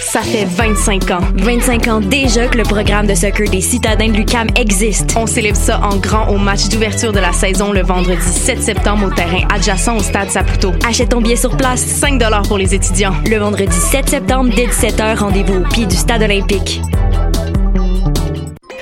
Ça 0.00 0.22
fait 0.22 0.44
25 0.44 1.10
ans. 1.10 1.20
25 1.34 1.88
ans 1.88 2.00
déjà 2.00 2.46
que 2.46 2.56
le 2.56 2.62
programme 2.62 3.06
de 3.06 3.14
soccer 3.14 3.50
des 3.50 3.60
citadins 3.60 4.08
de 4.08 4.12
l'UCAM 4.16 4.46
existe. 4.56 5.14
On 5.16 5.26
célèbre 5.26 5.56
ça 5.56 5.80
en 5.82 5.96
grand 5.96 6.28
au 6.28 6.38
match 6.38 6.68
d'ouverture 6.68 7.12
de 7.12 7.18
la 7.18 7.32
saison 7.32 7.72
le 7.72 7.82
vendredi 7.82 8.24
7 8.24 8.62
septembre 8.62 9.08
au 9.08 9.10
terrain 9.10 9.46
adjacent 9.52 9.96
au 9.96 10.00
stade 10.00 10.30
Saputo. 10.30 10.72
Achète 10.88 11.10
ton 11.10 11.20
billet 11.20 11.36
sur 11.36 11.56
place, 11.56 11.80
5 11.80 12.22
pour 12.46 12.58
les 12.58 12.74
étudiants. 12.74 13.14
Le 13.28 13.38
vendredi 13.38 13.76
7 13.76 14.08
septembre 14.08 14.50
dès 14.54 14.66
17h, 14.66 15.18
rendez-vous 15.18 15.56
au 15.56 15.68
pied 15.68 15.84
du 15.84 15.96
stade 15.96 16.22
olympique. 16.22 16.80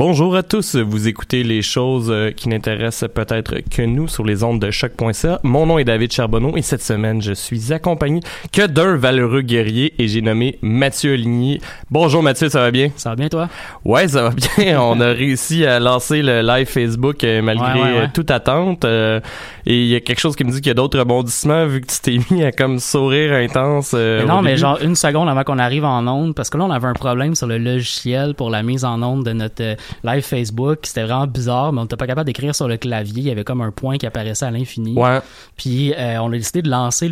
Bonjour 0.00 0.34
à 0.34 0.42
tous, 0.42 0.76
vous 0.76 1.08
écoutez 1.08 1.42
les 1.42 1.60
choses 1.60 2.08
euh, 2.10 2.30
qui 2.30 2.48
n'intéressent 2.48 3.10
peut-être 3.12 3.56
que 3.70 3.82
nous 3.82 4.08
sur 4.08 4.24
les 4.24 4.42
ondes 4.42 4.58
de 4.58 4.70
choc.ca. 4.70 5.40
Mon 5.42 5.66
nom 5.66 5.78
est 5.78 5.84
David 5.84 6.10
Charbonneau 6.10 6.56
et 6.56 6.62
cette 6.62 6.82
semaine, 6.82 7.20
je 7.20 7.34
suis 7.34 7.70
accompagné 7.74 8.20
que 8.50 8.66
d'un 8.66 8.96
valeureux 8.96 9.42
guerrier 9.42 9.92
et 9.98 10.08
j'ai 10.08 10.22
nommé 10.22 10.58
Mathieu 10.62 11.16
Ligny. 11.16 11.60
Bonjour 11.90 12.22
Mathieu, 12.22 12.48
ça 12.48 12.60
va 12.60 12.70
bien? 12.70 12.88
Ça 12.96 13.10
va 13.10 13.16
bien 13.16 13.28
toi? 13.28 13.50
Ouais, 13.84 14.08
ça 14.08 14.22
va 14.22 14.30
bien. 14.30 14.80
On 14.82 14.98
a 15.02 15.08
réussi 15.08 15.66
à 15.66 15.78
lancer 15.78 16.22
le 16.22 16.40
live 16.40 16.66
Facebook 16.66 17.22
euh, 17.22 17.42
malgré 17.42 17.66
Ouais, 17.74 17.82
ouais, 17.82 17.92
ouais. 17.92 17.98
euh, 18.04 18.06
toute 18.14 18.30
attente. 18.30 18.86
euh, 18.86 19.20
et 19.66 19.82
il 19.82 19.86
y 19.88 19.94
a 19.94 20.00
quelque 20.00 20.20
chose 20.20 20.36
qui 20.36 20.44
me 20.44 20.50
dit 20.50 20.58
qu'il 20.60 20.68
y 20.68 20.70
a 20.70 20.74
d'autres 20.74 20.98
rebondissements 20.98 21.66
vu 21.66 21.80
que 21.80 21.86
tu 21.86 21.98
t'es 22.00 22.18
mis 22.30 22.44
à 22.44 22.52
comme 22.52 22.78
sourire 22.78 23.32
intense. 23.34 23.92
euh, 23.94 24.20
Mais 24.20 24.26
non, 24.26 24.42
mais 24.42 24.56
genre 24.56 24.78
une 24.82 24.96
seconde 24.96 25.28
avant 25.28 25.44
qu'on 25.44 25.58
arrive 25.58 25.84
en 25.84 26.06
onde, 26.06 26.34
parce 26.34 26.50
que 26.50 26.58
là, 26.58 26.64
on 26.64 26.70
avait 26.70 26.88
un 26.88 26.92
problème 26.94 27.34
sur 27.34 27.46
le 27.46 27.58
logiciel 27.58 28.34
pour 28.34 28.50
la 28.50 28.62
mise 28.62 28.84
en 28.84 29.02
onde 29.02 29.24
de 29.24 29.32
notre 29.32 29.62
euh, 29.62 29.74
live 30.04 30.22
Facebook. 30.22 30.80
C'était 30.84 31.02
vraiment 31.04 31.26
bizarre, 31.26 31.72
mais 31.72 31.80
on 31.80 31.82
n'était 31.82 31.96
pas 31.96 32.06
capable 32.06 32.26
d'écrire 32.26 32.54
sur 32.54 32.68
le 32.68 32.76
clavier. 32.76 33.22
Il 33.22 33.28
y 33.28 33.30
avait 33.30 33.44
comme 33.44 33.60
un 33.60 33.70
point 33.70 33.96
qui 33.98 34.06
apparaissait 34.06 34.44
à 34.46 34.50
l'infini. 34.50 34.94
Ouais. 34.94 35.18
Puis 35.56 35.92
euh, 35.96 36.18
on 36.22 36.28
a 36.28 36.36
décidé 36.36 36.62
de 36.62 36.70
lancer 36.70 37.10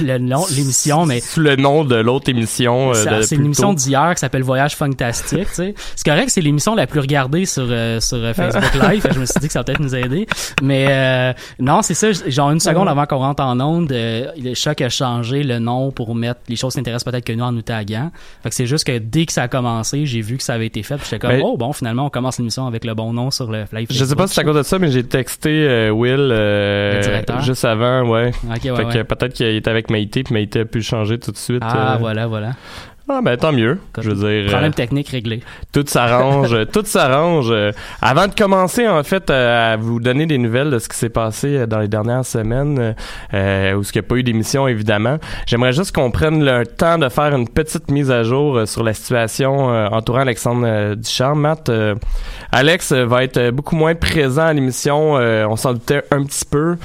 l'émission, 0.00 1.06
mais 1.06 1.20
Sous 1.28 1.40
le 1.40 1.56
nom 1.56 1.84
de 1.84 1.96
l'autre 1.96 2.28
émission. 2.30 2.92
c'est 2.94 3.34
une 3.36 3.46
émission 3.46 3.72
d'hier 3.72 4.14
qui 4.14 4.20
s'appelle 4.20 4.42
Voyage 4.42 4.76
Fantastique, 4.76 5.48
tu 5.48 5.54
sais. 5.54 5.74
C'est 5.96 6.04
correct, 6.08 6.30
c'est 6.30 6.40
l'émission 6.40 6.74
la 6.74 6.86
plus 6.86 7.00
regardée 7.00 7.44
sur 7.46 7.66
sur 8.00 8.18
Facebook 8.34 8.74
Live. 8.82 9.06
Je 9.12 9.18
me 9.20 9.26
suis 9.26 9.40
dit 9.40 9.46
que 9.46 9.52
ça 9.52 9.60
va 9.60 9.64
peut-être 9.64 9.80
nous 9.80 9.94
aider. 9.94 10.26
Mais 10.62 10.86
euh, 10.88 11.32
non, 11.78 11.82
c'est 11.82 11.94
ça. 11.94 12.10
Genre 12.28 12.50
une 12.50 12.60
seconde 12.60 12.88
avant 12.88 13.06
qu'on 13.06 13.18
rentre 13.18 13.42
en 13.42 13.58
onde, 13.60 13.92
euh, 13.92 14.32
le 14.36 14.54
choc 14.54 14.80
a 14.80 14.88
changé 14.88 15.44
le 15.44 15.60
nom 15.60 15.92
pour 15.92 16.14
mettre 16.14 16.40
les 16.48 16.56
choses 16.56 16.74
qui 16.74 16.80
intéressent 16.80 17.10
peut-être 17.10 17.24
que 17.24 17.32
nous 17.32 17.44
en 17.44 17.52
nous 17.52 17.62
taguant. 17.62 18.10
Fait 18.42 18.48
que 18.48 18.54
c'est 18.54 18.66
juste 18.66 18.84
que 18.84 18.98
dès 18.98 19.26
que 19.26 19.32
ça 19.32 19.44
a 19.44 19.48
commencé, 19.48 20.04
j'ai 20.04 20.20
vu 20.20 20.36
que 20.36 20.42
ça 20.42 20.54
avait 20.54 20.66
été 20.66 20.82
fait. 20.82 20.96
Puis 20.96 21.04
j'étais 21.04 21.20
comme 21.20 21.30
Mais- 21.30 21.42
oh 21.44 21.56
bon, 21.56 21.72
finalement 21.72 22.06
on 22.06 22.10
commence 22.10 22.38
l'émission 22.38 22.66
avec 22.66 22.84
le 22.84 22.94
bon 22.94 23.12
nom 23.12 23.30
sur 23.30 23.50
le 23.50 23.64
live. 23.72 23.86
Je 23.90 24.04
sais 24.04 24.16
pas 24.16 24.26
si 24.26 24.34
c'est 24.34 24.40
à 24.40 24.44
cause 24.44 24.56
de 24.56 24.62
ça, 24.62 24.78
mais 24.78 24.90
j'ai 24.90 25.04
texté 25.04 25.50
euh, 25.50 25.90
Will 25.90 26.18
euh, 26.32 26.96
Le 26.96 27.00
directeur? 27.00 27.40
juste 27.42 27.64
avant, 27.64 28.02
ouais. 28.08 28.32
Ok, 28.44 28.64
ouais, 28.64 28.76
fait 28.76 28.98
que 28.98 29.02
peut-être 29.02 29.34
qu'il 29.34 29.46
était 29.46 29.70
avec 29.70 29.88
Maïté, 29.90 30.24
puis 30.24 30.34
Maïté 30.34 30.60
a 30.60 30.64
pu 30.64 30.78
le 30.78 30.84
changer 30.84 31.18
tout 31.18 31.30
de 31.30 31.36
suite. 31.36 31.62
Ah 31.64 31.94
euh. 31.94 31.96
voilà, 31.98 32.26
voilà. 32.26 32.54
Ah 33.10 33.20
ben 33.22 33.38
tant 33.38 33.52
mieux. 33.52 33.78
Je 33.98 34.10
veux 34.10 34.14
dire, 34.14 34.50
Problème 34.50 34.70
euh, 34.70 34.74
technique 34.74 35.08
réglé. 35.08 35.40
tout 35.72 35.84
s'arrange, 35.86 36.54
tout 36.72 36.84
s'arrange. 36.84 37.48
Euh, 37.50 37.72
Avant 38.02 38.26
de 38.28 38.34
commencer 38.34 38.86
en 38.86 39.02
fait 39.02 39.30
euh, 39.30 39.72
à 39.72 39.76
vous 39.78 39.98
donner 39.98 40.26
des 40.26 40.36
nouvelles 40.36 40.70
de 40.70 40.78
ce 40.78 40.90
qui 40.90 40.96
s'est 40.98 41.08
passé 41.08 41.66
dans 41.66 41.78
les 41.78 41.88
dernières 41.88 42.26
semaines, 42.26 42.94
euh, 43.32 43.72
où 43.74 43.82
ce 43.82 43.92
qu'il 43.92 44.02
n'y 44.02 44.06
a 44.06 44.08
pas 44.08 44.16
eu 44.16 44.22
d'émission 44.22 44.68
évidemment, 44.68 45.16
j'aimerais 45.46 45.72
juste 45.72 45.94
qu'on 45.94 46.10
prenne 46.10 46.44
le 46.44 46.66
temps 46.66 46.98
de 46.98 47.08
faire 47.08 47.34
une 47.34 47.48
petite 47.48 47.90
mise 47.90 48.10
à 48.10 48.24
jour 48.24 48.68
sur 48.68 48.82
la 48.84 48.92
situation 48.92 49.68
entourant 49.90 50.20
Alexandre 50.20 50.94
Ducharme. 50.94 51.40
Matt, 51.40 51.70
Alex 52.52 52.92
va 52.92 53.24
être 53.24 53.50
beaucoup 53.50 53.76
moins 53.76 53.94
présent 53.94 54.42
à 54.46 54.52
l'émission. 54.52 55.12
on 55.14 55.56
s'en 55.56 55.72
doutait 55.72 56.02
un 56.10 56.24
petit 56.24 56.44
peu, 56.44 56.76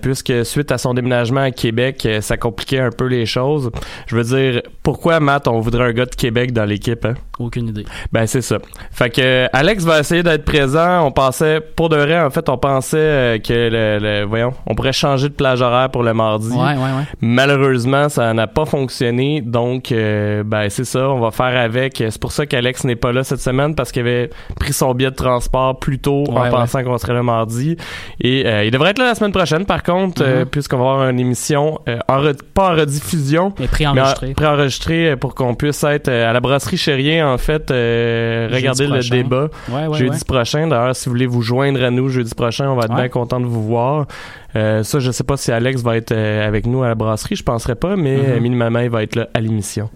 puisque 0.00 0.44
suite 0.44 0.72
à 0.72 0.78
son 0.78 0.94
déménagement 0.94 1.42
à 1.42 1.50
Québec, 1.50 2.08
ça 2.20 2.36
compliquait 2.36 2.80
un 2.80 2.90
peu 2.90 3.06
les 3.06 3.26
choses. 3.26 3.70
Je 4.06 4.16
veux 4.16 4.24
dire, 4.24 4.62
pourquoi 4.82 5.20
Matt, 5.20 5.46
on 5.48 5.59
voudrait 5.60 5.84
un 5.84 5.92
gars 5.92 6.06
de 6.06 6.14
Québec 6.14 6.52
dans 6.52 6.64
l'équipe, 6.64 7.04
hein? 7.04 7.14
Aucune 7.38 7.68
idée. 7.68 7.84
Ben 8.12 8.26
c'est 8.26 8.42
ça. 8.42 8.58
Fait 8.90 9.08
que 9.10 9.20
euh, 9.22 9.46
Alex 9.52 9.84
va 9.84 10.00
essayer 10.00 10.22
d'être 10.22 10.44
présent. 10.44 11.06
On 11.06 11.10
pensait, 11.12 11.60
pour 11.60 11.88
de 11.88 11.96
vrai, 11.96 12.20
en 12.20 12.28
fait, 12.30 12.48
on 12.50 12.58
pensait 12.58 12.96
euh, 12.98 13.38
que 13.38 13.52
le, 13.52 13.98
le- 13.98 14.24
voyons, 14.26 14.52
on 14.66 14.74
pourrait 14.74 14.92
changer 14.92 15.28
de 15.30 15.34
plage 15.34 15.62
horaire 15.62 15.88
pour 15.90 16.02
le 16.02 16.12
mardi. 16.12 16.50
Ouais, 16.52 16.74
ouais, 16.74 16.74
ouais. 16.76 17.04
Malheureusement, 17.22 18.08
ça 18.10 18.34
n'a 18.34 18.46
pas 18.46 18.66
fonctionné. 18.66 19.40
Donc, 19.40 19.92
euh, 19.92 20.42
ben 20.44 20.68
c'est 20.68 20.84
ça. 20.84 21.08
On 21.08 21.20
va 21.20 21.30
faire 21.30 21.56
avec. 21.58 21.96
C'est 21.96 22.20
pour 22.20 22.32
ça 22.32 22.44
qu'Alex 22.44 22.84
n'est 22.84 22.96
pas 22.96 23.12
là 23.12 23.24
cette 23.24 23.40
semaine 23.40 23.74
parce 23.74 23.92
qu'il 23.92 24.02
avait 24.02 24.28
pris 24.58 24.72
son 24.74 24.92
billet 24.92 25.10
de 25.10 25.16
transport 25.16 25.78
plus 25.78 25.98
tôt 25.98 26.24
en 26.28 26.42
Ouais, 26.42 26.50
pensant 26.50 26.82
qu'on 26.84 26.98
serait 26.98 27.14
là 27.14 27.22
mardi. 27.22 27.76
Et 28.20 28.44
euh, 28.46 28.64
il 28.64 28.70
devrait 28.70 28.90
être 28.90 28.98
là 28.98 29.06
la 29.06 29.14
semaine 29.14 29.32
prochaine. 29.32 29.64
Par 29.64 29.82
contre, 29.82 30.22
euh, 30.22 30.40
Mhm. 30.40 30.46
puisqu'on 30.46 30.76
va 30.78 30.90
avoir 30.92 31.08
une 31.08 31.20
émission 31.20 31.78
en 32.08 32.20
pas 32.54 32.72
en 32.72 32.76
rediffusion, 32.76 33.54
Mais 33.58 33.66
préenregistré. 33.68 34.26
mais 34.26 34.32
en- 34.32 34.34
préenregistré 34.34 35.10
euh, 35.12 35.16
pour 35.16 35.34
qu'on 35.34 35.49
puisse 35.54 35.82
être 35.84 36.08
euh, 36.08 36.30
à 36.30 36.32
la 36.32 36.40
brasserie 36.40 36.76
Chérien 36.76 37.32
en 37.32 37.38
fait, 37.38 37.70
euh, 37.70 38.48
regarder 38.52 38.84
le 38.84 38.94
prochain. 38.94 39.14
débat 39.14 39.48
Ouais, 39.68 39.86
ouais, 39.86 39.98
jeudi 39.98 40.16
ouais. 40.16 40.24
prochain. 40.26 40.66
D'ailleurs, 40.66 40.96
si 40.96 41.06
vous 41.06 41.12
voulez 41.12 41.26
vous 41.26 41.42
joindre 41.42 41.82
à 41.82 41.90
nous 41.90 42.08
jeudi 42.08 42.34
prochain, 42.34 42.68
on 42.68 42.76
va 42.76 42.84
être 42.84 42.94
bien 42.94 43.08
content 43.08 43.40
de 43.40 43.46
vous 43.46 43.62
voir. 43.62 44.06
Euh, 44.56 44.82
ça, 44.82 44.98
je 44.98 45.10
sais 45.10 45.24
pas 45.24 45.36
si 45.36 45.52
Alex 45.52 45.82
va 45.82 45.96
être 45.96 46.12
euh, 46.12 46.46
avec 46.46 46.66
nous 46.66 46.82
à 46.82 46.88
la 46.88 46.94
brasserie, 46.94 47.36
je 47.36 47.44
penserais 47.44 47.76
pas, 47.76 47.96
mais 47.96 48.16
euh, 48.18 48.40
minimalement, 48.40 48.80
il 48.80 48.90
va 48.90 49.02
être 49.02 49.14
là 49.14 49.28
à 49.32 49.40
l'émission. 49.40 49.90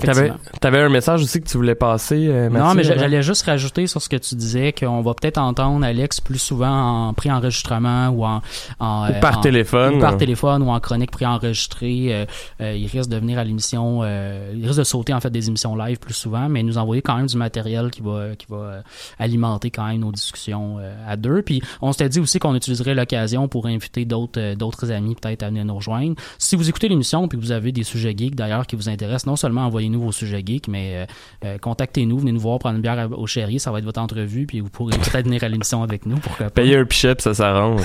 T'avais, 0.00 0.32
t'avais 0.60 0.78
un 0.78 0.88
message 0.88 1.22
aussi 1.22 1.40
que 1.42 1.48
tu 1.48 1.56
voulais 1.56 1.74
passer, 1.74 2.28
euh, 2.28 2.48
Non, 2.48 2.74
mais 2.74 2.88
avant? 2.88 3.00
j'allais 3.00 3.22
juste 3.24 3.42
rajouter 3.44 3.88
sur 3.88 4.00
ce 4.00 4.08
que 4.08 4.16
tu 4.16 4.36
disais 4.36 4.72
qu'on 4.72 5.02
va 5.02 5.14
peut-être 5.14 5.38
entendre 5.38 5.84
Alex 5.84 6.20
plus 6.20 6.38
souvent 6.38 7.08
en 7.08 7.12
préenregistrement 7.12 8.08
ou 8.10 8.24
en, 8.24 8.40
en, 8.78 9.08
Ou 9.08 9.10
euh, 9.12 9.20
par 9.20 9.38
en- 9.38 9.40
téléphone. 9.40 9.96
ou 9.96 10.00
par 10.00 10.16
téléphone 10.16 10.62
ou 10.62 10.68
en 10.70 10.78
chronique 10.78 11.10
préenregistrée. 11.10 12.14
Euh, 12.14 12.24
euh, 12.60 12.76
il 12.76 12.86
risque 12.86 13.10
de 13.10 13.16
venir 13.16 13.38
à 13.40 13.44
l'émission, 13.44 14.00
euh, 14.04 14.52
il 14.54 14.64
risque 14.64 14.78
de 14.78 14.84
sauter 14.84 15.12
en 15.12 15.18
fait 15.20 15.30
des 15.30 15.48
émissions 15.48 15.74
live 15.74 15.98
plus 15.98 16.14
souvent, 16.14 16.48
mais 16.48 16.62
nous 16.62 16.78
envoyer 16.78 17.02
quand 17.02 17.16
même 17.16 17.26
du 17.26 17.36
matériel 17.36 17.90
qui 17.90 18.00
va 18.00 18.36
qui 18.38 18.46
va 18.48 18.56
euh, 18.56 18.80
alimenter 19.18 19.70
quand 19.72 19.86
même 19.88 19.98
nos 20.00 20.12
discussions 20.12 20.76
euh, 20.78 20.94
à 21.08 21.16
deux. 21.16 21.42
Puis 21.42 21.62
on 21.82 21.90
s'était 21.90 22.08
dit 22.08 22.20
aussi 22.20 22.38
qu'on 22.38 22.54
utiliserait 22.54 22.94
l'occasion 22.94 23.48
pour 23.48 23.66
inviter 23.66 24.04
d'autres 24.04 24.40
euh, 24.40 24.54
d'autres 24.54 24.92
amis 24.92 25.16
peut-être 25.20 25.42
à 25.42 25.48
venir 25.48 25.64
nous 25.64 25.74
rejoindre. 25.76 26.14
Si 26.38 26.54
vous 26.54 26.68
écoutez 26.68 26.88
l'émission 26.88 27.26
puis 27.26 27.38
que 27.38 27.42
vous 27.44 27.52
avez 27.52 27.72
des 27.72 27.82
sujets 27.82 28.14
geeks 28.16 28.36
d'ailleurs 28.36 28.66
qui 28.68 28.76
vous 28.76 28.88
intéressent, 28.88 29.26
non 29.26 29.36
seulement 29.36 29.68
envoyez-nous 29.90 30.00
vos 30.00 30.12
sujets 30.12 30.42
geeks, 30.44 30.68
mais 30.68 30.94
euh, 30.94 31.06
euh, 31.44 31.58
contactez-nous, 31.58 32.18
venez 32.18 32.32
nous 32.32 32.40
voir 32.40 32.58
prendre 32.58 32.76
une 32.76 32.82
bière 32.82 33.08
au 33.16 33.26
chéri, 33.26 33.58
ça 33.58 33.70
va 33.70 33.78
être 33.78 33.84
votre 33.84 34.00
entrevue, 34.00 34.46
puis 34.46 34.60
vous 34.60 34.70
pourrez 34.70 34.96
peut-être 34.96 35.24
venir 35.24 35.42
à 35.44 35.48
l'émission 35.48 35.82
avec 35.82 36.06
nous. 36.06 36.16
Pourquoi. 36.16 36.50
Payer 36.50 36.76
un 36.76 36.84
pichet, 36.84 37.14
ça 37.18 37.34
s'arrange. 37.34 37.82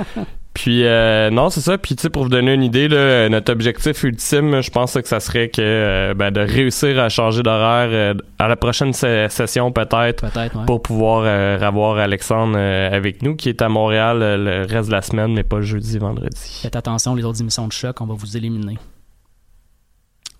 puis 0.54 0.84
euh, 0.84 1.30
non, 1.30 1.50
c'est 1.50 1.60
ça. 1.60 1.78
Puis 1.78 1.96
tu 1.96 2.02
sais, 2.02 2.10
pour 2.10 2.24
vous 2.24 2.28
donner 2.28 2.54
une 2.54 2.62
idée, 2.62 2.88
là, 2.88 3.28
notre 3.28 3.52
objectif 3.52 4.02
ultime, 4.02 4.60
je 4.60 4.70
pense 4.70 4.94
que 4.94 5.06
ça 5.06 5.20
serait 5.20 5.48
que 5.48 5.60
euh, 5.60 6.14
ben, 6.14 6.30
de 6.30 6.40
réussir 6.40 6.98
à 6.98 7.08
changer 7.08 7.42
d'horaire 7.42 7.88
euh, 7.90 8.14
à 8.38 8.48
la 8.48 8.56
prochaine 8.56 8.92
se- 8.92 9.26
session 9.30 9.72
peut-être 9.72 10.24
ouais. 10.24 10.64
pour 10.66 10.82
pouvoir 10.82 11.24
avoir 11.62 11.98
Alexandre 11.98 12.58
avec 12.58 13.22
nous, 13.22 13.36
qui 13.36 13.48
est 13.48 13.62
à 13.62 13.68
Montréal 13.68 14.18
le 14.20 14.66
reste 14.66 14.88
de 14.88 14.94
la 14.94 15.02
semaine, 15.02 15.32
mais 15.32 15.44
pas 15.44 15.60
jeudi, 15.60 15.98
vendredi. 15.98 16.60
Faites 16.62 16.76
attention, 16.76 17.14
les 17.14 17.24
autres 17.24 17.40
émissions 17.40 17.66
de 17.66 17.72
choc, 17.72 18.00
on 18.00 18.06
va 18.06 18.14
vous 18.14 18.36
éliminer. 18.36 18.78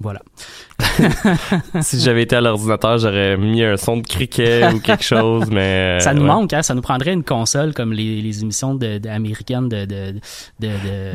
Voilà. 0.01 0.21
si 1.81 2.01
j'avais 2.01 2.23
été 2.23 2.37
à 2.37 2.41
l'ordinateur, 2.41 2.99
j'aurais 2.99 3.37
mis 3.37 3.63
un 3.63 3.77
son 3.77 3.97
de 3.99 4.07
criquet 4.07 4.63
ou 4.75 4.81
quelque 4.81 5.05
chose, 5.05 5.45
mais 5.51 5.99
ça 6.01 6.15
nous 6.15 6.23
ouais. 6.23 6.27
manque, 6.27 6.53
hein? 6.53 6.63
Ça 6.63 6.75
nous 6.75 6.83
prendrait 6.83 7.13
une 7.13 7.25
console 7.25 7.75
comme 7.75 7.93
les, 7.93 8.21
les 8.23 8.43
émissions 8.43 8.75
de, 8.75 8.99
de- 8.99 9.09
américaines 9.09 9.69
de, 9.69 9.85
de, 9.85 10.13
de, 10.61 10.69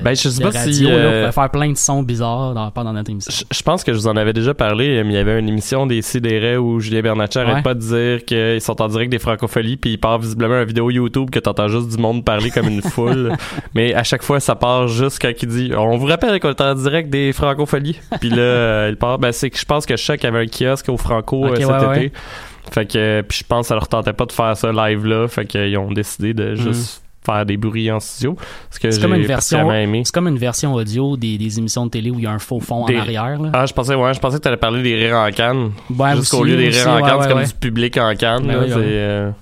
Ben, 0.03 0.15
je 0.15 0.29
sais 0.29 0.39
de 0.39 0.43
pas 0.43 0.51
si, 0.51 0.85
radio. 0.85 0.89
là, 0.89 0.95
euh, 0.95 1.07
on 1.07 1.19
pourrait 1.21 1.31
faire 1.31 1.51
plein 1.51 1.71
de 1.71 1.77
sons 1.77 2.03
bizarres 2.03 2.53
dans, 2.53 2.71
pendant 2.71 2.93
notre 2.93 3.09
émission. 3.11 3.31
Je, 3.33 3.55
je 3.57 3.63
pense 3.63 3.83
que 3.83 3.93
je 3.93 3.97
vous 3.97 4.07
en 4.07 4.15
avais 4.15 4.33
déjà 4.33 4.53
parlé, 4.53 5.01
mais 5.03 5.13
il 5.13 5.15
y 5.15 5.19
avait 5.19 5.39
une 5.39 5.49
émission 5.49 5.85
des 5.85 6.01
Sidérés 6.01 6.57
où 6.57 6.79
Julien 6.79 7.01
Bernatchez 7.01 7.39
arrête 7.39 7.53
Ouais. 7.53 7.61
pas 7.61 7.73
de 7.75 7.79
dire 7.79 8.25
qu'ils 8.25 8.61
sont 8.61 8.81
en 8.81 8.87
direct 8.87 9.11
des 9.11 9.19
francopholies, 9.19 9.77
puis 9.77 9.91
il 9.91 9.97
part 9.99 10.17
visiblement 10.17 10.59
une 10.59 10.65
vidéo 10.67 10.89
YouTube 10.89 11.29
que 11.29 11.37
t'entends 11.39 11.67
juste 11.67 11.89
du 11.89 11.97
monde 11.97 12.25
parler 12.25 12.49
comme 12.49 12.67
une 12.67 12.81
foule. 12.81 13.33
mais 13.75 13.93
à 13.93 14.03
chaque 14.03 14.23
fois, 14.23 14.39
ça 14.39 14.55
part 14.55 14.87
juste 14.87 15.19
quand 15.21 15.31
il 15.41 15.47
dit 15.47 15.71
On 15.77 15.97
vous 15.97 16.07
rappelle 16.07 16.39
qu'on 16.39 16.49
est 16.49 16.61
en 16.61 16.73
direct 16.73 17.09
des 17.11 17.31
francopholies. 17.31 17.99
Puis 18.19 18.29
là, 18.29 18.37
euh, 18.37 18.87
il 18.89 18.95
part. 18.97 19.19
Ben, 19.19 19.31
c'est 19.31 19.51
je 19.55 19.65
pense 19.65 19.85
que 19.85 19.95
Choc 19.95 20.23
avait 20.25 20.39
un 20.39 20.47
kiosque 20.47 20.89
au 20.89 20.97
Franco 20.97 21.45
euh, 21.45 21.55
cet 21.55 21.67
ouais, 21.67 21.85
ouais. 21.87 22.05
été. 22.05 22.15
Fait 22.71 22.85
que, 22.85 22.97
euh, 22.97 23.21
puis 23.23 23.39
je 23.39 23.43
pense 23.43 23.65
que 23.65 23.67
ça 23.69 23.75
leur 23.75 23.87
tentait 23.87 24.13
pas 24.13 24.25
de 24.25 24.31
faire 24.31 24.55
ça 24.55 24.71
live 24.71 25.05
là. 25.05 25.27
Fait 25.27 25.45
qu'ils 25.45 25.77
ont 25.77 25.91
décidé 25.91 26.33
de 26.33 26.55
juste 26.55 27.03
faire 27.25 27.45
des 27.45 27.57
bruits 27.57 27.89
en 27.91 27.99
studio. 27.99 28.35
C'est 28.69 29.01
comme 29.01 29.13
une 29.13 29.25
version, 29.25 29.69
c'est 29.69 30.11
comme 30.13 30.27
une 30.27 30.37
version 30.37 30.73
audio 30.73 31.15
des, 31.17 31.37
des 31.37 31.59
émissions 31.59 31.85
de 31.85 31.91
télé 31.91 32.09
où 32.09 32.19
il 32.19 32.23
y 32.23 32.27
a 32.27 32.31
un 32.31 32.39
faux 32.39 32.59
fond 32.59 32.85
Des- 32.85 32.97
en 32.97 33.01
arrière. 33.01 33.41
Là. 33.41 33.49
Ah, 33.53 33.65
je 33.65 33.73
pensais, 33.73 33.95
ouais, 33.95 34.13
je 34.13 34.19
pensais 34.19 34.37
que 34.37 34.43
t'allais 34.43 34.57
parler 34.57 34.83
des 34.83 34.95
rires 34.95 35.15
en 35.17 35.31
canne. 35.31 35.71
Ouais, 35.97 36.15
Jusqu'au 36.15 36.43
lieu 36.43 36.57
des 36.57 36.69
rires 36.69 36.89
en 36.89 37.01
canne, 37.01 37.17
ouais, 37.17 37.23
c'est 37.23 37.29
comme 37.33 37.43
du 37.43 37.53
public 37.53 37.97
en 37.97 38.13
canne. 38.15 38.47
Ben 38.47 38.65
là, 38.65 39.33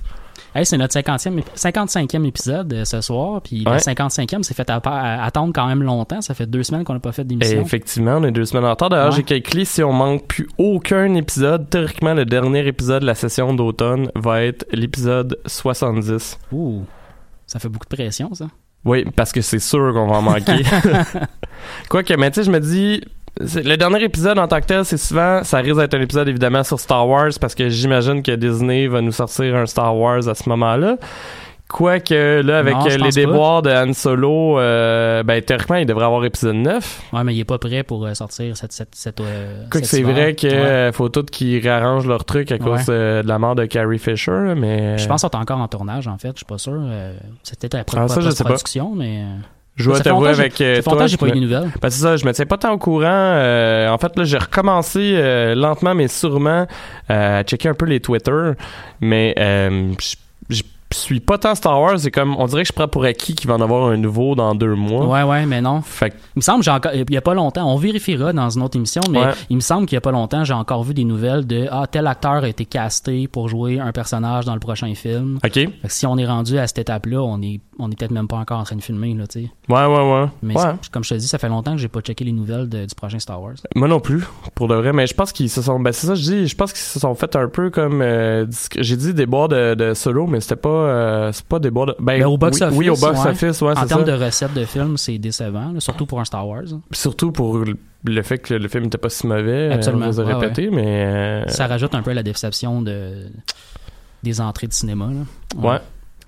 Hey, 0.53 0.65
c'est 0.65 0.77
notre 0.77 0.93
50e, 0.93 1.39
ép- 1.39 1.55
55e 1.55 2.25
épisode 2.25 2.73
euh, 2.73 2.83
ce 2.83 2.99
soir, 2.99 3.41
puis 3.41 3.63
le 3.63 3.71
Ouais. 3.71 3.77
55e 3.79 4.43
s'est 4.43 4.53
fait 4.53 4.69
à- 4.69 5.23
attendre 5.23 5.53
quand 5.55 5.65
même 5.65 5.81
longtemps. 5.81 6.19
Ça 6.19 6.33
fait 6.33 6.45
deux 6.45 6.63
semaines 6.63 6.83
qu'on 6.83 6.93
n'a 6.93 6.99
pas 6.99 7.13
fait 7.13 7.23
d'émission. 7.23 7.61
effectivement, 7.61 8.17
on 8.17 8.23
est 8.25 8.31
deux 8.31 8.43
semaines 8.43 8.65
en 8.65 8.71
retard. 8.71 8.89
D'ailleurs, 8.89 9.11
Ouais. 9.11 9.15
j'ai 9.15 9.23
calculé 9.23 9.63
si 9.63 9.81
on 9.81 9.93
manque 9.93 10.27
plus 10.27 10.49
aucun 10.57 11.13
épisode. 11.15 11.69
Théoriquement, 11.69 12.13
le 12.13 12.25
dernier 12.25 12.67
épisode 12.67 13.01
de 13.01 13.05
la 13.07 13.15
session 13.15 13.53
d'automne 13.53 14.11
va 14.15 14.43
être 14.43 14.65
l'épisode 14.73 15.37
70. 15.45 16.37
Ouh, 16.51 16.81
ça 17.47 17.59
fait 17.59 17.69
beaucoup 17.69 17.87
de 17.89 17.95
pression, 17.95 18.33
ça. 18.33 18.47
Oui, 18.83 19.05
parce 19.15 19.31
que 19.31 19.39
c'est 19.41 19.59
sûr 19.59 19.93
qu'on 19.93 20.07
va 20.07 20.17
en 20.17 20.21
manquer. 20.21 20.63
Quoique, 21.89 22.13
mais 22.15 22.29
tu 22.31 22.35
sais, 22.41 22.43
je 22.43 22.51
me 22.51 22.59
dis, 22.59 23.01
le 23.63 23.75
dernier 23.75 24.03
épisode 24.03 24.37
en 24.39 24.47
tant 24.47 24.59
que 24.61 24.65
tel, 24.65 24.85
c'est 24.85 24.97
souvent, 24.97 25.43
ça 25.43 25.59
risque 25.59 25.77
d'être 25.77 25.93
un 25.93 26.01
épisode 26.01 26.27
évidemment 26.27 26.63
sur 26.63 26.79
Star 26.79 27.07
Wars 27.07 27.29
parce 27.39 27.55
que 27.55 27.69
j'imagine 27.69 28.21
que 28.23 28.31
Disney 28.33 28.87
va 28.87 29.01
nous 29.01 29.11
sortir 29.11 29.55
un 29.55 29.65
Star 29.65 29.95
Wars 29.95 30.27
à 30.27 30.35
ce 30.35 30.47
moment-là. 30.49 30.97
Quoique, 31.69 32.41
là, 32.41 32.59
avec 32.59 32.73
Non, 32.75 32.85
euh, 32.85 32.89
les 32.97 32.99
pas. 32.99 33.09
déboires 33.11 33.61
de 33.61 33.69
Han 33.69 33.93
Solo, 33.93 34.59
euh, 34.59 35.23
ben, 35.23 35.41
théoriquement, 35.41 35.77
il 35.77 35.85
devrait 35.85 36.03
avoir 36.03 36.25
épisode 36.25 36.57
9. 36.57 37.01
Ouais, 37.13 37.23
mais 37.23 37.33
il 37.33 37.39
est 37.39 37.45
pas 37.45 37.59
prêt 37.59 37.83
pour 37.83 38.05
euh, 38.05 38.13
sortir 38.13 38.57
cette. 38.57 38.73
cette, 38.73 38.93
cette, 38.93 39.21
euh, 39.21 39.63
c'est 39.81 40.01
vrai 40.03 40.35
qu'il 40.35 40.51
Ouais. 40.51 40.89
faut 40.91 41.07
tout 41.07 41.23
qu'ils 41.23 41.61
réarrangent 41.63 42.07
leur 42.07 42.25
truc 42.25 42.51
à 42.51 42.57
cause 42.57 42.89
Ouais. 42.89 43.21
de 43.23 43.27
la 43.27 43.39
mort 43.39 43.55
de 43.55 43.63
Carrie 43.65 43.99
Fisher, 43.99 44.53
mais. 44.57 44.97
Je 44.97 45.07
pense 45.07 45.21
qu'ils 45.21 45.29
sont 45.31 45.37
encore 45.37 45.59
en 45.59 45.67
tournage, 45.69 46.09
en 46.09 46.17
fait. 46.17 46.31
Je 46.33 46.37
suis 46.39 46.45
pas 46.45 46.57
sûr. 46.57 46.77
C'est 47.43 47.57
peut-être 47.57 47.73
la 47.95 48.01
Ah, 48.03 48.07
sais 48.09 48.43
pas. 48.43 48.49
production, 48.49 48.91
mais. 48.93 49.23
Euh, 49.79 49.83
je 49.83 49.85
dois 49.89 49.99
t'avouer 50.01 50.29
avec 50.29 50.59
euh, 50.61 50.75
ça 50.75 50.81
fait 50.81 50.89
toi. 50.89 50.99
que 51.01 51.07
j'ai 51.07 51.13
je 51.13 51.17
pas 51.17 51.25
eu 51.27 51.29
me- 51.29 51.33
des 51.35 51.41
nouvelles. 51.41 51.69
Ben, 51.81 51.89
c'est 51.89 52.01
ça, 52.01 52.17
je 52.17 52.25
me 52.25 52.33
tiens 52.33 52.45
pas 52.45 52.57
tant 52.57 52.71
au 52.73 52.77
courant. 52.77 53.05
Euh, 53.07 53.89
en 53.89 53.97
fait, 53.97 54.15
là, 54.17 54.23
j'ai 54.23 54.37
recommencé 54.37 55.13
euh, 55.15 55.55
lentement, 55.55 55.95
mais 55.95 56.07
sûrement 56.07 56.67
euh, 57.09 57.39
à 57.39 57.43
checker 57.43 57.69
un 57.69 57.73
peu 57.73 57.85
les 57.85 57.99
Twitter. 57.99 58.51
Mais 58.99 59.33
euh, 59.39 59.91
je 59.99 60.15
suis 60.97 61.19
pas 61.19 61.37
tant 61.37 61.55
Star 61.55 61.79
Wars. 61.79 61.99
C'est 61.99 62.11
comme, 62.11 62.35
on 62.37 62.45
dirait 62.45 62.63
que 62.63 62.67
je 62.67 62.73
prends 62.73 62.87
pour 62.87 63.03
acquis 63.03 63.33
qu'il 63.35 63.47
va 63.47 63.55
en 63.55 63.61
avoir 63.61 63.87
un 63.89 63.97
nouveau 63.97 64.35
dans 64.35 64.53
deux 64.55 64.75
mois. 64.75 65.05
Ouais, 65.07 65.23
ouais, 65.23 65.45
mais 65.45 65.61
non. 65.61 65.81
Fait 65.81 66.09
que, 66.11 66.15
Il 66.35 66.37
me 66.37 66.41
semble, 66.41 66.63
j'ai 66.63 66.71
encore, 66.71 66.91
il 66.93 67.09
y 67.11 67.17
a 67.17 67.21
pas 67.21 67.33
longtemps, 67.33 67.71
on 67.71 67.77
vérifiera 67.77 68.33
dans 68.33 68.49
une 68.49 68.61
autre 68.63 68.77
émission, 68.77 69.01
mais 69.09 69.19
Ouais. 69.19 69.31
il 69.49 69.55
me 69.55 69.61
semble 69.61 69.85
qu'il 69.85 69.95
y 69.95 69.97
a 69.97 70.01
pas 70.01 70.11
longtemps, 70.11 70.43
j'ai 70.43 70.53
encore 70.53 70.83
vu 70.83 70.93
des 70.93 71.03
nouvelles 71.03 71.45
de 71.45 71.67
ah 71.71 71.85
tel 71.89 72.07
acteur 72.07 72.43
a 72.43 72.47
été 72.47 72.65
casté 72.65 73.27
pour 73.27 73.47
jouer 73.49 73.79
un 73.79 73.91
personnage 73.91 74.45
dans 74.45 74.53
le 74.53 74.59
prochain 74.59 74.93
film. 74.95 75.37
ok. 75.43 75.55
Ouais, 75.55 75.67
Fait 75.81 75.87
que 75.87 75.93
si 75.93 76.05
on 76.05 76.17
est 76.17 76.25
rendu 76.25 76.57
à 76.57 76.67
cette 76.67 76.79
étape-là, 76.79 77.21
on 77.21 77.41
est, 77.41 77.59
on 77.79 77.89
est 77.91 77.95
peut-être 77.97 78.11
même 78.11 78.27
pas 78.27 78.37
encore 78.37 78.59
en 78.59 78.63
train 78.63 78.75
de 78.75 78.81
filmer 78.81 79.13
là, 79.13 79.27
tu 79.27 79.43
sais. 79.43 79.49
ouais, 79.69 79.85
ouais. 79.85 80.25
Mais 80.43 80.55
Ouais. 80.57 80.73
comme 80.91 81.03
je 81.03 81.09
te 81.09 81.15
dis, 81.15 81.27
ça 81.27 81.37
fait 81.37 81.49
longtemps 81.49 81.71
que 81.73 81.77
j'ai 81.79 81.87
pas 81.87 82.01
checké 82.01 82.23
les 82.23 82.31
nouvelles 82.31 82.69
de- 82.69 82.85
du 82.85 82.95
prochain 82.95 83.19
Star 83.19 83.41
Wars. 83.41 83.53
Moi 83.75 83.87
non 83.87 83.99
plus, 83.99 84.23
pour 84.55 84.67
de 84.67 84.75
vrai. 84.75 84.93
Mais 84.93 85.07
je 85.07 85.13
pense 85.13 85.31
qu'ils 85.31 85.49
se 85.49 85.61
sont. 85.61 85.79
Ben, 85.79 85.91
c'est 85.91 86.07
ça, 86.07 86.15
je 86.15 86.21
dis. 86.21 86.47
Je 86.47 86.55
pense 86.55 86.71
qu'ils 86.73 86.81
se 86.81 86.99
sont 86.99 87.13
fait 87.15 87.35
un 87.35 87.47
peu 87.47 87.69
comme. 87.69 88.01
euh, 88.01 88.45
j'ai 88.77 88.95
dit 88.97 89.13
des 89.13 89.25
bois 89.25 89.47
de, 89.47 89.73
de 89.75 89.93
solo, 89.93 90.27
mais 90.27 90.39
c'était 90.41 90.55
pas. 90.55 90.69
Euh, 90.81 91.31
c'est 91.31 91.45
pas 91.45 91.59
des. 91.59 91.71
Ben, 91.71 91.85
au 92.25 92.31
oui- 92.31 92.37
box-office, 92.37 92.77
Oui, 92.77 92.89
au 92.89 92.95
box 92.95 93.25
office, 93.25 93.61
ouais, 93.61 93.77
en 93.77 93.85
termes 93.85 94.03
de 94.03 94.11
recettes 94.11 94.53
de 94.53 94.65
films, 94.65 94.97
c'est 94.97 95.17
décevant, 95.17 95.71
là, 95.71 95.79
surtout 95.79 96.05
pour 96.05 96.19
un 96.19 96.25
Star 96.25 96.47
Wars. 96.47 96.63
hein. 96.71 96.81
Surtout 96.91 97.31
pour 97.31 97.57
le- 97.59 97.77
le 98.03 98.21
fait 98.23 98.37
que 98.39 98.53
le 98.53 98.67
film 98.67 98.85
était 98.85 98.97
pas 98.97 99.09
si 99.09 99.27
mauvais. 99.27 99.69
euh, 99.69 99.73
Absolument, 99.73 100.07
On 100.09 100.11
ouais, 100.23 100.33
répété, 100.33 100.69
mais. 100.69 101.05
euh, 101.05 101.47
Ça 101.47 101.67
rajoute 101.67 101.93
un 101.95 102.01
peu 102.01 102.11
à 102.11 102.15
la 102.15 102.23
déception 102.23 102.81
de 102.81 103.27
des 104.23 104.39
entrées 104.41 104.67
de 104.67 104.73
cinéma. 104.73 105.07
Là. 105.07 105.69
Ouais. 105.73 105.79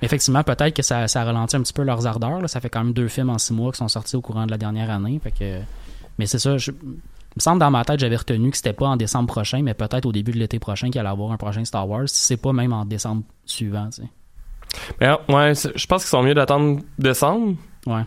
Effectivement, 0.02 0.44
peut-être 0.44 0.76
que 0.76 0.82
ça, 0.82 1.08
ça 1.08 1.24
ralentit 1.24 1.56
un 1.56 1.62
petit 1.62 1.74
peu 1.74 1.84
leurs 1.84 2.06
ardeurs. 2.08 2.42
là. 2.42 2.48
Ça 2.48 2.60
fait 2.60 2.70
quand 2.70 2.84
même 2.84 2.94
deux 2.94 3.08
films 3.08 3.30
en 3.30 3.38
six 3.38 3.54
mois 3.54 3.72
qui 3.72 3.78
sont 3.78 3.88
sortis 3.88 4.16
au 4.16 4.22
courant 4.22 4.46
de 4.46 4.52
la 4.52 4.58
dernière 4.58 4.90
année. 4.90 5.20
Fait 5.24 5.32
que... 5.32 5.60
Mais 6.20 6.26
c'est 6.26 6.40
ça, 6.40 6.58
je... 6.58 6.72
il 6.72 6.88
me 6.88 7.40
semble 7.40 7.60
dans 7.60 7.72
ma 7.72 7.86
tête, 7.86 8.00
j'avais 8.00 8.16
retenu 8.18 8.52
que 8.52 8.58
c'était 8.58 8.74
pas 8.74 8.88
en 8.88 8.98
décembre 8.98 9.28
prochain, 9.28 9.62
mais 9.64 9.74
peut-être 9.74 10.06
au 10.06 10.12
début 10.12 10.32
de 10.32 10.40
l'été 10.40 10.60
prochain 10.60 10.90
qu'il 10.90 11.00
allait 11.00 11.10
avoir 11.10 11.32
un 11.32 11.38
prochain 11.38 11.64
Star 11.66 11.88
Wars, 11.88 12.04
si 12.08 12.22
c'est 12.24 12.38
pas 12.38 12.52
même 12.54 12.74
en 12.74 12.84
décembre 12.86 13.24
suivant. 13.46 13.88
tu 13.92 14.02
sais. 14.02 14.08
Mais, 15.00 15.08
ah, 15.08 15.20
ouais, 15.30 15.54
je 15.54 15.86
pense 15.88 16.04
qu'ils 16.04 16.10
sont 16.10 16.24
mieux 16.24 16.34
d'attendre 16.34 16.80
décembre. 16.98 17.56
Ouais. 17.86 18.02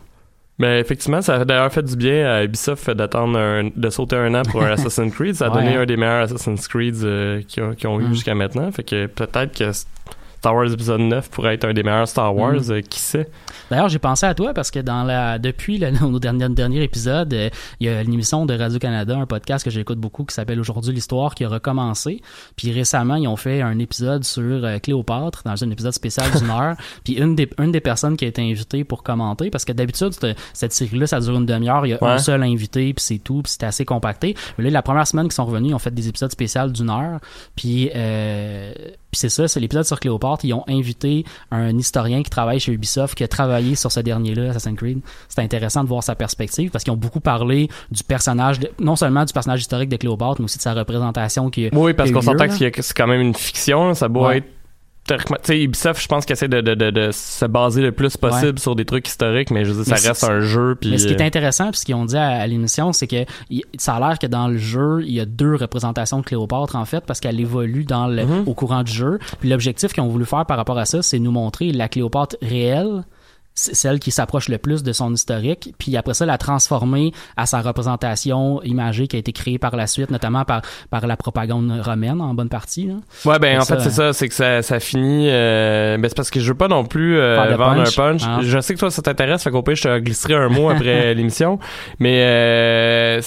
Mais 0.59 0.81
effectivement, 0.81 1.21
ça 1.21 1.35
a 1.35 1.45
d'ailleurs 1.45 1.71
fait 1.71 1.83
du 1.83 1.97
bien 1.97 2.27
à 2.27 2.43
Ubisoft 2.45 2.91
d'attendre 2.91 3.71
de 3.77 3.91
sauter 3.91 4.17
un 4.17 4.35
an 4.35 4.43
pour 4.43 4.63
un 4.63 4.71
Assassin's 4.73 5.15
Creed. 5.15 5.35
Ça 5.35 5.47
a 5.47 5.49
Ouais, 5.51 5.57
donné 5.63 5.77
hein. 5.77 5.83
un 5.83 5.87
des 5.87 5.97
meilleurs 5.99 6.23
Assassin's 6.23 6.67
Creed 6.67 6.95
euh, 7.05 7.43
qu'ils 7.47 7.63
ont, 7.63 7.75
qu'ils 7.75 7.89
ont 7.89 8.01
eu 8.01 8.05
Mm. 8.05 8.13
jusqu'à 8.15 8.35
maintenant. 8.35 8.73
Fait 8.73 8.83
que 8.83 9.05
peut-être 9.07 9.53
que 9.57 9.71
Star 10.39 10.55
Wars 10.55 10.73
épisode 10.73 11.01
9 11.01 11.31
pourrait 11.31 11.55
être 11.55 11.65
un 11.65 11.73
des 11.73 11.83
meilleurs 11.83 12.07
Star 12.09 12.35
Wars, 12.37 12.53
Mm. 12.55 12.71
euh, 12.71 12.81
qui 12.83 13.01
sait? 13.01 13.29
D'ailleurs, 13.71 13.89
j'ai 13.89 13.99
pensé 13.99 14.27
à 14.27 14.35
toi 14.35 14.55
parce 14.55 14.71
que 14.71 14.79
dans 14.79 15.03
la 15.03 15.39
depuis 15.39 15.79
le, 15.79 15.91
nos 16.09 16.19
derniers, 16.21 16.49
derniers 16.51 16.83
épisodes, 16.83 17.33
euh, 17.35 17.51
il 17.81 17.87
y 17.87 17.91
a 17.91 18.03
une 18.03 18.13
émission 18.13 18.47
de 18.47 18.55
Radio-Canada, 18.57 19.17
un 19.17 19.27
podcast 19.27 19.65
que 19.65 19.71
j'écoute 19.71 19.99
beaucoup 19.99 20.25
qui 20.25 20.35
s'appelle 20.35 20.61
Aujourd'hui 20.61 20.95
l'Histoire 20.95 21.35
qui 21.35 21.45
a 21.45 21.49
recommencé. 21.49 22.21
Puis 22.57 22.71
récemment, 22.73 23.17
ils 23.17 23.27
ont 23.29 23.37
fait 23.37 23.61
un 23.63 23.79
épisode 23.79 24.25
sur 24.25 24.43
euh, 24.43 24.79
Cléopâtre, 24.79 25.43
dans 25.45 25.65
un 25.65 25.71
épisode 25.71 25.93
spécial 25.93 26.31
d'une 26.31 26.51
heure. 26.51 26.77
Puis 27.05 27.15
une 27.15 27.35
des, 27.35 27.49
une 27.59 27.73
des 27.73 27.81
personnes 27.81 28.17
qui 28.17 28.25
a 28.25 28.29
été 28.29 28.43
invitée 28.43 28.85
pour 28.85 29.03
commenter, 29.03 29.51
parce 29.51 29.65
que 29.65 29.73
d'habitude, 29.73 30.11
cette, 30.53 30.73
série-là, 30.73 31.07
ça 31.07 31.19
dure 31.21 31.35
une 31.37 31.47
demi-heure, 31.47 31.85
il 31.87 31.91
y 31.91 31.93
a 31.95 32.03
Ouais. 32.05 32.11
un 32.11 32.19
seul 32.19 32.43
invité, 32.43 32.93
puis 32.95 33.03
c'est 33.03 33.19
tout, 33.19 33.43
puis 33.43 33.51
c'était 33.53 33.67
assez 33.67 33.85
compacté. 33.85 34.37
Mais 34.59 34.65
là, 34.65 34.71
la 34.71 34.83
première 34.83 35.07
semaine 35.07 35.25
qu'ils 35.27 35.33
sont 35.33 35.47
revenus, 35.47 35.71
ils 35.71 35.75
ont 35.75 35.79
fait 35.79 35.93
des 35.95 36.09
épisodes 36.09 36.31
spéciaux 36.31 36.69
d'une 36.69 36.91
heure. 36.91 37.19
Puis, 37.57 37.91
euh, 37.97 38.73
puis 39.11 39.19
c'est 39.21 39.29
ça, 39.29 39.47
c'est 39.49 39.61
l'épisode 39.61 39.85
sur 39.85 40.01
Cléopâtre. 40.01 40.45
Ils 40.45 40.53
ont 40.53 40.65
invité 40.69 41.25
un 41.51 41.77
historien 41.79 42.23
qui 42.23 42.31
travaille 42.31 42.61
chez 42.61 42.73
Ubisoft 42.73 43.15
qui 43.15 43.25
a 43.25 43.29
travaillé 43.29 43.75
sur 43.77 43.91
ce 43.93 44.01
dernier-là, 44.01 44.51
Assassin's 44.51 44.77
Creed. 44.77 45.01
C'est 45.29 45.41
intéressant 45.41 45.83
de 45.85 45.89
voir 45.89 46.03
sa 46.03 46.15
perspective 46.15 46.71
parce 46.71 46.85
qu'ils 46.85 46.93
ont 46.93 46.97
beaucoup 46.97 47.21
parlé 47.21 47.69
du 47.91 48.03
personnage, 48.05 48.59
de- 48.61 48.71
non 48.81 48.97
seulement 48.97 49.25
du 49.25 49.33
personnage 49.33 49.61
historique 49.61 49.89
de 49.89 49.97
Cléopâtre, 49.97 50.37
mais 50.41 50.45
aussi 50.47 50.59
de 50.59 50.63
sa 50.63 50.75
représentation 50.75 51.51
qui 51.51 51.69
Oui, 51.73 51.95
parce 51.95 52.11
qu'on 52.11 52.21
s'entend 52.23 52.49
que 52.49 52.55
c'est- 52.55 52.93
quand 52.95 53.07
même 53.07 53.21
une 53.21 53.35
fiction, 53.35 53.95
ça 53.95 54.09
doit 54.09 54.29
Ouais. 54.29 54.39
être 54.39 54.47
Ubisoft, 55.51 56.03
je 56.03 56.09
pense 56.09 56.25
qu'il 56.25 56.33
essaie 56.35 56.49
de, 56.49 56.61
de, 56.61 56.75
de, 56.75 56.91
de 56.91 57.11
se 57.13 57.45
baser 57.45 57.83
le 57.83 57.93
plus 57.93 58.17
possible 58.17 58.59
sur 58.59 58.75
des 58.77 58.85
trucs 58.85 59.07
historiques, 59.09 59.51
mais 59.51 59.65
je 59.65 59.73
veux 59.73 59.85
dire, 59.85 59.93
Mais 59.93 59.99
ça 60.01 60.09
reste 60.09 60.25
un 60.25 60.41
jeu. 60.41 60.77
Puis, 60.81 60.91
Mais 60.91 60.99
ce 60.99 61.07
qui 61.07 61.13
est 61.15 61.21
euh, 61.21 61.25
intéressant, 61.27 61.71
puis 61.71 61.81
ce 61.81 61.85
qu'ils 61.85 61.95
ont 61.95 62.05
dit 62.05 62.17
à, 62.17 62.27
à 62.29 62.47
l'émission, 62.47 62.93
c'est 62.93 63.07
que 63.07 63.25
ça 63.79 63.95
a 63.95 64.01
l'air 64.01 64.19
que 64.19 64.27
dans 64.27 64.49
le 64.49 64.59
jeu, 64.59 65.03
il 65.05 65.13
y 65.13 65.21
a 65.21 65.25
deux 65.25 65.55
représentations 65.55 66.21
de 66.21 66.25
Cléopâtre, 66.25 66.77
en 66.77 66.85
fait, 66.85 67.05
parce 67.07 67.21
qu'elle 67.21 67.41
évolue 67.41 67.85
dans 67.85 68.07
le, 68.09 68.25
Mhm. 68.25 68.43
au 68.47 68.55
courant 68.55 68.83
du 68.83 68.93
jeu. 68.93 69.19
Puis 69.41 69.49
l'objectif 69.49 69.93
qu'ils 69.93 70.03
ont 70.03 70.09
voulu 70.09 70.25
faire 70.25 70.45
par 70.47 70.57
rapport 70.57 70.79
à 70.79 70.85
ça, 70.87 71.03
c'est 71.03 71.19
nous 71.19 71.31
montrer 71.31 71.71
la 71.73 71.89
Cléopâtre 71.89 72.37
réelle, 72.43 73.05
celle 73.57 73.99
qui 73.99 74.11
s'approche 74.11 74.49
le 74.49 74.59
plus 74.59 74.83
de 74.83 74.93
son 74.93 75.13
historique, 75.13 75.75
puis 75.79 75.97
après 75.97 76.15
ça, 76.15 76.27
la 76.27 76.39
transformer 76.39 77.13
à 77.37 77.47
sa 77.47 77.63
représentation 77.63 78.63
imagée 78.63 79.09
qui 79.09 79.17
a 79.17 79.19
été 79.19 79.33
créée 79.33 79.59
par 79.59 79.75
la 79.75 79.87
suite, 79.87 80.11
notamment 80.11 80.45
par, 80.45 80.63
par 80.91 81.07
la 81.07 81.17
propagande 81.17 81.73
romaine, 81.83 82.21
en 82.21 82.35
bonne 82.35 82.51
partie. 82.51 82.87
là. 82.87 82.95
Ouais, 83.25 83.39
ben 83.39 83.59
en 83.59 83.65
ça, 83.65 83.77
fait, 83.77 83.85
c'est 83.85 83.91
ça, 83.91 84.13
c'est 84.13 84.29
que 84.29 84.35
ça, 84.35 84.63
ça 84.63 84.79
finit. 84.79 85.29
Euh, 85.31 85.97
ben, 85.97 86.09
c'est 86.09 86.17
parce 86.17 86.31
que 86.31 86.39
je 86.39 86.49
veux 86.49 86.57
pas 86.57 86.69
non 86.69 86.85
plus 86.85 87.19
euh, 87.19 87.57
vendre 87.57 87.85
punch. 87.85 87.99
un 87.99 88.03
punch. 88.03 88.23
Ah. 88.27 88.39
Je 88.43 88.61
sais 88.61 88.75
que 88.75 88.79
toi, 88.79 88.91
ça 88.91 89.03
t'intéresse, 89.03 89.43
fait 89.43 89.51
qu'au 89.51 89.63
pire, 89.63 89.77
je 89.77 89.83
te 89.85 89.99
glisserai 89.99 90.35
un 90.35 90.49
mot 90.49 90.69
après 90.69 91.15
l'émission. 91.17 91.59
Mais 91.99 92.23
euh, 92.25 93.21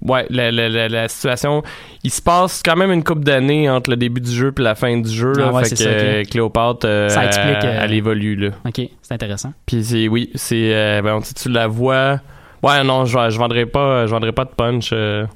ouais, 0.00 0.26
la, 0.30 0.50
la, 0.50 0.68
la, 0.68 0.88
la 0.88 1.08
situation, 1.08 1.62
il 2.02 2.10
se 2.10 2.22
passe 2.22 2.62
quand 2.64 2.76
même 2.76 2.90
une 2.92 3.04
couple 3.04 3.24
d'années 3.24 3.68
entre 3.68 3.90
le 3.90 3.96
début 3.96 4.20
du 4.20 4.30
jeu 4.32 4.52
puis 4.52 4.64
la 4.64 4.74
fin 4.74 4.96
du 4.98 5.10
jeu. 5.10 5.32
Là, 5.34 5.46
Ah 5.48 5.52
ouais, 5.52 5.64
fait 5.64 5.70
que 5.70 5.76
ça, 5.76 5.88
euh, 5.88 6.24
Cléopâtre, 6.24 6.86
euh, 6.86 7.08
Ça 7.08 7.24
explique, 7.26 7.64
euh, 7.64 7.80
elle 7.82 7.92
évolue 7.92 8.36
là. 8.36 8.48
OK, 8.66 8.80
c'est 9.02 9.12
intéressant. 9.14 9.52
Puis 9.66 9.84
c'est 9.84 10.08
oui, 10.08 10.30
c'est 10.34 10.74
euh, 10.74 11.02
ben, 11.02 11.20
tu, 11.36 11.48
la 11.50 11.66
vois. 11.66 12.20
Ouais, 12.62 12.84
non, 12.84 13.04
je, 13.06 13.18
je 13.28 13.38
vendrai 13.38 13.66
pas, 13.66 14.06
je 14.06 14.12
vendrai 14.12 14.30
pas 14.30 14.44
de 14.44 14.50
punch. 14.50 14.90
euh. 14.92 15.26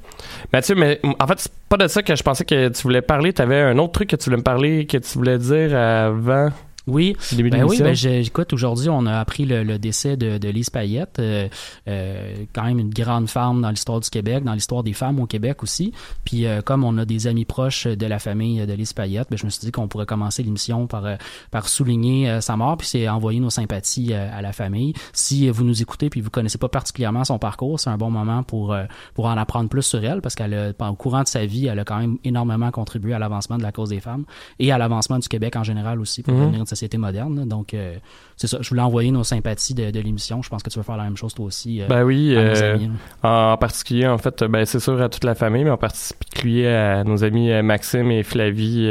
Mathieu, 0.53 0.75
mais 0.75 0.99
en 1.19 1.27
fait, 1.27 1.33
c'est 1.39 1.51
pas 1.67 1.75
de 1.75 1.87
ça 1.87 2.01
que 2.01 2.15
je 2.15 2.23
pensais 2.23 2.45
que 2.45 2.69
tu 2.69 2.81
voulais 2.83 3.01
parler. 3.01 3.33
T'avais 3.33 3.59
un 3.61 3.77
autre 3.79 3.91
truc 3.91 4.09
que 4.09 4.15
tu 4.15 4.25
voulais 4.25 4.37
me 4.37 4.43
parler, 4.43 4.85
que 4.85 4.97
tu 4.97 5.17
voulais 5.17 5.37
dire 5.37 5.77
avant? 5.77 6.49
Oui, 6.87 7.15
début 7.33 7.49
Ben 7.49 7.63
oui, 7.65 7.81
ben 7.81 7.95
écoute, 8.23 8.53
aujourd'hui, 8.53 8.89
on 8.89 9.05
a 9.05 9.19
appris 9.19 9.45
le, 9.45 9.63
le 9.63 9.77
décès 9.77 10.15
de, 10.15 10.37
de 10.37 10.47
Lise 10.49 10.69
Payette, 10.69 11.19
euh, 11.19 11.47
euh, 11.87 12.35
quand 12.53 12.63
même 12.63 12.79
une 12.79 12.89
grande 12.89 13.27
femme 13.29 13.61
dans 13.61 13.69
l'histoire 13.69 13.99
du 13.99 14.09
Québec, 14.09 14.43
dans 14.43 14.53
l'histoire 14.53 14.83
des 14.83 14.93
femmes 14.93 15.19
au 15.19 15.25
Québec 15.25 15.63
aussi. 15.63 15.91
Puis 16.23 16.45
euh, 16.45 16.61
comme 16.61 16.83
on 16.83 16.97
a 16.97 17.05
des 17.05 17.27
amis 17.27 17.45
proches 17.45 17.87
de 17.87 18.05
la 18.05 18.19
famille 18.19 18.65
de 18.65 18.73
Lise 18.73 18.93
Payette, 18.93 19.27
ben, 19.29 19.37
je 19.37 19.45
me 19.45 19.49
suis 19.49 19.59
dit 19.61 19.71
qu'on 19.71 19.87
pourrait 19.87 20.05
commencer 20.05 20.43
l'émission 20.43 20.87
par, 20.87 21.05
euh, 21.05 21.15
par 21.51 21.67
souligner 21.67 22.29
euh, 22.29 22.41
sa 22.41 22.55
mort, 22.55 22.77
puis 22.77 22.87
c'est 22.87 23.09
envoyer 23.09 23.39
nos 23.41 23.49
sympathies 23.49 24.13
euh, 24.13 24.29
à 24.33 24.41
la 24.41 24.53
famille. 24.53 24.93
Si 25.11 25.49
vous 25.49 25.65
nous 25.65 25.81
écoutez 25.81 26.09
puis 26.09 26.21
vous 26.21 26.29
connaissez 26.29 26.57
pas 26.57 26.69
particulièrement 26.69 27.25
son 27.25 27.37
parcours, 27.37 27.79
c'est 27.81 27.89
un 27.89 27.97
bon 27.97 28.09
moment 28.11 28.43
pour, 28.43 28.71
euh, 28.73 28.85
pour 29.13 29.25
en 29.25 29.37
apprendre 29.37 29.69
plus 29.69 29.83
sur 29.83 30.03
elle, 30.05 30.21
parce 30.21 30.35
qu'elle 30.35 30.53
a, 30.53 30.89
au 30.89 30.95
courant 30.95 31.23
de 31.23 31.27
sa 31.27 31.45
vie, 31.45 31.67
elle 31.67 31.79
a 31.79 31.83
quand 31.83 31.99
même 31.99 32.17
énormément 32.23 32.71
contribué 32.71 33.13
à 33.13 33.19
l'avancement 33.19 33.57
de 33.57 33.63
la 33.63 33.73
cause 33.73 33.89
des 33.89 33.99
femmes 33.99 34.23
et 34.59 34.71
à 34.71 34.77
l'avancement 34.77 35.19
du 35.19 35.27
Québec 35.27 35.57
en 35.57 35.63
général 35.63 35.99
aussi 35.99 36.23
pour 36.23 36.33
Mhm. 36.33 36.39
devenir 36.41 36.59
une 36.61 36.65
société 36.77 36.97
moderne. 36.97 37.47
Donc, 37.47 37.73
euh, 37.73 37.95
c'est 38.35 38.47
ça. 38.47 38.57
Je 38.61 38.69
voulais 38.69 38.81
envoyer 38.81 39.11
nos 39.11 39.23
sympathies 39.23 39.73
de, 39.73 39.91
de 39.91 39.99
l'émission. 39.99 40.41
Je 40.41 40.49
pense 40.49 40.63
que 40.63 40.69
tu 40.69 40.77
vas 40.79 40.83
faire 40.83 40.97
la 40.97 41.03
même 41.03 41.17
chose 41.17 41.33
toi 41.33 41.45
aussi. 41.45 41.81
euh, 41.81 41.87
Ben 41.87 42.03
oui, 42.03 42.35
à 42.37 42.43
nos 42.43 42.55
euh, 42.61 42.73
amis, 42.75 42.91
là. 43.23 43.51
en 43.53 43.57
particulier, 43.57 44.07
en 44.07 44.17
fait, 44.17 44.43
ben 44.43 44.65
c'est 44.65 44.79
sûr 44.79 45.01
à 45.01 45.09
toute 45.09 45.23
la 45.23 45.35
famille, 45.35 45.63
mais 45.63 45.69
en 45.71 45.77
particulier 45.77 46.67
à 46.67 47.03
nos 47.03 47.23
amis 47.23 47.51
Maxime 47.63 48.11
et 48.11 48.23
Flavie 48.23 48.89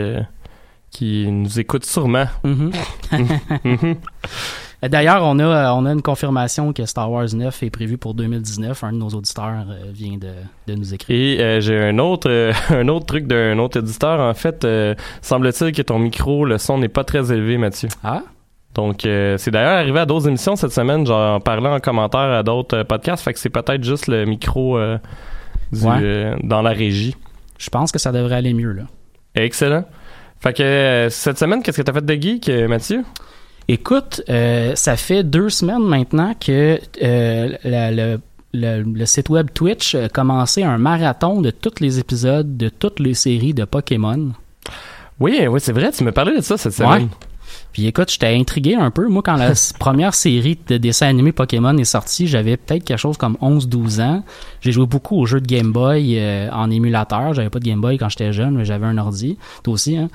qui 0.91 1.27
nous 1.31 1.61
écoutent 1.61 1.85
sûrement. 1.85 2.27
Mhm. 2.45 2.73
Mhm. 3.65 3.77
Euh, 3.83 3.95
D'ailleurs, 4.83 5.23
on 5.25 5.39
a, 5.39 5.45
euh, 5.45 5.71
on 5.75 5.87
a 5.87 5.93
une 5.93 6.03
confirmation 6.03 6.73
que 6.73 6.85
Star 6.85 7.11
Wars 7.11 7.27
9 7.35 7.63
est 7.63 7.71
prévu 7.71 7.97
pour 7.99 8.15
2019. 8.15 8.85
Un 8.85 8.93
de 8.93 8.99
nos 8.99 9.09
auditeurs 9.09 9.67
euh, 9.69 9.91
vient 9.93 10.17
de, 10.19 10.29
de 10.67 10.75
nous 10.79 10.95
écrire. 10.95 11.17
Et 11.17 11.43
euh, 11.43 11.61
j'ai 11.61 11.79
un 11.83 11.99
autre 11.99 12.29
euh, 12.31 12.53
un 12.71 12.87
autre 12.89 13.07
truc 13.07 13.27
d'un 13.27 13.59
autre 13.59 13.79
éditeur. 13.79 14.21
En 14.21 14.35
fait, 14.35 14.65
euh, 14.65 14.95
semble-t-il 15.23 15.73
que 15.73 15.83
ton 15.83 15.99
micro, 15.99 16.45
le 16.45 16.59
son 16.59 16.79
n'est 16.79 16.89
pas 16.89 17.05
très 17.05 17.33
élevé, 17.33 17.57
Mathieu. 17.59 17.89
Ah? 18.05 18.23
Donc, 18.75 19.07
euh, 19.07 19.39
c'est 19.39 19.51
d'ailleurs 19.51 19.79
arrivé 19.79 19.99
à 20.01 20.05
d'autres 20.07 20.29
émissions 20.29 20.55
cette 20.55 20.73
semaine, 20.73 21.07
genre 21.07 21.37
en 21.37 21.41
parlant 21.41 21.75
en 21.75 21.81
commentaire 21.81 22.21
à 22.21 22.43
d'autres 22.43 22.77
euh, 22.79 22.85
podcasts. 22.85 23.25
Fait 23.25 23.33
que 23.33 23.39
c'est 23.39 23.49
peut-être 23.49 23.83
juste 23.83 24.07
le 24.07 24.27
micro 24.27 24.77
euh, 24.79 24.99
du, 25.73 25.85
Ouais. 25.87 25.99
euh, 26.03 26.37
dans 26.43 26.61
la 26.61 26.71
régie. 26.71 27.17
Je 27.59 27.71
pense 27.71 27.91
que 27.91 27.99
ça 27.99 28.13
devrait 28.13 28.37
aller 28.37 28.53
mieux, 28.53 28.73
là. 28.73 28.83
Excellent. 29.35 29.85
Fait 30.41 30.53
que 30.53 30.63
euh, 30.63 31.09
cette 31.09 31.39
semaine, 31.39 31.63
qu'est-ce 31.63 31.79
que 31.79 31.83
t'as 31.83 31.95
fait 31.95 32.05
de 32.05 32.15
geek, 32.15 32.51
euh, 32.51 32.69
Mathieu? 32.69 33.03
Écoute, 33.69 34.23
euh, 34.29 34.75
ça 34.77 34.97
fait 34.97 35.25
deux 35.25 35.49
semaines 35.51 35.83
maintenant 35.85 36.35
que 36.39 36.79
euh, 37.03 37.57
la- 37.65 37.91
le, 37.91 38.21
le- 38.55 38.83
le 38.83 39.07
site 39.07 39.29
web 39.29 39.49
Twitch 39.53 39.95
a 39.97 40.09
commencé 40.09 40.63
un 40.63 40.79
marathon 40.79 41.41
de 41.41 41.51
tous 41.51 41.81
les 41.81 41.99
épisodes 41.99 42.57
de 42.57 42.69
toutes 42.69 43.01
les 43.01 43.15
séries 43.15 43.55
de 43.55 43.65
Pokémon. 43.65 44.31
Oui, 45.19 45.47
oui, 45.49 45.61
c'est 45.61 45.73
vrai, 45.73 45.91
tu 45.91 46.05
me 46.05 46.13
parlais 46.13 46.37
de 46.37 46.43
ça 46.43 46.57
cette 46.57 46.75
semaine. 46.75 47.05
Ouais. 47.05 47.09
Puis 47.77 47.87
écoute, 47.87 48.11
j'étais 48.11 48.35
intrigué 48.35 48.75
un 48.75 48.91
peu. 48.91 49.07
Moi, 49.07 49.21
quand 49.23 49.37
la 49.37 49.53
première 49.79 50.15
série 50.15 50.57
de 50.67 50.79
dessins 50.79 51.09
animés 51.09 51.33
Pokémon 51.33 51.77
est 51.77 51.85
sortie, 51.85 52.27
j'avais 52.27 52.57
peut-être 52.57 52.85
quelque 52.85 52.99
chose 52.99 53.19
comme 53.19 53.37
11-12 53.43 54.01
ans. 54.01 54.25
J'ai 54.63 54.73
joué 54.73 54.87
beaucoup 54.87 55.21
aux 55.21 55.27
jeux 55.27 55.43
de 55.43 55.47
Game 55.47 55.73
Boy 55.73 56.19
euh, 56.19 56.49
en 56.53 56.71
émulateur. 56.71 57.35
J'avais 57.35 57.51
pas 57.51 57.59
de 57.59 57.67
Game 57.67 57.83
Boy 57.83 57.99
quand 57.99 58.09
j'étais 58.09 58.33
jeune, 58.33 58.55
mais 58.57 58.65
j'avais 58.65 58.87
un 58.87 58.97
ordi. 58.97 59.37
Toi 59.63 59.75
aussi, 59.75 59.95
hein? 59.99 60.09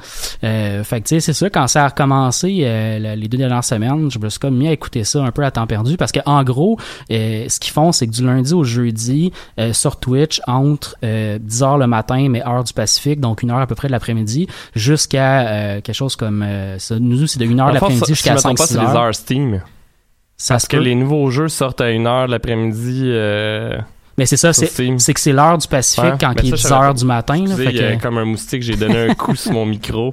Euh, 0.43 0.83
fait 0.83 1.01
que 1.01 1.09
tu 1.09 1.09
sais, 1.09 1.19
c'est 1.19 1.33
ça, 1.33 1.51
quand 1.51 1.67
ça 1.67 1.85
a 1.85 1.89
recommencé 1.89 2.61
euh, 2.63 3.15
les 3.15 3.27
deux 3.27 3.37
dernières 3.37 3.63
semaines, 3.63 4.09
je 4.09 4.17
me 4.17 4.27
suis 4.29 4.39
comme 4.39 4.57
mis 4.57 4.67
à 4.67 4.71
écouter 4.71 5.03
ça 5.03 5.23
un 5.23 5.29
peu 5.29 5.43
à 5.43 5.51
temps 5.51 5.67
perdu 5.67 5.97
parce 5.97 6.11
que 6.11 6.21
en 6.25 6.43
gros, 6.43 6.79
euh, 7.11 7.45
ce 7.47 7.59
qu'ils 7.59 7.73
font, 7.73 7.91
c'est 7.91 8.07
que 8.07 8.11
du 8.11 8.25
lundi 8.25 8.55
au 8.55 8.63
jeudi, 8.63 9.31
euh, 9.59 9.71
sur 9.71 9.97
Twitch, 9.99 10.41
entre 10.47 10.95
euh, 11.03 11.37
10h 11.37 11.77
le 11.77 11.85
matin, 11.85 12.27
mais 12.27 12.41
heure 12.43 12.63
du 12.63 12.73
Pacifique, 12.73 13.19
donc 13.19 13.43
une 13.43 13.51
heure 13.51 13.59
à 13.59 13.67
peu 13.67 13.75
près 13.75 13.87
de 13.87 13.91
l'après-midi, 13.91 14.47
jusqu'à 14.73 15.41
euh, 15.47 15.81
quelque 15.81 15.93
chose 15.93 16.15
comme... 16.15 16.41
euh, 16.41 16.79
ça, 16.79 16.97
nous, 16.99 17.27
c'est 17.27 17.37
de 17.37 17.50
1h 17.51 17.55
Dans 17.57 17.65
le 17.67 17.73
fond, 17.73 17.73
l'après-midi 17.87 18.03
jusqu'à 18.07 18.33
me 18.33 18.39
trompe 18.39 18.57
5 18.57 18.63
pas, 18.63 18.67
c'est 18.67 18.79
les 18.79 18.85
heures. 18.97 19.15
Steam. 19.15 19.61
Ça 20.37 20.55
Parce 20.55 20.67
que 20.67 20.77
peut. 20.77 20.83
les 20.83 20.95
nouveaux 20.95 21.29
jeux 21.29 21.49
sortent 21.49 21.81
à 21.81 21.89
1h 21.91 22.27
l'après-midi. 22.27 23.03
Euh, 23.05 23.77
Mais 24.17 24.25
c'est 24.25 24.37
ça, 24.37 24.53
c'est 24.53 24.67
que 24.67 25.19
c'est 25.19 25.31
l'heure 25.33 25.57
du 25.57 25.67
Pacifique 25.67 26.03
Ouais, 26.03 26.17
quand 26.19 26.33
mais 26.35 26.41
il 26.43 26.53
est 26.53 26.57
ça, 26.57 26.57
je 26.57 26.61
savais 26.63 26.75
10h 26.81 26.87
pas. 26.87 26.93
du 26.93 27.05
matin. 27.05 27.45
Là, 27.45 27.55
fait 27.55 27.65
il 27.65 27.75
y 27.75 27.83
a 27.83 27.95
que- 27.95 28.01
comme 28.01 28.17
un 28.17 28.25
moustique, 28.25 28.63
j'ai 28.63 28.75
donné 28.75 29.09
un 29.09 29.13
coup 29.13 29.35
sur 29.35 29.51
mon 29.53 29.65
micro. 29.65 30.11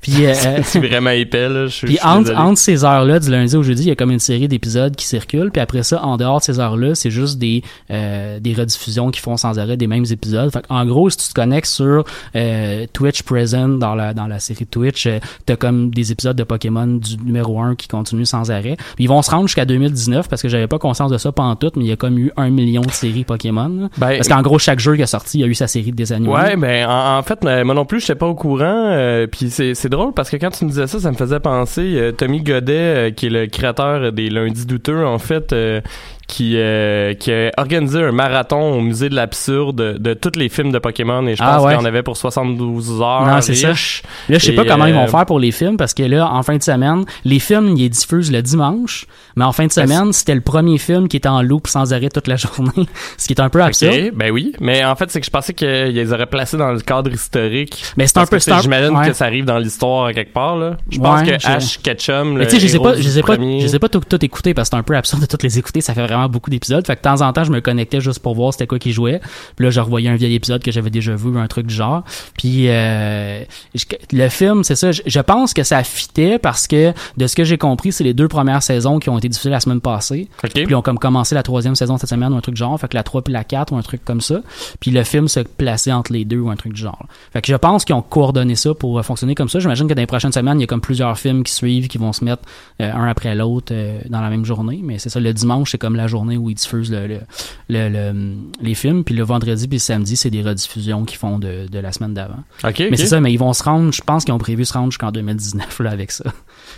Puis 0.00 0.26
euh, 0.26 0.32
euh, 0.46 0.58
C'est 0.64 0.78
vraiment 0.80 1.10
épais, 1.10 1.48
là. 1.48 1.66
Je, 1.66 1.86
Puis 1.86 1.98
je 2.02 2.06
entre, 2.06 2.34
entre 2.36 2.58
ces 2.58 2.84
heures-là, 2.84 3.18
du 3.18 3.30
lundi 3.30 3.56
au 3.56 3.62
jeudi, 3.62 3.82
il 3.84 3.88
y 3.88 3.90
a 3.90 3.94
comme 3.96 4.10
une 4.10 4.18
série 4.18 4.48
d'épisodes 4.48 4.94
qui 4.96 5.06
circulent. 5.06 5.50
Puis 5.50 5.60
après 5.60 5.82
ça, 5.82 6.02
en 6.04 6.16
dehors 6.16 6.38
de 6.38 6.44
ces 6.44 6.60
heures-là, 6.60 6.94
c'est 6.94 7.10
juste 7.10 7.38
des 7.38 7.62
euh, 7.90 8.40
des 8.40 8.52
rediffusions 8.54 9.10
qui 9.10 9.20
font 9.20 9.36
sans 9.36 9.58
arrêt 9.58 9.76
des 9.76 9.86
mêmes 9.86 10.06
épisodes. 10.10 10.50
Fait 10.52 10.64
en 10.68 10.84
gros, 10.86 11.10
si 11.10 11.16
tu 11.18 11.28
te 11.28 11.34
connectes 11.34 11.68
sur 11.68 12.04
euh, 12.36 12.86
Twitch 12.92 13.22
Present 13.22 13.68
dans 13.78 13.94
la 13.94 14.14
dans 14.14 14.26
la 14.26 14.38
série 14.40 14.66
Twitch, 14.66 15.06
euh, 15.06 15.18
t'as 15.46 15.56
comme 15.56 15.90
des 15.90 16.12
épisodes 16.12 16.36
de 16.36 16.44
Pokémon 16.44 16.86
du 16.86 17.16
numéro 17.18 17.60
1 17.60 17.74
qui 17.76 17.88
continuent 17.88 18.24
sans 18.24 18.50
arrêt. 18.50 18.76
Puis 18.96 19.04
ils 19.04 19.08
vont 19.08 19.22
se 19.22 19.30
rendre 19.30 19.46
jusqu'à 19.46 19.64
2019 19.64 20.28
parce 20.28 20.42
que 20.42 20.48
j'avais 20.48 20.66
pas 20.66 20.78
conscience 20.78 21.10
de 21.10 21.18
ça 21.18 21.32
pendant 21.32 21.56
tout, 21.56 21.70
mais 21.76 21.84
il 21.84 21.88
y 21.88 21.92
a 21.92 21.96
comme 21.96 22.18
eu 22.18 22.32
un 22.36 22.50
million 22.50 22.82
de 22.82 22.90
séries 22.90 23.24
Pokémon. 23.24 23.88
Ben, 23.98 24.16
Parce 24.16 24.28
qu'en 24.28 24.42
gros, 24.42 24.58
chaque 24.58 24.80
jeu 24.80 24.96
qui 24.96 25.02
a 25.02 25.06
sorti, 25.06 25.38
il 25.38 25.40
y 25.42 25.44
a 25.44 25.46
eu 25.46 25.54
sa 25.54 25.66
série 25.66 25.90
de 25.90 25.96
dessins 25.96 26.16
animés. 26.16 26.32
Ouais, 26.32 26.56
ben 26.56 26.86
en, 26.88 27.18
en 27.18 27.22
fait, 27.22 27.38
euh, 27.44 27.64
moi 27.64 27.74
non 27.74 27.84
plus, 27.84 28.00
j'étais 28.00 28.14
pas 28.14 28.26
au 28.26 28.34
courant. 28.34 28.64
euh, 28.90 29.26
Puis 29.26 29.50
c'est 29.74 29.88
drôle 29.88 30.12
parce 30.12 30.30
que 30.30 30.36
quand 30.36 30.50
tu 30.50 30.64
me 30.64 30.70
disais 30.70 30.86
ça, 30.86 30.98
ça 31.00 31.10
me 31.10 31.16
faisait 31.16 31.40
penser. 31.40 31.94
euh, 31.96 32.12
Tommy 32.12 32.42
Godet, 32.42 32.72
euh, 32.72 33.10
qui 33.10 33.26
est 33.26 33.30
le 33.30 33.46
créateur 33.46 34.12
des 34.12 34.30
Lundis 34.30 34.66
douteux, 34.66 35.04
en 35.04 35.18
fait, 35.18 35.52
euh, 35.52 35.80
qui 36.28 36.54
euh, 36.56 37.14
qui 37.14 37.32
a 37.32 37.50
organisé 37.58 38.02
un 38.02 38.12
marathon 38.12 38.74
au 38.74 38.80
musée 38.80 39.08
de 39.08 39.14
l'absurde 39.14 39.76
de, 39.76 39.98
de 39.98 40.14
tous 40.14 40.38
les 40.38 40.48
films 40.48 40.72
de 40.72 40.78
Pokémon 40.78 41.26
et 41.26 41.36
je 41.36 41.42
Ah 41.42 41.56
pense 41.56 41.64
ouais. 41.66 41.72
qu'il 41.72 41.80
y 41.80 41.82
en 41.82 41.86
avait 41.86 42.02
pour 42.02 42.16
72 42.16 43.00
heures. 43.00 43.26
Non, 43.26 43.40
c'est 43.40 43.54
ça. 43.54 43.68
Là, 43.68 43.74
je 43.74 44.38
sais 44.38 44.52
Et, 44.52 44.54
pas 44.54 44.64
comment 44.64 44.86
ils 44.86 44.94
vont 44.94 45.04
euh, 45.04 45.08
faire 45.08 45.26
pour 45.26 45.38
les 45.40 45.50
films 45.50 45.76
parce 45.76 45.94
que 45.94 46.02
là, 46.02 46.30
en 46.32 46.42
fin 46.42 46.56
de 46.56 46.62
semaine, 46.62 47.04
les 47.24 47.38
films, 47.38 47.68
ils 47.76 47.82
les 47.82 47.88
diffusent 47.88 48.30
le 48.32 48.42
dimanche, 48.42 49.06
mais 49.36 49.44
en 49.44 49.52
fin 49.52 49.66
de 49.66 49.72
semaine, 49.72 50.12
c'était 50.12 50.34
le 50.34 50.40
premier 50.40 50.78
film 50.78 51.08
qui 51.08 51.16
était 51.16 51.28
en 51.28 51.42
loop 51.42 51.66
sans 51.66 51.92
arrêt 51.92 52.08
toute 52.08 52.28
la 52.28 52.36
journée, 52.36 52.86
ce 53.18 53.26
qui 53.26 53.32
est 53.32 53.40
un 53.40 53.48
peu 53.48 53.62
absurde. 53.62 53.94
Ok, 53.94 54.12
ben 54.14 54.30
oui, 54.30 54.52
mais 54.60 54.84
en 54.84 54.94
fait, 54.96 55.10
c'est 55.10 55.20
que 55.20 55.26
je 55.26 55.30
pensais 55.30 55.54
qu'ils 55.54 55.68
les 55.68 56.12
auraient 56.12 56.26
placés 56.26 56.56
dans 56.56 56.72
le 56.72 56.80
cadre 56.80 57.10
historique. 57.12 57.84
Mais 57.96 58.06
c'est 58.06 58.18
un 58.18 58.26
peu 58.26 58.38
sais, 58.38 58.52
J'imagine 58.62 58.96
ouais. 58.96 59.08
que 59.08 59.12
ça 59.12 59.24
arrive 59.26 59.44
dans 59.44 59.58
l'histoire 59.58 60.12
quelque 60.12 60.32
part, 60.32 60.56
là. 60.56 60.76
Je 60.90 60.98
pense 60.98 61.20
Ouais, 61.20 61.38
que 61.38 61.46
Ash 61.46 61.78
Ketchum, 61.78 62.34
Mais 62.34 62.40
le 62.44 62.46
tu 62.46 62.58
sais, 62.60 62.66
je 62.68 62.74
héros 62.74 62.84
pas, 62.84 62.94
je 62.94 63.18
ai 63.18 63.22
pas, 63.22 63.34
je 63.36 63.74
ai 63.74 63.78
pas 63.78 63.88
tout, 63.88 64.00
tout 64.00 64.24
écoutés 64.24 64.54
parce 64.54 64.68
que 64.68 64.76
c'est 64.76 64.80
un 64.80 64.82
peu 64.82 64.96
absurde 64.96 65.22
de 65.22 65.26
toutes 65.26 65.42
les 65.42 65.58
écouter. 65.58 65.80
Ça 65.80 65.94
fait 65.94 66.06
vraiment 66.12 66.28
beaucoup 66.28 66.50
d'épisodes. 66.50 66.86
Fait 66.86 66.94
que 66.96 67.00
de 67.00 67.02
temps 67.04 67.20
en 67.20 67.32
temps, 67.32 67.44
je 67.44 67.50
me 67.52 67.60
connectais 67.60 68.00
juste 68.00 68.20
pour 68.20 68.34
voir 68.34 68.52
c'était 68.52 68.66
quoi 68.66 68.78
qui 68.78 68.92
jouait. 68.92 69.20
Puis 69.56 69.64
là, 69.64 69.70
je 69.70 69.80
revoyais 69.80 70.08
un 70.08 70.16
vieil 70.16 70.34
épisode 70.34 70.62
que 70.62 70.70
j'avais 70.70 70.90
déjà 70.90 71.14
vu, 71.14 71.38
un 71.38 71.46
truc 71.46 71.66
du 71.66 71.74
genre. 71.74 72.02
Puis 72.36 72.68
euh, 72.68 73.42
je- 73.74 73.84
le 74.12 74.28
film, 74.28 74.64
c'est 74.64 74.76
ça. 74.76 74.92
Je, 74.92 75.02
je 75.06 75.20
pense 75.20 75.54
que 75.54 75.62
ça 75.62 75.82
fitait 75.84 76.38
parce 76.38 76.66
que 76.66 76.92
de 77.16 77.26
ce 77.26 77.34
que 77.36 77.44
j'ai 77.44 77.58
compris, 77.58 77.92
c'est 77.92 78.04
les 78.04 78.14
deux 78.14 78.28
premières 78.28 78.62
saisons 78.62 78.98
qui 78.98 79.08
ont 79.10 79.18
été 79.18 79.28
diffusées 79.28 79.50
la 79.50 79.60
semaine 79.60 79.80
passée. 79.80 80.28
OK. 80.44 80.50
Puis 80.52 80.64
ils 80.68 80.74
ont 80.74 80.82
comme 80.82 80.98
commencé 80.98 81.34
la 81.34 81.42
troisième 81.42 81.74
saison 81.74 81.96
cette 81.96 82.10
semaine 82.10 82.32
ou 82.32 82.36
un 82.36 82.40
truc 82.40 82.54
du 82.54 82.58
genre. 82.60 82.78
Fait 82.78 82.88
que 82.88 82.96
la 82.96 83.02
3 83.02 83.22
puis 83.22 83.32
la 83.32 83.44
4 83.44 83.72
ou 83.72 83.76
un 83.76 83.82
truc 83.82 84.04
comme 84.04 84.20
ça. 84.20 84.40
Puis 84.80 84.90
le 84.90 85.02
film 85.04 85.28
se 85.28 85.40
plaçait 85.40 85.92
entre 85.92 86.12
les 86.12 86.24
deux 86.24 86.38
ou 86.40 86.50
un 86.50 86.56
truc 86.56 86.72
du 86.72 86.80
genre. 86.82 87.06
Fait 87.32 87.40
que 87.42 87.48
je 87.48 87.56
pense 87.56 87.84
qu'ils 87.84 87.94
ont 87.94 88.02
coordonné 88.02 88.54
ça 88.54 88.74
pour 88.74 88.98
euh, 88.98 89.02
fonctionner 89.02 89.34
comme 89.34 89.48
ça. 89.48 89.58
J'imagine 89.60 89.86
que 89.88 89.94
dans 89.94 90.00
les 90.02 90.06
prochaines 90.06 90.32
semaines, 90.32 90.58
il 90.58 90.62
y 90.62 90.64
a 90.64 90.66
comme 90.66 90.80
plusieurs 90.80 91.18
films 91.18 91.42
qui 91.42 91.52
suivent, 91.52 91.88
qui 91.88 91.98
vont 91.98 92.12
se 92.12 92.24
mettre 92.24 92.42
euh, 92.80 92.92
un 92.92 93.06
après 93.08 93.34
l'autre 93.34 93.72
euh, 93.72 94.00
dans 94.08 94.20
la 94.20 94.30
même 94.30 94.44
journée. 94.44 94.80
Mais 94.82 94.98
c'est 94.98 95.08
ça, 95.08 95.20
le 95.20 95.32
dimanche, 95.32 95.70
c'est 95.72 95.78
comme 95.78 95.96
la 95.96 96.01
journée 96.06 96.36
où 96.36 96.50
ils 96.50 96.54
diffusent 96.54 96.90
le, 96.92 97.06
le- 97.06 97.20
le- 97.68 97.88
le- 97.88 98.34
les 98.60 98.74
films. 98.74 99.04
Puis 99.04 99.14
le 99.14 99.22
vendredi 99.24 99.68
puis 99.68 99.76
le 99.76 99.80
samedi, 99.82 100.16
c'est 100.16 100.30
des 100.30 100.42
rediffusions 100.42 101.04
qu'ils 101.04 101.18
font 101.18 101.38
de, 101.38 101.66
de 101.70 101.78
la 101.78 101.92
semaine 101.92 102.14
d'avant. 102.14 102.42
Mais 102.90 102.96
c'est 102.96 103.06
ça, 103.06 103.20
mais 103.20 103.32
ils 103.32 103.38
vont 103.38 103.52
se 103.52 103.62
rendre, 103.62 103.92
je 103.92 104.02
pense 104.02 104.24
qu'ils 104.24 104.34
ont 104.34 104.38
prévu 104.38 104.64
se 104.64 104.72
rendre 104.72 104.90
jusqu'en 104.90 105.10
2019 105.12 105.80
là, 105.80 105.90
avec 105.90 106.10
ça. 106.12 106.24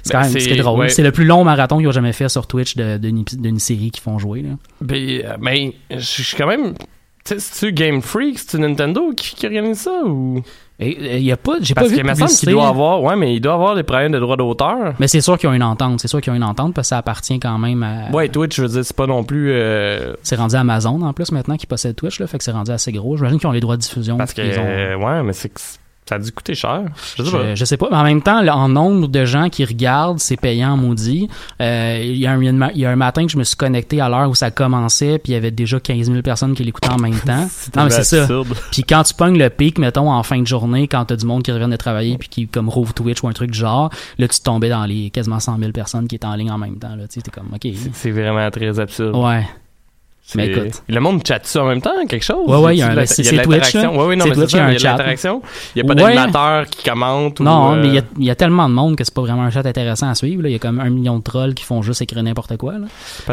C'est 0.02 0.12
Ben, 0.12 0.20
quand 0.22 0.30
même 0.30 0.40
c'est- 0.40 0.56
drôle. 0.56 0.80
ouais. 0.80 0.88
C'est 0.88 1.02
le 1.02 1.12
plus 1.12 1.24
long 1.24 1.44
marathon 1.44 1.78
qu'ils 1.78 1.88
ont 1.88 1.92
jamais 1.92 2.12
fait 2.12 2.28
sur 2.28 2.46
Twitch 2.46 2.76
de- 2.76 2.98
d'une 2.98 3.24
d'une 3.24 3.58
série 3.58 3.90
qu'ils 3.90 4.02
font 4.02 4.18
jouer. 4.18 4.42
Là. 4.42 4.50
Ben, 4.80 5.22
euh, 5.24 5.36
ben, 5.40 5.70
je 5.90 5.98
suis 6.22 6.36
quand 6.36 6.46
même. 6.46 6.74
C'est-tu 7.26 7.72
Game 7.72 8.02
Freak, 8.02 8.38
c'est-tu 8.38 8.58
Nintendo 8.58 9.12
qui, 9.16 9.34
qui 9.34 9.46
organise 9.46 9.78
ça 9.80 10.02
ou? 10.04 10.42
Il 10.80 11.22
y 11.22 11.30
a 11.30 11.36
pas, 11.36 11.54
j'ai 11.60 11.72
pas 11.72 11.82
Parce 11.82 11.92
vu 11.92 12.02
de 12.02 12.02
publicité. 12.02 12.50
doit 12.50 12.66
avoir. 12.68 13.00
Ouais, 13.02 13.14
mais 13.16 13.34
il 13.34 13.40
doit 13.40 13.54
avoir 13.54 13.76
des 13.76 13.84
problèmes 13.84 14.10
de 14.12 14.18
droits 14.18 14.36
d'auteur. 14.36 14.94
Mais 14.98 15.06
c'est 15.06 15.20
sûr 15.20 15.38
qu'ils 15.38 15.48
ont 15.48 15.52
une 15.54 15.62
entente. 15.62 16.00
C'est 16.00 16.08
sûr 16.08 16.20
qu'ils 16.20 16.32
ont 16.32 16.36
une 16.36 16.42
entente 16.44 16.74
parce 16.74 16.86
que 16.86 16.90
ça 16.90 16.98
appartient 16.98 17.38
quand 17.38 17.56
même 17.58 17.82
à. 17.84 18.10
Ouais, 18.10 18.28
Twitch, 18.28 18.56
je 18.56 18.62
veux 18.62 18.68
dire, 18.68 18.84
c'est 18.84 18.96
pas 18.96 19.06
non 19.06 19.22
plus. 19.22 19.52
euh, 19.52 20.14
C'est 20.24 20.34
rendu 20.36 20.56
Amazon 20.56 21.00
en 21.02 21.12
plus 21.12 21.30
maintenant 21.30 21.56
qui 21.56 21.66
possède 21.66 21.94
Twitch, 21.94 22.18
là, 22.18 22.26
fait 22.26 22.38
que 22.38 22.44
c'est 22.44 22.50
rendu 22.50 22.72
assez 22.72 22.90
gros. 22.92 23.16
J'imagine 23.16 23.38
qu'ils 23.38 23.48
ont 23.48 23.52
les 23.52 23.60
droits 23.60 23.76
de 23.76 23.82
diffusion. 23.82 24.16
parce 24.18 24.34
que. 24.34 24.42
ont- 24.42 24.64
euh, 24.66 24.96
ouais, 24.96 25.22
mais 25.22 25.32
c'est 25.32 25.52
ça 26.06 26.16
a 26.16 26.18
dû 26.18 26.30
coûter 26.32 26.54
cher. 26.54 26.82
Je 27.16 27.22
sais 27.22 27.30
pas. 27.30 27.38
Je, 27.50 27.54
je 27.54 27.64
sais 27.64 27.76
pas, 27.78 27.88
mais 27.90 27.96
en 27.96 28.04
même 28.04 28.20
temps, 28.22 28.46
en 28.46 28.68
nombre 28.68 29.08
de 29.08 29.24
gens 29.24 29.48
qui 29.48 29.64
regardent, 29.64 30.18
c'est 30.18 30.36
payant, 30.36 30.76
maudit. 30.76 31.28
Euh, 31.62 31.98
Il 32.04 32.16
y, 32.18 32.26
a 32.26 32.32
un- 32.32 32.42
il 32.42 32.78
y 32.80 32.84
a 32.84 32.90
un 32.90 32.96
matin 32.96 33.24
que 33.24 33.32
je 33.32 33.38
me 33.38 33.44
suis 33.44 33.56
connecté 33.56 34.00
à 34.02 34.08
l'heure 34.10 34.28
où 34.28 34.34
ça 34.34 34.50
commençait, 34.50 35.18
puis 35.18 35.32
il 35.32 35.34
y 35.34 35.38
avait 35.38 35.50
déjà 35.50 35.80
15 35.80 36.08
000 36.10 36.20
personnes 36.22 36.54
qui 36.54 36.62
l'écoutaient 36.62 36.90
en 36.92 36.98
même 36.98 37.18
temps. 37.26 37.48
non, 37.76 37.84
mais 37.84 37.90
c'est 37.90 38.04
ça. 38.04 38.22
absurde. 38.22 38.54
Puis 38.70 38.84
quand 38.84 39.02
tu 39.04 39.14
pognes 39.14 39.38
le 39.38 39.48
pic, 39.48 39.78
mettons, 39.78 40.10
en 40.12 40.22
fin 40.22 40.38
de 40.40 40.46
journée, 40.46 40.88
quand 40.88 41.06
t'as 41.06 41.16
du 41.16 41.24
monde 41.24 41.42
qui 41.42 41.52
revient 41.52 41.68
de 41.70 41.76
travailler 41.76 42.18
puis 42.18 42.28
qui 42.28 42.48
comme 42.48 42.68
rouvre 42.68 42.92
Twitch 42.92 43.22
ou 43.22 43.28
un 43.28 43.32
truc 43.32 43.50
du 43.52 43.58
genre, 43.58 43.88
là, 44.18 44.28
tu 44.28 44.40
tombais 44.40 44.68
dans 44.68 44.84
les 44.84 45.08
quasiment 45.10 45.40
100 45.40 45.58
000 45.58 45.72
personnes 45.72 46.06
qui 46.06 46.16
étaient 46.16 46.26
en 46.26 46.34
ligne 46.34 46.50
en 46.50 46.58
même 46.58 46.76
temps. 46.76 46.94
Là, 46.96 47.08
tu 47.08 47.14
sais, 47.14 47.22
t'es 47.22 47.30
comme, 47.30 47.48
OK. 47.54 47.66
C'est 47.94 48.10
vraiment 48.10 48.50
très 48.50 48.78
absurde. 48.78 49.16
Ouais. 49.16 49.46
Mais 50.36 50.46
écoute. 50.48 50.82
Le 50.88 51.00
monde 51.00 51.20
chatte-tu 51.26 51.58
en 51.58 51.66
même 51.66 51.82
temps, 51.82 51.90
quelque 52.08 52.24
chose? 52.24 52.48
Ouais, 52.48 52.56
ouais, 52.56 52.76
il 52.76 52.78
y 52.78 52.82
a 52.82 52.88
un- 52.90 52.94
la- 52.94 53.06
c'est- 53.06 53.22
il 53.22 53.26
y 53.26 53.28
a 53.28 53.30
c'est 53.30 53.36
de 53.38 53.42
Twitch, 53.42 53.74
là. 53.74 53.90
Ouais, 53.92 54.06
oui, 54.06 54.16
non, 54.16 54.24
mais 54.24 54.32
Twitch, 54.32 54.50
c'est 54.50 54.56
ça, 54.56 54.56
il 54.56 54.60
y 54.60 54.86
a 54.86 54.94
un 54.94 55.16
chat. 55.16 55.36
Il 55.76 55.78
y 55.78 55.80
a 55.82 55.84
pas 55.84 56.02
Ouais. 56.02 56.14
d'animateur 56.14 56.66
qui 56.66 56.88
commente 56.88 57.40
ou. 57.40 57.42
Non, 57.44 57.74
euh, 57.74 57.80
mais 57.82 57.88
il 57.88 57.94
y 57.94 57.98
a- 57.98 58.02
il 58.18 58.24
y, 58.24 58.30
a 58.30 58.34
tellement 58.34 58.68
de 58.68 58.74
monde 58.74 58.96
que 58.96 59.04
c'est 59.04 59.12
pas 59.14 59.20
vraiment 59.20 59.42
un 59.42 59.50
chat 59.50 59.66
intéressant 59.66 60.08
à 60.08 60.14
suivre. 60.14 60.42
là. 60.42 60.48
Il 60.48 60.52
y 60.52 60.56
a 60.56 60.58
comme 60.58 60.80
un 60.80 60.88
million 60.90 61.18
de 61.18 61.22
trolls 61.22 61.52
qui 61.54 61.62
font 61.62 61.82
juste 61.82 62.00
écrire 62.02 62.22
n'importe 62.22 62.56
quoi. 62.56 62.74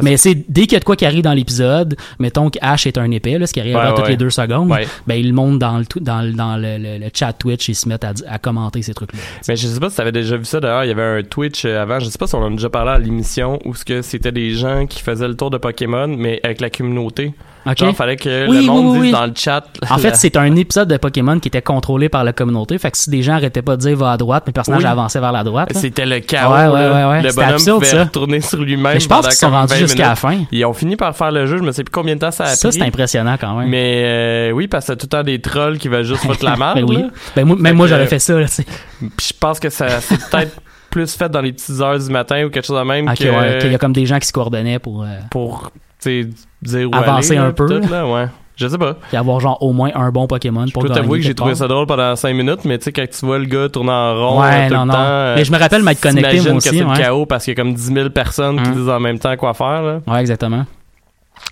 Mais 0.02 0.18
c'est 0.18 0.36
dès 0.50 0.64
qu'il 0.64 0.74
y 0.74 0.76
a 0.76 0.80
de 0.80 0.84
quoi 0.86 0.96
qui 0.98 1.06
arrive 1.06 1.24
dans 1.24 1.34
l'épisode, 1.34 1.96
mettons 2.20 2.50
que 2.50 2.60
Ash 2.62 2.86
est 2.86 2.98
un 2.98 3.08
là, 3.08 3.48
ce 3.48 3.54
qui 3.54 3.60
arrive 3.60 3.76
Ouais, 3.76 3.82
à 3.82 3.92
toutes 3.94 4.04
ouais. 4.04 4.10
les 4.12 4.18
deux 4.18 4.30
secondes, 4.30 4.70
Ouais. 4.70 4.86
ben 5.08 5.16
ils 5.16 5.34
montent 5.34 5.60
dans 5.60 5.78
le, 5.80 5.86
dans, 6.02 6.22
le- 6.22 6.34
dans 6.34 6.58
le, 6.58 6.78
le- 6.78 6.98
le 6.98 7.10
chat 7.14 7.34
Twitch 7.34 7.70
et 7.70 7.72
ils 7.72 7.76
se 7.76 7.88
mettent 7.88 8.04
à, 8.06 8.38
commenter 8.40 8.82
ces 8.82 8.94
trucs-là. 8.94 9.18
Mais 9.48 9.56
je 9.56 9.68
sais 9.68 9.80
pas 9.80 9.90
si 9.90 9.96
tu 9.96 10.02
avais 10.02 10.12
déjà 10.12 10.36
vu 10.38 10.46
ça 10.46 10.60
d'ailleurs, 10.60 10.84
il 10.84 10.88
y 10.88 10.92
avait 10.92 11.20
un 11.20 11.24
Twitch 11.24 11.64
euh, 11.66 11.82
avant, 11.82 12.00
je 12.00 12.06
sais 12.10 12.18
pas 12.18 12.28
si 12.28 12.36
on 12.36 12.40
en 12.44 12.48
a 12.48 12.50
déjà 12.52 12.70
parlé 12.70 12.92
à 12.92 13.00
l'émission 13.00 13.60
où 13.66 13.76
ce 13.76 13.86
que 13.86 14.02
c'était 14.02 14.32
des 14.32 14.52
gens 14.52 14.86
qui 14.88 15.02
faisaient 15.02 15.28
le 15.28 15.36
tour 15.36 15.50
de 15.50 15.58
Pokémon 15.58 16.08
mais 16.08 16.40
avec 16.44 16.60
la 16.62 16.70
communauté. 16.82 17.34
Ok. 17.64 17.78
Genre 17.78 17.96
fallait 17.96 18.16
que 18.16 18.50
Oui, 18.50 18.58
le 18.58 18.64
monde 18.64 18.86
oui, 18.88 18.98
oui, 18.98 19.02
dise 19.04 19.12
dans 19.12 19.26
le 19.28 19.34
chat. 19.36 19.64
En 19.90 20.00
fait, 20.00 20.16
c'est 20.16 20.36
un 20.36 20.56
épisode 20.56 20.88
de 20.88 20.98
Pokémon 20.98 21.40
qui 21.40 21.48
était 21.48 21.62
contrôlé 21.62 22.10
par 22.10 22.24
la 22.24 22.34
communauté. 22.34 22.76
Fait 22.80 22.90
que 22.90 22.98
si 22.98 23.12
des 23.12 23.22
gens 23.22 23.34
arrêtaient 23.34 23.62
pas 23.62 23.76
de 23.76 23.82
dire 23.82 23.96
va 23.96 24.14
à 24.14 24.18
droite, 24.18 24.48
mes 24.48 24.54
personnages 24.54 24.84
avançaient 24.84 25.20
vers 25.20 25.32
la 25.32 25.44
droite. 25.44 25.70
c'était 25.76 26.08
le 26.08 26.22
chaos. 26.22 26.52
Ouais, 26.52 26.68
ouais, 26.68 26.82
là. 26.90 26.94
ouais, 27.08 27.12
ouais. 27.18 27.22
Le 27.22 27.34
bonhomme 27.36 27.52
absurde, 27.54 27.80
pouvait 27.82 27.92
ça. 27.92 28.04
retourner 28.06 28.42
sur 28.42 28.58
lui-même. 28.60 29.00
Je 29.00 29.08
pense 29.08 29.28
qu'ils 29.28 29.36
sont 29.38 29.52
rendus 29.52 29.74
20 29.74 29.80
jusqu'à 29.80 30.10
la 30.10 30.16
fin. 30.16 30.40
Ils 30.52 30.66
ont 30.66 30.74
fini 30.74 30.96
par 30.96 31.16
faire 31.16 31.32
le 31.32 31.46
jeu, 31.46 31.58
je 31.58 31.64
me 31.64 31.72
sais 31.72 31.84
plus 31.84 31.92
combien 31.92 32.16
de 32.16 32.22
temps 32.22 32.32
ça 32.32 32.46
a 32.46 32.56
Ça, 32.56 32.70
pris. 32.70 32.80
c'est 32.80 32.84
impressionnant 32.86 33.36
quand 33.40 33.56
même. 33.56 33.70
Mais 33.70 34.02
euh, 34.06 34.52
oui, 34.54 34.68
parce 34.68 34.88
que 34.88 34.94
tout 34.94 35.06
le 35.06 35.10
temps 35.10 35.24
des 35.24 35.40
trolls 35.40 35.78
qui 35.78 35.88
veulent 35.88 36.04
juste 36.04 36.22
foutre 36.24 36.44
la 36.44 36.56
merde. 36.58 36.78
Ben 36.80 36.86
oui. 36.90 37.06
Ben, 37.36 37.46
moi, 37.46 37.56
même 37.58 37.66
Fait 37.68 37.74
moi, 37.74 37.86
j'aurais 37.88 38.08
fait 38.08 38.18
ça. 38.20 38.40
Là. 38.40 38.48
Puis 38.48 39.28
je 39.30 39.34
pense 39.40 39.60
que 39.60 39.70
ça 39.70 40.02
c'est 40.02 40.18
peut-être 40.32 40.60
plus 40.90 41.14
fait 41.16 41.30
dans 41.30 41.42
les 41.42 41.54
petites 41.54 41.80
heures 41.80 42.00
du 42.00 42.10
matin 42.10 42.44
ou 42.46 42.50
quelque 42.50 42.66
chose 42.66 42.80
de 42.80 42.84
même 42.84 43.08
Ok, 43.08 43.18
que 43.20 43.24
ouais, 43.30 43.60
qu'il 43.60 43.72
y 43.72 43.76
a 43.76 43.78
comme 43.78 43.94
des 43.94 44.06
gens 44.08 44.18
qui 44.20 44.28
se 44.28 44.34
coordonnaient 44.34 44.80
pour 44.80 45.04
euh, 45.04 45.08
pour 45.30 45.72
dire 46.62 46.90
où 46.90 46.96
Avancer 46.96 47.32
aller, 47.32 47.40
un 47.40 47.48
là, 47.48 47.54
peu, 47.54 47.66
tout, 47.82 47.88
là, 47.92 48.08
ouais. 48.08 48.28
Je 48.58 48.68
sais 48.68 48.78
pas. 48.78 48.96
puis 49.08 49.18
avoir 49.18 49.40
genre 49.40 49.58
au 49.64 49.72
moins 49.74 49.90
un 49.96 50.12
bon 50.12 50.28
Pokémon 50.28 50.68
Je 50.68 50.74
pour 50.74 50.84
peux 50.84 50.90
t'avouer 50.90 51.20
que 51.20 51.26
j'ai 51.26 51.34
trouvé 51.34 51.56
ça 51.56 51.68
drôle 51.68 51.88
pendant 51.88 52.16
5 52.16 52.34
minutes, 52.36 52.60
mais 52.66 52.78
tu 52.78 52.84
sais, 52.86 52.92
quand 52.92 53.06
tu 53.10 53.26
vois 53.26 53.40
le 53.40 53.46
gars 53.46 53.70
tourner 53.70 53.92
en 53.92 54.14
rond 54.16 54.42
Ouais, 54.42 54.68
tout 54.68 54.76
non, 54.76 54.86
le 54.86 54.92
temps... 54.92 54.98
euh, 55.00 55.36
Mais 55.36 55.46
je 55.46 55.52
me 55.52 55.58
rappelle 55.58 55.82
m'être 55.82 56.02
connecté, 56.02 56.36
moi 56.42 56.52
que 56.52 56.58
aussi, 56.58 56.70
c'est 56.70 56.80
le 56.80 56.86
ouais. 56.86 56.98
chaos 56.98 57.26
parce 57.26 57.46
qu'il 57.46 57.54
y 57.54 57.60
a 57.60 57.64
comme 57.64 57.74
10 57.74 57.82
000 57.94 58.10
personnes 58.12 58.62
qui 58.62 58.70
Hum. 58.70 58.76
disent 58.76 58.90
en 58.90 59.00
même 59.00 59.18
temps 59.18 59.36
quoi 59.38 59.54
faire, 59.56 59.82
là. 59.82 60.00
Ouais, 60.06 60.20
exactement. 60.20 60.66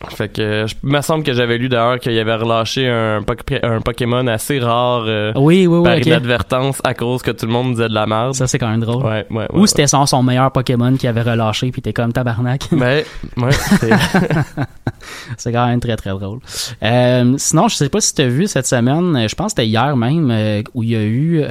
Fait 0.09 0.29
que, 0.29 0.65
je 0.65 0.75
me 0.83 1.01
semble 1.01 1.23
que 1.23 1.33
j'avais 1.33 1.57
lu 1.57 1.67
d'ailleurs 1.67 1.99
qu'il 1.99 2.17
avait 2.17 2.35
relâché 2.35 2.87
un, 2.87 3.17
un 3.63 3.81
Pokémon 3.81 4.25
assez 4.27 4.59
rare 4.59 5.03
euh, 5.07 5.33
Oui, 5.35 5.67
oui, 5.67 5.83
par 5.83 5.97
inadvertance 5.99 6.79
à 6.85 6.93
cause 6.93 7.21
que 7.21 7.31
tout 7.31 7.45
le 7.45 7.51
monde 7.51 7.71
disait 7.71 7.89
de 7.89 7.93
la 7.93 8.05
merde. 8.05 8.33
Ça, 8.33 8.47
c'est 8.47 8.57
quand 8.59 8.69
même 8.69 8.79
drôle. 8.79 9.03
Ouais, 9.03 9.25
ouais, 9.29 9.37
ouais. 9.37 9.59
Ou 9.59 9.67
c'était 9.67 9.87
son, 9.87 10.05
son 10.05 10.23
meilleur 10.23 10.51
Pokémon 10.51 10.95
qui 10.95 11.05
avait 11.07 11.21
relâché, 11.21 11.71
puis 11.71 11.81
t'es 11.81 11.91
comme 11.93 12.13
tabarnak. 12.13 12.61
Ben, 12.71 13.03
ouais, 13.37 13.51
c'est- 15.37 15.51
quand 15.51 15.67
même 15.67 15.79
très, 15.79 15.95
très 15.97 16.11
drôle. 16.11 16.39
Euh, 16.83 17.33
sinon, 17.37 17.67
je 17.67 17.75
sais 17.75 17.89
pas 17.89 17.99
si 18.01 18.13
tu 18.13 18.21
as 18.21 18.27
vu 18.27 18.47
cette 18.47 18.67
semaine, 18.67 19.27
je 19.27 19.35
pense 19.35 19.53
que 19.53 19.61
c'était 19.61 19.67
hier 19.67 19.95
même, 19.97 20.29
euh, 20.31 20.61
où 20.73 20.83
il 20.83 20.91
y 20.91 20.95
a 20.95 21.03
eu 21.03 21.43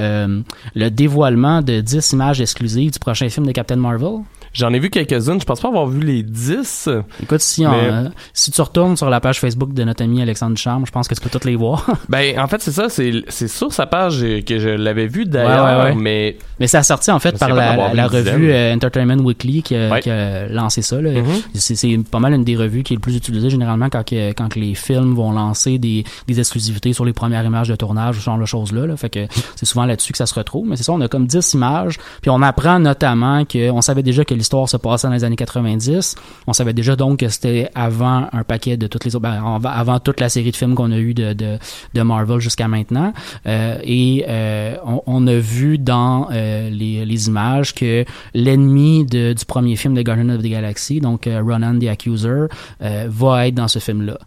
le 0.74 0.88
dévoilement 0.90 1.60
de 1.62 1.80
10 1.80 2.12
images 2.12 2.40
exclusives 2.40 2.92
du 2.92 2.98
prochain 2.98 3.28
film 3.28 3.46
de 3.46 3.52
Captain 3.52 3.76
Marvel. 3.76 4.20
J'en 4.52 4.72
ai 4.72 4.78
vu 4.78 4.90
quelques-unes. 4.90 5.40
Je 5.40 5.44
pense 5.44 5.60
pas 5.60 5.68
avoir 5.68 5.86
vu 5.86 6.00
les 6.00 6.22
10. 6.22 6.88
Écoute, 7.22 7.40
si, 7.40 7.66
on, 7.66 7.72
euh, 7.72 8.08
si 8.32 8.50
tu 8.50 8.60
retournes 8.60 8.96
sur 8.96 9.10
la 9.10 9.20
page 9.20 9.40
Facebook 9.40 9.72
de 9.72 9.84
notre 9.84 10.02
ami 10.02 10.20
Alexandre 10.22 10.54
Ducharme, 10.54 10.86
je 10.86 10.90
pense 10.92 11.06
que 11.08 11.14
tu 11.14 11.20
peux 11.20 11.30
toutes 11.30 11.44
les 11.44 11.56
voir. 11.56 11.86
Ben, 12.08 12.38
en 12.40 12.46
fait, 12.48 12.60
c'est 12.62 12.72
ça. 12.72 12.88
C'est 12.88 13.48
sur 13.48 13.72
sa 13.72 13.86
page 13.86 14.20
que 14.46 14.58
je 14.58 14.68
l'avais 14.70 15.06
vu 15.06 15.24
d'ailleurs, 15.26 15.64
Ouais, 15.64 15.84
ouais, 15.84 15.90
ouais. 15.90 15.94
mais 16.00 16.36
Mais 16.58 16.66
ça 16.66 16.78
a 16.78 16.82
sorti 16.82 17.10
en 17.10 17.18
fait 17.18 17.34
Je 17.34 17.38
par 17.38 17.50
la, 17.52 18.06
revue 18.06 18.50
euh, 18.50 18.74
Entertainment 18.74 19.22
Weekly 19.22 19.62
qui 19.62 19.76
a, 19.76 19.90
Ouais. 19.90 20.00
qui 20.00 20.10
a 20.10 20.46
lancé 20.48 20.82
ça. 20.82 20.96
Mhm. 20.96 21.24
C'est 21.54 21.98
pas 22.10 22.18
mal 22.18 22.32
une 22.34 22.44
des 22.44 22.56
revues 22.56 22.82
qui 22.82 22.94
est 22.94 22.96
le 22.96 23.00
plus 23.00 23.16
utilisée 23.16 23.50
généralement 23.50 23.88
quand, 23.90 24.04
que- 24.04 24.32
quand 24.32 24.48
que 24.48 24.58
les 24.58 24.74
films 24.74 25.14
vont 25.14 25.32
lancer 25.32 25.78
des, 25.78 26.04
des 26.26 26.38
exclusivités 26.40 26.92
sur 26.92 27.04
les 27.04 27.12
premières 27.12 27.44
images 27.44 27.68
de 27.68 27.76
tournage 27.76 28.16
ou 28.16 28.20
ce 28.20 28.24
genre 28.24 28.38
de 28.38 28.44
choses-là. 28.46 28.86
Là. 28.86 28.96
Fait 28.96 29.10
que 29.10 29.26
c'est 29.56 29.66
souvent 29.66 29.84
là-dessus 29.84 30.12
que 30.12 30.18
ça 30.18 30.26
se 30.26 30.34
retrouve. 30.34 30.66
Mais 30.68 30.76
c'est 30.76 30.84
ça, 30.84 30.92
on 30.92 31.00
a 31.00 31.08
comme 31.08 31.26
10 31.26 31.54
images. 31.54 31.98
Puis 32.22 32.30
on 32.30 32.40
apprend 32.42 32.78
notamment 32.78 33.44
que 33.44 33.70
on 33.70 33.80
savait 33.82 34.02
déjà 34.02 34.24
que 34.24 34.34
l'histoire 34.34 34.47
se 34.48 34.76
passait 34.76 35.06
dans 35.06 35.14
les 35.14 35.24
années 35.24 35.36
90. 35.36 36.14
On 36.46 36.52
savait 36.52 36.72
déjà 36.72 36.96
donc 36.96 37.20
que 37.20 37.28
c'était 37.28 37.70
avant 37.74 38.28
un 38.32 38.44
paquet 38.44 38.76
de 38.76 38.86
toutes 38.86 39.04
les 39.04 39.14
autres, 39.16 39.22
ben, 39.22 39.60
avant- 39.64 39.98
toute 40.00 40.20
la 40.20 40.28
série 40.28 40.50
de 40.50 40.56
films 40.56 40.74
qu'on 40.74 40.92
a 40.92 40.98
eu 40.98 41.14
de, 41.14 41.58
Marvel 42.02 42.40
jusqu'à 42.40 42.68
maintenant. 42.68 43.12
Euh, 43.46 43.78
et 43.82 44.24
euh, 44.28 44.76
on, 45.06 45.26
a 45.26 45.34
vu 45.34 45.78
dans 45.78 46.28
euh, 46.32 46.70
les, 46.70 47.28
images 47.28 47.74
que 47.74 48.04
l'ennemi 48.34 49.04
du 49.04 49.34
premier 49.46 49.76
film 49.76 49.94
de 49.94 50.02
Guardians 50.02 50.30
of 50.30 50.42
the 50.42 50.46
Galaxy, 50.46 51.00
donc 51.00 51.26
euh, 51.26 51.42
Ronan 51.42 51.78
the 51.78 51.88
Accuser, 51.88 52.46
euh, 52.82 53.06
va 53.08 53.48
être 53.48 53.54
dans 53.54 53.68
ce 53.68 53.78
film-là. 53.78 54.18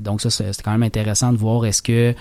Donc 0.00 0.20
ça, 0.20 0.30
c'est 0.30 0.62
quand 0.62 0.70
même 0.70 0.84
intéressant 0.84 1.32
de 1.32 1.36
voir 1.36 1.66
est-ce 1.66 1.82
que 1.82 2.14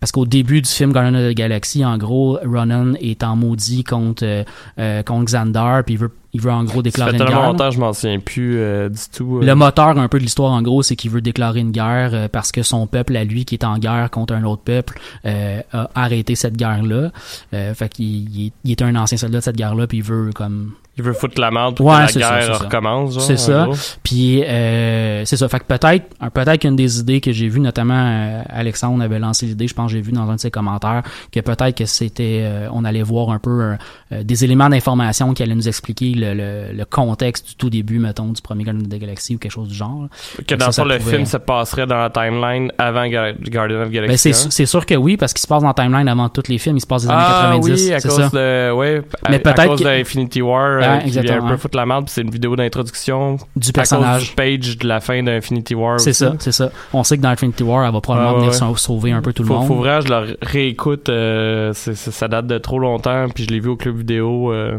parce 0.00 0.12
qu'au 0.12 0.26
début 0.26 0.62
du 0.62 0.68
film 0.68 0.92
Guardians 0.92 1.18
of 1.18 1.32
the 1.32 1.36
Galaxy, 1.36 1.84
en 1.84 1.98
gros, 1.98 2.38
Ronan 2.44 2.94
est 3.00 3.24
en 3.24 3.34
maudit 3.34 3.82
contre 3.82 4.44
euh, 4.78 5.02
contre 5.02 5.24
Xandar, 5.24 5.84
puis 5.84 5.94
il 5.94 5.98
veut 5.98 6.12
il 6.34 6.40
veut 6.40 6.50
en 6.50 6.64
gros 6.64 6.76
ça 6.76 6.82
déclarer 6.82 7.10
fait 7.12 7.16
une 7.18 7.24
tellement 7.24 7.40
guerre. 7.42 7.50
longtemps 7.52 7.68
que 7.70 7.74
je 7.74 7.80
m'en 7.80 7.92
souviens 7.92 8.18
plus 8.20 8.58
euh, 8.58 8.88
du 8.88 9.00
tout. 9.16 9.38
euh. 9.38 9.44
Le 9.44 9.54
moteur 9.54 9.98
un 9.98 10.08
peu 10.08 10.18
de 10.18 10.22
l'histoire 10.24 10.52
en 10.52 10.62
gros, 10.62 10.82
c'est 10.82 10.96
qu'il 10.96 11.10
veut 11.10 11.20
déclarer 11.20 11.60
une 11.60 11.70
guerre 11.72 12.10
euh, 12.12 12.28
parce 12.30 12.52
que 12.52 12.62
son 12.62 12.86
peuple 12.86 13.16
à 13.16 13.24
lui 13.24 13.44
qui 13.44 13.54
est 13.54 13.64
en 13.64 13.78
guerre 13.78 14.10
contre 14.10 14.34
un 14.34 14.44
autre 14.44 14.62
peuple 14.62 15.00
a 15.24 15.90
arrêté 15.94 16.34
cette 16.34 16.56
guerre-là. 16.56 17.10
Fait 17.52 17.88
qu'il 17.88 18.06
il 18.06 18.46
est, 18.48 18.52
il 18.64 18.70
est 18.72 18.82
un 18.82 18.94
ancien 18.96 19.16
soldat 19.18 19.38
de 19.38 19.44
cette 19.44 19.56
guerre-là 19.56 19.86
puis 19.86 19.98
il 19.98 20.04
veut 20.04 20.30
comme 20.34 20.72
Il 20.96 21.04
veut 21.04 21.12
foutre 21.12 21.40
la 21.40 21.50
merde 21.50 21.76
pour 21.76 21.86
Ouais, 21.86 22.06
que 22.12 22.18
la 22.18 22.28
ça, 22.28 22.38
guerre 22.40 22.56
ça. 22.56 22.64
recommence. 22.64 23.18
C'est 23.26 23.36
ça. 23.38 23.68
puis 24.02 24.42
euh, 24.44 25.24
c'est 25.24 25.36
ça. 25.36 25.48
Fait 25.48 25.60
que 25.60 25.64
peut-être 25.64 26.04
peut-être 26.34 26.60
qu'une 26.60 26.76
des 26.76 27.00
idées 27.00 27.20
que 27.20 27.32
j'ai 27.32 27.48
vues 27.48 27.60
notamment 27.60 27.94
euh, 28.06 28.42
Alexandre 28.48 29.02
avait 29.02 29.18
lancé 29.18 29.46
l'idée, 29.46 29.68
je 29.68 29.74
pense 29.74 29.90
que 29.90 29.96
j'ai 29.96 30.02
vu 30.02 30.12
dans 30.12 30.28
un 30.28 30.34
de 30.36 30.40
ses 30.40 30.50
commentaires 30.50 31.02
que 31.32 31.40
peut-être 31.40 31.76
que 31.76 31.86
c'était 31.86 32.40
euh, 32.42 32.68
on 32.72 32.84
allait 32.84 33.02
voir 33.02 33.30
un 33.30 33.38
peu 33.38 33.76
des 34.10 34.44
éléments 34.44 34.68
d'information 34.68 35.32
qui 35.34 35.42
allaient 35.42 35.54
nous 35.54 35.68
expliquer 35.68 36.14
le, 36.18 36.34
le, 36.34 36.72
le 36.72 36.84
contexte 36.84 37.48
du 37.48 37.54
tout 37.56 37.70
début, 37.70 37.98
mettons, 37.98 38.28
du 38.32 38.42
premier 38.42 38.64
Guardian 38.64 38.82
of 38.84 38.88
the 38.90 38.98
Galaxy 39.00 39.34
ou 39.36 39.38
quelque 39.38 39.52
chose 39.52 39.68
du 39.68 39.74
genre. 39.74 40.08
Que 40.46 40.54
dans 40.54 40.70
ça, 40.72 40.84
le 40.84 40.90
ça 40.90 40.94
le 40.96 41.00
pouvait- 41.00 41.10
film 41.16 41.26
se 41.26 41.36
passerait 41.38 41.86
dans 41.86 41.96
la 41.98 42.10
timeline 42.10 42.70
avant 42.78 43.06
Ga- 43.08 43.32
Guardian 43.32 43.78
of 43.82 43.88
the 43.88 43.92
Ben, 43.92 44.02
Galaxy. 44.02 44.34
c'est 44.34 44.46
hein? 44.46 44.48
c'est 44.50 44.66
sûr 44.66 44.84
que 44.84 44.94
oui, 44.94 45.16
parce 45.16 45.32
qu'il 45.32 45.40
se 45.42 45.46
passe 45.46 45.62
dans 45.62 45.68
la 45.68 45.74
timeline 45.74 46.08
avant 46.08 46.28
tous 46.28 46.48
les 46.48 46.58
films, 46.58 46.76
il 46.76 46.80
se 46.80 46.86
passe 46.86 47.02
des 47.04 47.08
années 47.10 47.18
Ah 47.24 47.50
90. 47.52 47.70
oui, 47.86 47.92
à 47.94 48.00
cause 48.00 48.16
ça? 48.16 48.28
de 48.32 48.72
ouais, 48.72 49.02
à- 49.24 49.30
Mais 49.30 49.36
à, 49.36 49.38
peut-être 49.40 49.66
cause 49.68 49.78
que- 49.80 49.84
de 49.84 49.88
Infinity 50.00 50.42
War 50.42 50.80
euh, 50.82 50.98
qui 50.98 51.10
vient 51.10 51.42
un 51.44 51.48
peu 51.48 51.56
foutre 51.56 51.76
la 51.76 51.86
merde, 51.86 52.08
c'est 52.08 52.22
une 52.22 52.30
vidéo 52.30 52.56
d'introduction 52.56 53.36
Du 53.56 53.68
à 53.68 53.72
personnage. 53.72 54.20
cause 54.20 54.28
du 54.30 54.34
page 54.34 54.78
de 54.78 54.86
la 54.88 55.00
fin 55.00 55.22
d'Infinity 55.22 55.74
War. 55.74 56.00
C'est 56.00 56.12
ça, 56.12 56.34
c'est 56.38 56.52
ça. 56.52 56.70
On 56.92 57.04
sait 57.04 57.16
que 57.16 57.22
dans 57.22 57.30
Infinity 57.30 57.62
War, 57.62 57.84
elle 57.86 57.92
va 57.92 58.00
probablement 58.00 58.32
Ouais, 58.38 58.48
ouais, 58.48 58.50
venir 58.58 58.78
sauver 58.78 59.12
un 59.12 59.22
peu 59.22 59.32
tout 59.32 59.42
le 59.42 59.48
monde. 59.48 59.66
faut 59.66 59.74
vraiment, 59.76 60.00
je 60.00 60.08
le 60.08 60.36
réécoute. 60.42 61.08
euh, 61.08 61.72
ça 61.74 62.28
date 62.28 62.46
de 62.46 62.58
trop 62.58 62.78
longtemps, 62.78 63.26
puis 63.34 63.44
je 63.44 63.48
l'ai 63.50 63.60
vu 63.60 63.68
au 63.68 63.76
club 63.76 63.96
vidéo. 63.96 64.52
euh, 64.52 64.78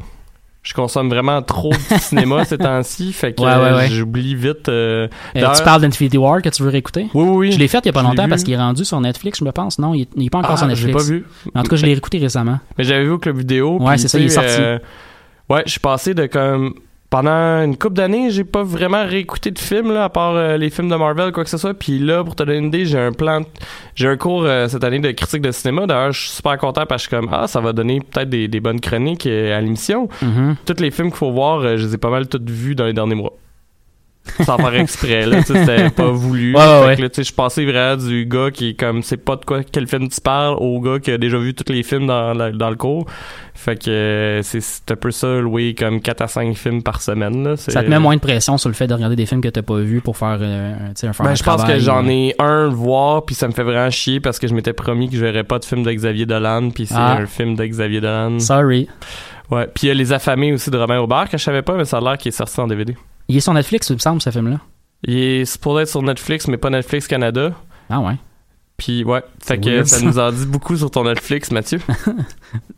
je 0.61 0.73
consomme 0.73 1.09
vraiment 1.09 1.41
trop 1.41 1.71
de 1.71 1.97
cinéma 1.99 2.43
ces 2.45 2.57
temps-ci, 2.57 3.13
fait 3.13 3.33
que 3.33 3.41
Ouais, 3.41 3.55
ouais, 3.55 3.73
ouais. 3.75 3.87
j'oublie 3.89 4.35
vite. 4.35 4.67
euh, 4.69 5.07
Euh, 5.35 5.53
tu 5.55 5.63
parles 5.63 5.81
d'Infinity 5.81 6.17
War 6.17 6.41
que 6.41 6.49
tu 6.49 6.61
veux 6.63 6.69
réécouter? 6.69 7.07
Oui, 7.13 7.23
oui, 7.23 7.37
oui. 7.37 7.51
Je 7.53 7.59
l'ai 7.59 7.67
fait 7.67 7.79
il 7.79 7.85
y 7.85 7.89
a 7.89 7.93
pas 7.93 8.01
Je 8.01 8.03
l'ai 8.05 8.09
longtemps 8.09 8.23
vu. 8.23 8.29
parce 8.29 8.43
qu'il 8.43 8.53
est 8.53 8.57
rendu 8.57 8.83
sur 8.85 8.99
Netflix, 8.99 9.39
je 9.39 9.45
me 9.45 9.51
pense. 9.51 9.79
Non, 9.79 9.93
il 9.93 10.01
est, 10.01 10.09
il 10.15 10.25
est 10.25 10.29
pas 10.29 10.39
encore 10.39 10.51
Ah, 10.53 10.57
sur 10.57 10.67
j'ai 10.75 10.87
Netflix. 10.87 10.95
pas 11.07 11.09
vu. 11.11 11.25
En 11.55 11.63
tout 11.63 11.69
cas, 11.69 11.75
je 11.77 11.85
l'ai 11.85 11.93
réécouté 11.93 12.17
récemment. 12.19 12.59
Mais 12.77 12.83
j'avais 12.83 13.03
vu 13.05 13.11
au 13.11 13.19
club 13.19 13.37
vidéo. 13.37 13.77
Ouais, 13.81 13.97
c'est 13.97 14.07
ça, 14.09 14.19
il 14.19 14.25
est 14.25 14.29
sorti. 14.29 14.49
euh, 14.59 14.79
ouais, 15.49 15.63
je 15.65 15.71
suis 15.71 15.79
passé 15.79 16.13
de 16.13 16.25
comme 16.25 16.73
pendant 17.09 17.63
une 17.63 17.75
couple 17.75 17.95
d'années, 17.95 18.29
j'ai 18.29 18.43
pas 18.43 18.63
vraiment 18.63 19.03
réécouté 19.05 19.49
de 19.51 19.57
films 19.57 19.91
là, 19.91 20.05
à 20.05 20.09
part 20.09 20.35
euh, 20.35 20.57
les 20.57 20.69
films 20.69 20.89
de 20.89 20.95
Marvel 20.95 21.31
quoi 21.31 21.43
que 21.43 21.49
ce 21.49 21.57
soit. 21.57 21.73
Puis 21.73 21.97
là, 21.99 22.23
pour 22.23 22.35
te 22.35 22.43
donner 22.43 22.59
une 22.59 22.67
idée, 22.67 22.85
j'ai 22.85 22.99
un 22.99 23.11
plan, 23.11 23.41
j'ai 23.95 24.07
un 24.07 24.17
cours 24.17 24.43
euh, 24.43 24.67
cette 24.67 24.83
année 24.83 24.99
de 24.99 25.11
critique 25.11 25.41
de 25.41 25.51
cinéma. 25.51 25.87
D'ailleurs, 25.87 26.11
je 26.11 26.21
suis 26.21 26.29
super 26.29 26.57
content 26.57 26.85
parce 26.85 27.07
que 27.07 27.15
je 27.15 27.17
suis 27.17 27.27
comme 27.27 27.33
ah, 27.33 27.47
ça 27.47 27.61
va 27.61 27.73
donner 27.73 27.99
peut-être 27.99 28.29
des, 28.29 28.47
des 28.47 28.59
bonnes 28.59 28.79
chroniques 28.79 29.25
euh, 29.25 29.57
à 29.57 29.61
l'émission. 29.61 30.07
Mhm. 30.21 30.55
Tous 30.65 30.79
les 30.79 30.91
films 30.91 31.09
qu'il 31.09 31.17
faut 31.17 31.31
voir, 31.31 31.61
je 31.61 31.85
les 31.85 31.95
ai 31.95 31.97
pas 31.97 32.11
mal 32.11 32.27
tous 32.27 32.41
vus 32.45 32.75
dans 32.75 32.85
les 32.85 32.93
derniers 32.93 33.15
mois. 33.15 33.33
Sans 34.45 34.57
faire 34.57 34.75
exprès, 34.75 35.25
là, 35.25 35.41
c'était 35.43 35.89
pas 35.89 36.05
voulu. 36.11 36.55
Ouais, 36.55 36.81
ouais, 36.85 36.95
je 37.17 37.33
passais 37.33 37.65
vraiment 37.65 37.95
du 37.97 38.25
gars 38.27 38.51
qui 38.51 38.75
comme, 38.75 39.01
c'est 39.01 39.17
pas 39.17 39.35
de 39.35 39.43
quoi, 39.43 39.63
quel 39.63 39.87
film 39.87 40.07
tu 40.07 40.21
parles, 40.21 40.55
au 40.59 40.79
gars 40.81 40.99
qui 40.99 41.09
a 41.11 41.17
déjà 41.17 41.37
vu 41.39 41.53
tous 41.55 41.71
les 41.73 41.81
films 41.83 42.05
dans, 42.05 42.33
la- 42.33 42.51
dans 42.51 42.69
le 42.69 42.75
cours. 42.75 43.05
Fait 43.55 43.75
que 43.75 43.89
euh, 43.89 44.41
c'est 44.43 44.91
un 44.91 44.95
peu 44.95 45.09
ça, 45.11 45.39
louer 45.39 45.73
comme 45.73 45.99
4 45.99 46.21
à 46.21 46.27
5 46.27 46.55
films 46.55 46.83
par 46.83 47.01
semaine, 47.01 47.43
là. 47.43 47.57
Ça 47.57 47.83
te 47.83 47.89
met 47.89 47.97
moins 47.99 48.15
de 48.15 48.21
pression 48.21 48.57
sur 48.57 48.69
le 48.69 48.75
fait 48.75 48.87
de 48.87 48.93
regarder 48.93 49.15
des 49.15 49.25
films 49.25 49.41
que 49.41 49.49
t'as 49.49 49.63
pas 49.63 49.77
vus 49.79 49.99
pour 50.01 50.15
faire, 50.15 50.37
euh, 50.41 50.75
un- 50.91 51.13
faire 51.13 51.25
Ben, 51.25 51.35
je 51.35 51.43
pense 51.43 51.63
que 51.63 51.79
j'en 51.79 52.07
ai 52.07 52.35
un 52.39 52.67
voir, 52.67 53.25
puis 53.25 53.35
ça 53.35 53.47
me 53.47 53.53
fait 53.53 53.63
vraiment 53.63 53.89
chier 53.89 54.19
parce 54.19 54.37
que 54.37 54.47
je 54.47 54.53
m'étais 54.53 54.73
promis 54.73 55.09
que 55.09 55.15
je 55.17 55.25
verrais 55.25 55.43
pas 55.43 55.57
de 55.59 55.65
film 55.65 55.81
de 55.83 55.91
Xavier 55.91 56.25
Dolan, 56.27 56.69
puis 56.69 56.85
c'est 56.85 56.93
Ah. 56.95 57.17
un 57.19 57.25
film 57.25 57.55
de 57.55 57.65
Xavier 57.65 57.99
Dolan. 57.99 58.39
Sorry. 58.39 58.87
Ouais, 59.49 59.65
puis 59.73 59.85
il 59.85 59.87
y 59.87 59.91
a 59.91 59.95
Les 59.95 60.13
Affamés 60.13 60.53
aussi 60.53 60.69
de 60.69 60.77
Romain 60.77 60.99
Aubert 60.99 61.27
que 61.29 61.37
je 61.37 61.43
savais 61.43 61.63
pas, 61.63 61.73
mais 61.73 61.85
ça 61.85 61.97
a 61.97 62.01
l'air 62.01 62.17
qu'il 62.17 62.29
est 62.29 62.37
sorti 62.37 62.59
en 62.61 62.67
DVD. 62.67 62.95
Il 63.29 63.37
est 63.37 63.41
sur 63.41 63.53
Netflix, 63.53 63.89
il 63.89 63.93
me 63.93 63.99
semble, 63.99 64.21
ce 64.21 64.31
film-là. 64.31 64.59
Il 65.03 65.15
est 65.15 65.45
supposé 65.45 65.83
être 65.83 65.89
sur 65.89 66.01
Netflix, 66.01 66.47
mais 66.47 66.57
pas 66.57 66.71
Netflix 66.71 67.07
Canada. 67.07 67.53
Ah 67.87 67.99
ouais. 67.99 68.15
Puis 68.79 69.03
ouais, 69.03 69.21
fait 69.43 69.59
que 69.59 69.69
weird, 69.69 69.85
ça 69.87 69.97
ça. 69.99 70.05
nous 70.05 70.17
en 70.17 70.31
dit 70.31 70.45
beaucoup 70.47 70.75
sur 70.75 70.89
ton 70.89 71.03
Netflix, 71.03 71.51
Mathieu. 71.51 71.79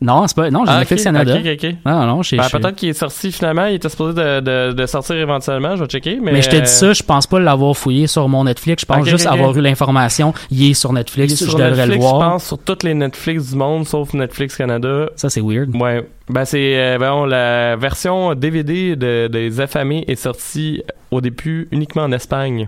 Non, 0.02 0.28
c'est 0.28 0.36
pas. 0.36 0.50
Non, 0.50 0.66
j'ai 0.66 0.72
Ah, 0.72 0.80
Netflix 0.80 1.02
ok, 1.04 1.14
Canada. 1.14 1.36
ok, 1.36 1.46
ok, 1.46 1.64
ok. 1.64 1.76
Non, 1.86 2.22
Ben, 2.32 2.50
peut-être 2.50 2.76
qu'il 2.76 2.90
est 2.90 2.94
sorti 2.94 3.32
finalement, 3.32 3.66
il 3.68 3.76
était 3.76 3.88
supposé 3.88 4.16
de, 4.16 4.40
de, 4.40 4.74
de 4.74 4.86
sortir 4.88 5.16
éventuellement, 5.16 5.76
je 5.76 5.84
vais 5.84 5.88
checker. 5.90 6.20
Mais, 6.22 6.32
Mais, 6.34 6.42
je 6.42 6.50
euh, 6.58 6.62
dis 6.62 6.70
ça, 6.70 6.92
je 6.92 7.04
pense 7.04 7.28
pas 7.28 7.40
l'avoir 7.40 7.78
fouillé 7.78 8.08
sur 8.08 8.28
mon 8.28 8.44
Netflix. 8.44 8.82
Je 8.82 8.86
pense 8.88 9.08
juste 9.08 9.28
avoir 9.28 9.56
eu 9.58 9.62
l'information. 9.62 10.34
Il 10.50 10.72
est 10.72 10.74
sur 10.74 10.90
est 10.90 10.94
Netflix. 10.94 11.36
sur 11.36 11.52
je 11.52 11.58
devrais 11.58 11.70
Netflix, 11.88 11.96
le 11.96 12.02
voir. 12.02 12.20
je 12.22 12.26
pense, 12.34 12.46
sur 12.48 12.58
toutes 12.58 12.84
les 12.84 12.94
Netflix 12.96 13.52
du 13.52 13.56
monde, 13.56 13.88
sauf 13.88 14.14
Netflix 14.14 14.58
Canada. 14.58 15.06
Ça, 15.16 15.30
c'est 15.30 15.42
weird. 15.42 15.76
Ouais, 15.76 16.06
ben 16.30 16.46
c'est 16.46 16.76
euh, 16.78 16.98
la 17.26 17.76
version 17.76 18.34
DVD 18.34 18.96
de, 18.96 19.28
des 19.28 19.62
affamés 19.62 20.04
est 20.08 20.16
sortie 20.16 20.82
au 21.12 21.22
début 21.22 21.68
uniquement 21.72 22.04
en 22.04 22.12
Espagne. 22.12 22.68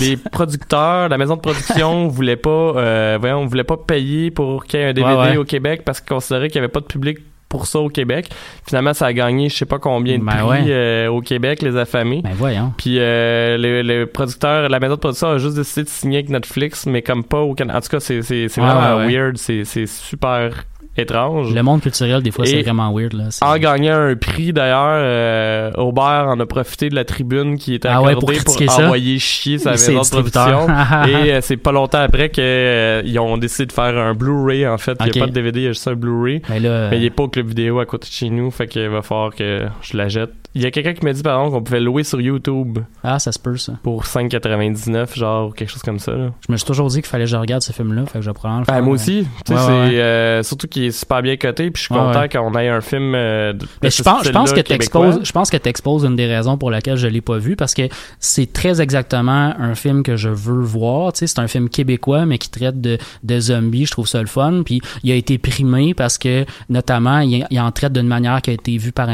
Les 0.00 0.16
producteurs, 0.16 1.08
la 1.08 1.18
maison 1.18 1.36
de 1.36 1.40
production 1.40 2.08
voulait 2.08 2.36
pas, 2.36 2.50
euh, 2.50 3.16
voyons, 3.20 3.46
voulait 3.46 3.64
pas 3.64 3.76
payer 3.76 4.30
pour 4.30 4.64
qu'il 4.64 4.80
y 4.80 4.82
ait 4.82 4.86
un 4.86 4.92
DVD 4.92 5.14
Ouais, 5.14 5.30
ouais. 5.30 5.36
au 5.36 5.44
Québec 5.44 5.82
parce 5.84 6.00
qu'ils 6.00 6.08
considéraient 6.10 6.48
qu'il 6.48 6.56
y 6.56 6.58
avait 6.58 6.68
pas 6.68 6.80
de 6.80 6.86
public 6.86 7.18
pour 7.48 7.66
ça 7.66 7.78
au 7.78 7.88
Québec. 7.88 8.30
Finalement, 8.66 8.94
ça 8.94 9.06
a 9.06 9.12
gagné, 9.12 9.48
je 9.48 9.54
sais 9.56 9.64
pas 9.66 9.78
combien 9.78 10.18
de 10.18 10.24
Ben 10.24 10.32
prix 10.32 10.42
ouais. 10.48 10.64
euh, 10.70 11.08
au 11.08 11.20
Québec, 11.20 11.62
les 11.62 11.76
affamés. 11.76 12.20
Ben 12.24 12.32
voyons. 12.34 12.72
Puis 12.76 12.96
euh, 12.98 13.56
le, 13.56 13.82
le 13.82 14.06
producteur, 14.06 14.68
la 14.68 14.80
maison 14.80 14.94
de 14.94 14.98
production 15.00 15.28
a 15.28 15.38
juste 15.38 15.54
décidé 15.56 15.84
de 15.84 15.88
signer 15.88 16.18
avec 16.18 16.30
Netflix, 16.30 16.86
mais 16.86 17.02
comme 17.02 17.22
pas 17.22 17.40
au 17.40 17.54
Canada. 17.54 17.78
En 17.78 17.80
tout 17.82 17.88
cas, 17.90 18.00
c'est 18.00 18.22
c'est 18.22 18.48
c'est 18.48 18.60
Ouais, 18.60 18.66
vraiment 18.66 18.96
ouais. 18.98 19.14
weird, 19.16 19.36
c'est 19.38 19.64
c'est 19.64 19.86
super 19.86 20.64
étrange. 20.96 21.52
Le 21.52 21.62
monde 21.62 21.80
culturel, 21.80 22.22
des 22.22 22.30
fois, 22.30 22.46
c'est 22.46 22.62
vraiment 22.62 22.92
weird. 22.92 23.12
Là. 23.12 23.24
En 23.42 23.56
gagnant 23.58 23.96
un 23.96 24.16
prix 24.16 24.52
d'ailleurs, 24.52 25.00
euh, 25.00 25.72
Aubert 25.76 26.26
en 26.28 26.38
a 26.40 26.46
profité 26.46 26.88
de 26.88 26.94
la 26.94 27.04
tribune 27.04 27.56
qui 27.58 27.74
était 27.74 27.88
Ah 27.88 27.98
accordée 27.98 28.38
ouais, 28.38 28.44
pour 28.44 28.78
envoyer 28.78 29.18
chier 29.18 29.58
sa 29.58 29.70
maison 29.72 30.00
de 30.02 30.08
production. 30.08 30.66
Et 31.08 31.32
euh, 31.32 31.40
c'est 31.42 31.56
pas 31.56 31.72
longtemps 31.72 31.98
après 32.00 32.30
qu'ils 32.30 33.18
ont 33.18 33.36
décidé 33.36 33.66
de 33.66 33.72
faire 33.72 33.96
un 33.96 34.14
Blu-ray 34.14 34.66
en 34.66 34.78
fait. 34.78 34.96
Il 35.00 35.12
n'y 35.12 35.18
a 35.18 35.24
pas 35.24 35.30
de 35.30 35.34
DVD, 35.34 35.60
il 35.60 35.64
y 35.64 35.68
a 35.68 35.72
juste 35.72 35.88
un 35.88 35.94
Blu-ray. 35.94 36.42
Ben 36.48 36.62
là, 36.62 36.88
Mais 36.90 36.98
il 36.98 37.04
est 37.04 37.10
pas 37.10 37.24
au 37.24 37.28
club 37.28 37.48
vidéo 37.48 37.80
à 37.80 37.86
côté 37.86 38.08
de 38.08 38.12
chez 38.12 38.30
nous, 38.30 38.50
fait 38.50 38.66
qu'il 38.66 38.88
va 38.88 39.02
falloir 39.02 39.34
que 39.34 39.66
je 39.82 39.96
la 39.96 40.08
jette. 40.08 40.30
Il 40.56 40.62
y 40.62 40.66
a 40.66 40.70
quelqu'un 40.70 40.94
qui 40.94 41.04
m'a 41.04 41.12
dit 41.12 41.22
par 41.22 41.36
exemple 41.40 41.56
qu'on 41.56 41.64
pouvait 41.64 41.80
louer 41.80 42.04
sur 42.04 42.20
YouTube 42.20 42.78
ah, 43.02 43.18
ça 43.18 43.32
se 43.32 43.40
peut, 43.40 43.56
ça. 43.56 43.72
pour 43.82 44.04
5,99 44.04 45.18
genre 45.18 45.48
ou 45.48 45.50
quelque 45.50 45.68
chose 45.70 45.82
comme 45.82 45.98
ça. 45.98 46.12
Là. 46.12 46.30
Je 46.46 46.52
me 46.52 46.56
suis 46.56 46.66
toujours 46.66 46.88
dit 46.88 46.96
qu'il 46.96 47.06
fallait 47.06 47.24
que 47.24 47.30
je 47.30 47.36
regarde 47.36 47.62
ce 47.62 47.72
film-là. 47.72 48.06
Fait 48.06 48.18
que 48.18 48.24
je 48.24 48.30
vais 48.30 48.34
probablement 48.34 48.60
le 48.60 48.72
Ben, 48.72 48.80
moi 48.80 48.94
aussi, 48.94 49.26
Ouais, 49.48 49.54
ouais, 49.56 49.60
euh, 50.00 50.42
surtout 50.44 50.68
qu'il 50.68 50.83
est 50.84 50.90
super 50.90 51.22
bien 51.22 51.36
coté, 51.36 51.70
puis 51.70 51.80
je 51.82 51.86
suis 51.86 51.94
content 51.94 52.20
ouais. 52.20 52.28
qu'on 52.28 52.54
ait 52.54 52.68
un 52.68 52.80
film 52.80 53.14
euh, 53.14 53.52
de, 53.52 53.66
Mais 53.82 53.90
je 53.90 54.02
pense, 54.02 54.24
je 54.24 54.30
pense 54.30 54.52
que 54.52 54.60
t'exposes, 54.60 55.20
je 55.22 55.32
pense 55.32 55.50
que 55.50 55.56
t'exposes 55.56 56.04
une 56.04 56.16
des 56.16 56.26
raisons 56.26 56.56
pour 56.58 56.70
laquelle 56.70 56.96
je 56.96 57.06
l'ai 57.06 57.20
pas 57.20 57.38
vu 57.38 57.56
parce 57.56 57.74
que 57.74 57.82
c'est 58.20 58.52
très 58.52 58.80
exactement 58.80 59.54
un 59.58 59.74
film 59.74 60.02
que 60.02 60.16
je 60.16 60.28
veux 60.28 60.62
voir. 60.62 61.12
Tu 61.12 61.20
sais, 61.20 61.26
c'est 61.26 61.38
un 61.40 61.48
film 61.48 61.68
québécois 61.68 62.26
mais 62.26 62.38
qui 62.38 62.50
traite 62.50 62.80
de, 62.80 62.98
de 63.22 63.40
zombies. 63.40 63.86
Je 63.86 63.90
trouve 63.92 64.06
ça 64.08 64.20
le 64.20 64.26
fun. 64.26 64.62
Puis 64.64 64.80
il 65.02 65.12
a 65.12 65.14
été 65.14 65.38
primé 65.38 65.94
parce 65.94 66.18
que 66.18 66.44
notamment 66.68 67.20
il, 67.20 67.46
il 67.50 67.60
en 67.60 67.70
traite 67.72 67.92
d'une 67.92 68.06
manière 68.08 68.40
qui 68.42 68.50
a 68.50 68.52
été 68.54 68.76
vue 68.76 68.92
par 68.92 69.08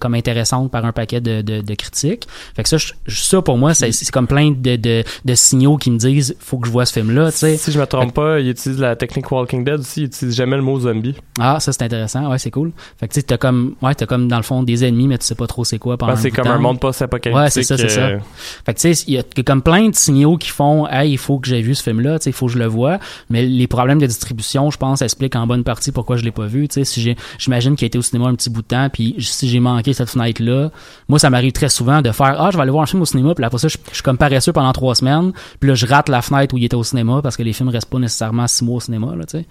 comme 0.00 0.14
intéressante 0.14 0.70
par 0.70 0.84
un 0.84 0.92
paquet 0.92 1.20
de, 1.20 1.42
de, 1.42 1.60
de 1.60 1.74
critiques. 1.74 2.26
Fait 2.56 2.62
que 2.62 2.68
ça, 2.68 2.76
je- 2.76 2.92
ça 3.06 3.42
pour 3.42 3.58
moi, 3.58 3.74
c'est, 3.74 3.90
comme 4.10 4.26
plein 4.26 4.50
de, 4.50 4.76
de, 4.76 5.04
de 5.24 5.34
signaux 5.34 5.76
qui 5.76 5.90
me 5.90 5.98
disent 5.98 6.36
faut 6.38 6.58
que 6.58 6.66
je 6.66 6.72
vois 6.72 6.86
ce 6.86 6.92
film-là. 6.92 7.30
Tu 7.32 7.38
sais. 7.38 7.56
Si 7.56 7.72
je 7.72 7.78
me 7.78 7.86
trompe 7.86 8.14
pas, 8.14 8.40
il 8.40 8.48
utilise 8.50 8.78
la 8.78 8.96
technique 8.96 9.30
Walking 9.30 9.64
Dead 9.64 9.80
aussi, 9.80 10.02
il 10.02 10.04
utilise 10.06 10.34
jamais 10.36 10.56
le 10.56 10.62
mot 10.62 10.78
zombie. 10.78 11.13
Ah, 11.40 11.58
ça 11.60 11.72
c'est 11.72 11.82
intéressant. 11.82 12.30
Ouais, 12.30 12.38
c'est 12.38 12.50
cool. 12.50 12.72
Fait 12.98 13.08
que 13.08 13.14
tu 13.14 13.22
t'as 13.22 13.36
comme, 13.36 13.74
ouais, 13.82 13.94
t'as 13.94 14.06
comme 14.06 14.28
dans 14.28 14.36
le 14.36 14.42
fond 14.42 14.62
des 14.62 14.84
ennemis 14.84 15.08
mais 15.08 15.18
tu 15.18 15.26
sais 15.26 15.34
pas 15.34 15.46
trop 15.46 15.64
c'est 15.64 15.78
quoi 15.78 15.96
pendant 15.96 16.12
c'est 16.16 16.30
comme 16.30 16.46
un 16.52 16.58
monde 16.58 16.80
post-apocalyptique. 16.80 17.42
Ouais, 17.42 17.50
c'est 17.50 17.62
ça, 17.64 17.76
c'est 17.76 17.88
ça. 17.88 18.00
euh, 18.00 18.18
Fait 18.66 18.74
que 18.74 18.80
tu 18.80 18.94
sais, 18.94 19.04
il 19.08 19.14
y 19.14 19.18
a 19.18 19.22
comme 19.44 19.62
plein 19.62 19.88
de 19.88 19.94
signaux 19.94 20.36
qui 20.36 20.50
font 20.50 20.86
Hey, 20.88 21.12
il 21.12 21.18
faut 21.18 21.38
que 21.38 21.48
j'ai 21.48 21.60
vu 21.60 21.74
ce 21.74 21.82
film-là, 21.82 22.18
tu 22.18 22.24
sais, 22.24 22.30
il 22.30 22.34
faut 22.34 22.46
que 22.46 22.52
je 22.52 22.58
le 22.58 22.66
vois. 22.66 22.98
Mais 23.30 23.44
les 23.44 23.66
problèmes 23.66 23.98
de 23.98 24.06
distribution, 24.06 24.70
je 24.70 24.78
pense, 24.78 25.02
expliquent 25.02 25.36
en 25.36 25.46
bonne 25.46 25.64
partie 25.64 25.92
pourquoi 25.92 26.16
je 26.16 26.22
l'ai 26.24 26.30
pas 26.30 26.46
vu. 26.46 26.68
Tu 26.68 26.74
sais, 26.74 26.84
si 26.84 27.00
j'ai 27.00 27.16
j'imagine 27.38 27.76
qu'il 27.76 27.86
a 27.86 27.88
été 27.88 27.98
au 27.98 28.02
cinéma 28.02 28.28
un 28.28 28.34
petit 28.34 28.50
bout 28.50 28.62
de 28.62 28.66
temps, 28.68 28.88
puis 28.92 29.16
si 29.18 29.48
j'ai 29.48 29.60
manqué 29.60 29.92
cette 29.92 30.10
fenêtre-là, 30.10 30.70
moi 31.08 31.18
ça 31.18 31.30
m'arrive 31.30 31.52
très 31.52 31.68
souvent 31.68 32.02
de 32.02 32.10
faire 32.12 32.36
Ah, 32.40 32.50
je 32.52 32.56
vais 32.56 32.62
aller 32.62 32.70
voir 32.70 32.82
un 32.84 32.86
film 32.86 33.02
au 33.02 33.06
cinéma, 33.06 33.34
puis 33.34 33.44
après 33.44 33.58
ça, 33.58 33.68
je, 33.68 33.76
je 33.88 33.94
suis 33.94 34.02
comme 34.02 34.18
paresseux 34.18 34.52
pendant 34.52 34.72
trois 34.72 34.94
semaines, 34.94 35.32
puis 35.60 35.68
là 35.68 35.74
je 35.74 35.86
rate 35.86 36.08
la 36.08 36.22
fenêtre 36.22 36.54
où 36.54 36.58
il 36.58 36.64
était 36.64 36.76
au 36.76 36.84
cinéma 36.84 37.20
parce 37.22 37.36
que 37.36 37.42
les 37.42 37.52
films 37.52 37.68
restent 37.70 37.90
pas 37.90 37.98
nécessairement 37.98 38.46
six 38.46 38.64
mois 38.64 38.76
au 38.76 38.80
cinéma, 38.80 39.14
là, 39.16 39.24
tu 39.24 39.38
sais. 39.38 39.46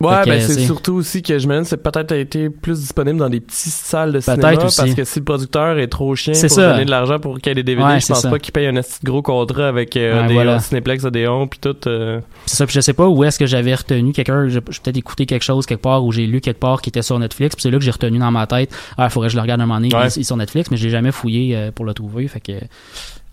Ouais, 0.00 0.24
ben 0.26 0.40
c'est 0.40 0.54
c'est- 0.54 0.66
surtout 0.66 1.02
aussi 1.08 1.22
que 1.22 1.38
je 1.38 1.46
me 1.46 1.52
demande 1.54 1.64
c'est 1.66 1.76
peut-être 1.82 2.12
été 2.12 2.50
plus 2.50 2.80
disponible 2.80 3.18
dans 3.18 3.28
des 3.28 3.40
petites 3.40 3.72
salles 3.72 4.12
de 4.12 4.20
cinéma 4.20 4.42
Peut-être 4.42 4.60
parce 4.62 4.78
aussi. 4.80 4.94
que 4.94 5.04
si 5.04 5.18
le 5.20 5.24
producteur 5.24 5.78
est 5.78 5.86
trop 5.88 6.14
chien 6.14 6.34
C'est 6.34 6.48
pour 6.48 6.56
ça. 6.56 6.72
donner 6.72 6.84
de 6.84 6.90
l'argent 6.90 7.18
pour 7.18 7.38
qu'il 7.38 7.48
y 7.48 7.52
ait 7.52 7.54
des 7.54 7.62
DVD, 7.62 7.86
Ouais, 7.86 8.00
je 8.00 8.06
pense 8.06 8.20
ça. 8.22 8.30
pas 8.30 8.38
qu'il 8.38 8.52
paye 8.52 8.66
un 8.66 8.72
de 8.74 8.82
gros 9.04 9.22
contrat 9.22 9.68
avec 9.68 9.96
euh, 9.96 10.20
Ouais, 10.22 10.28
des 10.28 10.34
voilà. 10.34 10.58
Cinéplex, 10.60 11.04
Odéon 11.04 11.46
puis 11.46 11.58
tout. 11.60 11.76
euh. 11.86 12.20
C'est 12.46 12.56
ça, 12.56 12.66
puis 12.66 12.74
je 12.74 12.80
sais 12.80 12.92
pas 12.92 13.08
où 13.08 13.24
est-ce 13.24 13.38
que 13.38 13.46
j'avais 13.46 13.74
retenu 13.74 14.12
quelqu'un, 14.12 14.48
j'ai 14.48 14.60
peut-être 14.60 14.96
écouté 14.96 15.26
quelque 15.26 15.42
chose 15.44 15.66
quelque 15.66 15.82
part 15.82 16.04
ou 16.04 16.12
j'ai 16.12 16.26
lu 16.26 16.40
quelque 16.40 16.60
part 16.60 16.82
qui 16.82 16.90
était 16.90 17.02
sur 17.02 17.18
Netflix, 17.18 17.54
puis 17.56 17.62
c'est 17.62 17.70
là 17.70 17.78
que 17.78 17.84
j'ai 17.84 17.90
retenu 17.90 18.18
dans 18.18 18.30
ma 18.30 18.46
tête, 18.46 18.70
ah, 18.96 19.04
il 19.06 19.10
faudrait 19.10 19.28
que 19.28 19.32
je 19.32 19.36
le 19.36 19.42
regarde 19.42 19.60
un 19.60 19.66
moment 19.66 19.80
donné, 19.80 19.94
Ouais. 19.94 20.08
il, 20.08 20.16
il 20.16 20.20
est 20.20 20.24
sur 20.24 20.36
Netflix, 20.36 20.70
mais 20.70 20.76
j'ai 20.76 20.90
jamais 20.90 21.12
fouillé 21.12 21.56
euh, 21.56 21.70
pour 21.72 21.84
le 21.84 21.94
trouver, 21.94 22.28
fait 22.28 22.40
que 22.40 22.52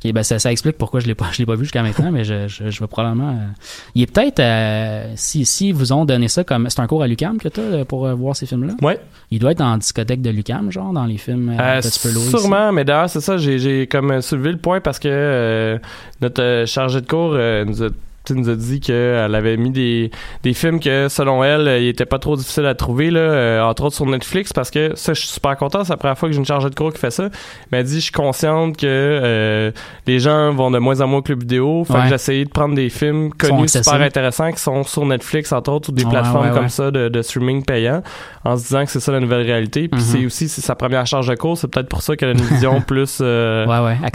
ok, 0.05 0.13
ben 0.13 0.23
ça, 0.23 0.39
ça 0.39 0.51
explique 0.51 0.77
pourquoi 0.77 0.99
je 0.99 1.07
l'ai 1.07 1.15
pas 1.15 1.27
je 1.31 1.39
l'ai 1.39 1.45
pas 1.45 1.55
vu 1.55 1.63
jusqu'à 1.65 1.83
maintenant, 1.83 2.11
mais 2.11 2.23
je, 2.23 2.47
je, 2.47 2.69
je 2.69 2.79
vais 2.79 2.87
probablement 2.87 3.29
euh, 3.29 3.47
il 3.95 4.03
est 4.03 4.11
peut-être 4.11 4.39
euh, 4.39 5.11
si 5.15 5.45
si 5.45 5.71
vous 5.71 5.93
ont 5.93 6.05
donné 6.05 6.27
ça 6.27 6.43
comme 6.43 6.69
c'est 6.69 6.79
un 6.79 6.87
cours 6.87 7.03
à 7.03 7.07
Lucam 7.07 7.37
que 7.37 7.47
t'as 7.47 7.61
euh, 7.61 7.85
pour 7.85 8.05
euh, 8.05 8.13
voir 8.13 8.35
ces 8.35 8.45
films 8.45 8.65
là. 8.65 8.73
Ouais. 8.81 8.99
Il 9.31 9.39
doit 9.39 9.51
être 9.51 9.59
la 9.59 9.77
discothèque 9.77 10.21
de 10.21 10.29
Lucam 10.29 10.71
genre 10.71 10.93
dans 10.93 11.05
les 11.05 11.17
films 11.17 11.55
tu 11.55 11.99
peux 11.99 12.13
louer. 12.13 12.29
sûrement, 12.29 12.71
mais 12.71 12.83
d'ailleurs, 12.85 13.09
c'est 13.09 13.21
ça, 13.21 13.37
j'ai, 13.37 13.59
j'ai 13.59 13.87
comme 13.87 14.21
soulevé 14.21 14.51
le 14.51 14.57
point 14.57 14.79
parce 14.81 14.99
que 14.99 15.79
notre 16.21 16.63
chargé 16.67 17.01
de 17.01 17.07
cours 17.07 17.31
nous 17.33 17.83
a 17.83 17.89
tu 18.25 18.33
nous 18.33 18.49
a 18.49 18.55
dit 18.55 18.79
qu'elle 18.79 19.33
avait 19.35 19.57
mis 19.57 19.71
des, 19.71 20.11
des 20.43 20.53
films 20.53 20.79
que, 20.79 21.07
selon 21.09 21.43
elle, 21.43 21.67
euh, 21.67 21.79
il 21.79 21.87
était 21.87 22.05
pas 22.05 22.19
trop 22.19 22.35
difficile 22.35 22.65
à 22.65 22.75
trouver, 22.75 23.11
là, 23.11 23.19
euh, 23.19 23.61
entre 23.61 23.83
autres 23.85 23.95
sur 23.95 24.05
Netflix, 24.05 24.51
parce 24.53 24.71
que 24.71 24.91
ça, 24.95 25.13
je 25.13 25.19
suis 25.21 25.29
super 25.29 25.55
content. 25.57 25.83
C'est 25.83 25.93
la 25.93 25.97
première 25.97 26.17
fois 26.17 26.29
que 26.29 26.33
j'ai 26.33 26.39
une 26.39 26.45
chargée 26.45 26.69
de 26.69 26.75
cours 26.75 26.91
qui 26.93 26.99
fait 26.99 27.11
ça. 27.11 27.29
Mais 27.71 27.79
elle 27.79 27.85
dit, 27.85 27.95
je 27.95 28.03
suis 28.05 28.11
consciente 28.11 28.77
que 28.77 28.85
euh, 28.85 29.71
les 30.07 30.19
gens 30.19 30.51
vont 30.53 30.71
de 30.71 30.79
moins 30.79 31.01
en 31.01 31.07
moins 31.07 31.19
au 31.19 31.21
club 31.21 31.39
vidéo. 31.39 31.83
Fait 31.85 31.93
Ouais. 31.93 32.01
que 32.03 32.07
j'ai 32.09 32.15
essayé 32.15 32.45
de 32.45 32.49
prendre 32.49 32.75
des 32.75 32.89
films 32.89 33.31
connus, 33.33 33.69
super 33.69 34.01
intéressants, 34.01 34.51
qui 34.51 34.59
sont 34.59 34.83
sur 34.83 35.05
Netflix, 35.05 35.51
entre 35.51 35.71
autres, 35.71 35.89
ou 35.89 35.91
des 35.91 36.03
Ouais, 36.03 36.11
plateformes 36.11 36.47
ouais, 36.49 36.53
comme 36.53 36.69
ça 36.69 36.91
de, 36.91 37.09
de 37.09 37.21
streaming 37.21 37.63
payant, 37.63 38.01
en 38.43 38.57
se 38.57 38.63
disant 38.63 38.83
que 38.85 38.91
c'est 38.91 38.99
ça 38.99 39.11
la 39.11 39.19
nouvelle 39.19 39.45
réalité. 39.45 39.87
Puis 39.87 39.99
Mhm. 40.01 40.05
c'est 40.07 40.25
aussi 40.25 40.49
sa 40.49 40.75
première 40.75 41.05
charge 41.05 41.27
de 41.27 41.35
cours. 41.35 41.57
C'est 41.57 41.67
peut-être 41.67 41.89
pour 41.89 42.01
ça 42.01 42.15
qu'elle 42.15 42.29
a 42.29 42.31
une 42.33 42.41
vision 42.41 42.81
plus... 42.87 43.19
euh, 43.21 43.65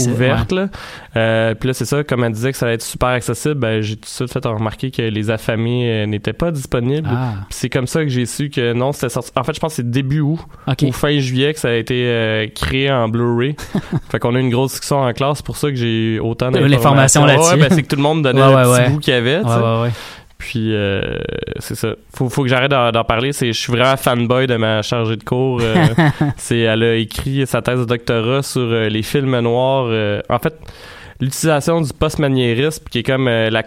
ouverte 0.09 0.53
là. 0.53 0.69
Euh, 1.17 1.55
puis 1.55 1.67
là 1.69 1.73
c'est 1.75 1.85
ça 1.85 2.03
comme 2.05 2.25
elle 2.25 2.33
disait 2.33 2.53
que 2.53 2.59
ça 2.59 2.67
allait 2.67 2.75
être 2.77 2.83
super 2.83 3.09
accessible 3.11 3.55
ben 3.55 3.81
j'ai 3.81 3.97
tout 4.01 4.07
de 4.07 4.29
suite 4.29 4.33
fait 4.33 4.47
remarquer 4.47 4.91
que 4.91 5.03
les 5.03 5.31
affamés 5.31 5.91
euh, 5.91 6.07
n'étaient 6.07 6.33
pas 6.33 6.51
disponibles 6.51 7.09
Ah, 7.11 7.35
c'est 7.51 7.69
comme 7.69 7.87
ça 7.87 8.03
que 8.03 8.09
j'ai 8.09 8.27
su 8.27 8.51
que 8.51 8.73
non 8.73 8.93
c'était 8.93 9.09
sorti 9.11 9.31
en 9.37 9.45
fait 9.45 9.55
je 9.55 9.61
pense 9.61 9.73
que 9.73 9.77
c'est 9.77 9.91
début 9.91 10.21
août 10.21 10.41
ok. 10.67 10.83
ou 10.89 10.93
fin 10.93 11.19
juillet 11.19 11.55
que 11.55 11.61
ça 11.61 11.69
a 11.69 11.75
été 11.75 12.05
euh, 12.07 12.47
créé 12.55 12.91
en 12.91 13.09
Blu-ray 13.09 13.55
fait 14.11 14.19
qu'on 14.19 14.35
a 14.35 14.39
eu 14.39 14.43
une 14.43 14.51
grosse 14.51 14.73
discussion 14.73 15.01
en 15.03 15.13
classe 15.13 15.39
c'est 15.39 15.47
pour 15.47 15.57
ça 15.57 15.69
que 15.69 15.77
j'ai 15.77 16.19
autant 16.19 16.51
eu 16.53 16.67
l'information 16.67 17.25
d'informations 17.25 17.27
là-dessus. 17.27 17.55
ouais, 17.55 17.69
ben, 17.69 17.75
c'est 17.75 17.83
que 17.83 17.89
tout 17.89 17.97
le 17.97 18.03
monde 18.03 18.23
donnait 18.23 18.41
Ouais, 18.41 18.49
le 18.49 18.55
ouais, 18.57 18.63
petit 18.63 18.83
ouais. 18.83 18.91
bout 18.91 18.99
qu'il 19.01 19.15
y 19.15 19.17
avait. 19.17 19.41
Puis 20.39 20.75
euh, 20.75 21.19
c'est 21.59 21.75
ça. 21.75 21.89
Faut, 22.17 22.31
faut 22.31 22.43
que 22.43 22.49
j'arrête 22.49 22.71
d'en, 22.71 23.05
parler. 23.05 23.33
C'est, 23.35 23.53
je 23.53 23.61
suis 23.61 23.71
vraiment 23.71 23.97
fanboy 23.99 24.47
de 24.47 24.57
ma 24.57 24.81
chargée 24.81 25.17
de 25.17 25.23
cours. 25.23 25.61
euh, 25.63 25.87
c'est, 26.39 26.61
elle 26.61 26.83
a 26.83 26.95
écrit 26.95 27.47
sa 27.47 27.61
thèse 27.61 27.81
de 27.81 27.85
doctorat 27.85 28.43
sur 28.43 28.63
euh, 28.63 28.89
les 28.89 29.03
films 29.03 29.39
noirs. 29.41 29.87
euh, 29.91 30.23
en 30.31 30.39
fait, 30.39 30.55
l'utilisation 31.21 31.81
du 31.81 31.93
post-maniérisme, 31.93 32.85
qui 32.91 33.01
est 33.01 33.03
comme 33.03 33.29
euh, 33.29 33.51
la 33.51 33.63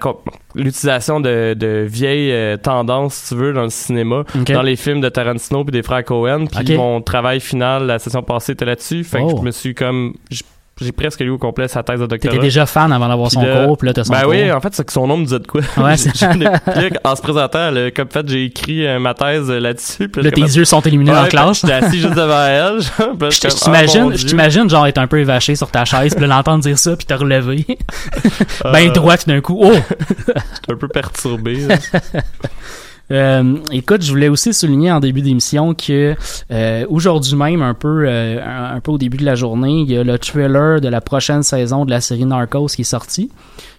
l'utilisation 0.56 1.20
de, 1.20 1.54
de 1.54 1.86
vieilles 1.88 2.32
euh, 2.32 2.58
tendances, 2.58 3.16
si 3.16 3.30
tu 3.30 3.36
veux, 3.42 3.54
dans 3.54 3.63
le 3.63 3.70
cinéma, 3.70 4.24
dans 4.48 4.62
les 4.62 4.76
films 4.76 5.02
de 5.02 5.10
Tarantino 5.10 5.63
puis 5.63 5.72
des 5.72 5.84
frères 5.84 6.04
Cohen. 6.04 6.46
Puis 6.46 6.76
mon 6.76 7.02
travail 7.02 7.39
final, 7.39 7.86
la 7.86 8.00
session 8.00 8.22
passée, 8.24 8.54
était 8.54 8.66
là-dessus. 8.66 9.04
Fait 9.04 9.20
que 9.20 9.24
Oh. 9.24 9.38
je 9.39 9.44
me 9.44 9.52
suis 9.52 9.74
comme... 9.74 10.13
J'ai 10.82 10.92
presque 10.92 11.20
lu 11.20 11.30
au 11.30 11.38
complet 11.38 11.68
sa 11.68 11.84
thèse 11.84 12.00
de 12.00 12.08
doctorat. 12.08 12.32
T'étais 12.34 12.44
déjà 12.46 12.66
fan 12.66 12.92
avant 12.92 13.08
d'avoir 13.08 13.30
son 13.30 13.44
là- 13.44 13.68
cours, 13.68 13.78
puis 13.78 13.86
là, 13.88 13.94
t'as 13.94 14.04
son 14.04 14.12
Ben 14.12 14.22
cours. 14.22 14.32
oui, 14.32 14.52
en 14.52 14.60
fait, 14.60 14.74
c'est 14.74 14.84
que 14.84 14.92
son 14.92 15.06
nom 15.06 15.18
me 15.18 15.24
disait 15.24 15.38
de 15.40 15.46
quoi. 15.46 15.62
Ouais, 15.78 15.96
c'est- 15.98 16.20
là, 16.36 16.60
en 17.04 17.16
se 17.16 17.22
présentant, 17.22 17.76
a 17.76 17.92
comme 17.92 18.10
fait, 18.10 18.28
j'ai 18.28 18.46
écrit 18.46 18.88
euh, 18.88 18.98
ma 19.00 19.14
thèse 19.14 19.52
euh, 19.52 19.60
là-dessus. 19.60 20.10
Puis 20.10 20.24
Là, 20.24 20.32
tes 20.32 20.42
yeux 20.42 20.66
sont 20.66 20.82
éliminés 20.82 21.12
dans 21.12 21.22
la 21.22 21.28
classe. 21.28 21.62
J'étais 21.62 21.74
assis 21.74 22.00
juste 22.00 22.16
devant 22.16 22.44
elle. 22.48 22.82
genre, 22.82 23.16
là, 23.20 23.30
Je 23.30 23.40
Ah, 23.46 23.50
t'imagine, 23.50 24.18
je 24.18 24.26
t'imagine 24.26 24.68
genre 24.70 24.88
être 24.88 24.98
un 24.98 25.06
peu 25.08 25.20
évaché 25.20 25.56
sur 25.56 25.70
ta 25.70 25.86
chaise, 25.86 26.16
puis 26.16 26.26
là, 26.26 26.36
l'entendre 26.38 26.64
dire 26.64 26.78
ça, 26.80 26.96
puis 26.96 27.06
te 27.06 27.14
relever. 27.14 27.66
Euh, 28.66 28.72
ben 28.72 28.92
droit 28.92 29.18
tout 29.18 29.30
d'un 29.30 29.42
coup. 29.42 29.60
Oh! 29.62 29.74
J'étais 29.74 30.72
un 30.72 30.76
peu 30.76 30.88
perturbé. 30.88 31.68
Euh, 33.12 33.58
écoute, 33.72 34.02
je 34.02 34.10
voulais 34.10 34.30
aussi 34.30 34.54
souligner 34.54 34.92
en 34.92 35.00
début 35.00 35.22
d'émission 35.22 35.74
que 35.74 36.16
euh, 36.52 36.86
aujourd'hui 36.89 37.36
même, 37.36 37.62
un 37.62 37.74
peu, 37.74 38.06
euh, 38.08 38.39
un, 38.44 38.80
peu 38.80 38.92
au 38.92 38.98
début 38.98 39.18
de 39.18 39.26
la 39.26 39.36
journée, 39.36 39.82
il 39.82 39.92
y 39.92 39.98
a 39.98 40.04
le 40.04 40.18
trailer 40.18 40.82
de 40.82 40.88
la 40.88 41.02
prochaine 41.02 41.44
saison 41.44 41.86
de 41.86 41.92
la 41.92 42.02
série 42.02 42.26
Narcos 42.26 42.68
qui 42.68 42.82
est 42.82 42.86
sorti. 42.86 43.30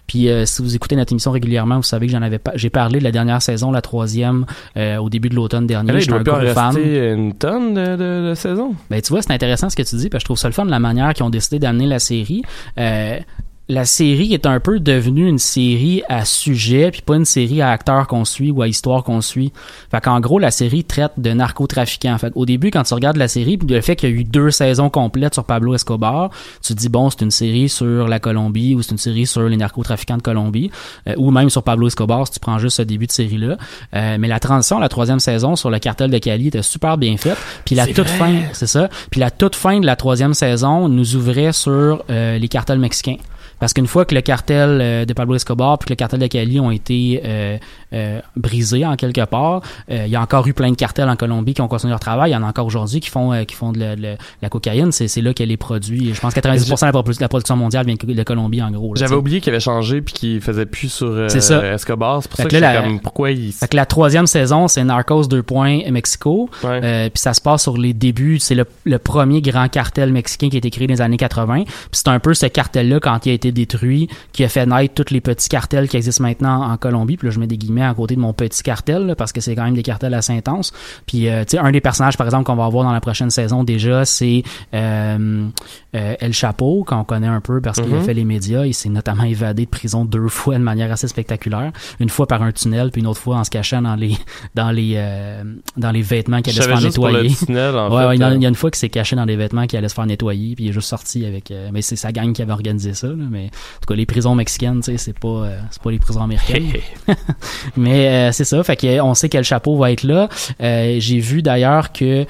Puis 0.07 0.29
euh, 0.29 0.45
si 0.45 0.61
vous 0.61 0.75
écoutez 0.75 0.95
notre 0.95 1.13
émission 1.13 1.31
régulièrement, 1.31 1.77
vous 1.77 1.83
savez 1.83 2.05
que 2.05 2.11
j'en 2.11 2.21
avais 2.21 2.37
pas, 2.37 2.51
j'ai 2.55 2.69
parlé 2.69 2.99
de 2.99 3.03
la 3.03 3.11
dernière 3.11 3.41
saison, 3.41 3.71
la 3.71 3.81
troisième, 3.81 4.45
euh, 4.77 4.97
au 4.97 5.09
début 5.09 5.29
de 5.29 5.35
l'automne 5.35 5.65
dernier. 5.65 5.93
Là, 5.93 5.99
il 5.99 6.07
doit 6.07 6.19
un 6.19 6.43
gros 6.43 6.53
fan. 6.53 6.77
une 6.77 7.33
tonne 7.33 7.73
de, 7.73 7.95
de, 7.95 8.29
de 8.29 8.33
saisons. 8.35 8.75
Ben 8.89 9.01
tu 9.01 9.09
vois, 9.09 9.21
c'est 9.21 9.31
intéressant 9.31 9.69
ce 9.69 9.75
que 9.75 9.83
tu 9.83 9.95
dis, 9.95 10.09
parce 10.09 10.23
que 10.23 10.25
je 10.25 10.27
trouve 10.27 10.37
ça 10.37 10.47
le 10.47 10.53
fun 10.53 10.65
de 10.65 10.71
la 10.71 10.79
manière 10.79 11.13
qu'ils 11.13 11.25
ont 11.25 11.29
décidé 11.29 11.59
d'amener 11.59 11.87
la 11.87 11.99
série. 11.99 12.43
Euh, 12.77 13.19
la 13.67 13.85
série 13.85 14.33
est 14.33 14.45
un 14.45 14.59
peu 14.59 14.79
devenue 14.79 15.27
une 15.27 15.39
série 15.39 16.03
à 16.07 16.23
sujet, 16.23 16.91
puis 16.91 17.01
pas 17.01 17.15
une 17.15 17.25
série 17.25 17.61
à 17.61 17.71
acteurs 17.71 18.05
qu'on 18.05 18.23
suit 18.23 18.51
ou 18.51 18.61
à 18.61 18.67
histoire 18.67 19.03
qu'on 19.03 19.21
suit. 19.21 19.51
Fait 19.89 20.01
qu'en 20.01 20.19
gros, 20.19 20.37
la 20.37 20.51
série 20.51 20.83
traite 20.83 21.13
de 21.17 21.31
narcotrafiquants. 21.31 22.17
Fait 22.19 22.31
au 22.35 22.45
début, 22.45 22.69
quand 22.69 22.83
tu 22.83 22.93
regardes 22.93 23.17
la 23.17 23.27
série, 23.27 23.57
puis 23.57 23.67
le 23.67 23.81
fait 23.81 23.95
qu'il 23.95 24.09
y 24.09 24.13
a 24.13 24.15
eu 24.15 24.23
deux 24.23 24.51
saisons 24.51 24.91
complètes 24.91 25.33
sur 25.33 25.45
Pablo 25.45 25.73
Escobar, 25.73 26.29
tu 26.61 26.75
te 26.75 26.79
dis, 26.79 26.89
bon, 26.89 27.09
c'est 27.09 27.21
une 27.21 27.31
série 27.31 27.67
sur 27.67 28.07
la 28.07 28.19
Colombie 28.19 28.75
ou 28.75 28.83
c'est 28.83 28.91
une 28.91 28.99
série 28.99 29.25
sur 29.25 29.41
les 29.49 29.57
narcotrafiquants 29.57 30.17
de 30.17 30.21
Colombie, 30.21 30.69
euh, 31.09 31.15
ou 31.17 31.31
même 31.31 31.49
sur 31.49 31.63
Pablo 31.63 31.87
Escobar 31.87 32.27
si 32.27 32.33
tu 32.33 32.39
prends 32.39 32.59
juste 32.59 32.77
ce 32.77 32.81
début 32.83 33.07
de 33.07 33.11
série-là. 33.11 33.57
Euh, 33.95 34.17
mais 34.19 34.27
la 34.27 34.39
transition, 34.39 34.77
la 34.77 34.89
troisième 34.89 35.19
saison 35.19 35.55
sur 35.55 35.71
le 35.71 35.79
cartel 35.79 36.11
de 36.11 36.17
Cali 36.19 36.47
était 36.47 36.61
super 36.61 36.99
bien 36.99 37.17
faite. 37.17 37.37
Puis 37.65 37.73
la 37.73 37.87
toute 37.87 38.07
vrai. 38.07 38.17
fin, 38.17 38.35
c'est 38.53 38.67
ça. 38.67 38.89
Puis 39.09 39.19
la 39.19 39.31
toute 39.31 39.55
fin 39.55 39.79
de 39.79 39.87
la 39.87 39.95
troisième 39.95 40.35
saison 40.35 40.87
nous 40.87 41.15
ouvrait 41.15 41.51
sur 41.51 42.03
euh, 42.11 42.37
les 42.37 42.47
cartels 42.47 42.79
mexicains. 42.79 43.17
Parce 43.59 43.73
qu'une 43.73 43.87
fois 43.87 44.05
que 44.05 44.13
le 44.13 44.21
cartel 44.21 44.79
euh, 44.81 45.05
de 45.05 45.13
Pablo 45.13 45.35
Escobar 45.35 45.77
puis 45.77 45.87
que 45.87 45.93
le 45.93 45.95
cartel 45.95 46.19
de 46.19 46.27
Cali 46.27 46.59
ont 46.59 46.71
été 46.71 47.21
euh, 47.23 47.57
euh, 47.93 48.19
brisés 48.35 48.85
en 48.85 48.95
quelque 48.95 49.25
part, 49.25 49.61
il 49.89 50.07
y 50.07 50.15
a 50.15 50.21
encore 50.21 50.47
eu 50.47 50.53
plein 50.53 50.69
de 50.69 50.75
cartels 50.75 51.09
en 51.09 51.15
Colombie 51.15 51.53
qui 51.53 51.61
ont 51.61 51.67
continué 51.67 51.91
leur 51.91 51.99
travail. 51.99 52.31
Il 52.31 52.33
y 52.33 52.37
en 52.37 52.43
a 52.43 52.47
encore 52.47 52.65
aujourd'hui 52.65 52.99
qui 52.99 53.09
font 53.09 53.43
qui 53.45 53.55
font 53.55 53.71
de 53.71 53.79
la, 53.79 53.95
de 53.95 54.17
cocaïne. 54.49 54.91
C'est, 54.91 55.21
là 55.21 55.33
qu'elle 55.33 55.51
est 55.51 55.57
produite. 55.57 56.13
Je 56.13 56.19
pense 56.19 56.33
que 56.33 56.39
90% 56.39 56.91
de 56.91 57.21
la, 57.21 57.29
production 57.29 57.55
mondiale 57.55 57.85
vient 57.85 57.95
de 57.95 58.23
Colombie 58.23 58.61
en 58.61 58.71
gros. 58.71 58.95
J'avais 58.95 59.15
oublié 59.15 59.41
qu'il 59.41 59.51
avait 59.51 59.59
changé 59.59 60.01
puis 60.01 60.13
qu'il 60.13 60.41
faisait 60.41 60.65
plus 60.65 60.89
sur 60.89 61.29
ça. 61.29 61.73
Escobar. 61.73 62.21
C'est 62.21 62.29
pour 62.29 62.37
Fait 62.37 62.43
ça 62.43 62.49
que 62.49 62.55
que, 62.55 62.61
là, 62.61 62.71
j'étais 62.71 62.81
la- 62.81 62.87
comme 62.87 62.99
pourquoi 62.99 63.31
il. 63.31 63.51
Fait 63.51 63.67
que 63.67 63.75
la 63.75 63.85
troisième 63.85 64.27
saison, 64.27 64.67
c'est 64.67 64.83
Narcos 64.83 65.27
2 65.27 65.43
points 65.43 65.79
Mexico. 65.91 66.49
Ouais. 66.63 66.81
Euh, 66.83 67.09
puis 67.09 67.19
ça 67.19 67.33
se 67.33 67.41
passe 67.41 67.63
sur 67.63 67.77
les 67.77 67.93
débuts. 67.93 68.39
C'est 68.39 68.55
le, 68.55 68.65
le 68.83 68.99
premier 68.99 69.41
grand 69.41 69.67
cartel 69.69 70.11
mexicain 70.11 70.49
qui 70.49 70.57
a 70.57 70.59
été 70.59 70.69
créé 70.69 70.87
dans 70.87 70.93
les 70.93 71.01
années 71.01 71.17
80. 71.17 71.63
Puis 71.63 71.73
c'est 71.91 72.07
un 72.07 72.19
peu 72.19 72.33
ce 72.33 72.45
cartel-là, 72.45 72.99
quand 72.99 73.25
il 73.25 73.29
a 73.29 73.33
été 73.33 73.44
détruit, 73.51 74.07
qui 74.31 74.43
a 74.43 74.49
fait 74.49 74.65
naître 74.65 74.93
tous 75.03 75.13
les 75.13 75.21
petits 75.21 75.49
cartels 75.49 75.87
qui 75.89 75.97
existent 75.97 76.23
maintenant 76.23 76.63
en 76.71 76.77
Colombie. 76.77 77.17
Puis 77.17 77.27
là, 77.27 77.31
je 77.33 77.39
mets 77.39 77.47
des 77.47 77.57
guillemets 77.57 77.83
à 77.83 77.93
côté 77.93 78.15
de 78.15 78.19
mon 78.19 78.33
petit 78.33 78.63
cartel, 78.63 79.05
là, 79.05 79.15
parce 79.15 79.31
que 79.31 79.41
c'est 79.41 79.55
quand 79.55 79.63
même 79.65 79.75
des 79.75 79.83
cartels 79.83 80.13
assez 80.13 80.33
intenses. 80.33 80.71
Puis, 81.05 81.27
euh, 81.29 81.43
tu 81.45 81.51
sais, 81.51 81.57
un 81.57 81.71
des 81.71 81.81
personnages, 81.81 82.17
par 82.17 82.27
exemple, 82.27 82.43
qu'on 82.45 82.55
va 82.55 82.65
avoir 82.65 82.83
dans 82.83 82.91
la 82.93 83.01
prochaine 83.01 83.29
saison 83.29 83.63
déjà, 83.63 84.05
c'est 84.05 84.43
euh, 84.73 85.47
euh, 85.95 86.15
El 86.19 86.33
Chapo, 86.33 86.83
qu'on 86.85 87.03
connaît 87.03 87.27
un 87.27 87.41
peu 87.41 87.61
parce 87.61 87.79
qu'il 87.81 87.93
a 87.93 87.97
Mhm. 87.97 88.03
fait 88.03 88.13
les 88.13 88.25
médias. 88.25 88.65
Il 88.65 88.73
s'est 88.73 88.89
notamment 88.89 89.23
évadé 89.23 89.65
de 89.65 89.69
prison 89.69 90.05
deux 90.05 90.27
fois 90.27 90.55
de 90.57 90.63
manière 90.63 90.91
assez 90.91 91.07
spectaculaire. 91.07 91.71
Une 91.99 92.09
fois 92.09 92.27
par 92.27 92.43
un 92.43 92.51
tunnel, 92.51 92.91
puis 92.91 93.01
une 93.01 93.07
autre 93.07 93.19
fois 93.21 93.37
en 93.37 93.43
se 93.43 93.49
cachant 93.49 93.81
dans 93.81 93.95
les 93.95 94.15
dans 94.55 94.71
les 94.71 94.93
euh, 94.97 95.43
dans 95.77 95.91
les 95.91 96.01
vêtements 96.01 96.41
qu'il 96.41 96.53
allait 96.53 96.61
se 96.61 96.67
faire 96.67 96.81
nettoyer. 96.81 97.35
tunnel, 97.35 97.75
en 97.75 97.89
Ouais, 97.93 98.01
fait. 98.01 98.07
ouais, 98.09 98.15
il 98.17 98.21
y 98.21 98.23
en 98.23 98.27
a- 98.27 98.31
euh, 98.31 98.35
il 98.35 98.41
y 98.43 98.45
a 98.45 98.49
une 98.49 98.55
fois 98.55 98.69
qu'il 98.71 98.79
s'est 98.79 98.89
caché 98.89 99.15
dans 99.15 99.25
des 99.25 99.35
vêtements 99.35 99.65
qui 99.67 99.77
allait 99.77 99.89
se 99.89 99.93
faire 99.95 100.05
nettoyer, 100.05 100.55
puis 100.55 100.65
il 100.65 100.69
est 100.69 100.73
juste 100.73 100.89
sorti 100.89 101.25
avec. 101.25 101.51
euh, 101.51 101.69
mais 101.71 101.81
c'est 101.81 101.95
sa 101.95 102.11
gang 102.11 102.33
qui 102.33 102.41
avait 102.41 102.51
organisé 102.51 102.93
ça. 102.93 103.07
Là, 103.07 103.15
mais 103.35 103.45
en 103.45 103.79
tout 103.81 103.87
cas, 103.87 103.95
les 103.95 104.05
prisons 104.05 104.33
mexicaines, 104.35 104.79
tu 104.81 104.91
sais, 104.91 104.97
c'est 104.97 105.19
pas 105.19 105.27
euh, 105.27 105.59
c'est 105.69 105.81
pas 105.81 105.91
les 105.91 105.99
prisons 105.99 106.21
américaines. 106.21 106.71
mais 107.77 108.07
euh, 108.07 108.31
c'est 108.31 108.45
ça. 108.45 108.63
Fait 108.63 108.75
que 108.75 109.01
on 109.01 109.13
sait 109.13 109.29
quel 109.29 109.43
chapeau 109.43 109.77
va 109.77 109.91
être 109.91 110.03
là. 110.03 110.29
Euh, 110.61 110.95
J'ai 110.99 111.19
vu 111.19 111.41
d'ailleurs 111.41 111.91
que. 111.91 112.25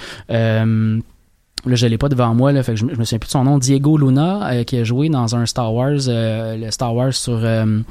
Là, 1.67 1.73
je 1.75 1.87
l'ai 1.87 1.97
pas 1.97 2.09
devant 2.09 2.35
moi, 2.35 2.51
là, 2.51 2.61
fait 2.61 2.73
que 2.73 2.79
je, 2.79 2.85
je 2.87 2.95
me 2.95 3.03
souviens 3.03 3.17
plus 3.17 3.25
de 3.27 3.31
son 3.31 3.43
nom. 3.43 3.57
Diego 3.57 3.97
Luna, 3.97 4.51
euh, 4.51 4.63
qui 4.63 4.77
a 4.77 4.83
joué 4.83 5.09
dans 5.09 5.35
un 5.35 5.47
Star 5.47 5.73
Wars, 5.73 5.93
euh, 6.07 6.57
le 6.57 6.69
Star 6.69 6.93
Wars 6.93 7.13
sur. 7.13 7.39
euh, 7.43 7.81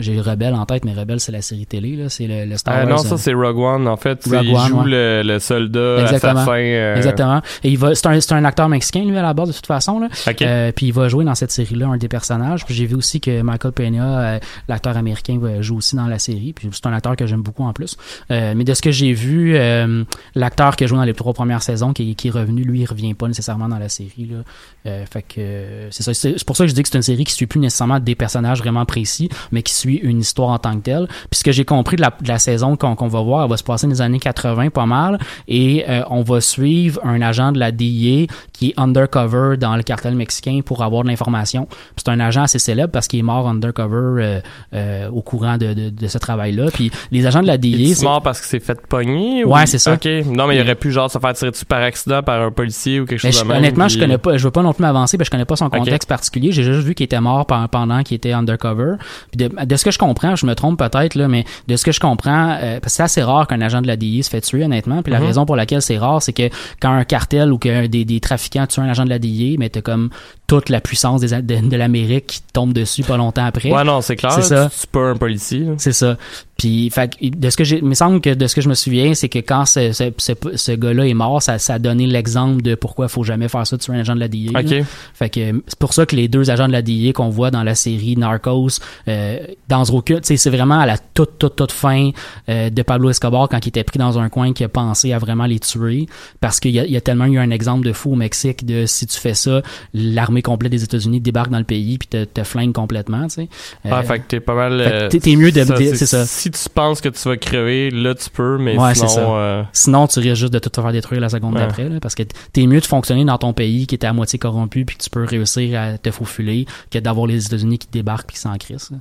J'ai 0.00 0.20
Rebelle 0.20 0.54
en 0.54 0.66
tête, 0.66 0.84
mais 0.84 0.92
Rebelle, 0.92 1.20
c'est 1.20 1.32
la 1.32 1.42
série 1.42 1.66
télé, 1.66 1.96
là. 1.96 2.08
C'est 2.08 2.26
le, 2.26 2.44
le 2.46 2.56
Star 2.56 2.74
euh, 2.74 2.78
Wars. 2.80 2.88
non, 2.88 2.94
euh, 3.04 3.08
ça 3.08 3.16
c'est 3.18 3.32
Rogue 3.34 3.58
One 3.58 3.86
en 3.88 3.96
fait. 3.96 4.22
Rogue 4.24 4.40
il 4.44 4.54
One, 4.54 4.68
joue 4.68 4.78
ouais. 4.82 4.90
le, 4.90 5.22
le 5.24 5.38
soldat 5.38 6.00
Exactement. 6.02 6.32
à 6.32 6.36
sa 6.36 6.44
fin. 6.44 6.58
euh, 6.58 6.96
Exactement. 6.96 7.42
Et 7.64 7.70
il 7.70 7.78
va, 7.78 7.94
c'est 7.94 8.06
un, 8.06 8.20
c'est 8.20 8.32
un 8.32 8.44
acteur 8.44 8.68
mexicain, 8.68 9.04
lui, 9.04 9.16
à 9.16 9.22
la 9.22 9.34
base, 9.34 9.48
de 9.48 9.54
toute 9.54 9.66
façon, 9.66 9.98
là. 10.00 10.08
Euh, 10.42 10.72
puis 10.72 10.86
il 10.86 10.92
va 10.92 11.08
jouer 11.08 11.24
dans 11.24 11.34
cette 11.34 11.50
série-là 11.52 11.88
un 11.88 11.96
des 11.96 12.08
personnages. 12.08 12.64
Puis 12.64 12.74
j'ai 12.74 12.86
vu 12.86 12.94
aussi 12.94 13.20
que 13.20 13.42
Michael 13.42 13.72
Peña, 13.72 14.04
euh, 14.20 14.38
l'acteur 14.68 14.96
américain, 14.96 15.38
va- 15.40 15.60
joue 15.62 15.76
aussi 15.76 15.96
dans 15.96 16.06
la 16.06 16.18
série. 16.18 16.52
Puis 16.52 16.68
c'est 16.72 16.86
un 16.86 16.92
acteur 16.92 17.16
que 17.16 17.26
j'aime 17.26 17.42
beaucoup 17.42 17.64
en 17.64 17.72
plus. 17.72 17.96
Euh, 18.30 18.54
mais 18.56 18.64
de 18.64 18.74
ce 18.74 18.82
que 18.82 18.90
j'ai 18.90 19.12
vu, 19.12 19.54
euh, 19.56 20.04
l'acteur 20.34 20.76
qui 20.76 20.84
a 20.84 20.86
joué 20.86 20.98
dans 20.98 21.04
les 21.04 21.14
trois 21.14 21.32
premières 21.32 21.62
saisons, 21.62 21.92
qui, 21.92 22.14
qui 22.14 22.28
est 22.28 22.30
revenu, 22.32 22.62
lui, 22.62 22.80
il 22.80 22.86
revient 22.86 23.14
pas 23.14 23.28
nécessairement 23.28 23.68
dans 23.68 23.78
la 23.78 23.88
série. 23.88 24.28
Là. 24.30 24.38
Euh, 24.86 25.04
fait 25.06 25.22
que 25.22 25.34
euh, 25.38 25.88
c'est 25.90 26.02
ça. 26.02 26.14
C'est 26.14 26.34
c'est 26.38 26.44
pour 26.46 26.56
ça 26.56 26.64
que 26.64 26.70
je 26.70 26.74
dis 26.74 26.82
que 26.82 26.88
c'est 26.88 26.96
une 26.98 27.02
série 27.02 27.24
qui 27.24 27.32
suit 27.32 27.46
plus 27.46 27.60
nécessairement 27.60 28.00
des 28.00 28.14
personnages 28.14 28.58
vraiment 28.60 28.84
précis, 28.84 29.28
mais 29.52 29.62
qui 29.62 29.74
suit 29.74 29.89
une 29.98 30.20
histoire 30.20 30.50
en 30.50 30.58
tant 30.58 30.74
que 30.76 30.82
telle. 30.82 31.06
Puis 31.30 31.38
ce 31.38 31.44
que 31.44 31.52
j'ai 31.52 31.64
compris 31.64 31.96
de 31.96 32.02
la, 32.02 32.10
de 32.20 32.28
la 32.28 32.38
saison 32.38 32.76
qu'on 32.76 33.08
va 33.08 33.20
voir, 33.22 33.44
elle 33.44 33.50
va 33.50 33.56
se 33.56 33.64
passer 33.64 33.86
dans 33.86 33.92
les 33.92 34.00
années 34.02 34.18
80 34.18 34.70
pas 34.70 34.86
mal, 34.86 35.18
et 35.48 35.84
euh, 35.88 36.02
on 36.10 36.22
va 36.22 36.40
suivre 36.40 37.00
un 37.04 37.20
agent 37.22 37.52
de 37.52 37.58
la 37.58 37.72
DIA 37.72 38.26
qui 38.52 38.70
est 38.70 38.74
undercover 38.78 39.56
dans 39.56 39.76
le 39.76 39.82
cartel 39.82 40.14
mexicain 40.14 40.60
pour 40.64 40.82
avoir 40.82 41.02
de 41.04 41.08
l'information. 41.08 41.68
C'est 41.96 42.08
un 42.08 42.20
agent 42.20 42.42
assez 42.42 42.58
célèbre 42.58 42.92
parce 42.92 43.08
qu'il 43.08 43.18
est 43.20 43.22
mort 43.22 43.48
undercover 43.48 44.22
euh, 44.22 44.40
euh, 44.74 45.08
au 45.10 45.22
courant 45.22 45.56
de, 45.56 45.72
de, 45.74 45.90
de 45.90 46.06
ce 46.08 46.18
travail-là. 46.18 46.66
Puis 46.72 46.90
les 47.10 47.26
agents 47.26 47.42
de 47.42 47.46
la 47.46 47.58
DIA, 47.58 47.76
Il 47.78 47.90
est 47.90 47.94
c'est- 47.94 48.04
mort 48.04 48.22
parce 48.22 48.40
qu'il 48.40 48.48
s'est 48.48 48.60
fait 48.64 48.80
pogner 48.86 49.44
ou- 49.44 49.52
Ouais, 49.54 49.66
c'est 49.66 49.78
ça. 49.78 49.94
Ok. 49.94 50.06
Non, 50.26 50.46
mais 50.46 50.56
il 50.56 50.62
aurait 50.62 50.74
pu 50.74 50.90
genre 50.92 51.10
se 51.10 51.18
faire 51.18 51.32
tirer 51.32 51.50
dessus 51.50 51.64
par 51.64 51.80
accident 51.82 52.22
par 52.22 52.40
un 52.42 52.50
policier 52.50 53.00
ou 53.00 53.06
quelque 53.06 53.18
chose 53.20 53.36
je- 53.36 53.42
de 53.42 53.48
même. 53.48 53.58
honnêtement, 53.58 53.88
je 53.88 53.98
connais 53.98 54.18
pas, 54.18 54.36
je 54.36 54.44
veux 54.44 54.50
pas 54.50 54.62
non 54.62 54.72
plus 54.72 54.82
m'avancer, 54.82 55.16
parce 55.16 55.28
que 55.28 55.32
je 55.32 55.38
connais 55.38 55.44
pas 55.46 55.56
son 55.56 55.70
contexte 55.70 56.08
particulier. 56.08 56.52
J'ai 56.52 56.62
juste 56.62 56.86
vu 56.86 56.94
qu'il 56.94 57.04
était 57.04 57.20
mort 57.20 57.46
pe- 57.46 57.68
pendant 57.70 58.02
qu'il 58.02 58.16
était 58.16 58.32
undercover. 58.32 58.94
Puis 59.32 59.48
de, 59.48 59.64
de 59.64 59.76
ce 59.80 59.84
que 59.84 59.90
je 59.90 59.98
comprends, 59.98 60.36
je 60.36 60.46
me 60.46 60.54
trompe 60.54 60.78
peut-être, 60.78 61.14
là, 61.16 61.26
mais 61.28 61.44
de 61.68 61.76
ce 61.76 61.84
que 61.84 61.92
je 61.92 62.00
comprends, 62.00 62.50
euh, 62.62 62.80
parce 62.80 62.92
que 62.92 62.96
c'est 62.98 63.02
assez 63.02 63.22
rare 63.22 63.46
qu'un 63.46 63.60
agent 63.60 63.82
de 63.82 63.86
la 63.86 63.96
DIA 63.96 64.22
se 64.22 64.30
fait 64.30 64.40
tuer, 64.40 64.64
honnêtement. 64.64 65.02
Puis 65.02 65.12
la 65.12 65.18
Mhm. 65.20 65.26
raison 65.26 65.46
pour 65.46 65.56
laquelle 65.56 65.82
c'est 65.82 65.98
rare, 65.98 66.22
c'est 66.22 66.32
que 66.32 66.48
quand 66.80 66.92
un 66.92 67.04
cartel 67.04 67.52
ou 67.52 67.58
que 67.58 67.86
des, 67.86 68.04
des 68.04 68.20
trafiquants 68.20 68.66
tuent 68.66 68.80
un 68.80 68.88
agent 68.88 69.04
de 69.04 69.10
la 69.10 69.18
DIA, 69.18 69.56
mais 69.58 69.68
t'as 69.68 69.80
comme 69.80 70.10
toute 70.46 70.68
la 70.68 70.80
puissance 70.80 71.20
des, 71.20 71.42
de, 71.42 71.68
de 71.68 71.76
l'Amérique 71.76 72.26
qui 72.26 72.40
tombe 72.52 72.72
dessus 72.72 73.02
pas 73.04 73.16
longtemps 73.16 73.44
après. 73.44 73.70
Ouais, 73.72 73.84
non, 73.84 74.00
c'est 74.00 74.16
clair. 74.16 74.32
C'est 74.32 74.42
ça. 74.42 74.68
Tu, 74.72 74.80
tu 74.80 74.86
peux 74.88 75.10
un 75.10 75.16
policier. 75.16 75.66
C'est 75.78 75.92
ça. 75.92 76.16
Puis, 76.60 76.90
fait, 76.90 77.12
de 77.22 77.48
ce 77.48 77.56
que 77.56 77.64
j'ai, 77.64 77.78
il 77.78 77.84
me 77.86 77.94
semble 77.94 78.20
que 78.20 78.34
de 78.34 78.46
ce 78.46 78.54
que 78.54 78.60
je 78.60 78.68
me 78.68 78.74
souviens, 78.74 79.14
c'est 79.14 79.30
que 79.30 79.38
quand 79.38 79.64
ce, 79.64 79.92
ce, 79.92 80.10
ce, 80.18 80.32
ce 80.56 80.72
gars-là 80.72 81.06
est 81.06 81.14
mort, 81.14 81.40
ça, 81.40 81.58
ça 81.58 81.74
a 81.74 81.78
donné 81.78 82.06
l'exemple 82.06 82.60
de 82.60 82.74
pourquoi 82.74 83.06
il 83.06 83.08
faut 83.08 83.24
jamais 83.24 83.48
faire 83.48 83.66
ça 83.66 83.78
tuer 83.78 83.94
un 83.94 84.00
agent 84.00 84.14
de 84.14 84.20
la 84.20 84.28
DIA. 84.28 84.52
là. 84.52 84.60
Ok. 84.60 84.84
Fait 85.14 85.30
que 85.30 85.62
c'est 85.66 85.78
pour 85.78 85.94
ça 85.94 86.04
que 86.04 86.14
les 86.14 86.28
deux 86.28 86.50
agents 86.50 86.66
de 86.68 86.72
la 86.72 86.82
DIA 86.82 87.14
qu'on 87.14 87.30
voit 87.30 87.50
dans 87.50 87.62
la 87.62 87.74
série 87.74 88.14
Narcos, 88.18 88.68
euh, 89.08 89.38
dans 89.68 89.84
sais, 90.22 90.36
c'est 90.36 90.50
vraiment 90.50 90.78
à 90.80 90.84
la 90.84 90.98
toute, 90.98 91.38
toute, 91.38 91.56
toute 91.56 91.72
fin 91.72 92.10
euh, 92.50 92.68
de 92.68 92.82
Pablo 92.82 93.08
Escobar 93.08 93.48
quand 93.48 93.64
il 93.64 93.68
était 93.70 93.82
pris 93.84 93.98
dans 93.98 94.18
un 94.18 94.28
coin 94.28 94.52
qui 94.52 94.62
a 94.62 94.68
pensé 94.68 95.14
à 95.14 95.18
vraiment 95.18 95.46
les 95.46 95.60
tuer. 95.60 96.08
Parce 96.40 96.60
qu'il 96.60 96.72
y 96.72 96.78
a, 96.80 96.84
il 96.84 96.92
y 96.92 96.96
a 96.98 97.00
tellement 97.00 97.24
eu 97.24 97.38
un 97.38 97.50
exemple 97.50 97.86
de 97.86 97.94
fou 97.94 98.12
au 98.12 98.16
Mexique 98.16 98.66
de 98.66 98.84
si 98.84 99.06
tu 99.06 99.18
fais 99.18 99.32
ça, 99.34 99.62
l'armée 99.94 100.42
complète 100.42 100.72
des 100.72 100.84
États-Unis 100.84 101.20
débarque 101.20 101.50
dans 101.50 101.58
le 101.58 101.64
pays 101.64 101.96
puis 101.96 102.08
te, 102.08 102.24
te 102.24 102.42
flingue 102.44 102.72
complètement, 102.74 103.24
tu 103.28 103.34
sais. 103.36 103.48
Euh, 103.86 103.90
Ah, 103.92 104.02
fait 104.02 104.18
que 104.18 104.24
t'es 104.28 104.40
pas 104.40 104.54
mal. 104.54 104.80
euh, 104.80 105.08
t'es- 105.08 105.20
t'es 105.20 105.36
mieux 105.36 105.52
de- 105.52 105.64
c'est 105.96 106.06
ça. 106.06 106.26
Si 106.52 106.64
tu 106.64 106.70
penses 106.70 107.00
que 107.00 107.08
tu 107.08 107.28
vas 107.28 107.36
crever, 107.36 107.90
là, 107.90 108.14
tu 108.14 108.28
peux, 108.30 108.58
mais 108.58 108.76
Ouais, 108.78 108.94
sinon. 108.94 109.08
ça. 109.08 109.20
euh, 109.20 109.62
Sinon, 109.72 110.06
tu 110.06 110.18
risques 110.20 110.34
juste 110.40 110.52
de 110.52 110.58
tout 110.58 110.70
te 110.70 110.80
faire 110.80 110.92
détruire 110.92 111.20
la 111.20 111.28
seconde 111.28 111.54
Ouais. 111.54 111.60
d'après, 111.60 111.88
parce 112.00 112.14
que 112.14 112.22
t'es 112.52 112.66
mieux 112.66 112.80
de 112.80 112.86
fonctionner 112.86 113.24
dans 113.24 113.38
ton 113.38 113.52
pays 113.52 113.86
qui 113.86 113.94
était 113.94 114.06
à 114.06 114.12
moitié 114.12 114.38
corrompu 114.38 114.84
puis 114.84 114.96
que 114.96 115.02
tu 115.02 115.10
peux 115.10 115.24
réussir 115.24 115.78
à 115.80 115.98
te 115.98 116.10
faufiler 116.10 116.66
que 116.90 116.98
d'avoir 116.98 117.26
les 117.26 117.46
États-Unis 117.46 117.78
qui 117.78 117.88
débarquent 117.92 118.26
puis 118.28 118.34
qui 118.36 118.40
s'en 118.42 118.56
crissent. 118.58 118.90
là. 118.90 118.98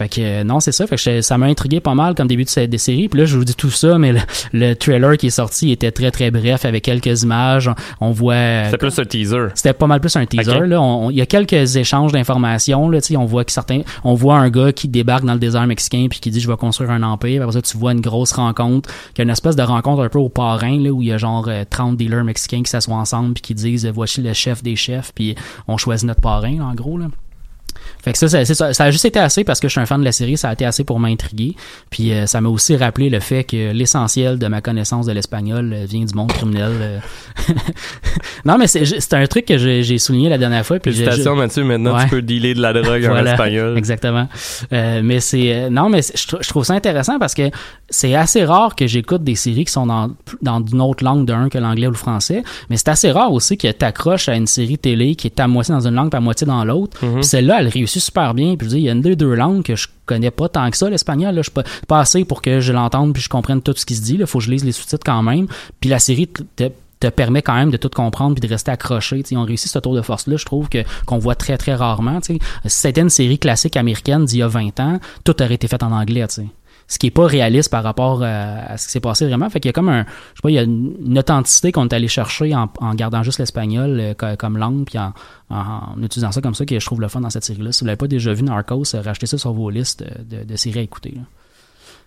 Fait 0.00 0.08
que 0.08 0.20
euh, 0.22 0.44
non, 0.44 0.60
c'est 0.60 0.72
ça. 0.72 0.86
Fait 0.86 0.96
que 0.96 1.20
ça 1.20 1.36
m'a 1.36 1.44
intrigué 1.44 1.78
pas 1.80 1.94
mal 1.94 2.14
comme 2.14 2.26
début 2.26 2.44
de 2.44 2.48
cette 2.48 2.70
des 2.70 2.78
séries. 2.78 3.10
Puis 3.10 3.20
là, 3.20 3.26
je 3.26 3.36
vous 3.36 3.44
dis 3.44 3.54
tout 3.54 3.68
ça, 3.70 3.98
mais 3.98 4.12
le, 4.12 4.20
le 4.54 4.72
trailer 4.74 5.18
qui 5.18 5.26
est 5.26 5.30
sorti 5.30 5.70
était 5.72 5.90
très 5.92 6.10
très 6.10 6.30
bref 6.30 6.64
avec 6.64 6.84
quelques 6.84 7.22
images. 7.22 7.70
On, 8.00 8.10
voit. 8.10 8.32
euh, 8.32 8.64
C'était 8.64 8.78
plus 8.78 8.98
un 8.98 9.04
teaser. 9.04 9.48
c'était 9.54 9.74
pas 9.74 9.86
mal 9.86 10.00
plus 10.00 10.16
un 10.16 10.24
teaser. 10.24 10.66
Là, 10.66 11.08
il 11.10 11.16
y 11.16 11.20
a 11.20 11.26
quelques 11.26 11.76
échanges 11.76 12.12
d'informations. 12.12 12.88
Là, 12.88 12.98
on 13.18 13.26
voit 13.26 13.44
que 13.44 13.52
certains, 13.52 13.82
on 14.02 14.14
voit 14.14 14.36
un 14.38 14.48
gars 14.48 14.72
qui 14.72 14.88
débarque 14.88 15.24
dans 15.26 15.34
le 15.34 15.38
désert 15.38 15.66
mexicain 15.66 16.06
puis 16.08 16.18
qui 16.20 16.30
dit 16.30 16.40
je 16.40 16.48
vais 16.48 16.56
construire 16.56 16.90
un 16.90 17.02
empire. 17.02 17.42
Après 17.42 17.52
ça, 17.52 17.60
tu 17.60 17.76
vois 17.76 17.92
une 17.92 18.00
grosse 18.00 18.32
rencontre, 18.32 18.88
qu'il 19.14 19.18
y 19.18 19.20
a 19.20 19.24
une 19.24 19.30
espèce 19.30 19.56
de 19.56 19.62
rencontre 19.62 20.02
un 20.02 20.08
peu 20.08 20.18
au 20.18 20.30
parrain 20.30 20.78
là 20.80 20.90
où 20.90 21.02
il 21.02 21.08
y 21.08 21.12
a 21.12 21.18
genre 21.18 21.44
euh, 21.48 21.64
30 21.68 21.96
dealers 21.98 22.24
mexicains 22.24 22.62
qui 22.62 22.70
s'assoient 22.70 22.94
ensemble 22.96 23.34
puis 23.34 23.42
qui 23.42 23.54
disent 23.54 23.84
euh, 23.84 23.92
voici 23.92 24.22
le 24.22 24.32
chef 24.32 24.62
des 24.62 24.76
chefs 24.76 25.12
puis 25.14 25.34
on 25.68 25.76
choisit 25.76 26.06
notre 26.06 26.20
parrain 26.22 26.56
là, 26.58 26.64
en 26.64 26.74
gros 26.74 26.96
là. 26.96 27.06
Fait 28.02 28.12
que 28.12 28.18
ça, 28.18 28.28
ça, 28.28 28.44
c'est 28.44 28.54
ça, 28.54 28.72
ça 28.72 28.84
a 28.84 28.90
juste 28.90 29.04
été 29.04 29.18
assez 29.18 29.44
parce 29.44 29.60
que 29.60 29.68
je 29.68 29.72
suis 29.72 29.80
un 29.80 29.86
fan 29.86 30.00
de 30.00 30.04
la 30.04 30.12
série, 30.12 30.36
ça 30.36 30.48
a 30.48 30.52
été 30.52 30.64
assez 30.64 30.84
pour 30.84 30.98
m'intriguer. 31.00 31.54
Puis 31.90 32.12
euh, 32.12 32.26
ça 32.26 32.40
m'a 32.40 32.48
aussi 32.48 32.76
rappelé 32.76 33.10
le 33.10 33.20
fait 33.20 33.44
que 33.44 33.72
l'essentiel 33.72 34.38
de 34.38 34.46
ma 34.46 34.60
connaissance 34.60 35.06
de 35.06 35.12
l'espagnol 35.12 35.72
euh, 35.72 35.84
vient 35.88 36.04
du 36.04 36.14
monde 36.14 36.32
criminel. 36.32 36.72
euh. 36.80 36.98
non, 38.44 38.58
mais 38.58 38.66
c'est 38.66 38.84
c'est 38.84 39.14
un 39.14 39.26
truc 39.26 39.46
que 39.46 39.58
j'ai 39.58 39.98
souligné 39.98 40.28
la 40.28 40.38
dernière 40.38 40.64
fois. 40.64 40.78
Puis 40.78 40.92
Félicitations, 40.92 41.36
Mathieu. 41.36 41.64
Maintenant, 41.64 41.96
Ouais. 41.96 42.04
tu 42.04 42.10
peux 42.10 42.22
dealer 42.22 42.54
de 42.54 42.60
la 42.62 42.72
drogue 42.72 43.04
en 43.06 43.16
espagnol. 43.26 43.76
Exactement. 43.76 44.28
Euh, 44.72 45.00
mais 45.02 45.20
c'est 45.20 45.52
euh, 45.54 45.70
non, 45.70 45.88
mais 45.88 46.00
je 46.02 46.48
trouve 46.48 46.64
ça 46.64 46.74
intéressant 46.74 47.18
parce 47.18 47.34
que 47.34 47.50
c'est 47.90 48.14
assez 48.14 48.44
rare 48.44 48.76
que 48.76 48.86
j'écoute 48.86 49.24
des 49.24 49.34
séries 49.34 49.64
qui 49.64 49.72
sont 49.72 49.86
dans 49.86 50.10
dans 50.42 50.64
une 50.64 50.80
autre 50.80 51.04
langue 51.04 51.26
d'un 51.26 51.48
que 51.48 51.58
l'anglais 51.58 51.88
ou 51.88 51.90
le 51.90 51.96
français. 51.96 52.44
Mais 52.70 52.76
c'est 52.76 52.88
assez 52.88 53.10
rare 53.10 53.32
aussi 53.32 53.58
que 53.58 53.70
t'accroches 53.70 54.28
à 54.28 54.36
une 54.36 54.46
série 54.46 54.78
télé 54.78 55.16
qui 55.16 55.26
est 55.26 55.40
à 55.40 55.48
moitié 55.48 55.74
dans 55.74 55.86
une 55.86 55.94
langue, 55.94 56.10
puis 56.10 56.16
à 56.16 56.20
moitié 56.20 56.46
dans 56.46 56.64
l'autre. 56.64 57.04
Mhm. 57.04 57.14
Puis 57.14 57.24
celle-là, 57.24 57.60
elle 57.60 57.68
réussit 57.68 58.00
super 58.00 58.32
bien. 58.32 58.56
Puis 58.56 58.68
je 58.68 58.74
dis, 58.74 58.80
il 58.80 58.84
y 58.84 58.88
a 58.88 58.92
une 58.92 59.00
des 59.00 59.16
deux 59.16 59.34
langues 59.34 59.62
que 59.62 59.74
je 59.74 59.88
connais 60.06 60.30
pas 60.30 60.48
tant 60.48 60.70
que 60.70 60.76
ça, 60.76 60.88
l'espagnol. 60.88 61.34
Là, 61.34 61.42
je 61.42 61.50
suis 61.50 61.52
pas, 61.52 61.64
pas 61.88 62.00
assez 62.00 62.24
pour 62.24 62.42
que 62.42 62.60
je 62.60 62.72
l'entende 62.72 63.12
puis 63.12 63.22
je 63.22 63.28
comprenne 63.28 63.60
tout 63.60 63.74
ce 63.76 63.84
qui 63.84 63.96
se 63.96 64.02
dit. 64.02 64.16
Il 64.18 64.26
faut 64.26 64.38
que 64.38 64.44
je 64.44 64.50
lise 64.50 64.64
les 64.64 64.72
sous-titres 64.72 65.04
quand 65.04 65.22
même. 65.22 65.46
Puis 65.80 65.90
la 65.90 65.98
série 65.98 66.28
te, 66.28 67.08
permet 67.08 67.42
quand 67.42 67.54
même 67.54 67.70
de 67.70 67.76
tout 67.76 67.88
comprendre 67.88 68.34
puis 68.34 68.46
de 68.46 68.52
rester 68.52 68.70
accroché. 68.70 69.22
T'sais, 69.22 69.34
ils 69.34 69.38
ont 69.38 69.44
réussi 69.44 69.68
ce 69.68 69.78
tour 69.78 69.94
de 69.94 70.02
force-là, 70.02 70.36
je 70.36 70.44
trouve, 70.44 70.68
que 70.68 70.84
qu'on 71.06 71.18
voit 71.18 71.34
très, 71.34 71.56
très 71.58 71.74
rarement. 71.74 72.20
t'sais. 72.20 72.38
Si 72.66 72.80
c'était 72.80 73.00
une 73.00 73.10
série 73.10 73.38
classique 73.38 73.76
américaine 73.76 74.26
d'il 74.26 74.40
y 74.40 74.42
a 74.42 74.48
20 74.48 74.78
ans, 74.80 75.00
tout 75.24 75.42
aurait 75.42 75.54
été 75.54 75.66
fait 75.66 75.82
en 75.82 75.92
anglais. 75.92 76.26
t'sais. 76.26 76.46
Ce 76.90 76.98
qui 76.98 77.06
est 77.06 77.12
pas 77.12 77.24
réaliste 77.26 77.70
par 77.70 77.84
rapport 77.84 78.24
à, 78.24 78.72
à 78.72 78.76
ce 78.76 78.86
qui 78.86 78.92
s'est 78.92 79.00
passé 79.00 79.24
vraiment. 79.24 79.48
Fait 79.48 79.60
qu'il 79.60 79.68
y 79.68 79.70
a 79.70 79.72
comme 79.72 79.88
un, 79.88 80.02
je 80.02 80.08
sais 80.08 80.42
pas, 80.42 80.50
il 80.50 80.54
y 80.54 80.58
a 80.58 80.62
une, 80.62 81.16
authenticité 81.16 81.70
qu'on 81.70 81.86
est 81.86 81.94
allé 81.94 82.08
chercher 82.08 82.52
en, 82.52 82.94
gardant 82.94 83.22
juste 83.22 83.38
l'espagnol 83.38 84.00
euh, 84.00 84.14
co- 84.14 84.34
comme 84.36 84.58
langue 84.58 84.84
puis 84.86 84.98
en, 84.98 85.12
en, 85.50 86.02
utilisant 86.02 86.32
ça 86.32 86.40
comme 86.40 86.56
ça 86.56 86.66
que 86.66 86.76
je 86.76 86.84
trouve 86.84 87.00
le 87.00 87.06
fun 87.06 87.20
dans 87.20 87.30
cette 87.30 87.44
série-là. 87.44 87.70
Si 87.70 87.82
vous 87.82 87.86
l'avez 87.86 87.96
pas 87.96 88.08
déjà 88.08 88.32
vu 88.32 88.42
Narcos, 88.42 88.96
euh, 88.96 89.02
rachetez 89.02 89.26
ça 89.26 89.38
sur 89.38 89.52
vos 89.52 89.70
listes 89.70 90.02
de, 90.28 90.42
de, 90.42 90.56
séries 90.56 90.80
à 90.80 90.82
écouter. 90.82 91.12
là. 91.14 91.22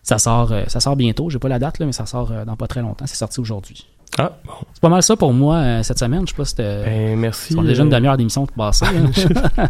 Ça 0.02 0.20
sort, 0.20 0.52
euh, 0.52 0.64
ça 0.68 0.82
sort 0.82 0.98
bientôt. 0.98 1.30
J'ai 1.30 1.40
pas 1.40 1.48
la 1.48 1.60
date 1.60 1.80
là, 1.80 1.86
mais 1.86 1.94
ça 1.94 2.06
sort 2.06 2.34
euh, 2.34 2.44
dans 2.44 2.58
pas 2.58 2.68
très 2.68 2.82
longtemps. 2.82 3.06
C'est 3.08 3.16
sorti 3.16 3.40
aujourd'hui. 3.40 3.88
Ah, 4.18 4.32
bon. 4.46 4.54
C'est 4.74 4.82
pas 4.82 4.90
mal 4.90 5.02
ça 5.02 5.16
pour 5.16 5.34
moi 5.34 5.56
euh, 5.56 5.84
cette 5.84 5.98
semaine. 5.98 6.22
Je 6.26 6.32
sais 6.32 6.36
pas 6.36 6.46
si 6.46 6.52
c'était. 6.52 6.84
Ben, 6.84 7.20
merci. 7.20 7.56
on 7.58 7.62
a 7.62 7.68
déjà 7.68 7.84
une 7.84 7.92
euh, 7.92 7.96
demi-heure 7.96 8.18
d'émission 8.18 8.44
de 8.44 8.52
passer. 8.52 8.86
hein. 9.58 9.68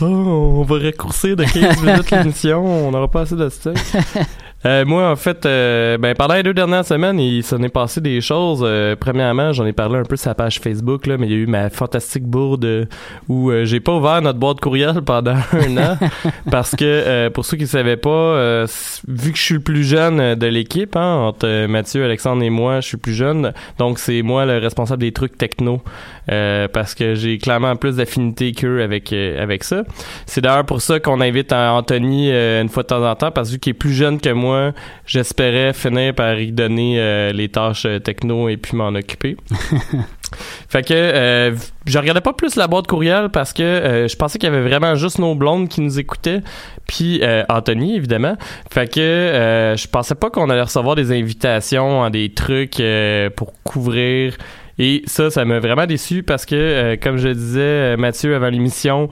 Oh, 0.00 0.04
on 0.04 0.62
va 0.62 0.78
raccourcir 0.78 1.36
de 1.36 1.44
15 1.44 1.82
minutes 1.82 2.10
l'émission. 2.10 2.64
On 2.64 2.90
n'aura 2.90 3.10
pas 3.10 3.22
assez 3.22 3.36
de 3.36 3.48
stock. 3.48 3.76
Euh, 4.66 4.84
moi, 4.84 5.10
en 5.10 5.16
fait, 5.16 5.46
euh, 5.46 5.96
ben, 5.96 6.14
pendant 6.16 6.34
les 6.34 6.42
deux 6.42 6.52
dernières 6.52 6.84
semaines, 6.84 7.20
il 7.20 7.44
s'en 7.44 7.62
est 7.62 7.68
passé 7.68 8.00
des 8.00 8.20
choses. 8.20 8.62
Euh, 8.64 8.96
premièrement, 8.98 9.52
j'en 9.52 9.64
ai 9.64 9.72
parlé 9.72 9.96
un 9.96 10.02
peu 10.02 10.16
sur 10.16 10.24
sa 10.24 10.34
page 10.34 10.58
Facebook, 10.58 11.06
là, 11.06 11.16
mais 11.18 11.28
il 11.28 11.32
y 11.32 11.34
a 11.36 11.38
eu 11.38 11.46
ma 11.46 11.70
fantastique 11.70 12.24
bourde 12.24 12.88
où 13.28 13.50
euh, 13.50 13.64
j'ai 13.64 13.78
pas 13.78 13.94
ouvert 13.94 14.20
notre 14.22 14.40
boîte 14.40 14.58
courriel 14.58 15.02
pendant 15.06 15.36
un 15.52 15.76
an 15.76 15.96
parce 16.50 16.74
que, 16.74 16.84
euh, 16.84 17.30
pour 17.30 17.44
ceux 17.44 17.56
qui 17.56 17.62
ne 17.62 17.68
savaient 17.68 17.96
pas, 17.96 18.10
euh, 18.10 18.66
vu 19.06 19.30
que 19.30 19.38
je 19.38 19.42
suis 19.42 19.54
le 19.54 19.60
plus 19.60 19.84
jeune 19.84 20.34
de 20.34 20.46
l'équipe, 20.48 20.96
hein, 20.96 21.14
entre 21.14 21.66
Mathieu, 21.66 22.04
Alexandre 22.04 22.42
et 22.42 22.50
moi, 22.50 22.80
je 22.80 22.88
suis 22.88 22.96
plus 22.96 23.14
jeune, 23.14 23.52
donc 23.78 24.00
c'est 24.00 24.22
moi 24.22 24.46
le 24.46 24.58
responsable 24.58 25.02
des 25.02 25.12
trucs 25.12 25.38
techno 25.38 25.80
euh, 26.30 26.68
parce 26.68 26.94
que 26.94 27.14
j'ai 27.14 27.38
clairement 27.38 27.76
plus 27.76 27.96
d'affinité 27.96 28.52
qu'eux 28.52 28.82
avec, 28.82 29.12
euh, 29.12 29.42
avec 29.42 29.64
ça. 29.64 29.82
C'est 30.26 30.40
d'ailleurs 30.40 30.66
pour 30.66 30.80
ça 30.80 31.00
qu'on 31.00 31.20
invite 31.20 31.52
euh, 31.52 31.68
Anthony 31.68 32.30
euh, 32.30 32.62
une 32.62 32.68
fois 32.68 32.82
de 32.82 32.88
temps 32.88 33.08
en 33.08 33.14
temps, 33.14 33.30
parce 33.30 33.48
que 33.48 33.54
vu 33.54 33.58
qu'il 33.58 33.70
est 33.70 33.74
plus 33.74 33.92
jeune 33.92 34.20
que 34.20 34.30
moi, 34.30 34.72
j'espérais 35.06 35.72
finir 35.72 36.14
par 36.14 36.38
y 36.38 36.52
donner 36.52 36.96
euh, 36.98 37.32
les 37.32 37.48
tâches 37.48 37.86
techno 38.04 38.48
et 38.48 38.56
puis 38.56 38.76
m'en 38.76 38.88
occuper. 38.88 39.36
fait 40.68 40.82
que 40.82 40.94
euh, 40.94 41.54
je 41.86 41.98
regardais 41.98 42.20
pas 42.20 42.32
plus 42.32 42.56
la 42.56 42.66
boîte 42.66 42.86
courriel 42.86 43.28
parce 43.30 43.52
que 43.52 43.62
euh, 43.62 44.08
je 44.08 44.16
pensais 44.16 44.38
qu'il 44.38 44.50
y 44.50 44.52
avait 44.52 44.68
vraiment 44.68 44.94
juste 44.94 45.18
nos 45.18 45.34
blondes 45.34 45.68
qui 45.68 45.80
nous 45.80 45.98
écoutaient, 45.98 46.40
puis 46.86 47.20
euh, 47.22 47.44
Anthony 47.48 47.96
évidemment. 47.96 48.36
Fait 48.70 48.92
que 48.92 49.00
euh, 49.00 49.76
je 49.76 49.86
pensais 49.88 50.14
pas 50.14 50.30
qu'on 50.30 50.50
allait 50.50 50.62
recevoir 50.62 50.96
des 50.96 51.12
invitations 51.12 52.02
à 52.02 52.10
des 52.10 52.32
trucs 52.32 52.80
euh, 52.80 53.30
pour 53.30 53.52
couvrir 53.62 54.36
et 54.78 55.02
ça, 55.06 55.30
ça 55.30 55.44
m'a 55.44 55.58
vraiment 55.58 55.86
déçu 55.86 56.22
parce 56.22 56.44
que, 56.44 56.54
euh, 56.54 56.96
comme 57.00 57.16
je 57.16 57.28
disais, 57.28 57.60
euh, 57.60 57.96
Mathieu, 57.96 58.34
avant 58.34 58.50
l'émission, 58.50 59.08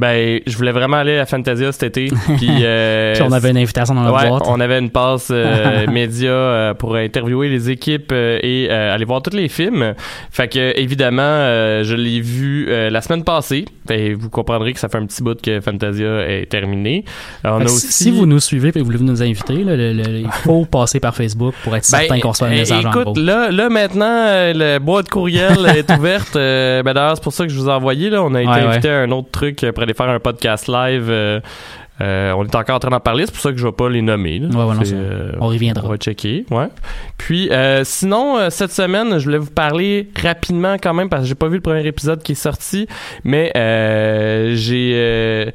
ben, 0.00 0.40
je 0.46 0.56
voulais 0.56 0.72
vraiment 0.72 0.96
aller 0.96 1.18
à 1.18 1.26
Fantasia 1.26 1.70
cet 1.72 1.96
été. 1.96 2.14
Puis, 2.38 2.48
euh, 2.62 3.12
Puis 3.14 3.22
on 3.22 3.32
avait 3.32 3.50
une 3.50 3.58
invitation 3.58 3.94
dans 3.94 4.02
la 4.02 4.12
ouais, 4.12 4.28
boîte. 4.28 4.42
on 4.46 4.58
avait 4.58 4.78
une 4.78 4.90
passe 4.90 5.28
euh, 5.30 5.86
média 5.92 6.30
euh, 6.30 6.74
pour 6.74 6.96
interviewer 6.96 7.48
les 7.50 7.70
équipes 7.70 8.10
euh, 8.12 8.38
et 8.42 8.68
euh, 8.70 8.94
aller 8.94 9.04
voir 9.04 9.20
tous 9.22 9.36
les 9.36 9.48
films. 9.48 9.94
Fait 10.30 10.48
que 10.48 10.78
évidemment, 10.78 11.20
euh, 11.22 11.84
je 11.84 11.94
l'ai 11.94 12.20
vu 12.20 12.66
euh, 12.68 12.88
la 12.90 13.00
semaine 13.02 13.24
passée. 13.24 13.66
Fait, 13.86 14.14
vous 14.14 14.30
comprendrez 14.30 14.72
que 14.72 14.80
ça 14.80 14.88
fait 14.88 14.98
un 14.98 15.06
petit 15.06 15.22
bout 15.22 15.40
que 15.40 15.60
Fantasia 15.60 16.26
est 16.28 16.46
terminé. 16.50 17.04
Euh, 17.44 17.50
on 17.52 17.56
a 17.60 17.64
que 17.64 17.70
aussi 17.70 17.92
Si 17.92 18.10
vous 18.10 18.24
nous 18.26 18.40
suivez 18.40 18.72
et 18.74 18.78
vous 18.78 18.86
voulez 18.86 18.98
nous 19.00 19.22
inviter, 19.22 19.62
là, 19.64 19.76
le- 19.76 19.92
le- 19.92 20.20
il 20.20 20.30
faut 20.44 20.64
passer 20.64 20.98
par 21.00 21.14
Facebook 21.14 21.54
pour 21.62 21.76
être 21.76 21.84
certain 21.84 22.14
Ben, 22.14 22.20
qu'on 22.20 22.30
reçoit 22.30 22.48
un 22.48 22.52
euh, 22.52 22.56
message 22.56 22.86
en 22.86 22.90
écoute, 22.90 23.18
là, 23.18 23.50
là 23.50 23.68
maintenant, 23.68 24.24
la 24.54 24.78
boîte 24.78 25.08
courriel 25.10 25.58
est 25.76 25.90
ouverte. 25.92 26.34
Ben 26.34 26.82
d'ailleurs, 26.84 27.16
c'est 27.16 27.22
pour 27.22 27.32
ça 27.32 27.44
que 27.46 27.52
je 27.52 27.58
vous 27.58 27.68
ai 27.68 27.72
envoyé. 27.72 28.08
Là, 28.10 28.22
on 28.22 28.34
a 28.34 28.40
été 28.42 28.50
Ouais, 28.50 28.60
invité 28.60 28.88
à 28.88 29.00
un 29.00 29.10
autre 29.10 29.30
truc 29.30 29.62
euh, 29.64 29.72
faire 29.94 30.08
un 30.08 30.20
podcast 30.20 30.68
live. 30.68 31.06
euh, 31.08 31.40
euh, 32.00 32.32
on 32.32 32.44
est 32.46 32.54
encore 32.54 32.76
en 32.76 32.78
train 32.78 32.88
d'en 32.88 32.98
parler, 33.00 33.26
c'est 33.26 33.32
pour 33.32 33.42
ça 33.42 33.52
que 33.52 33.58
je 33.58 33.66
vais 33.66 33.72
pas 33.72 33.90
les 33.90 34.00
nommer. 34.00 34.38
là. 34.38 34.48
Ouais, 34.48 34.56
ouais, 34.64 34.74
non, 34.74 34.80
C'est, 34.80 34.86
c'est- 34.86 34.94
euh, 34.96 35.32
on 35.38 35.48
reviendra. 35.48 35.84
On 35.86 35.90
va 35.90 35.96
checker, 35.98 36.46
ouais. 36.50 36.68
Puis 37.18 37.50
euh, 37.50 37.82
sinon, 37.84 38.48
cette 38.48 38.72
semaine, 38.72 39.18
je 39.18 39.24
voulais 39.26 39.36
vous 39.36 39.50
parler 39.50 40.08
rapidement 40.22 40.76
quand 40.82 40.94
même 40.94 41.10
parce 41.10 41.22
que 41.24 41.28
j'ai 41.28 41.34
pas 41.34 41.48
vu 41.48 41.56
le 41.56 41.60
premier 41.60 41.86
épisode 41.86 42.22
qui 42.22 42.32
est 42.32 42.36
sorti, 42.36 42.86
mais 43.22 43.52
j'ai 44.54 45.52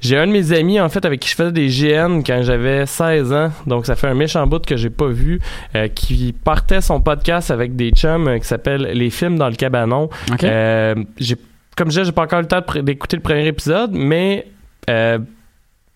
j'ai 0.00 0.18
un 0.18 0.26
de 0.26 0.32
mes 0.32 0.52
amis 0.52 0.78
en 0.80 0.88
fait 0.90 1.02
avec 1.06 1.20
qui 1.20 1.30
je 1.30 1.34
faisais 1.34 1.52
des 1.52 1.68
GN 1.68 2.20
quand 2.26 2.42
j'avais 2.42 2.84
16 2.84 3.32
ans, 3.32 3.50
donc 3.66 3.86
ça 3.86 3.96
fait 3.96 4.06
un 4.08 4.12
méchant 4.14 4.46
bout 4.46 4.64
que 4.66 4.76
j'ai 4.76 4.90
pas 4.90 5.06
vu, 5.06 5.40
euh, 5.76 5.88
qui 5.88 6.34
partait 6.44 6.82
son 6.82 7.00
podcast 7.00 7.50
avec 7.50 7.74
des 7.74 7.90
chums 7.90 8.28
euh, 8.28 8.38
qui 8.38 8.44
s'appelle 8.46 8.82
Les 8.92 9.08
films 9.08 9.38
dans 9.38 9.48
le 9.48 9.54
cabanon. 9.54 10.10
Euh, 10.42 10.94
j'ai 11.18 11.36
comme 11.76 11.88
je 11.88 11.92
disais, 11.92 12.04
j'ai 12.04 12.12
pas 12.12 12.22
encore 12.22 12.40
eu 12.40 12.42
le 12.42 12.48
temps 12.48 12.62
d'écouter 12.82 13.16
le 13.16 13.22
premier 13.22 13.46
épisode, 13.46 13.90
mais 13.92 14.46
euh, 14.88 15.18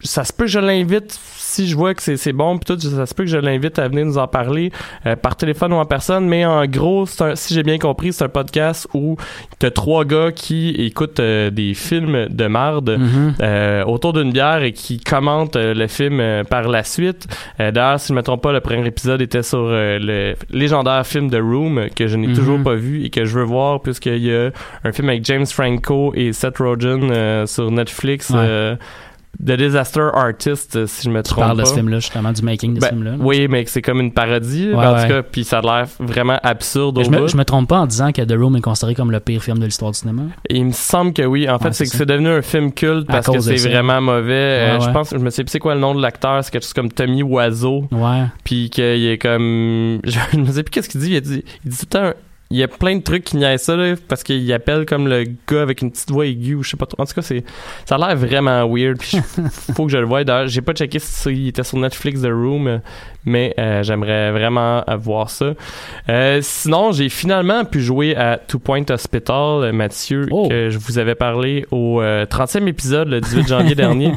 ça 0.01 0.25
se 0.25 0.33
peut 0.33 0.45
que 0.45 0.51
je 0.51 0.59
l'invite 0.59 1.19
si 1.49 1.67
je 1.69 1.75
vois 1.77 1.95
que 1.95 2.03
c'est 2.17 2.33
bon 2.33 2.59
puis 2.59 2.75
tout 2.77 2.81
ça 2.81 3.07
se 3.07 3.15
peut 3.15 3.25
que 3.25 3.31
je 3.31 3.39
l'invite 3.39 3.79
à 3.79 3.89
venir 3.89 4.05
nous 4.05 4.19
en 4.19 4.27
parler 4.29 4.71
euh, 5.07 5.17
par 5.17 5.35
téléphone 5.37 5.73
ou 5.73 5.77
en 5.77 5.85
personne 5.87 6.27
mais 6.27 6.45
en 6.45 6.67
gros 6.67 7.07
c'est 7.07 7.23
un- 7.23 7.35
si 7.37 7.55
j'ai 7.55 7.63
bien 7.63 7.79
compris 7.79 8.13
c'est 8.13 8.25
un 8.25 8.29
podcast 8.29 8.87
où 8.95 9.17
t'as 9.59 9.71
trois 9.71 10.05
gars 10.05 10.31
qui 10.33 10.71
écoutent 10.71 11.21
euh, 11.21 11.51
des 11.51 11.75
films 11.75 12.27
de 12.29 12.47
marde 12.47 12.91
Mhm. 12.99 13.35
euh, 13.41 13.85
autour 13.85 14.13
d'une 14.13 14.31
bière 14.33 14.63
et 14.63 14.73
qui 14.73 14.99
commentent 15.01 15.57
euh, 15.57 15.73
le 15.75 15.87
film 15.87 16.21
euh, 16.21 16.45
par 16.45 16.69
la 16.69 16.83
suite 16.85 17.27
d'ailleurs 17.59 17.99
si 18.01 18.09
je 18.09 18.15
me 18.15 18.23
trompe 18.23 18.43
pas 18.43 18.53
le 18.53 18.61
premier 18.61 18.87
épisode 18.87 19.21
était 19.23 19.43
sur 19.43 19.69
le 19.69 20.35
légendaire 20.51 21.07
film 21.07 21.31
The 21.31 21.41
Room 21.41 21.89
que 21.97 22.07
je 22.07 22.17
n'ai 22.17 22.29
Mhm. 22.29 22.35
toujours 22.35 22.63
pas 22.63 22.75
vu 22.75 23.05
et 23.05 23.11
que 23.11 23.25
je 23.25 23.39
veux 23.39 23.45
voir 23.45 23.81
puisqu'il 23.81 24.19
y 24.25 24.35
a 24.35 24.51
un 24.85 24.93
film 24.93 25.09
avec 25.09 25.25
James 25.25 25.47
Franco 25.47 26.13
et 26.15 26.33
Seth 26.33 26.59
Rogen 26.59 27.11
euh, 27.11 27.47
sur 27.47 27.71
Netflix 27.71 28.31
Ouais. 28.31 28.77
The 29.45 29.53
Disaster 29.53 30.09
Artist, 30.15 30.75
euh, 30.75 30.87
si 30.89 31.05
je 31.05 31.11
me 31.11 31.23
Tu 31.23 31.31
trompe 31.31 31.45
parles 31.45 31.57
pas. 31.59 31.63
de 31.63 31.69
ce 31.69 31.75
film-là, 31.75 32.01
justement, 32.01 32.33
du 32.33 32.43
making 32.43 32.75
de 32.75 32.81
Ben, 32.81 32.87
ce 32.89 32.93
film-là. 32.93 33.13
oui, 33.21 33.47
mais 33.49 33.65
c'est 33.67 33.83
comme 33.83 34.01
une 34.01 34.11
parodie, 34.13 34.71
Ouais, 34.73 34.85
en 34.85 35.01
tout 35.01 35.09
cas, 35.09 35.23
puis 35.23 35.45
ça 35.45 35.59
a 35.59 35.63
l'air 35.63 35.87
vraiment 36.01 36.41
absurde 36.43 36.99
au 36.99 37.05
je, 37.05 37.11
me, 37.11 37.19
bout. 37.19 37.29
je 37.29 37.37
me 37.37 37.45
trompe 37.45 37.69
pas 37.69 37.79
en 37.79 37.87
disant 37.87 38.11
que 38.11 38.23
The 38.23 38.33
Room 38.37 38.57
est 38.57 38.61
considéré 38.61 38.95
comme 38.97 39.13
le 39.13 39.21
pire 39.21 39.41
film 39.43 39.59
de 39.61 39.67
l'histoire 39.67 39.93
du 39.93 39.99
cinéma. 39.99 40.23
Il 40.51 40.65
me 40.67 40.73
semble 40.73 41.13
que 41.13 41.23
oui. 41.23 41.49
En 41.49 41.59
fait, 41.61 41.67
Ouais, 41.69 41.73
c'est 41.73 41.87
que 41.99 42.03
devenu 42.05 42.29
un 42.31 42.43
film 42.43 42.73
culte 42.73 43.07
parce 43.07 43.27
que 43.29 43.39
c'est 43.39 43.57
vraiment 43.69 44.01
mauvais. 44.01 44.33
Euh, 44.33 44.81
Je 44.81 44.91
pense, 44.91 45.11
je 45.13 45.19
me 45.19 45.31
sais 45.31 45.45
plus 45.45 45.51
c'est 45.53 45.59
quoi 45.61 45.75
le 45.75 45.81
nom 45.81 45.95
de 45.95 46.03
l'acteur, 46.03 46.43
c'est 46.43 46.51
quelque 46.51 46.63
chose 46.65 46.73
comme 46.73 46.91
Tommy 46.91 47.23
Wiseau, 47.23 47.85
Ouais. 47.93 48.25
puis 48.43 48.71
qu'il 48.71 48.83
est 49.07 49.19
comme, 49.19 50.01
je 50.05 50.37
me 50.37 50.47
sais 50.47 50.65
plus 50.65 50.71
qu'est-ce 50.71 50.89
qu'il 50.89 51.01
dit. 51.01 51.13
Il 51.15 51.21
dit, 51.21 51.45
il 51.65 51.71
dit 51.71 51.77
tout 51.79 51.87
le 51.93 52.13
temps. 52.13 52.19
Il 52.51 52.57
y 52.57 52.63
a 52.63 52.69
plein 52.69 52.97
de 52.97 53.03
trucs 53.03 53.25
qui 53.25 53.37
niaisent 53.37 53.61
ça, 53.63 53.77
là, 53.77 53.95
parce 54.09 54.23
qu'il 54.23 54.51
appelle 54.55 54.87
comme 54.87 55.07
le 55.07 55.25
gars 55.47 55.61
avec 55.61 55.83
une 55.83 55.91
petite 55.91 56.11
voix 56.11 56.25
aiguë 56.25 56.55
ou 56.55 56.63
je 56.63 56.71
sais 56.71 56.77
pas 56.79 56.87
trop. 56.87 57.03
En 57.03 57.05
tout 57.05 57.13
cas, 57.13 57.21
c'est, 57.21 57.45
ça 57.85 57.97
a 57.97 57.99
l'air 57.99 58.17
vraiment 58.17 58.67
weird. 58.67 58.97
Puis 58.99 59.19
faut 59.77 59.85
que 59.85 59.93
je 59.93 59.99
le 59.99 60.07
voie. 60.07 60.25
D'ailleurs, 60.25 60.49
j'ai 60.49 60.63
pas 60.63 60.73
checké 60.73 60.99
s'il 60.99 61.49
était 61.49 61.63
sur 61.63 61.77
Netflix 61.79 62.23
The 62.23 62.31
Room, 62.31 62.81
mais 63.27 63.53
euh, 63.59 63.83
j'aimerais 63.83 64.33
vraiment 64.33 64.83
voir 64.99 65.29
ça. 65.29 65.53
Euh, 66.09 66.39
sinon, 66.41 66.93
j'ai 66.93 67.11
finalement 67.11 67.67
pu 67.67 67.83
jouer 67.83 68.17
à 68.17 68.39
Two 68.39 68.59
Point 68.61 68.85
Hospital, 68.89 69.65
euh, 69.65 69.73
Mathieu, 69.73 70.27
Oh. 70.31 70.49
que 70.49 70.71
je 70.71 70.79
vous 70.79 70.99
avais 70.99 71.15
parlé 71.15 71.67
au 71.71 72.01
euh, 72.01 72.25
30e 72.25 72.67
épisode, 72.67 73.09
le 73.09 73.21
18 73.21 73.47
janvier 73.47 73.75
dernier. 73.75 74.13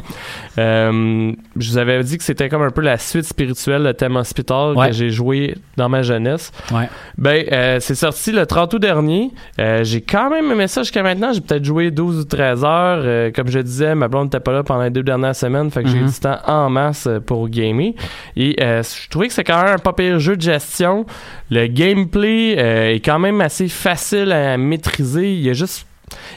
Je 0.56 1.34
vous 1.70 1.76
avais 1.78 2.02
dit 2.02 2.16
que 2.18 2.24
c'était 2.24 2.48
comme 2.48 2.62
un 2.62 2.70
peu 2.70 2.80
la 2.80 2.96
suite 2.98 3.24
spirituelle 3.24 3.82
de 3.84 3.92
Thème 3.92 4.16
Hospital 4.16 4.74
Ouais. 4.76 4.86
que 4.88 4.92
j'ai 4.94 5.10
joué 5.10 5.56
dans 5.76 5.88
ma 5.90 6.00
jeunesse. 6.02 6.50
Ouais. 6.72 6.88
Ben, 7.18 7.78
c'est 7.80 7.94
sorti 7.94 8.21
le 8.30 8.46
30 8.46 8.74
août 8.74 8.78
dernier. 8.78 9.32
Euh, 9.58 9.82
j'ai 9.82 10.00
quand 10.02 10.30
même 10.30 10.52
aimé 10.52 10.68
ça 10.68 10.82
jusqu'à 10.82 11.02
maintenant. 11.02 11.32
J'ai 11.32 11.40
peut-être 11.40 11.64
joué 11.64 11.90
12 11.90 12.20
ou 12.20 12.24
13 12.24 12.62
heures. 12.64 13.02
Euh, 13.04 13.30
comme 13.34 13.48
je 13.48 13.58
disais, 13.58 13.96
ma 13.96 14.06
blonde 14.06 14.26
n'était 14.26 14.38
pas 14.38 14.52
là 14.52 14.62
pendant 14.62 14.82
les 14.84 14.90
deux 14.90 15.02
dernières 15.02 15.34
semaines. 15.34 15.70
Fait 15.72 15.82
que 15.82 15.88
j'ai 15.88 15.96
eu 15.98 16.02
Mhm. 16.02 16.10
du 16.10 16.20
temps 16.20 16.38
en 16.46 16.70
masse 16.70 17.08
euh, 17.08 17.18
pour 17.18 17.48
gamer. 17.48 17.94
Et 18.36 18.54
euh, 18.62 18.82
je 18.84 19.08
trouvais 19.10 19.26
que 19.26 19.34
c'est 19.34 19.42
quand 19.42 19.60
même 19.64 19.74
un 19.74 19.78
pas 19.78 19.92
pire 19.94 20.20
jeu 20.20 20.36
de 20.36 20.42
gestion. 20.42 21.06
Le 21.50 21.66
gameplay 21.66 22.52
est 22.94 23.04
quand 23.04 23.18
même 23.18 23.40
assez 23.40 23.66
facile 23.66 24.30
à 24.30 24.56
maîtriser. 24.56 25.32
Il 25.32 25.40
y 25.40 25.50
a 25.50 25.54
juste... 25.54 25.86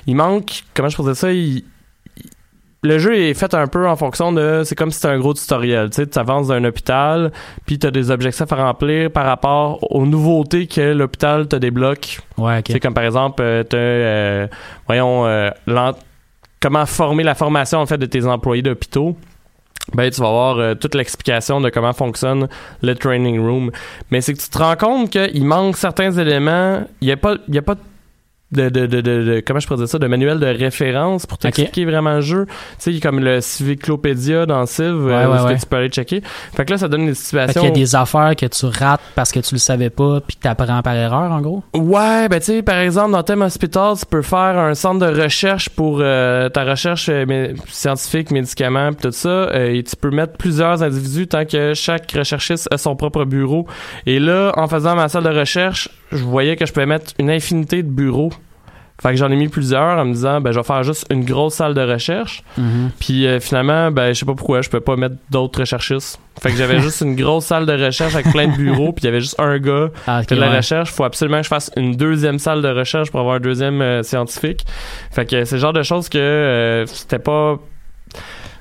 Il 0.07 0.15
manque... 0.15 0.63
Comment 0.73 0.89
je 0.89 0.95
pourrais 0.95 1.11
dire 1.11 1.17
ça? 1.19 1.31
Il, 1.31 1.63
le 2.85 2.99
jeu 2.99 3.17
est 3.17 3.33
fait 3.33 3.53
un 3.53 3.67
peu 3.67 3.87
en 3.87 3.95
fonction 3.95 4.31
de 4.31 4.61
c'est 4.63 4.75
comme 4.75 4.91
si 4.91 4.99
c'était 4.99 5.13
un 5.13 5.19
gros 5.19 5.33
tutoriel 5.33 5.89
tu 5.89 5.97
sais 5.97 6.07
tu 6.07 6.17
avances 6.19 6.47
d'un 6.47 6.63
hôpital 6.63 7.31
puis 7.65 7.79
tu 7.79 7.87
as 7.87 7.91
des 7.91 8.11
objectifs 8.11 8.51
à 8.51 8.55
remplir 8.55 9.11
par 9.11 9.25
rapport 9.25 9.79
aux 9.91 10.05
nouveautés 10.05 10.67
que 10.67 10.93
l'hôpital 10.93 11.47
te 11.47 11.55
débloque. 11.55 12.19
Ouais, 12.37 12.61
c'est 12.65 12.79
comme 12.79 12.93
par 12.93 13.03
exemple 13.03 13.41
euh, 13.41 13.63
euh, 13.73 14.47
voyons 14.87 15.25
euh, 15.25 15.49
comment 16.59 16.85
former 16.85 17.23
la 17.23 17.35
formation 17.35 17.79
en 17.79 17.85
fait 17.85 17.97
de 17.97 18.05
tes 18.05 18.25
employés 18.25 18.61
d'hôpitaux. 18.61 19.17
Ben 19.93 20.09
tu 20.09 20.19
vas 20.19 20.27
avoir 20.27 20.57
euh, 20.57 20.73
toute 20.73 20.95
l'explication 20.95 21.61
de 21.61 21.69
comment 21.69 21.93
fonctionne 21.93 22.47
le 22.81 22.95
training 22.95 23.39
room. 23.39 23.71
Mais 24.09 24.21
c'est 24.21 24.33
que 24.33 24.39
tu 24.39 24.49
te 24.49 24.57
rends 24.57 24.75
compte 24.75 25.11
qu'il 25.11 25.45
manque 25.45 25.77
certains 25.77 26.11
éléments 26.11 26.83
il 27.01 27.07
y 27.07 27.11
a 27.11 27.17
pas 27.17 27.35
il 27.47 27.53
y 27.55 27.57
a 27.59 27.61
pas 27.61 27.75
de, 27.75 27.81
de, 28.55 28.69
de, 28.69 28.85
de, 28.87 29.01
de- 29.01 29.43
comment 29.45 29.59
je 29.59 29.67
pourrais 29.67 29.79
dire 29.79 29.87
ça 29.89 29.99
de 29.99 30.07
manuel 30.07 30.39
de 30.39 30.45
référence 30.47 31.25
pour 31.25 31.37
t'expliquer 31.37 31.85
vraiment 31.85 32.13
le 32.15 32.21
jeu 32.21 32.45
tu 32.79 32.93
sais 32.93 32.99
comme 32.99 33.19
le 33.19 33.41
Civiclopédia 33.41 34.45
dans 34.45 34.65
Civ 34.65 34.85
euh, 34.85 35.05
Ouais, 35.05 35.25
où 35.25 35.29
ouais, 35.29 35.35
est-ce 35.35 35.43
que 35.43 35.47
ouais. 35.49 35.57
tu 35.59 35.65
peux 35.65 35.75
aller 35.77 35.89
checker 35.89 36.21
fait 36.55 36.65
que 36.65 36.71
là 36.71 36.77
ça 36.77 36.87
donne 36.87 37.05
des 37.05 37.13
Fait 37.13 37.15
situations 37.15 37.61
qu'il 37.61 37.69
y 37.69 37.73
a 37.73 37.75
des 37.75 37.95
affaires 37.95 38.35
que 38.35 38.45
tu 38.45 38.65
rates 38.65 39.01
parce 39.15 39.31
que 39.31 39.39
tu 39.39 39.55
le 39.55 39.59
savais 39.59 39.89
pas 39.89 40.21
puis 40.25 40.35
que 40.37 40.41
t'apprends 40.41 40.81
par 40.81 40.95
erreur, 40.95 41.31
en 41.31 41.41
gros? 41.41 41.63
Ouais, 41.75 42.27
ben 42.29 42.39
tu 42.39 42.45
sais, 42.45 42.61
par 42.63 42.77
exemple, 42.77 43.11
dans 43.11 43.23
Thème 43.23 43.41
Hospital, 43.41 43.93
tu 43.99 44.05
peux 44.05 44.21
faire 44.21 44.57
un 44.57 44.73
centre 44.73 45.05
de 45.05 45.21
recherche 45.21 45.69
pour 45.69 45.99
euh, 46.01 46.49
ta 46.49 46.63
recherche 46.63 47.09
euh, 47.09 47.25
mé- 47.25 47.55
scientifique, 47.67 48.31
médicaments, 48.31 48.91
pis 48.93 49.03
tout 49.03 49.11
ça, 49.11 49.29
euh, 49.29 49.73
et 49.73 49.83
tu 49.83 49.95
peux 49.95 50.09
mettre 50.11 50.33
plusieurs 50.37 50.83
individus 50.83 51.27
tant 51.27 51.45
que 51.45 51.73
chaque 51.73 52.11
recherchiste 52.11 52.67
a 52.71 52.77
son 52.77 52.95
propre 52.95 53.25
bureau. 53.25 53.67
Et 54.05 54.19
là, 54.19 54.51
en 54.57 54.67
faisant 54.67 54.95
ma 54.95 55.09
salle 55.09 55.23
de 55.23 55.29
recherche, 55.37 55.89
je 56.11 56.23
voyais 56.23 56.55
que 56.55 56.65
je 56.65 56.73
pouvais 56.73 56.85
mettre 56.85 57.13
une 57.19 57.29
infinité 57.29 57.83
de 57.83 57.89
bureaux. 57.89 58.29
Fait 59.01 59.09
que 59.09 59.17
j'en 59.17 59.29
ai 59.29 59.35
mis 59.35 59.49
plusieurs 59.49 59.97
en 59.99 60.05
me 60.05 60.13
disant, 60.13 60.39
ben 60.39 60.51
je 60.53 60.59
vais 60.59 60.63
faire 60.63 60.83
juste 60.83 61.05
une 61.11 61.25
grosse 61.25 61.55
salle 61.55 61.73
de 61.73 61.81
recherche. 61.81 62.43
Puis 62.99 63.27
euh, 63.27 63.39
finalement, 63.41 63.91
ben 63.91 64.13
je 64.13 64.19
sais 64.19 64.25
pas 64.25 64.35
pourquoi, 64.35 64.61
je 64.61 64.69
peux 64.69 64.79
pas 64.79 64.95
mettre 64.95 65.15
d'autres 65.29 65.59
recherchistes. 65.59 66.19
Fait 66.41 66.49
que 66.51 66.55
j'avais 66.57 66.79
juste 66.81 67.01
une 67.01 67.15
grosse 67.15 67.45
salle 67.45 67.65
de 67.65 67.73
recherche 67.73 68.15
avec 68.15 68.31
plein 68.31 68.47
de 68.47 68.55
bureaux, 68.55 68.93
puis 68.93 69.03
il 69.03 69.05
y 69.05 69.09
avait 69.09 69.19
juste 69.21 69.39
un 69.39 69.59
gars 69.59 69.89
Ah, 70.07 70.21
ok, 70.21 70.29
fait 70.29 70.35
de 70.35 70.39
la 70.41 70.49
ouais. 70.49 70.57
recherche, 70.57 70.91
faut 70.91 71.03
absolument 71.03 71.37
que 71.37 71.43
je 71.43 71.49
fasse 71.49 71.71
une 71.75 71.95
deuxième 71.95 72.39
salle 72.39 72.61
de 72.61 72.69
recherche 72.69 73.11
pour 73.11 73.19
avoir 73.19 73.35
un 73.35 73.39
deuxième 73.41 73.81
euh, 73.81 74.01
scientifique. 74.03 74.65
Fait 75.11 75.25
que 75.29 75.43
c'est 75.43 75.55
le 75.55 75.61
genre 75.61 75.73
de 75.73 75.83
choses 75.83 76.07
que 76.07 76.17
euh, 76.17 76.85
c'était 76.85 77.19
pas 77.19 77.59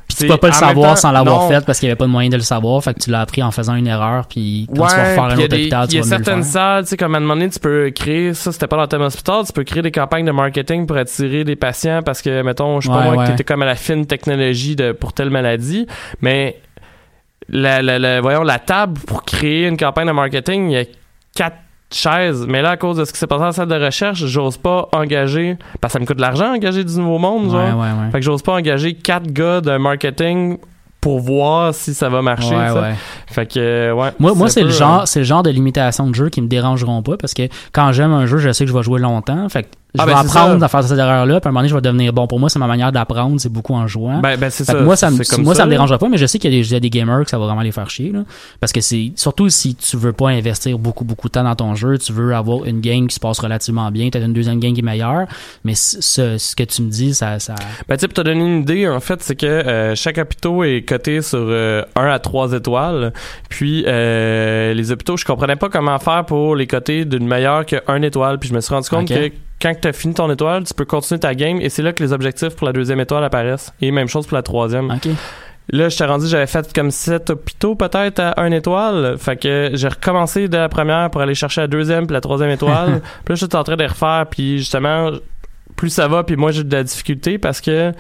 Puis 0.09 0.17
tu 0.19 0.27
peux 0.27 0.37
pas 0.37 0.49
le 0.49 0.53
savoir 0.53 0.91
temps, 0.91 0.97
sans 0.97 1.13
l'avoir 1.13 1.49
fait 1.49 1.65
parce 1.65 1.79
qu'il 1.81 1.89
y 1.89 1.91
avait 1.91 1.97
pas 1.97 2.05
de 2.05 2.11
moyen 2.11 2.29
de 2.29 2.37
le 2.37 2.43
savoir. 2.43 2.83
Fait 2.85 2.95
que 2.95 3.01
tu 3.01 3.11
l'as 3.11 3.21
appris 3.23 3.43
en 3.43 3.51
faisant 3.51 3.75
une 3.75 3.87
erreur. 3.87 4.27
Puis 4.29 4.67
quand 4.69 4.75
tu 4.75 4.81
vas 4.81 4.87
refaire 4.87 5.23
un 5.25 5.31
il 5.31 5.39
y 5.39 5.43
a 5.43 5.45
autre 5.47 5.55
hôpital, 5.57 5.85
il 5.85 5.89
tu 5.91 5.97
y 5.97 5.99
a 5.99 6.03
vas 6.03 6.07
mieux 6.07 6.11
le 6.19 6.25
certaines 6.25 6.43
faire. 6.45 6.53
salles, 6.53 6.85
tu 6.85 6.89
sais, 6.91 6.97
comme 6.97 7.15
à 7.15 7.19
un 7.19 7.21
moment 7.21 7.35
donné, 7.35 7.49
tu 7.51 7.59
peux 7.59 7.91
créer, 7.95 8.35
ça 8.35 8.53
c'était 8.53 8.67
pas 8.67 8.77
dans 8.77 8.83
le 8.83 8.89
thème 8.89 9.03
hospital, 9.03 9.45
tu 9.47 9.53
peux 9.53 9.65
créer 9.65 9.83
des 9.83 9.91
campagnes 9.91 10.27
de 10.27 10.31
marketing 10.33 10.87
pour 10.87 10.97
attirer 10.97 11.45
des 11.45 11.57
patients 11.57 12.03
parce 12.05 12.23
que, 12.23 12.43
mettons, 12.43 12.81
je 12.81 12.87
sais 12.89 12.93
pas 12.93 12.99
Ouais, 13.01 13.05
moi, 13.05 13.17
ouais. 13.17 13.25
que 13.25 13.31
t'étais 13.31 13.45
comme 13.45 13.63
à 13.63 13.67
la 13.67 13.75
fine 13.77 14.07
technologie 14.07 14.77
de, 14.77 14.93
pour 14.93 15.13
telle 15.15 15.31
maladie, 15.31 15.87
mais 16.21 16.61
la, 17.49 17.83
la, 17.83 17.99
la- 17.99 18.21
voyons, 18.21 18.43
la 18.43 18.59
table 18.59 19.01
pour 19.07 19.25
créer 19.25 19.67
une 19.67 19.77
campagne 19.77 20.07
de 20.07 20.13
marketing, 20.13 20.71
il 20.71 20.73
y 20.75 20.79
a 20.81 20.85
quatre 21.35 21.57
chaises. 21.97 22.47
Mais 22.49 22.63
là, 22.63 22.71
à 22.71 22.77
cause 22.77 22.97
de 22.97 23.05
ce 23.05 23.13
qui 23.13 23.19
s'est 23.19 23.27
passé 23.27 23.41
dans 23.41 23.47
la 23.47 23.53
salle 23.53 23.69
de 23.69 23.85
recherche, 23.85 24.25
j'ose 24.25 24.57
pas 24.57 24.89
engager, 24.93 25.57
parce 25.81 25.93
que 25.93 25.99
ça 25.99 26.01
me 26.01 26.07
coûte 26.07 26.17
de 26.17 26.23
l'argent 26.23 26.55
engager 26.55 26.85
du 26.85 26.97
nouveau 26.99 27.19
monde, 27.19 27.51
genre. 27.51 27.61
Ouais, 27.61 27.73
ouais, 27.73 28.05
ouais. 28.05 28.11
Fait 28.13 28.19
que 28.19 28.25
j'ose 28.25 28.43
pas 28.43 28.55
engager 28.55 28.95
quatre 28.95 29.27
gars 29.27 29.61
de 29.61 29.77
marketing 29.77 30.59
pour 31.01 31.21
voir 31.21 31.75
si 31.75 31.93
ça 31.93 32.09
va 32.09 32.23
marcher. 32.23 32.57
Ouais, 32.57 32.71
ouais. 32.71 32.95
Fait 33.27 33.47
que, 33.47 33.59
euh, 33.59 33.93
ouais. 33.93 34.11
Moi, 34.19 34.33
moi 34.35 34.49
c'est 34.49 34.63
le 34.63 34.71
genre, 34.71 35.07
c'est 35.07 35.19
le 35.19 35.25
genre 35.27 35.43
de 35.43 35.51
limitation 35.51 36.07
de 36.07 36.15
jeu 36.15 36.31
qui 36.31 36.41
me 36.41 36.49
dérangeront 36.49 37.03
pas 37.03 37.19
parce 37.19 37.35
que 37.35 37.43
quand 37.73 37.93
j'aime 37.93 38.13
un 38.13 38.25
jeu, 38.25 38.39
je 38.39 38.51
sais 38.53 38.65
que 38.65 38.71
je 38.71 38.77
vais 38.77 38.83
jouer 38.83 39.01
longtemps. 39.01 39.47
Fait 39.51 39.65
que 39.65 39.69
je 39.95 40.01
Ah, 40.03 40.07
vais 40.07 40.13
ben, 40.13 40.19
apprendre 40.19 40.59
ça. 40.59 40.65
à 40.65 40.69
faire 40.69 40.83
cette 40.85 40.99
erreur-là. 40.99 41.41
Puis 41.41 41.47
à 41.47 41.49
un 41.49 41.53
moment 41.53 41.61
donné, 41.61 41.69
je 41.69 41.75
vais 41.75 41.81
devenir 41.81 42.13
bon. 42.13 42.27
Pour 42.27 42.41
moi, 42.41 42.49
c'est 42.51 42.59
ma 42.59 42.67
manière 42.67 42.91
d'apprendre. 42.91 43.39
C'est 43.41 43.49
beaucoup 43.49 43.75
en 43.75 43.87
jouant. 43.87 44.19
Ben, 44.21 44.37
ben 44.37 44.51
c'est 44.51 44.65
ça. 44.65 44.75
moi, 44.81 44.97
ça 44.97 45.11
me, 45.11 45.17
moi, 45.43 45.55
ça, 45.55 45.65
me 45.67 45.71
dérangera 45.71 45.99
pas, 45.99 46.09
mais 46.09 46.17
je 46.19 46.27
sais 46.27 46.39
qu'il 46.39 46.53
y, 46.53 46.57
a 46.57 46.61
des- 46.63 46.69
il 46.69 46.73
y 46.73 46.77
a 46.77 46.81
des 46.81 46.91
gamers 46.91 47.23
que 47.25 47.31
ça 47.31 47.39
va 47.39 47.47
vraiment 47.47 47.61
les 47.63 47.71
faire 47.73 47.89
chier, 47.89 48.11
là. 48.11 48.21
Parce 48.61 48.73
que 48.73 48.81
c'est, 48.81 49.13
surtout 49.17 49.49
si 49.49 49.75
tu 49.77 49.97
veux 49.97 50.13
pas 50.13 50.29
investir 50.31 50.79
beaucoup, 50.79 51.05
beaucoup 51.05 51.29
de 51.29 51.33
temps 51.33 51.45
dans 51.45 51.55
ton 51.55 51.75
jeu, 51.75 51.97
tu 51.99 52.13
veux 52.13 52.35
avoir 52.35 52.65
une 52.65 52.81
game 52.81 53.07
qui 53.07 53.15
se 53.15 53.21
passe 53.21 53.39
relativement 53.39 53.91
bien, 53.91 54.09
t'as 54.11 54.21
une 54.21 54.33
deuxième 54.33 54.59
game 54.59 54.73
qui 54.75 54.81
est 54.81 54.83
meilleure, 54.83 55.27
mais 55.65 55.75
ce, 55.75 56.01
ce, 56.39 56.57
que 56.57 56.65
tu 56.65 56.83
me 56.83 56.91
dis, 56.91 57.15
ça, 57.15 57.39
ça, 57.39 57.55
Ben, 57.89 57.97
tu 57.97 58.01
sais, 58.03 58.09
pour 58.09 58.15
te 58.15 58.21
donner 58.23 58.41
une 58.45 58.63
idée, 58.63 58.89
en 58.89 59.01
fait, 59.01 59.23
c'est 59.23 59.37
que 59.37 59.47
euh, 59.47 59.95
chaque 59.95 60.19
hôpital 60.19 60.65
est 60.65 60.83
coté 60.83 61.23
sur 61.23 61.39
euh, 61.41 61.83
1 61.97 62.07
à 62.09 62.19
3 62.19 62.53
étoiles. 62.55 63.13
Puis, 63.49 63.85
euh, 63.87 64.75
les 64.75 64.91
hôpitaux, 64.91 65.17
je 65.17 65.25
comprenais 65.25 65.57
pas 65.57 65.69
comment 65.69 65.99
faire 65.99 66.25
pour 66.27 66.57
les 66.57 66.67
coter 66.67 67.05
d'une 67.05 67.27
meilleure 67.27 67.65
que 67.67 67.77
1 67.87 68.03
étoile. 68.03 68.39
Puis, 68.39 68.49
je 68.49 68.55
me 68.55 68.61
suis 68.61 68.75
rendu 68.75 68.89
compte 68.89 69.09
que 69.09 69.31
quand 69.61 69.73
tu 69.81 69.89
as 69.89 69.93
fini 69.93 70.15
ton 70.15 70.31
étoile, 70.31 70.65
tu 70.65 70.75
peux 70.75 70.85
continuer 70.85 71.21
ta 71.21 71.35
game 71.35 71.59
et 71.61 71.69
c'est 71.69 71.83
là 71.83 71.93
que 71.93 72.03
les 72.03 72.13
objectifs 72.13 72.55
pour 72.57 72.67
la 72.67 72.73
deuxième 72.73 73.01
étoile 73.01 73.25
apparaissent. 73.25 73.73
Et 73.81 73.91
même 73.91 74.09
chose 74.09 74.27
pour 74.27 74.37
la 74.37 74.43
troisième. 74.43 74.91
ok. 74.91 75.09
Là, 75.71 75.89
je 75.89 75.97
t'ai 75.97 76.05
rendu, 76.05 76.27
j'avais 76.27 76.47
fait 76.47 76.71
comme 76.75 76.91
7 76.91 77.31
hôpitaux 77.31 77.75
peut-être 77.75 78.21
à 78.21 78.39
1 78.43 78.51
étoile. 78.53 79.17
Fait 79.19 79.37
que 79.37 79.71
j'ai 79.73 79.89
recommencé 79.89 80.47
de 80.47 80.59
la 80.59 80.69
première 80.69 81.09
pour 81.09 81.23
aller 81.23 81.35
chercher 81.35 81.63
la 81.63 81.67
deuxième 81.69 82.07
puis 82.07 82.13
la 82.13 82.21
troisième 82.21 82.51
étoile. 82.51 83.01
puis 83.25 83.33
là, 83.33 83.35
je 83.35 83.47
suis 83.47 83.57
en 83.57 83.65
train 83.65 83.75
de 83.77 83.81
les 83.81 83.87
refaire. 83.87 84.27
Puis 84.31 84.59
justement, 84.59 85.11
plus 85.75 85.89
ça 85.89 86.07
va, 86.07 86.23
puis 86.23 86.37
moi, 86.37 86.51
j'ai 86.53 86.65
de 86.65 86.77
la 86.77 86.83
difficulté 86.85 87.39
parce 87.39 87.63
que 87.63 87.93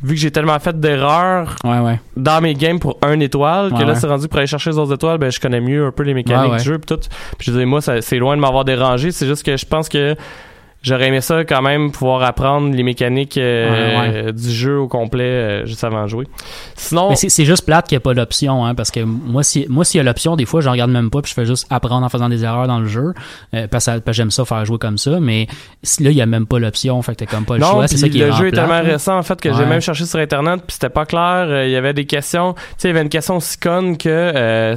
vu 0.00 0.14
que 0.14 0.20
j'ai 0.20 0.30
tellement 0.30 0.56
fait 0.60 0.78
d'erreurs 0.78 1.56
Ouais, 1.64 1.80
ouais. 1.80 1.98
dans 2.16 2.40
mes 2.40 2.54
games 2.54 2.78
pour 2.78 2.98
1 3.02 3.18
étoile, 3.18 3.72
que 3.76 3.82
là, 3.82 3.96
c'est 3.96 4.06
rendu 4.06 4.28
pour 4.28 4.38
aller 4.38 4.46
chercher 4.46 4.70
les 4.70 4.78
autres 4.78 4.94
étoiles, 4.94 5.18
ben, 5.18 5.32
je 5.32 5.40
connais 5.40 5.60
mieux 5.60 5.86
un 5.86 5.90
peu 5.90 6.04
les 6.04 6.14
mécaniques 6.14 6.52
du 6.58 6.62
jeu 6.62 6.78
puis 6.78 6.86
tout. 6.94 7.00
Puis 7.36 7.46
je 7.46 7.50
disais, 7.50 7.64
moi, 7.64 7.80
c'est 7.80 8.18
loin 8.18 8.36
de 8.36 8.40
m'avoir 8.40 8.64
dérangé. 8.64 9.10
C'est 9.10 9.26
juste 9.26 9.44
que 9.44 9.56
je 9.56 9.66
pense 9.66 9.88
que 9.88 10.14
j'aurais 10.82 11.08
aimé 11.08 11.20
ça 11.20 11.44
quand 11.44 11.62
même 11.62 11.90
pouvoir 11.90 12.22
apprendre 12.22 12.74
les 12.74 12.82
mécaniques 12.82 13.36
euh, 13.36 14.32
du 14.32 14.50
jeu 14.50 14.78
au 14.78 14.88
complet 14.88 15.24
euh, 15.24 15.66
juste 15.66 15.82
avant 15.84 16.02
de 16.04 16.08
jouer. 16.08 16.26
Sinon, 16.76 17.10
Mais 17.10 17.16
c'est 17.16 17.44
juste 17.44 17.64
plate 17.66 17.88
qu'il 17.88 17.96
n'y 17.96 18.00
a 18.00 18.04
pas 18.04 18.14
l'option, 18.14 18.64
hein, 18.64 18.74
parce 18.74 18.90
que 18.90 19.00
moi, 19.00 19.42
si, 19.42 19.66
moi, 19.68 19.84
s'il 19.84 19.98
y 19.98 20.00
a 20.00 20.04
l'option, 20.04 20.36
des 20.36 20.46
fois, 20.46 20.60
je 20.60 20.68
regarde 20.68 20.90
même 20.90 21.10
pas, 21.10 21.20
puis 21.22 21.30
je 21.30 21.34
fais 21.34 21.46
juste 21.46 21.66
apprendre 21.70 22.06
en 22.06 22.08
faisant 22.08 22.28
des 22.28 22.44
erreurs 22.44 22.66
dans 22.68 22.80
le 22.80 22.86
jeu, 22.86 23.12
euh, 23.54 23.66
parce 23.68 23.86
que, 23.86 24.12
j'aime 24.12 24.30
ça 24.30 24.44
faire 24.44 24.64
jouer 24.64 24.78
comme 24.78 24.98
ça, 24.98 25.18
mais 25.20 25.46
si- 25.82 26.02
là, 26.02 26.10
il 26.10 26.16
y 26.16 26.22
a 26.22 26.26
même 26.26 26.46
pas 26.46 26.58
l'option, 26.58 27.00
fait 27.02 27.12
que 27.12 27.24
t'as 27.24 27.26
comme 27.26 27.44
pas 27.44 27.54
le 27.54 27.60
non, 27.60 27.70
choix, 27.72 27.88
c'est 27.88 27.94
puis 27.96 28.00
ça 28.02 28.08
qui 28.08 28.20
est 28.20 28.26
le 28.26 28.32
jeu 28.32 28.48
est 28.48 28.52
tellement 28.52 28.80
récent 28.82 29.18
en 29.18 29.22
fait 29.22 29.40
que 29.40 29.52
j'ai 29.52 29.64
même 29.64 29.80
cherché 29.80 30.04
sur 30.04 30.18
internet 30.18 30.60
puis 30.66 30.74
c'était 30.74 30.88
pas 30.88 31.04
clair. 31.06 31.64
Il 31.64 31.70
y 31.70 31.76
avait 31.76 31.92
des 31.92 32.06
questions. 32.06 32.54
Tu 32.54 32.60
sais, 32.78 32.88
il 32.88 32.92
y 32.92 32.94
avait 32.94 33.02
une 33.02 33.08
question 33.08 33.36
aussi 33.36 33.58
conne 33.58 33.96
que 33.96 34.74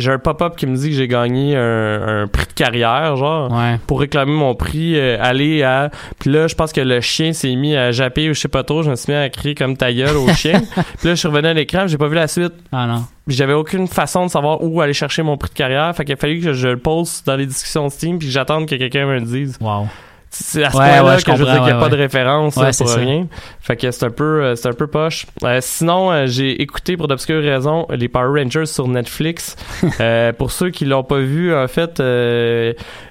j'ai 0.00 0.10
un 0.10 0.18
pop-up 0.18 0.56
qui 0.56 0.66
me 0.66 0.76
dit 0.76 0.90
que 0.90 0.94
j'ai 0.96 1.08
gagné 1.08 1.56
un, 1.56 2.22
un 2.22 2.26
prix 2.26 2.46
de 2.46 2.52
carrière, 2.52 3.16
genre. 3.16 3.50
Ouais. 3.52 3.78
pour 3.86 4.00
réclamer 4.00 4.32
mon 4.32 4.54
prix, 4.54 4.98
euh, 4.98 5.16
aller 5.20 5.62
à... 5.62 5.90
Puis 6.18 6.30
là, 6.30 6.46
je 6.48 6.54
pense 6.54 6.72
que 6.72 6.80
le 6.80 7.00
chien 7.00 7.32
s'est 7.32 7.54
mis 7.54 7.76
à 7.76 7.92
japper 7.92 8.30
ou 8.30 8.34
je 8.34 8.40
sais 8.40 8.48
pas 8.48 8.64
trop, 8.64 8.82
je 8.82 8.90
me 8.90 8.96
suis 8.96 9.12
mis 9.12 9.18
à 9.18 9.28
crier 9.28 9.54
comme 9.54 9.76
ta 9.76 9.92
gueule 9.92 10.16
au 10.16 10.28
chien. 10.34 10.60
puis 10.74 11.08
là, 11.08 11.10
je 11.10 11.14
suis 11.14 11.28
revenu 11.28 11.48
à 11.48 11.54
l'écran, 11.54 11.86
j'ai 11.86 11.98
pas 11.98 12.08
vu 12.08 12.14
la 12.14 12.28
suite. 12.28 12.52
Ah 12.72 12.86
non. 12.86 13.04
Puis 13.26 13.36
J'avais 13.36 13.52
aucune 13.52 13.86
façon 13.86 14.26
de 14.26 14.30
savoir 14.30 14.62
où 14.62 14.80
aller 14.80 14.92
chercher 14.92 15.22
mon 15.22 15.36
prix 15.36 15.50
de 15.50 15.54
carrière, 15.54 15.94
fait 15.94 16.04
qu'il 16.04 16.14
a 16.14 16.16
fallu 16.16 16.40
que 16.40 16.52
je 16.52 16.68
le 16.68 16.78
poste 16.78 17.26
dans 17.26 17.36
les 17.36 17.46
discussions 17.46 17.88
Steam 17.88 18.18
puis 18.18 18.28
que 18.28 18.32
j'attende 18.32 18.66
que 18.66 18.74
quelqu'un 18.74 19.06
me 19.06 19.14
le 19.14 19.20
dise. 19.20 19.56
Wow. 19.60 19.86
C'est 20.32 20.62
à 20.62 20.70
ce 20.70 20.76
Ouais, 20.76 20.84
point-là 20.84 21.04
ouais, 21.16 21.22
que 21.22 21.32
je 21.32 21.36
veux 21.38 21.44
dire 21.44 21.54
qu'il 21.56 21.64
n'y 21.64 21.70
a 21.70 21.74
ouais, 21.74 21.80
pas 21.80 21.88
de 21.88 21.96
référence 21.96 22.54
là, 22.54 22.70
pour 22.78 22.94
rien. 22.94 23.26
Fait 23.60 23.76
que 23.76 23.90
c'est 23.90 24.04
un 24.06 24.10
peu 24.10 24.42
euh, 24.44 24.54
c'est 24.54 24.68
un 24.68 24.72
peu 24.74 24.86
poche. 24.86 25.26
Euh, 25.42 25.58
sinon, 25.60 26.12
euh, 26.12 26.26
j'ai 26.28 26.62
écouté 26.62 26.96
pour 26.96 27.08
d'obscures 27.08 27.42
raisons 27.42 27.86
les 27.90 28.08
Power 28.08 28.40
Rangers 28.40 28.66
sur 28.66 28.86
Netflix. 28.88 29.56
Euh, 30.00 30.32
pour 30.32 30.50
ceux 30.52 30.70
qui 30.70 30.84
l'ont 30.84 31.02
pas 31.02 31.18
vu, 31.18 31.54
en 31.54 31.66
fait, 31.66 32.00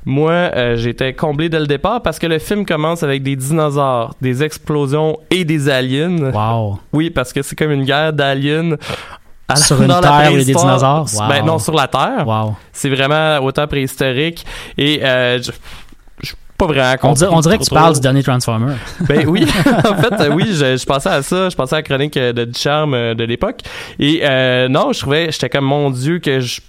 moi 0.06 0.50
j'étais 0.76 1.14
comblé 1.14 1.50
dès 1.50 1.60
le 1.60 1.68
départ 1.68 2.02
parce 2.02 2.20
que 2.20 2.28
le 2.28 2.40
film 2.40 2.66
commence 2.66 3.04
avec 3.04 3.22
des 3.24 3.36
dinosaures, 3.36 4.16
des 4.22 4.44
explosions 4.44 5.18
et 5.30 5.44
des 5.46 5.70
aliens. 5.70 6.32
Wow. 6.32 6.80
Oui, 6.94 7.10
parce 7.10 7.34
que 7.34 7.42
c'est 7.42 7.56
comme 7.58 7.72
une 7.72 7.84
guerre 7.86 8.14
d'aliens. 8.14 8.76
la- 9.50 9.56
Sur 9.56 9.82
une 9.82 9.88
terre 9.88 10.30
où 10.32 10.32
il 10.36 10.40
y 10.40 10.42
a 10.42 10.46
des 10.46 10.54
dinosaures? 10.54 11.06
Wow. 11.14 11.28
Ben 11.28 11.46
non, 11.46 11.60
sur 11.60 11.74
la 11.74 11.88
Terre. 11.88 12.26
Wow. 12.26 12.56
C'est 12.72 12.90
vraiment 12.90 13.38
autant 13.44 13.68
préhistorique. 13.68 14.46
Et 14.78 15.02
euh, 15.04 15.42
je 15.42 15.52
pas 16.60 16.68
vraiment 16.68 16.96
On, 17.04 17.14
dirait- 17.14 17.32
on 17.34 17.40
dirait 17.40 17.58
que 17.58 17.64
tu 17.64 17.70
parles 17.74 17.96
du 17.96 18.02
dernier 18.02 18.22
Transformer. 18.22 18.74
Ben 19.08 19.26
oui, 19.28 19.48
en 19.68 19.96
fait, 19.96 20.14
euh, 20.20 20.30
oui, 20.34 20.46
je, 20.50 20.78
je 20.78 20.86
pensais 20.86 21.10
à 21.10 21.22
ça, 21.24 21.50
je 21.50 21.56
pensais 21.56 21.76
à 21.76 21.80
la 21.80 21.84
chronique 21.84 22.16
euh, 22.18 22.34
de 22.34 22.46
Ducharme 22.46 22.94
euh, 22.94 23.16
de 23.16 23.24
l'époque. 23.24 23.62
Et 23.98 24.22
euh, 24.24 24.68
non, 24.68 24.94
je 24.94 25.00
trouvais, 25.00 25.32
j'étais 25.32 25.50
comme 25.50 25.66
mon 25.66 25.90
Dieu 25.90 26.20
que 26.20 26.40
je. 26.40 26.62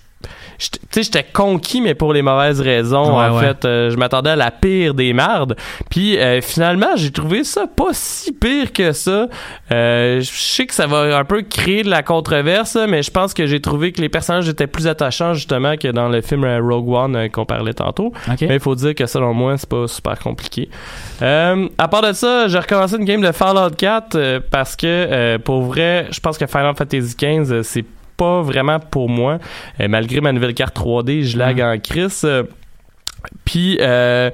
J'étais- 0.58 0.78
Tu 0.78 0.86
sais, 0.90 1.02
j'étais 1.04 1.26
conquis, 1.32 1.80
mais 1.80 1.94
pour 1.94 2.12
les 2.12 2.22
mauvaises 2.22 2.60
raisons. 2.60 3.16
Ouais, 3.18 3.26
en 3.26 3.36
ouais. 3.36 3.46
fait, 3.46 3.64
Euh, 3.64 3.90
je 3.90 3.96
m'attendais 3.96 4.30
à 4.30 4.36
la 4.36 4.50
pire 4.50 4.92
des 4.94 5.12
mardes. 5.12 5.56
Puis 5.88 6.18
euh, 6.18 6.40
finalement, 6.40 6.96
j'ai 6.96 7.10
trouvé 7.12 7.44
ça 7.44 7.66
pas 7.66 7.90
si 7.92 8.32
pire 8.32 8.72
que 8.72 8.92
ça. 8.92 9.28
Euh, 9.72 10.20
je 10.20 10.30
sais 10.30 10.66
que 10.66 10.74
ça 10.74 10.86
va 10.86 11.16
un 11.18 11.24
peu 11.24 11.42
créer 11.42 11.82
de 11.84 11.90
la 11.90 12.02
controverse, 12.02 12.76
mais 12.88 13.02
je 13.02 13.10
pense 13.10 13.34
que 13.34 13.46
j'ai 13.46 13.60
trouvé 13.60 13.92
que 13.92 14.00
les 14.00 14.08
personnages 14.08 14.48
étaient 14.48 14.66
plus 14.66 14.86
attachants 14.88 15.34
justement 15.34 15.76
que 15.76 15.88
dans 15.88 16.08
le 16.08 16.20
film 16.20 16.44
Rogue 16.44 16.88
One 16.90 17.30
qu'on 17.30 17.44
parlait 17.46 17.74
tantôt. 17.74 18.12
Mais 18.40 18.54
il 18.56 18.60
faut 18.60 18.74
dire 18.74 18.94
que 18.94 19.06
selon 19.06 19.32
moi, 19.34 19.56
c'est 19.58 19.68
pas 19.68 19.86
super 19.86 20.18
compliqué. 20.18 20.68
À 21.20 21.88
part 21.88 22.02
de 22.02 22.12
ça, 22.12 22.48
j'ai 22.48 22.58
recommencé 22.58 22.96
une 22.96 23.04
game 23.04 23.20
de 23.20 23.32
Fallout 23.32 23.70
4 23.76 24.16
euh, 24.16 24.40
parce 24.50 24.74
que 24.76 25.36
pour 25.38 25.62
vrai, 25.62 26.06
je 26.10 26.20
pense 26.20 26.36
que 26.38 26.46
Final 26.46 26.74
Fantasy 26.76 27.14
15 27.16 27.52
euh, 27.52 27.62
c'est 27.62 27.84
pas 28.20 28.42
vraiment 28.42 28.78
pour 28.78 29.08
moi. 29.08 29.38
Euh, 29.80 29.88
malgré 29.88 30.20
ma 30.20 30.30
nouvelle 30.32 30.52
carte 30.52 30.76
3D, 30.76 31.22
je 31.22 31.38
lag 31.38 31.58
en 31.62 31.78
crise. 31.78 32.20
Euh, 32.24 32.42
Puis 33.46 33.78
euh, 33.80 34.30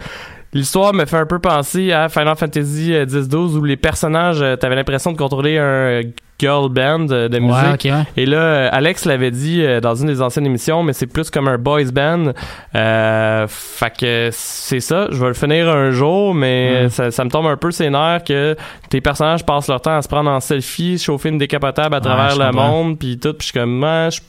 L'histoire 0.52 0.92
me 0.92 1.04
fait 1.04 1.18
un 1.18 1.26
peu 1.26 1.38
penser 1.38 1.92
à 1.92 2.08
Final 2.08 2.34
Fantasy 2.34 2.94
euh, 2.94 3.06
10-12 3.06 3.56
où 3.58 3.64
les 3.64 3.76
personnages, 3.76 4.44
t'avais 4.58 4.74
l'impression 4.74 5.12
de 5.12 5.16
contrôler 5.16 5.58
un 5.58 6.02
girl 6.38 6.68
band 6.68 7.06
euh, 7.10 7.28
de 7.28 7.38
musique. 7.38 7.84
Ouais. 7.86 8.04
Et 8.16 8.26
là, 8.26 8.36
euh, 8.38 8.68
Alex 8.72 9.04
l'avait 9.06 9.30
dit 9.30 9.62
euh, 9.62 9.80
dans 9.80 9.94
une 9.94 10.08
des 10.08 10.20
anciennes 10.20 10.46
émissions, 10.46 10.82
mais 10.82 10.92
c'est 10.92 11.06
plus 11.06 11.30
comme 11.30 11.48
un 11.48 11.56
boys 11.58 11.90
band. 11.92 12.32
Euh, 12.74 13.46
fait 13.48 13.92
que 13.98 14.28
c'est 14.32 14.80
ça. 14.80 15.08
Je 15.10 15.16
vais 15.20 15.28
le 15.28 15.34
finir 15.34 15.68
un 15.68 15.90
jour, 15.90 16.34
mais 16.34 16.84
Mm. 16.86 16.88
ça, 16.90 17.10
ça 17.10 17.24
me 17.24 17.30
tombe 17.30 17.46
un 17.46 17.56
peu 17.56 17.70
ses 17.70 17.88
nerfs 17.90 18.24
que 18.24 18.56
tes 18.90 19.00
personnages 19.00 19.44
passent 19.46 19.68
leur 19.68 19.80
temps 19.80 19.96
à 19.96 20.02
se 20.02 20.08
prendre 20.08 20.30
en 20.30 20.40
selfie, 20.40 20.98
chauffer 20.98 21.30
une 21.30 21.38
décapotable 21.38 21.94
à 21.94 21.98
Ouais, 21.98 22.04
travers 22.04 22.36
le 22.38 22.44
comprends. 22.52 22.68
monde, 22.68 22.98
puis 22.98 23.18
tout. 23.18 23.32
Puis 23.32 23.46
je 23.48 23.52
suis 23.52 23.58
comme, 23.60 23.82
Ah, 23.84 24.10
je 24.10 24.20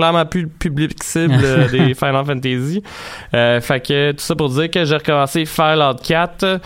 clairement 0.00 0.24
plus 0.24 0.42
le 0.42 0.48
public 0.48 1.02
cible 1.02 1.34
euh, 1.44 1.68
des 1.70 1.92
Final 1.92 2.24
Fantasy. 2.24 2.82
Euh, 3.34 3.60
fait 3.60 3.80
que 3.86 4.12
tout 4.12 4.20
ça 4.20 4.34
pour 4.34 4.48
dire 4.48 4.70
que 4.70 4.82
j'ai 4.86 4.96
recommencé 4.96 5.44
Fallout 5.44 5.96
4 6.02 6.60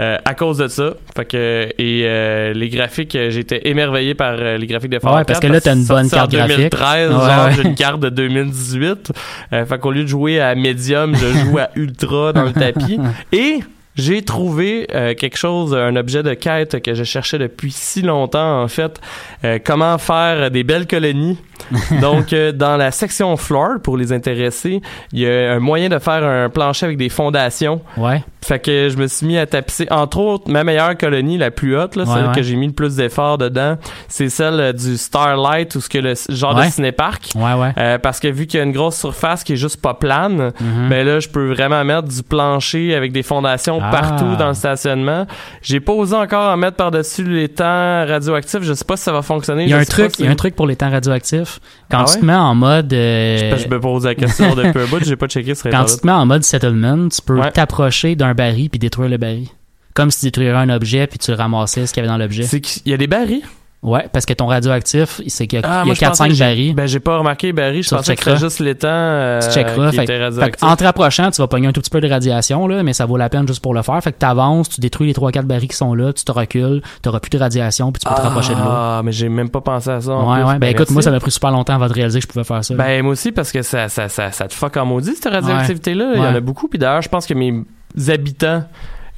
euh, 0.00 0.18
à 0.24 0.34
cause 0.34 0.58
de 0.58 0.66
ça. 0.66 0.94
Fait 1.14 1.24
que 1.24 1.68
et 1.78 2.52
les 2.52 2.68
graphiques, 2.68 3.16
j'étais 3.28 3.68
émerveillé 3.68 4.14
par 4.14 4.34
les 4.36 4.66
graphiques 4.66 4.90
de 4.90 4.98
Fallout 4.98 5.18
Ouais, 5.18 5.24
parce 5.24 5.38
4 5.38 5.48
que 5.48 5.52
là, 5.54 5.60
t'as 5.60 5.74
une 5.74 5.84
bonne 5.84 6.10
carte 6.10 6.32
graphique. 6.32 6.56
2013, 6.56 7.10
Ouais, 7.10 7.14
genre 7.16 7.44
ouais. 7.46 7.52
j'ai 7.54 7.62
une 7.62 7.74
carte 7.76 8.00
de 8.00 8.08
2018. 8.08 9.12
Euh, 9.52 9.64
fait 9.66 9.78
qu'au 9.78 9.92
lieu 9.92 10.02
de 10.02 10.08
jouer 10.08 10.40
à 10.40 10.54
médium, 10.56 11.14
je 11.14 11.26
joue 11.44 11.58
à 11.58 11.70
ultra 11.76 12.32
dans 12.32 12.42
le 12.42 12.52
tapis. 12.52 12.98
Et 13.32 13.60
j'ai 13.96 14.22
trouvé 14.22 14.86
euh, 14.94 15.14
quelque 15.14 15.36
chose, 15.36 15.74
un 15.74 15.96
objet 15.96 16.22
de 16.22 16.34
quête 16.34 16.80
que 16.82 16.94
je 16.94 17.04
cherchais 17.04 17.38
depuis 17.38 17.70
si 17.72 18.02
longtemps 18.02 18.62
en 18.62 18.68
fait. 18.68 19.00
Euh, 19.44 19.58
comment 19.64 19.98
faire 19.98 20.50
des 20.50 20.62
belles 20.64 20.86
colonies. 20.86 21.38
Donc 22.00 22.32
euh, 22.32 22.52
dans 22.52 22.76
la 22.78 22.90
section 22.90 23.36
floor 23.36 23.80
pour 23.82 23.96
les 23.98 24.12
intéressés, 24.12 24.80
il 25.12 25.18
y 25.20 25.26
a 25.28 25.52
un 25.52 25.58
moyen 25.60 25.88
de 25.88 25.98
faire 25.98 26.24
un 26.24 26.48
plancher 26.48 26.86
avec 26.86 26.98
des 26.98 27.10
fondations. 27.10 27.82
Ouais. 27.96 28.22
Fait 28.42 28.58
que 28.58 28.88
je 28.88 28.96
me 28.96 29.06
suis 29.06 29.26
mis 29.26 29.36
à 29.36 29.44
tapisser. 29.46 29.86
Entre 29.90 30.18
autres, 30.18 30.50
ma 30.50 30.64
meilleure 30.64 30.96
colonie, 30.96 31.36
la 31.36 31.50
plus 31.50 31.76
haute, 31.76 31.94
là, 31.96 32.04
Ouais, 32.04 32.14
celle 32.14 32.26
ouais. 32.28 32.34
que 32.34 32.42
j'ai 32.42 32.56
mis 32.56 32.66
le 32.68 32.72
plus 32.72 32.96
d'efforts 32.96 33.36
dedans, 33.36 33.76
c'est 34.08 34.30
celle 34.30 34.72
du 34.72 34.96
Starlight 34.96 35.74
ou 35.74 35.80
ce 35.82 35.90
que 35.90 35.98
le 35.98 36.14
genre 36.30 36.56
Ouais. 36.56 36.66
de 36.68 36.72
cinéparc. 36.72 37.32
Ouais, 37.34 37.52
ouais. 37.52 37.98
Parce 37.98 38.18
que 38.18 38.28
vu 38.28 38.46
qu'il 38.46 38.58
y 38.58 38.60
a 38.62 38.64
une 38.64 38.72
grosse 38.72 38.98
surface 38.98 39.44
qui 39.44 39.52
est 39.52 39.56
juste 39.56 39.82
pas 39.82 39.92
plane, 39.94 40.52
Mhm. 40.58 40.88
ben 40.88 41.06
là, 41.06 41.20
je 41.20 41.28
peux 41.28 41.52
vraiment 41.52 41.84
mettre 41.84 42.08
du 42.08 42.22
plancher 42.22 42.94
avec 42.94 43.12
des 43.12 43.22
fondations 43.22 43.79
Ah. 43.82 43.90
partout 43.90 44.36
dans 44.36 44.48
le 44.48 44.54
stationnement. 44.54 45.26
J'ai 45.62 45.80
pas 45.80 45.92
osé 45.92 46.14
encore 46.16 46.52
en 46.52 46.56
mettre 46.56 46.76
par-dessus 46.76 47.24
les 47.24 47.48
temps 47.48 47.64
radioactifs. 48.06 48.62
Je 48.62 48.72
sais 48.74 48.84
pas 48.84 48.96
si 48.96 49.04
ça 49.04 49.12
va 49.12 49.22
fonctionner. 49.22 49.64
Il 49.64 49.70
y 49.70 49.74
a 49.74 49.78
un 49.78 49.84
truc, 49.84 50.12
si- 50.16 50.24
y 50.24 50.26
a 50.26 50.30
un 50.30 50.34
truc 50.34 50.54
pour 50.56 50.66
les 50.66 50.76
temps 50.76 50.90
radioactifs. 50.90 51.60
Quand 51.90 51.98
Ah 52.00 52.04
tu 52.06 52.14
ouais? 52.14 52.20
te 52.20 52.24
mets 52.24 52.34
en 52.34 52.54
mode, 52.54 52.92
euh, 52.92 53.56
je 53.56 53.68
me 53.68 53.80
pose 53.80 54.04
la 54.06 54.14
question 54.14 54.54
depuis 54.54 54.80
un 54.82 54.86
bout, 54.86 55.04
j'ai 55.04 55.16
pas 55.16 55.26
checké 55.28 55.54
sur 55.54 55.70
quand 55.70 55.84
tu 55.84 55.96
te 55.96 56.06
mets 56.06 56.12
en 56.12 56.26
mode 56.26 56.42
settlement, 56.44 57.08
tu 57.08 57.22
peux 57.22 57.38
Ouais. 57.40 57.50
t'approcher 57.50 58.16
d'un 58.16 58.34
baril 58.34 58.70
puis 58.70 58.78
détruire 58.78 59.08
le 59.10 59.16
baril. 59.16 59.48
Comme 59.94 60.10
si 60.10 60.20
tu 60.20 60.26
détruirais 60.26 60.58
un 60.58 60.68
objet 60.70 61.06
puis 61.06 61.18
tu 61.18 61.32
ramassais 61.32 61.86
ce 61.86 61.92
qu'il 61.92 62.02
y 62.02 62.06
avait 62.06 62.12
dans 62.16 62.22
l'objet. 62.22 62.44
C'est 62.44 62.60
qu'il 62.60 62.82
y 62.90 62.94
a 62.94 62.96
des 62.96 63.06
barils. 63.08 63.42
Ouais, 63.82 64.06
parce 64.12 64.26
que 64.26 64.34
ton 64.34 64.44
radioactif, 64.46 65.22
c'est 65.26 65.46
qu'il 65.46 65.58
y 65.58 65.62
a, 65.64 65.66
Ah, 65.66 65.80
il 65.80 65.84
y 65.84 65.86
moi, 65.86 65.92
a 65.92 65.94
je 65.94 66.04
pensais 66.04 66.24
4-5 66.24 66.28
que 66.28 66.34
j'ai- 66.34 66.44
barils. 66.44 66.74
Ben, 66.74 66.86
j'ai 66.86 67.00
pas 67.00 67.16
remarqué 67.16 67.52
Barry. 67.54 67.82
Je 67.82 67.88
pensais 67.88 68.14
que 68.14 68.22
c'était 68.22 68.36
juste 68.36 68.60
l'étang 68.60 68.88
euh, 68.90 69.40
tu 69.40 69.50
checkeras. 69.54 69.88
qui 69.90 69.96
Fait, 69.96 70.02
était 70.04 70.18
fait 70.18 70.24
radioactif. 70.24 70.62
en 70.62 70.76
te 70.76 70.84
rapprochant, 70.84 71.30
tu 71.30 71.40
vas 71.40 71.48
pogner 71.48 71.66
un 71.68 71.72
tout 71.72 71.80
petit 71.80 71.88
peu 71.88 72.02
de 72.02 72.06
radiation, 72.08 72.66
là, 72.68 72.82
mais 72.82 72.92
ça 72.92 73.06
vaut 73.06 73.16
la 73.16 73.30
peine 73.30 73.48
juste 73.48 73.62
pour 73.62 73.72
le 73.72 73.80
faire. 73.80 73.98
Fait 74.02 74.12
que 74.12 74.18
tu 74.18 74.26
avances, 74.26 74.68
tu 74.68 74.82
détruis 74.82 75.06
les 75.06 75.14
3-4 75.14 75.46
barils 75.46 75.66
qui 75.68 75.76
sont 75.76 75.94
là, 75.94 76.12
tu 76.12 76.24
te 76.24 76.30
recules, 76.30 76.82
tu 77.02 77.08
n'auras 77.08 77.20
plus 77.20 77.30
de 77.30 77.38
radiation, 77.38 77.90
puis 77.90 78.00
tu 78.02 78.06
peux 78.08 78.14
te 78.14 78.20
rapprocher 78.20 78.52
de 78.54 78.58
l'eau. 78.58 78.64
Ah, 78.68 79.00
mais 79.02 79.12
j'ai 79.12 79.30
même 79.30 79.48
pas 79.48 79.62
pensé 79.62 79.88
à 79.88 80.00
ça. 80.02 80.12
en 80.12 80.30
Ouais, 80.30 80.40
plus. 80.42 80.48
ouais. 80.50 80.58
Ben, 80.58 80.66
écoute, 80.66 80.80
merci. 80.80 80.92
moi, 80.92 81.02
ça 81.02 81.10
m'a 81.10 81.20
pris 81.20 81.30
super 81.30 81.50
longtemps 81.50 81.74
avant 81.74 81.88
de 81.88 81.92
réaliser 81.94 82.18
que 82.20 82.24
je 82.26 82.28
pouvais 82.30 82.44
faire 82.44 82.62
ça. 82.62 82.74
Ben, 82.74 83.02
moi 83.02 83.12
aussi, 83.12 83.32
parce 83.32 83.50
que 83.50 83.62
ça, 83.62 83.88
ça, 83.88 84.10
ça, 84.10 84.30
ça 84.30 84.46
te 84.46 84.52
fuck 84.52 84.76
en 84.76 84.84
maudit, 84.84 85.14
cette 85.14 85.32
radioactivité-là. 85.32 86.10
Il 86.16 86.18
y 86.18 86.26
en 86.26 86.34
a 86.34 86.40
beaucoup. 86.40 86.68
Puis 86.68 86.78
d'ailleurs, 86.78 87.00
je 87.00 87.08
pense 87.08 87.24
que 87.24 87.32
mes 87.32 87.64
habitants 88.08 88.62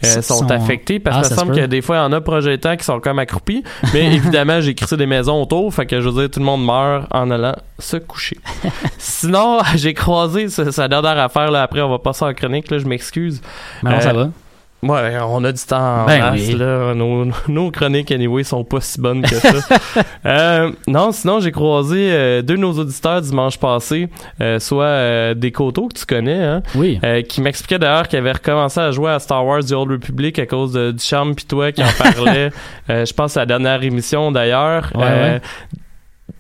euh, 0.05 0.23
sont, 0.23 0.39
sont- 0.39 0.51
affectés 0.51 0.99
parce 0.99 1.17
Ah, 1.17 1.21
que 1.21 1.25
ça 1.27 1.29
ça 1.31 1.35
se 1.37 1.41
semble 1.41 1.55
que 1.57 1.67
des 1.67 1.83
fois, 1.83 1.97
il 1.97 1.99
y 2.01 2.03
en 2.03 2.13
a 2.13 2.21
projetants 2.21 2.77
qui 2.77 2.85
sont 2.85 3.01
comme 3.01 3.19
accroupis. 3.19 3.63
Mais 3.93 4.07
évidemment, 4.15 4.61
j'ai 4.61 4.75
crissé 4.75 4.97
des 4.97 5.07
maisons 5.07 5.43
autour. 5.43 5.73
Fait 5.73 5.87
que 5.87 6.01
je 6.01 6.09
veux 6.09 6.21
dire, 6.23 6.31
tout 6.31 6.41
le 6.41 6.47
monde 6.47 6.65
meurt 6.65 7.07
en 7.11 7.31
allant 7.31 7.55
se 7.79 7.97
coucher. 7.97 8.39
Sinon, 8.99 9.59
j'ai 9.77 9.95
croisé, 9.95 10.49
sa 10.49 10.89
dernière 10.89 11.19
affaire, 11.19 11.51
là. 11.51 11.63
Après, 11.63 11.81
on 11.81 11.89
va 11.91 11.99
passer 11.99 12.25
en 12.25 12.35
chronique, 12.35 12.71
là. 12.71 12.79
Je 12.79 12.87
m'excuse. 12.87 13.41
Mais 13.83 13.91
non, 13.91 13.97
euh, 13.97 14.01
ça 14.01 14.13
va. 14.13 14.29
Ouais, 14.83 15.17
on 15.25 15.45
a 15.45 15.53
du 15.53 15.63
temps 15.63 16.03
en 16.03 16.07
Ben 16.07 16.21
masse, 16.21 16.41
oui. 16.49 16.55
là. 16.55 16.93
Nos, 16.95 17.27
nos 17.49 17.71
chroniques, 17.71 18.11
anyway, 18.11 18.43
sont 18.43 18.65
pas 18.65 18.81
si 18.81 19.01
bonnes 19.01 19.23
que 19.23 19.35
ça. 19.35 19.49
Euh, 20.25 20.71
non, 20.87 21.11
sinon, 21.13 21.41
j'ai 21.41 21.51
croisé 21.51 22.09
euh, 22.13 22.43
deux 22.43 22.55
de 22.55 22.61
nos 22.61 22.73
auditeurs 22.73 23.21
dimanche 23.21 23.59
passé, 23.59 24.09
euh, 24.41 24.59
soit 24.61 25.35
des 25.35 25.51
coteaux 25.51 25.89
que 25.89 25.99
tu 25.99 26.07
connais, 26.07 26.43
hein, 26.43 26.63
Oui. 26.77 27.01
qui 27.29 27.41
m'expliquaient 27.41 27.79
d'ailleurs 27.79 28.07
qu'ils 28.09 28.19
avaient 28.21 28.33
recommencé 28.33 28.81
à 28.81 28.91
jouer 28.93 29.11
à 29.11 29.19
Star 29.19 29.45
Wars 29.45 29.65
The 29.65 29.73
Old 29.73 29.91
Republic 29.91 30.39
à 30.39 30.47
cause 30.47 30.73
de, 30.73 30.93
du 30.93 31.03
charme 31.03 31.35
pis 31.35 31.45
toi 31.47 31.73
qui 31.73 31.83
en 31.83 31.87
parlait, 31.99 32.51
je 32.89 33.13
pense 33.13 33.37
à 33.37 33.41
la 33.41 33.47
dernière 33.47 33.83
émission 33.83 34.31
d'ailleurs. 34.33 34.91
Ouais, 34.95 35.03
ouais. 35.05 35.41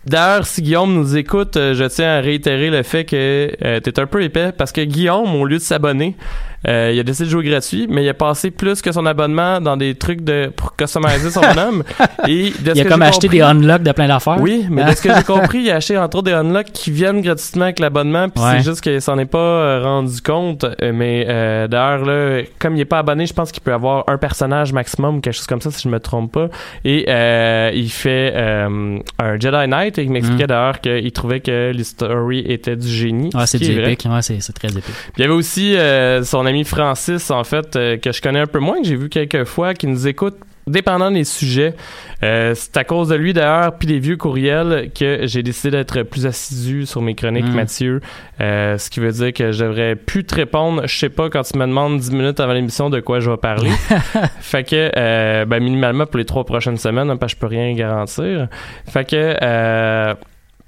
D'ailleurs, 0.06 0.46
si 0.46 0.62
Guillaume 0.62 0.94
nous 0.94 1.16
écoute, 1.16 1.54
je 1.56 1.84
tiens 1.84 2.16
à 2.18 2.20
réitérer 2.20 2.70
le 2.70 2.82
fait 2.82 3.04
que 3.04 3.52
euh, 3.64 3.78
t'es 3.80 4.00
un 4.00 4.06
peu 4.06 4.22
épais 4.22 4.50
parce 4.56 4.72
que 4.72 4.80
Guillaume, 4.80 5.34
au 5.36 5.44
lieu 5.44 5.58
de 5.58 5.62
s'abonner, 5.62 6.16
euh, 6.68 6.90
il 6.94 6.98
a 7.00 7.02
décidé 7.02 7.26
de 7.26 7.30
jouer 7.30 7.44
gratuit, 7.44 7.86
mais 7.90 8.04
il 8.04 8.08
a 8.08 8.14
passé 8.14 8.50
plus 8.50 8.80
que 8.82 8.92
son 8.92 9.04
abonnement 9.06 9.60
dans 9.60 9.76
des 9.76 9.94
trucs 9.94 10.22
de 10.22 10.50
pour 10.56 10.76
customiser 10.76 11.30
son 11.30 11.40
bonhomme. 11.40 11.82
Et 12.28 12.50
de 12.50 12.70
ce 12.70 12.74
Il 12.76 12.80
a 12.80 12.84
que 12.84 12.88
comme 12.88 13.02
acheté 13.02 13.26
compris- 13.28 13.38
des 13.38 13.42
unlocks 13.42 13.82
de 13.82 13.92
plein 13.92 14.08
d'affaires. 14.08 14.40
Oui, 14.40 14.66
mais 14.70 14.84
de 14.84 14.90
ce 14.94 15.02
que 15.02 15.14
j'ai 15.14 15.22
compris, 15.26 15.58
il 15.62 15.70
a 15.70 15.76
acheté 15.76 15.98
entre 15.98 16.18
autres 16.18 16.26
des 16.26 16.32
unlocks 16.34 16.70
qui 16.72 16.90
viennent 16.90 17.20
gratuitement 17.20 17.64
avec 17.64 17.78
l'abonnement, 17.78 18.28
puis 18.28 18.42
Ouais. 18.44 18.58
c'est 18.58 18.64
juste 18.64 18.80
qu'il 18.80 19.00
s'en 19.02 19.18
est 19.18 19.24
pas 19.26 19.38
euh, 19.38 19.80
rendu 19.82 20.20
compte. 20.20 20.64
Euh, 20.64 20.92
mais 20.94 21.26
euh, 21.28 21.66
d'ailleurs 21.68 22.04
là, 22.04 22.42
comme 22.58 22.76
il 22.76 22.80
est 22.80 22.84
pas 22.84 22.98
abonné, 23.00 23.26
je 23.26 23.32
pense 23.34 23.50
qu'il 23.52 23.62
peut 23.62 23.72
avoir 23.72 24.04
un 24.08 24.18
personnage 24.18 24.72
maximum 24.72 25.16
ou 25.16 25.20
quelque 25.20 25.34
chose 25.34 25.46
comme 25.46 25.60
ça, 25.60 25.70
si 25.70 25.82
je 25.82 25.88
me 25.88 25.98
trompe 26.00 26.32
pas. 26.32 26.48
Et 26.84 27.06
euh, 27.08 27.70
il 27.74 27.90
fait 27.90 28.34
un 28.36 29.38
Jedi 29.38 29.68
Knight 29.68 29.98
et 29.98 30.02
il 30.04 30.10
m'expliquait 30.10 30.44
Mm. 30.44 30.46
d'ailleurs 30.46 30.80
qu'il 30.80 31.12
trouvait 31.12 31.40
que 31.40 31.72
les 31.74 31.84
stories 31.84 32.44
étaient 32.46 32.76
du 32.76 32.88
génie. 32.88 33.30
Ce 33.32 33.58
c'est 33.58 33.58
vrai. 33.72 33.92
épique. 33.92 34.08
Ouais, 34.10 34.22
c'est 34.22 34.38
très 34.52 34.68
épique. 34.68 34.84
Puis 34.84 35.12
il 35.18 35.22
y 35.22 35.24
avait 35.24 35.34
aussi 35.34 35.76
son 36.24 36.46
ami 36.52 36.64
Francis, 36.64 37.30
en 37.30 37.44
fait, 37.44 37.76
euh, 37.76 37.96
que 37.96 38.12
je 38.12 38.20
connais 38.20 38.40
un 38.40 38.46
peu 38.46 38.58
moins, 38.58 38.80
que 38.80 38.86
j'ai 38.86 38.96
vu 38.96 39.08
quelques 39.08 39.44
fois, 39.44 39.74
qui 39.74 39.86
nous 39.86 40.06
écoute 40.06 40.36
dépendant 40.66 41.10
des 41.10 41.24
sujets. 41.24 41.74
Euh, 42.22 42.52
c'est 42.54 42.76
à 42.76 42.84
cause 42.84 43.08
de 43.08 43.16
lui 43.16 43.32
d'ailleurs, 43.32 43.76
puis 43.76 43.88
des 43.88 43.98
vieux 43.98 44.16
courriels, 44.16 44.90
que 44.96 45.26
j'ai 45.26 45.42
décidé 45.42 45.72
d'être 45.72 46.02
plus 46.02 46.26
assidu 46.26 46.86
sur 46.86 47.02
mes 47.02 47.14
chroniques, 47.14 47.46
Mm. 47.46 47.54
Mathieu. 47.54 48.00
Euh, 48.40 48.78
ce 48.78 48.90
qui 48.90 49.00
veut 49.00 49.10
dire 49.10 49.32
que 49.32 49.50
je 49.50 49.64
devrais 49.64 49.96
plus 49.96 50.24
te 50.24 50.34
répondre. 50.34 50.86
Je 50.86 50.96
sais 50.96 51.08
pas 51.08 51.30
quand 51.30 51.42
tu 51.42 51.58
me 51.58 51.66
demandes 51.66 51.98
10 51.98 52.12
minutes 52.12 52.40
avant 52.40 52.52
l'émission 52.52 52.90
de 52.90 53.00
quoi 53.00 53.20
je 53.20 53.30
vais 53.30 53.36
parler. 53.36 53.70
fait 54.40 54.64
que, 54.64 54.90
euh, 54.96 55.44
ben, 55.46 55.62
minimalement 55.62 56.06
pour 56.06 56.18
les 56.18 56.24
trois 56.24 56.44
prochaines 56.44 56.78
semaines, 56.78 57.10
hein, 57.10 57.16
parce 57.16 57.34
que 57.34 57.38
je 57.38 57.40
peux 57.40 57.48
rien 57.48 57.72
garantir. 57.74 58.48
Fait 58.88 59.04
que, 59.08 60.14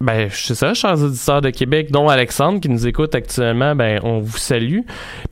ben, 0.05 0.29
c'est 0.31 0.55
ça, 0.55 0.75
chers 0.75 1.03
auditeurs 1.03 1.41
de 1.41 1.51
Québec, 1.51 1.91
dont 1.91 2.09
Alexandre 2.09 2.61
qui 2.61 2.69
nous 2.69 2.87
écoute 2.87 3.15
actuellement, 3.15 3.75
ben, 3.75 4.01
on 4.03 4.21
vous 4.21 4.37
salue. 4.37 4.81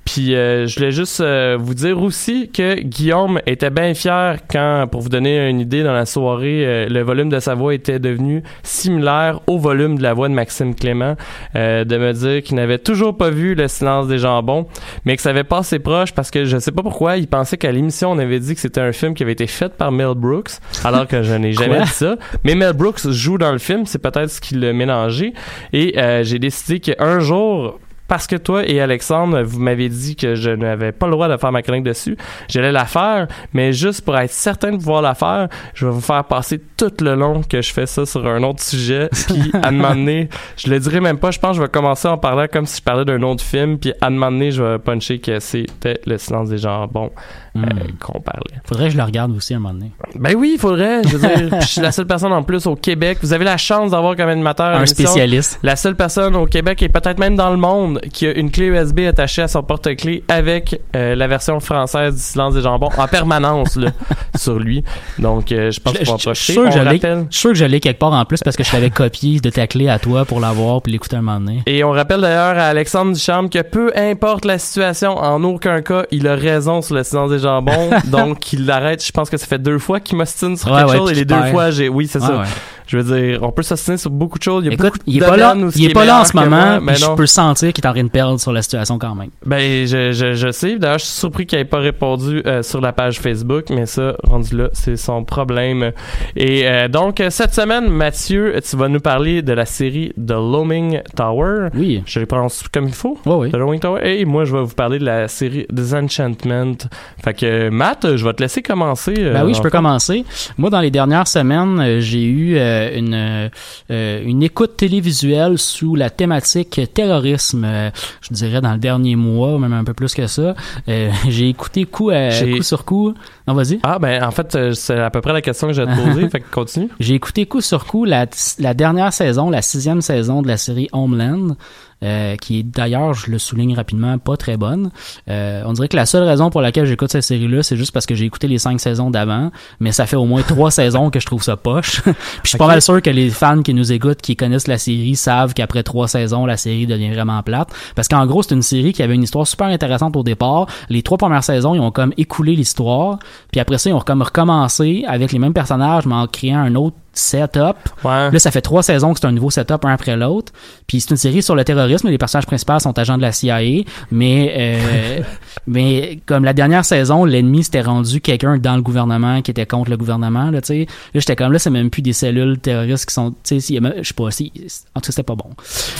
Puis, 0.05 0.35
euh, 0.35 0.67
je 0.67 0.77
voulais 0.77 0.91
juste 0.91 1.21
euh, 1.21 1.57
vous 1.61 1.75
dire 1.75 2.03
aussi 2.03 2.51
que 2.51 2.81
Guillaume 2.81 3.41
était 3.47 3.71
bien 3.71 3.95
fier 3.95 4.39
quand, 4.51 4.87
pour 4.91 5.03
vous 5.03 5.09
donner 5.09 5.49
une 5.49 5.61
idée, 5.61 5.83
dans 5.83 5.93
la 5.93 6.07
soirée, 6.07 6.67
euh, 6.67 6.89
le 6.89 7.03
volume 7.03 7.29
de 7.29 7.39
sa 7.39 7.55
voix 7.55 7.75
était 7.75 7.99
devenu 7.99 8.43
similaire 8.63 9.41
au 9.47 9.59
volume 9.59 9.99
de 9.99 10.03
la 10.03 10.15
voix 10.15 10.29
de 10.29 10.35
Maxime 10.35 10.75
Clément, 10.75 11.17
euh, 11.55 11.85
de 11.85 11.97
me 11.99 12.13
dire 12.13 12.43
qu'il 12.43 12.57
n'avait 12.57 12.79
toujours 12.79 13.17
pas 13.17 13.31
vu 13.31 13.55
Le 13.55 13.69
silence 13.69 14.09
des 14.09 14.19
jambons, 14.19 14.67
mais 15.05 15.17
que 15.17 15.23
ça 15.23 15.31
avait 15.31 15.45
passé 15.45 15.79
proche 15.79 16.13
parce 16.13 16.31
que 16.31 16.45
je 16.45 16.59
sais 16.59 16.73
pas 16.73 16.83
pourquoi, 16.83 17.17
il 17.17 17.29
pensait 17.29 17.57
qu'à 17.57 17.73
l'émission, 17.73 18.11
on 18.11 18.19
avait 18.19 18.41
dit 18.41 18.55
que 18.55 18.61
c'était 18.61 18.81
un 18.81 18.93
film 18.93 19.15
qui 19.15 19.23
avait 19.23 19.33
été 19.33 19.47
fait 19.47 19.75
par 19.75 19.93
Mel 19.93 20.15
Brooks, 20.17 20.53
alors 20.85 21.07
que 21.07 21.23
je 21.23 21.35
n'ai 21.35 21.53
jamais 21.53 21.83
dit 21.83 21.89
ça. 21.89 22.17
Mais 22.45 22.55
Mel 22.55 22.73
Brooks 22.73 23.11
joue 23.11 23.39
dans 23.39 23.53
le 23.53 23.59
film, 23.59 23.87
c'est 23.87 23.99
peut-être 24.01 24.31
ce 24.31 24.41
qui 24.41 24.55
l'a 24.63 24.73
mélangé. 24.73 25.35
Et 25.73 25.99
euh, 25.99 26.23
j'ai 26.25 26.39
décidé 26.39 26.81
qu'un 26.81 27.21
jour, 27.21 27.79
parce 28.13 28.27
que 28.27 28.37
toi 28.37 28.69
et 28.69 28.79
Alexandre, 28.79 29.41
vous 29.41 29.59
m'avez 29.59 29.89
dit 29.89 30.17
que 30.17 30.35
je 30.35 30.51
n'avais 30.51 30.93
pas 30.93 31.07
le 31.07 31.13
droit 31.13 31.29
de 31.29 31.37
faire 31.39 31.51
ma 31.51 31.63
chronique 31.63 31.85
dessus, 31.85 32.19
j'allais 32.47 32.71
la 32.71 32.85
faire, 32.85 33.27
mais 33.55 33.73
juste 33.73 34.05
pour 34.05 34.19
être 34.19 34.31
certain 34.31 34.73
de 34.73 34.77
pouvoir 34.77 35.01
la 35.01 35.15
faire, 35.15 35.49
je 35.73 35.87
vais 35.87 35.93
vous 35.93 36.03
faire 36.03 36.23
passer 36.25 36.61
tout 36.77 36.93
le 37.01 37.15
long 37.15 37.41
que 37.41 37.63
je 37.63 37.73
fais 37.73 37.87
ça 37.87 38.05
sur 38.05 38.27
un 38.27 38.43
autre 38.43 38.63
sujet, 38.63 39.09
puis 39.29 39.51
à 39.55 39.69
un 39.69 39.71
moment 39.71 39.95
donné, 39.95 40.29
je 40.59 40.69
le 40.69 40.79
dirai 40.79 41.01
même 41.01 41.17
pas, 41.17 41.31
je 41.31 41.39
pense 41.39 41.53
que 41.53 41.57
je 41.57 41.63
vais 41.63 41.71
commencer 41.71 42.07
en 42.07 42.19
parlant 42.19 42.47
comme 42.53 42.67
si 42.67 42.81
je 42.81 42.83
parlais 42.83 43.07
d'un 43.07 43.23
autre 43.23 43.43
film, 43.43 43.79
puis 43.79 43.95
à 44.03 44.09
un 44.09 44.11
moment 44.11 44.31
donné, 44.31 44.51
je 44.51 44.63
vais 44.63 44.79
puncher 44.79 45.19
que 45.19 45.41
c'était 45.41 45.99
Le 46.05 46.19
silence 46.19 46.51
des 46.51 46.59
jambons 46.59 47.13
euh, 47.57 47.61
Mm. 47.61 47.99
qu'on 48.01 48.21
parlait. 48.21 48.55
Faudrait 48.65 48.87
que 48.87 48.93
je 48.93 48.97
le 48.97 49.03
regarde 49.03 49.31
aussi 49.37 49.53
à 49.53 49.57
un 49.57 49.61
moment 49.61 49.75
donné. 49.75 49.93
Ben 50.15 50.35
oui, 50.37 50.53
il 50.55 50.59
faudrait, 50.59 51.03
je 51.05 51.17
veux 51.17 51.29
dire, 51.49 51.49
je 51.61 51.67
suis 51.67 51.81
la 51.83 51.93
seule 51.93 52.07
personne 52.07 52.33
en 52.33 52.43
plus 52.43 52.67
au 52.67 52.77
Québec, 52.77 53.19
vous 53.23 53.33
avez 53.35 53.45
la 53.45 53.57
chance 53.59 53.91
d'avoir 53.91 54.17
comme 54.17 54.29
animateur 54.31 54.75
Un 54.77 54.87
spécialiste. 54.87 55.59
la 55.63 55.77
seule 55.77 55.95
personne 55.97 56.35
au 56.37 56.47
Québec 56.47 56.83
et 56.83 56.89
peut-être 56.89 57.19
même 57.19 57.37
dans 57.37 57.51
le 57.51 57.59
monde 57.59 58.01
qui 58.13 58.27
a 58.27 58.33
une 58.33 58.51
clé 58.51 58.67
USB 58.67 59.01
attachée 59.01 59.43
à 59.43 59.49
son 59.49 59.63
porte-clés 59.63 60.25
avec 60.29 60.81
euh, 60.97 61.15
la 61.15 61.27
version 61.29 61.61
française 61.61 62.15
du 62.15 62.21
silence 62.21 62.55
des 62.55 62.63
jambons 62.63 62.89
en 62.97 63.07
permanence 63.07 63.77
là, 63.77 63.91
sur 64.35 64.59
lui. 64.59 64.83
Donc 65.19 65.53
euh, 65.53 65.71
je 65.71 65.81
pense 65.81 65.93
qu'il 65.97 66.07
faut 66.07 66.13
en 66.13 66.19
je- 66.19 66.33
suis 66.35 66.53
sûr 66.55 66.63
que 66.65 66.69
On 66.69 66.71
je 66.73 66.79
l'ai- 66.79 66.85
rappelle- 66.93 67.27
Je 67.31 67.37
suis 67.37 67.41
sûr 67.41 67.51
que 67.51 67.57
je 67.57 67.65
l'ai 67.67 67.81
quelque 67.81 67.99
part 67.99 68.13
en 68.13 68.25
plus 68.25 68.41
parce 68.43 68.57
que 68.57 68.65
je 68.65 68.73
l'avais 68.73 68.91
copié 68.91 69.41
de 69.41 69.51
ta 69.51 69.67
clé 69.67 69.89
à 69.89 69.99
toi 69.99 70.25
pour 70.25 70.41
l'avoir 70.41 70.81
puis 70.81 70.93
l'écouter 70.93 71.17
un 71.17 71.23
moment 71.23 71.39
donné. 71.41 71.63
Et 71.67 71.85
on 71.85 71.91
rappelle 71.91 72.21
d'ailleurs 72.23 72.57
à 72.59 72.67
Alexandre 72.69 73.13
Duchamp 73.13 73.49
que 73.49 73.61
peu 73.63 73.93
importe 73.95 74.45
la 74.47 74.59
situation, 74.59 75.19
en 75.19 75.43
aucun 75.45 75.83
cas, 75.83 76.05
il 76.11 76.27
a 76.29 76.35
raison 76.35 76.81
sur 76.81 76.95
le 76.95 77.03
silence 77.05 77.31
des 77.31 77.42
jambons. 77.43 77.91
donc 78.07 78.53
il 78.53 78.67
l'arrête. 78.67 79.05
Je 79.05 79.13
pense 79.13 79.29
que 79.31 79.37
ça 79.37 79.47
fait 79.47 79.59
deux 79.59 79.79
fois 79.79 80.01
qu'il 80.01 80.17
m'ostine 80.17 80.57
sur 80.57 80.71
Ouais, 80.71 80.79
quelque 80.79 80.91
ouais, 80.91 80.97
chose 80.97 81.11
et 81.11 81.15
les 81.15 81.25
deux 81.25 81.43
fois, 81.51 81.71
j'ai 81.71 81.89
oui, 81.89 82.09
c'est 82.11 82.21
Ouais, 82.21 82.27
ça. 82.27 82.45
Je 82.93 82.99
veux 82.99 83.17
dire, 83.19 83.43
on 83.43 83.53
peut 83.53 83.63
s'ostiner 83.63 83.97
sur 83.97 84.11
beaucoup 84.11 84.39
de 84.39 84.43
choses. 84.43 84.65
Il 84.65 84.67
y 84.67 84.71
a 84.71 84.75
Écoute, 84.75 84.85
beaucoup 84.85 84.99
il 85.07 85.17
est 85.17 85.21
pas 85.27 85.37
là, 85.37 85.57
il 85.77 85.85
est 85.91 85.95
pas 85.95 86.05
là 86.05 86.21
en 86.21 86.25
ce 86.27 86.37
moment, 86.37 86.79
mais 86.83 86.95
je 86.95 87.07
peux 87.17 87.25
sentir 87.27 87.73
qu'il 87.73 87.83
est 87.83 87.89
en 87.89 87.93
train 87.93 88.05
de 88.05 88.11
perdre 88.11 88.39
sur 88.39 88.53
la 88.53 88.61
situation 88.61 88.99
quand 88.99 89.15
même. 89.15 89.31
Ben, 89.47 89.87
je, 89.87 90.13
je, 90.13 90.35
je 90.35 90.51
sais. 90.51 90.77
D'ailleurs, 90.77 90.99
je 90.99 91.05
suis 91.07 91.15
surpris 91.15 91.47
qu'il 91.47 91.59
n'ait 91.59 91.65
pas 91.65 91.79
répondu 91.79 92.43
euh, 92.47 92.63
sur 92.63 92.83
la 92.83 92.93
page 92.93 93.19
Facebook, 93.19 93.65
mais 93.71 93.87
ça, 93.87 94.15
rendu 94.25 94.57
là, 94.59 94.69
c'est 94.75 94.97
son 94.99 95.25
problème. 95.25 95.93
Et 96.37 96.69
euh, 96.69 96.89
donc, 96.89 97.23
cette 97.31 97.55
semaine, 97.55 97.89
Mathieu, 97.89 98.55
tu 98.69 98.77
vas 98.77 98.89
nous 98.89 99.01
parler 99.01 99.41
de 99.41 99.53
la 99.55 99.65
série 99.65 100.13
The 100.19 100.33
Looming 100.33 101.01
Tower. 101.17 101.69
Oui. 101.75 102.03
Je 102.05 102.21
les 102.21 102.27
prononce 102.27 102.63
comme 102.71 102.89
il 102.89 102.95
faut. 102.95 103.19
Ouais, 103.25 103.35
oui. 103.35 103.51
The 103.51 103.57
Looming 103.57 103.81
Tower. 103.81 104.01
Et 104.05 104.25
moi, 104.27 104.45
je 104.45 104.55
vais 104.55 104.63
vous 104.63 104.75
parler 104.75 104.99
de 104.99 105.05
la 105.07 105.29
série 105.29 105.67
Disenchantment. 105.71 106.77
Fait 107.25 107.35
que, 107.35 107.69
Matt, 107.71 108.17
je 108.17 108.25
vais 108.25 108.33
te 108.35 108.43
laisser 108.43 108.61
commencer. 108.63 109.15
euh, 109.19 109.33
Ben 109.33 109.45
oui, 109.47 109.55
je 109.55 109.63
peux 109.63 109.69
fait. 109.71 109.77
commencer. 109.77 110.25
Moi, 110.59 110.69
dans 110.71 110.81
les 110.81 110.91
dernières 110.91 111.27
semaines, 111.29 112.01
j'ai 112.01 112.25
eu 112.25 112.59
une, 112.95 113.15
euh, 113.15 113.49
euh, 113.91 114.23
une 114.25 114.43
écoute 114.43 114.77
télévisuelle 114.77 115.59
sous 115.59 115.95
la 115.95 116.11
thématique 116.11 116.81
terrorisme. 116.95 117.65
euh, 117.65 117.91
je 118.21 118.35
dirais 118.35 118.61
dans 118.61 118.73
le 118.73 118.79
dernier 118.79 119.17
mois, 119.17 119.59
même 119.59 119.73
un 119.73 119.85
peu 119.85 119.95
plus 119.95 120.15
que 120.15 120.27
ça. 120.27 120.55
Euh, 120.89 121.11
j'ai 121.29 121.49
écouté 121.49 121.85
coup, 121.85 122.11
à, 122.11 122.31
J'ai- 122.31 122.57
coup 122.59 122.63
sur 122.63 122.85
coup. 122.85 123.15
Non, 123.47 123.55
vas-y. 123.55 123.81
Ah, 123.83 123.99
ben, 123.99 124.23
en 124.25 124.31
fait, 124.31 124.55
euh, 124.55 124.73
c'est 124.73 124.99
à 124.99 125.11
peu 125.11 125.21
près 125.21 125.33
la 125.33 125.43
question 125.43 125.67
que 125.69 125.73
j'ai 125.73 125.83
à 125.83 125.87
te 125.87 126.01
poser. 126.01 126.29
fait 126.31 126.41
que 126.41 126.51
continue. 126.51 126.89
J'ai 127.01 127.15
écouté 127.15 127.47
coup 127.47 127.61
sur 127.61 127.87
coup 127.87 128.05
la, 128.05 128.27
la 128.59 128.75
dernière 128.75 129.13
saison, 129.13 129.51
la 129.51 129.63
sixième 129.63 130.01
saison 130.01 130.43
de 130.43 130.49
la 130.49 130.57
série 130.57 130.89
Homeland, 130.93 131.57
euh, 132.03 132.37
qui 132.37 132.61
est 132.61 132.63
d'ailleurs, 132.63 133.15
je 133.15 133.31
le 133.31 133.39
souligne 133.39 133.75
rapidement, 133.75 134.19
pas 134.19 134.37
très 134.37 134.57
bonne. 134.57 134.91
Euh, 135.29 135.63
on 135.67 135.73
dirait 135.73 135.89
que 135.89 135.97
la 135.97 136.07
seule 136.07 136.25
raison 136.25 136.51
pour 136.51 136.61
laquelle 136.61 136.87
j'écoute 136.87 137.13
cette 137.13 137.23
série-là, 137.23 137.63
c'est 137.63 137.77
juste 137.77 137.93
parce 137.93 138.07
que 138.07 138.15
j'ai 138.15 138.25
écouté 138.25 138.49
les 138.49 138.59
cinq 138.59 138.81
saisons 138.81 139.11
d'avant, 139.11 139.51
mais 139.81 139.93
ça 139.93 140.07
fait 140.07 140.17
au 140.17 140.25
moins 140.25 140.43
trois 140.43 140.71
saisons 140.83 141.11
que 141.11 141.21
je 141.21 141.27
trouve 141.27 141.43
ça 141.43 141.57
poche. 141.57 142.01
Puis 142.03 142.15
je 142.45 142.49
suis 142.51 142.59
pas 142.59 142.67
mal 142.67 142.83
sûr 142.83 143.01
que 143.03 143.11
les 143.11 143.31
fans 143.31 143.63
qui 143.63 143.75
nous 143.75 143.93
écoutent, 143.93 144.21
qui 144.21 144.37
connaissent 144.37 144.69
la 144.69 144.79
série, 144.79 145.17
savent 145.17 145.55
qu'après 145.55 145.83
trois 145.83 146.09
saisons, 146.09 146.47
la 146.47 146.57
série 146.57 146.87
devient 146.87 147.13
vraiment 147.13 147.43
plate. 147.43 147.69
Parce 147.95 148.09
qu'en 148.09 148.27
gros, 148.27 148.43
c'est 148.43 148.55
une 148.55 148.63
série 148.63 148.93
qui 148.93 149.03
avait 149.03 149.15
une 149.15 149.23
histoire 149.23 149.47
super 149.47 149.69
intéressante 149.69 150.17
au 150.17 150.23
départ. 150.23 150.67
Les 150.89 151.03
trois 151.03 151.19
premières 151.19 151.45
saisons, 151.45 151.75
ils 151.75 151.81
ont 151.81 151.91
comme 151.91 152.13
écoulé 152.17 152.57
l'histoire. 152.57 153.19
Puis 153.51 153.61
après 153.61 153.79
ça, 153.79 153.91
ils 153.91 153.95
ont 153.95 154.01
comme 154.01 154.23
recommencé 154.23 155.05
avec 155.07 155.33
les 155.33 155.39
mêmes 155.39 155.55
personnages, 155.55 156.07
mais 156.07 156.15
en 156.15 156.27
créant 156.27 156.61
un 156.61 156.75
autre 156.75 156.97
setup. 157.13 157.77
Ouais. 158.05 158.31
Là, 158.31 158.39
ça 158.39 158.51
fait 158.51 158.61
trois 158.61 158.83
saisons 158.83 159.13
que 159.13 159.21
c'est 159.21 159.27
un 159.27 159.33
nouveau 159.33 159.51
setup 159.51 159.85
un 159.85 159.93
après 159.93 160.17
l'autre. 160.17 160.53
Puis 160.87 161.01
c'est 161.01 161.11
une 161.11 161.17
série 161.17 161.43
sur 161.43 161.55
le 161.55 161.65
terrorisme. 161.65 162.09
Les 162.09 162.19
personnages 162.19 162.47
principaux 162.47 162.79
sont 162.79 162.99
agents 162.99 163.17
de 163.17 163.23
la 163.23 163.33
CIA, 163.33 163.85
mais 164.11 164.55
euh, 164.57 165.23
mais 165.67 166.21
comme 166.27 166.45
la 166.45 166.53
dernière 166.53 166.85
saison, 166.85 167.25
l'ennemi 167.25 167.65
s'était 167.65 167.83
rendu 167.83 168.21
quelqu'un 168.21 168.59
dans 168.59 168.77
le 168.77 168.83
gouvernement 168.83 169.43
qui 169.43 169.51
était 169.51 169.67
contre 169.67 169.91
le 169.91 169.97
gouvernement. 169.97 170.51
Là, 170.51 170.61
tu 170.61 170.69
sais, 170.69 170.87
là 171.15 171.21
j'étais 171.21 171.37
comme 171.37 171.53
là, 171.53 171.59
c'est 171.59 171.71
même 171.71 171.91
plus 171.91 172.03
des 172.03 172.13
cellules 172.13 172.59
terroristes 172.59 173.07
qui 173.07 173.15
sont, 173.15 173.35
tu 173.43 173.61
sais, 173.61 173.79
je 173.81 174.09
sais 174.09 174.15
pas 174.15 174.31
si, 174.31 174.53
en 174.95 175.01
tout 175.01 175.07
cas 175.07 175.13
c'était 175.13 175.23
pas 175.23 175.35
bon. 175.35 175.51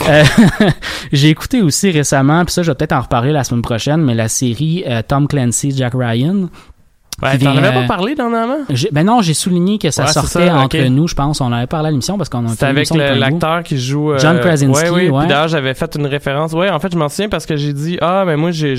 Euh, 0.09 0.25
J'ai 1.13 1.29
écouté 1.29 1.63
aussi 1.63 1.91
récemment, 1.91 2.45
puis 2.45 2.55
ça, 2.55 2.63
je 2.63 2.71
vais 2.71 2.75
peut-être 2.75 2.93
en 2.93 3.01
reparler 3.01 3.33
la 3.33 3.45
semaine 3.45 3.63
prochaine, 3.63 4.03
mais 4.03 4.15
la 4.15 4.29
série 4.29 4.85
euh, 4.87 5.03
Tom 5.07 5.29
Clancy, 5.29 5.75
Jack 5.77 5.95
Ryan. 5.95 6.49
Ouais, 7.23 7.39
t'en 7.39 7.57
avais 7.57 7.69
euh, 7.69 7.73
pas 7.83 7.87
parlé 7.87 8.15
dernièrement? 8.15 8.59
Ben 8.91 9.05
non, 9.05 9.21
j'ai 9.23 9.35
souligné 9.35 9.79
que 9.79 9.91
ça 9.91 10.05
Ouais, 10.05 10.13
sortait 10.13 10.47
ça, 10.47 10.57
entre 10.57 10.79
nous, 10.89 11.07
je 11.07 11.15
pense. 11.15 11.41
On 11.41 11.47
en 11.47 11.53
avait 11.53 11.67
parlé 11.67 11.89
à 11.89 11.91
l'émission 11.91 12.17
parce 12.17 12.29
qu'on 12.29 12.45
a 12.47 12.49
C'était 12.49 12.67
avec 12.67 12.89
l'acteur 12.91 13.63
qui 13.63 13.79
joue. 13.79 14.13
euh, 14.13 14.19
John 14.19 14.41
Krasinski, 14.41 14.83
Ouais, 14.85 14.91
oui. 14.91 15.09
ouais. 15.11 15.19
Puis 15.21 15.29
d'ailleurs, 15.29 15.49
j'avais 15.49 15.75
fait 15.75 15.95
une 15.97 16.07
référence. 16.07 16.53
Ouais, 16.53 16.71
en 16.71 16.81
fait, 16.81 16.93
je 16.93 16.99
m'en 16.99 17.09
souviens 17.09 17.29
parce 17.29 17.47
que 17.47 17.55
j'ai 17.57 17.73
dit 17.73 17.99
Ah, 18.01 18.25
mais 18.27 18.37
moi, 18.37 18.51
je 18.51 18.75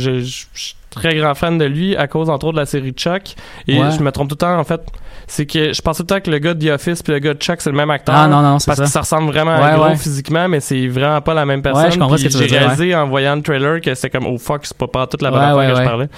suis 0.53 0.75
très 0.89 1.15
grand 1.15 1.33
fan 1.35 1.57
de 1.57 1.65
lui 1.65 1.95
à 1.95 2.07
cause, 2.07 2.29
entre 2.29 2.47
autres, 2.47 2.55
de 2.55 2.59
la 2.59 2.65
série 2.65 2.91
Chuck. 2.91 3.35
Et 3.67 3.79
Ouais. 3.79 3.91
je 3.97 4.03
me 4.03 4.11
trompe 4.11 4.27
tout 4.29 4.35
le 4.35 4.39
temps, 4.39 4.59
en 4.59 4.63
fait. 4.63 4.81
C'est 5.25 5.45
que 5.45 5.71
je 5.71 5.81
pense 5.81 5.97
tout 5.97 6.03
le 6.03 6.07
temps 6.07 6.19
que 6.19 6.29
le 6.29 6.39
gars 6.39 6.53
de 6.53 6.67
The 6.67 6.71
Office 6.71 7.01
puis 7.01 7.13
le 7.13 7.19
gars 7.19 7.33
de 7.33 7.39
Chuck, 7.39 7.61
c'est 7.61 7.69
le 7.71 7.77
même 7.77 7.89
acteur. 7.91 8.13
Ah 8.15 8.27
non, 8.27 8.41
non, 8.41 8.59
c'est 8.59 8.65
Parce 8.65 8.79
ça. 8.79 8.83
que 8.85 8.89
ça 8.91 8.99
ressemble 9.01 9.31
vraiment 9.31 9.53
à 9.55 9.71
gros 9.75 9.95
physiquement, 9.95 10.49
mais 10.49 10.59
c'est 10.59 10.85
vraiment 10.87 11.21
pas 11.21 11.33
la 11.33 11.45
même 11.45 11.61
personne. 11.61 11.85
Ouais, 11.85 11.91
je 11.91 11.97
comprends 11.99 12.17
ce 12.17 12.25
que 12.25 12.29
tu 12.29 12.37
veux 12.37 12.47
J'ai 12.47 12.57
réalisé 12.57 12.93
en 12.93 13.07
voyant 13.07 13.35
le 13.37 13.41
trailer 13.41 13.79
que 13.79 13.93
c'était 13.95 14.09
comme 14.09 14.27
Oh 14.27 14.37
fuck, 14.37 14.65
c'est 14.65 14.77
pas, 14.77 14.87
pas 14.87 15.07
toute 15.07 15.21
la 15.21 15.31
bonne 15.31 15.41
affaire 15.41 15.73
que 15.75 15.79
je 15.79 15.85
parlais. 15.85 16.09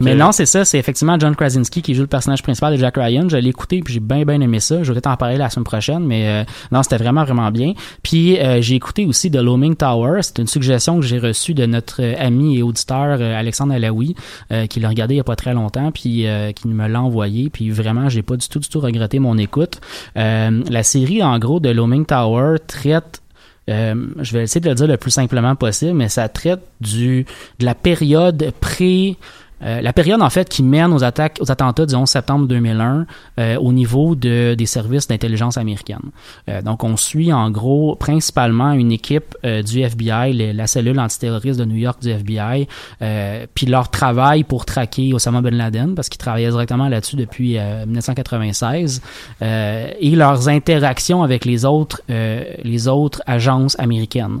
Mais 0.00 0.14
non, 0.14 0.32
c'est 0.32 0.46
ça, 0.46 0.64
c'est 0.64 0.78
effectivement 0.78 1.18
John 1.18 1.34
Krasinski 1.34 1.82
qui 1.82 1.94
joue 1.94 2.02
le 2.02 2.08
personnage 2.08 2.42
principal 2.42 2.72
de 2.74 2.78
Jack 2.78 2.96
Ryan. 2.96 3.28
Je 3.28 3.36
l'ai 3.36 3.48
écouté 3.48 3.80
puis 3.80 3.94
j'ai 3.94 4.00
bien 4.00 4.24
bien 4.24 4.40
aimé 4.40 4.60
ça. 4.60 4.82
Je 4.82 4.92
vais 4.92 5.00
t'en 5.00 5.16
parler 5.16 5.36
la 5.36 5.50
semaine 5.50 5.64
prochaine, 5.64 6.04
mais 6.04 6.28
euh, 6.28 6.44
non, 6.72 6.82
c'était 6.82 6.96
vraiment 6.96 7.24
vraiment 7.24 7.50
bien. 7.50 7.72
Puis 8.02 8.38
euh, 8.38 8.60
j'ai 8.60 8.74
écouté 8.74 9.06
aussi 9.06 9.30
The 9.30 9.36
Looming 9.36 9.76
Tower. 9.76 10.22
C'est 10.22 10.38
une 10.38 10.46
suggestion 10.46 11.00
que 11.00 11.06
j'ai 11.06 11.18
reçue 11.18 11.54
de 11.54 11.66
notre 11.66 12.02
euh, 12.02 12.14
ami 12.18 12.58
et 12.58 12.62
auditeur 12.62 13.20
Alexandre 13.20 13.74
Alaoui, 13.74 14.14
qui 14.68 14.80
l'a 14.80 14.88
regardé 14.88 15.14
il 15.14 15.18
y 15.18 15.20
a 15.20 15.24
pas 15.24 15.36
très 15.36 15.54
longtemps, 15.54 15.90
puis 15.92 16.26
qui 16.54 16.68
me 16.68 16.88
l'a 16.88 17.02
envoyé. 17.02 17.50
Puis 17.50 17.70
vraiment, 17.70 18.08
j'ai 18.08 18.22
pas 18.22 18.36
du 18.36 18.48
tout 18.48 18.58
du 18.58 18.68
tout 18.68 18.80
regretté 18.80 19.18
mon 19.18 19.38
écoute. 19.38 19.80
La 20.14 20.82
série 20.82 21.22
en 21.22 21.38
gros 21.38 21.60
de 21.60 21.70
Looming 21.70 22.06
Tower 22.06 22.56
traite 22.66 23.22
je 23.68 24.32
vais 24.32 24.42
essayer 24.42 24.60
de 24.60 24.68
le 24.68 24.74
dire 24.74 24.86
le 24.88 24.96
plus 24.96 25.12
simplement 25.12 25.54
possible, 25.54 25.92
mais 25.92 26.08
ça 26.08 26.28
traite 26.28 26.60
du 26.80 27.24
de 27.58 27.64
la 27.64 27.74
période 27.74 28.52
pré 28.60 29.16
euh, 29.62 29.80
la 29.80 29.92
période 29.92 30.22
en 30.22 30.30
fait 30.30 30.48
qui 30.48 30.62
mène 30.62 30.92
aux 30.92 31.04
attaques 31.04 31.38
aux 31.40 31.50
attentats 31.50 31.86
du 31.86 31.94
11 31.94 32.08
septembre 32.08 32.46
2001 32.46 33.06
euh, 33.38 33.56
au 33.58 33.72
niveau 33.72 34.14
de 34.14 34.54
des 34.56 34.66
services 34.66 35.06
d'intelligence 35.08 35.56
américaine. 35.58 36.00
Euh, 36.48 36.62
donc 36.62 36.84
on 36.84 36.96
suit 36.96 37.32
en 37.32 37.50
gros 37.50 37.94
principalement 37.96 38.72
une 38.72 38.92
équipe 38.92 39.36
euh, 39.44 39.62
du 39.62 39.80
FBI, 39.80 40.52
la 40.54 40.66
cellule 40.66 40.98
antiterroriste 40.98 41.58
de 41.60 41.64
New 41.64 41.76
York 41.76 42.00
du 42.02 42.10
FBI, 42.10 42.66
euh, 43.02 43.46
puis 43.54 43.66
leur 43.66 43.90
travail 43.90 44.44
pour 44.44 44.64
traquer 44.64 45.12
Osama 45.14 45.40
Ben 45.40 45.54
Laden 45.54 45.94
parce 45.94 46.08
qu'ils 46.08 46.18
travaillaient 46.20 46.50
directement 46.50 46.88
là-dessus 46.88 47.16
depuis 47.16 47.58
euh, 47.58 47.84
1996 47.86 49.02
euh, 49.42 49.90
et 50.00 50.10
leurs 50.16 50.48
interactions 50.48 51.22
avec 51.22 51.44
les 51.44 51.64
autres 51.64 52.00
les 52.08 52.88
autres 52.88 53.22
agences 53.26 53.78
américaines 53.78 54.38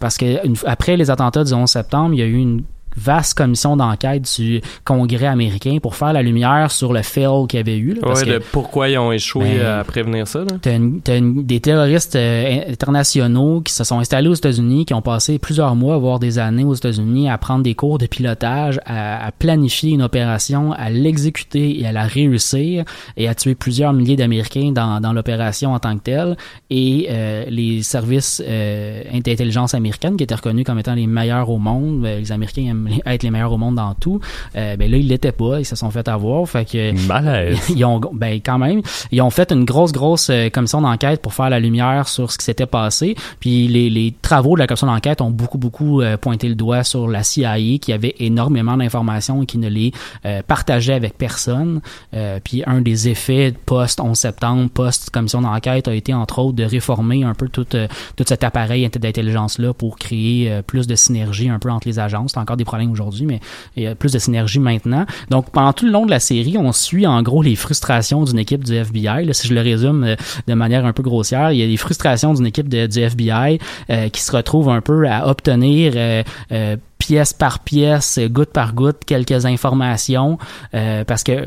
parce 0.00 0.16
que 0.16 0.44
une- 0.46 0.56
après 0.66 0.96
les 0.96 1.10
attentats 1.10 1.44
du 1.44 1.52
11 1.52 1.68
septembre, 1.70 2.14
il 2.14 2.18
y 2.20 2.22
a 2.22 2.26
eu 2.26 2.36
une 2.36 2.62
vaste 2.98 3.34
commission 3.34 3.76
d'enquête 3.76 4.28
du 4.38 4.60
Congrès 4.84 5.26
américain 5.26 5.78
pour 5.80 5.94
faire 5.96 6.12
la 6.12 6.22
lumière 6.22 6.70
sur 6.70 6.92
le 6.92 7.02
fail 7.02 7.46
qu'il 7.48 7.58
y 7.58 7.60
avait 7.60 7.76
eu. 7.78 7.94
là, 7.94 8.00
parce 8.02 8.20
Ouais, 8.20 8.26
que 8.26 8.32
de 8.34 8.38
pourquoi 8.52 8.88
ils 8.88 8.98
ont 8.98 9.12
échoué 9.12 9.58
Ben, 9.58 9.66
à 9.80 9.84
prévenir 9.84 10.26
ça. 10.26 10.40
T'as 10.60 10.74
une- 10.76 11.00
t'as 11.00 11.16
une- 11.18 11.44
des 11.44 11.60
terroristes 11.60 12.16
euh, 12.16 12.60
internationaux 12.70 13.60
qui 13.60 13.72
se 13.72 13.84
sont 13.84 13.98
installés 13.98 14.28
aux 14.28 14.34
États-Unis, 14.34 14.84
qui 14.86 14.94
ont 14.94 15.02
passé 15.02 15.38
plusieurs 15.38 15.74
mois, 15.76 15.98
voire 15.98 16.18
des 16.18 16.38
années 16.38 16.64
aux 16.64 16.74
États-Unis, 16.74 17.28
à 17.30 17.38
prendre 17.38 17.62
des 17.62 17.74
cours 17.74 17.98
de 17.98 18.06
pilotage, 18.06 18.80
à, 18.86 19.26
à 19.26 19.30
planifier 19.32 19.92
une 19.92 20.02
opération, 20.02 20.72
à 20.72 20.90
l'exécuter 20.90 21.80
et 21.80 21.86
à 21.86 21.92
la 21.92 22.04
réussir, 22.04 22.84
et 23.16 23.28
à 23.28 23.34
tuer 23.34 23.54
plusieurs 23.54 23.92
milliers 23.92 24.16
d'Américains 24.16 24.72
dans, 24.72 25.00
dans 25.00 25.12
l'opération 25.12 25.72
en 25.74 25.78
tant 25.78 25.96
que 25.96 26.02
telle. 26.02 26.36
Et 26.70 27.06
euh, 27.10 27.44
les 27.48 27.82
services 27.82 28.42
euh, 28.46 29.02
d'intelligence 29.24 29.74
américaine, 29.74 30.16
qui 30.16 30.24
étaient 30.24 30.34
reconnus 30.34 30.64
comme 30.64 30.78
étant 30.78 30.94
les 30.94 31.06
meilleurs 31.06 31.50
au 31.50 31.58
monde, 31.58 32.00
ben, 32.02 32.18
les 32.20 32.32
Américains 32.32 32.66
aiment 32.70 32.87
être 33.06 33.22
les 33.22 33.30
meilleurs 33.30 33.52
au 33.52 33.58
monde 33.58 33.76
dans 33.76 33.94
tout, 33.94 34.20
euh, 34.56 34.76
ben 34.76 34.90
là, 34.90 34.96
ils 34.96 35.08
l'étaient 35.08 35.32
pas, 35.32 35.60
ils 35.60 35.64
se 35.64 35.76
sont 35.76 35.90
fait 35.90 36.08
avoir. 36.08 36.48
Fait 36.48 36.64
que 36.64 37.06
Malaise. 37.06 37.58
ils 37.68 37.84
ont 37.84 38.00
ben 38.12 38.40
quand 38.44 38.58
même 38.58 38.82
ils 39.10 39.20
ont 39.22 39.30
fait 39.30 39.52
une 39.52 39.64
grosse 39.64 39.92
grosse 39.92 40.30
euh, 40.30 40.48
commission 40.48 40.80
d'enquête 40.80 41.22
pour 41.22 41.34
faire 41.34 41.50
la 41.50 41.60
lumière 41.60 42.08
sur 42.08 42.30
ce 42.30 42.38
qui 42.38 42.44
s'était 42.44 42.66
passé 42.66 43.14
puis 43.40 43.68
les, 43.68 43.90
les 43.90 44.14
travaux 44.22 44.54
de 44.54 44.60
la 44.60 44.66
commission 44.66 44.86
d'enquête 44.86 45.20
ont 45.20 45.30
beaucoup 45.30 45.58
beaucoup 45.58 46.00
euh, 46.00 46.16
pointé 46.16 46.48
le 46.48 46.54
doigt 46.54 46.84
sur 46.84 47.08
la 47.08 47.22
CIA 47.22 47.78
qui 47.80 47.92
avait 47.92 48.14
énormément 48.18 48.76
d'informations 48.76 49.42
et 49.42 49.46
qui 49.46 49.58
ne 49.58 49.68
les 49.68 49.92
euh, 50.24 50.42
partageait 50.46 50.94
avec 50.94 51.16
personne 51.16 51.80
Euh, 52.14 52.40
puis 52.42 52.62
un 52.66 52.80
des 52.80 53.08
effets 53.08 53.54
post 53.66 54.00
11 54.00 54.16
septembre 54.16 54.70
post 54.70 55.10
commission 55.10 55.42
d'enquête 55.42 55.88
a 55.88 55.94
été 55.94 56.14
entre 56.14 56.38
autres 56.38 56.56
de 56.56 56.64
réformer 56.64 57.22
un 57.22 57.34
peu 57.34 57.48
tout 57.48 57.66
euh, 57.74 57.86
tout 58.16 58.24
cet 58.26 58.44
appareil 58.44 58.88
d'intelligence 58.88 59.58
là 59.58 59.74
pour 59.74 59.98
créer 59.98 60.50
euh, 60.50 60.62
plus 60.62 60.86
de 60.86 60.94
synergie 60.94 61.50
un 61.50 61.58
peu 61.58 61.70
entre 61.70 61.86
les 61.86 61.98
agences 61.98 62.32
c'est 62.32 62.40
encore 62.40 62.56
des 62.56 62.64
problèmes 62.64 62.77
aujourd'hui 62.86 63.26
mais 63.26 63.40
il 63.76 63.82
y 63.82 63.86
a 63.86 63.94
plus 63.94 64.12
de 64.12 64.18
synergie 64.18 64.60
maintenant. 64.60 65.06
Donc 65.30 65.50
pendant 65.50 65.72
tout 65.72 65.86
le 65.86 65.92
long 65.92 66.06
de 66.06 66.10
la 66.10 66.20
série 66.20 66.56
on 66.58 66.72
suit 66.72 67.06
en 67.06 67.22
gros 67.22 67.42
les 67.42 67.56
frustrations 67.56 68.24
d'une 68.24 68.38
équipe 68.38 68.64
du 68.64 68.74
FBI 68.74 69.24
là, 69.24 69.32
si 69.32 69.48
je 69.48 69.54
le 69.54 69.60
résume 69.60 70.04
euh, 70.04 70.16
de 70.46 70.54
manière 70.54 70.84
un 70.86 70.92
peu 70.92 71.02
grossière 71.02 71.52
il 71.52 71.58
y 71.58 71.62
a 71.62 71.66
des 71.66 71.76
frustrations 71.76 72.34
d'une 72.34 72.46
équipe 72.46 72.68
du 72.68 73.00
FBI 73.00 73.58
euh, 73.90 74.08
qui 74.08 74.20
se 74.20 74.32
retrouve 74.32 74.68
un 74.68 74.80
peu 74.80 75.08
à 75.08 75.28
obtenir 75.28 75.92
euh, 75.96 76.22
euh, 76.52 76.76
pièce 76.98 77.32
par 77.32 77.60
pièce, 77.60 78.18
goutte 78.18 78.52
par 78.52 78.74
goutte, 78.74 79.04
quelques 79.06 79.46
informations, 79.46 80.36
parce 80.72 81.22
que 81.22 81.46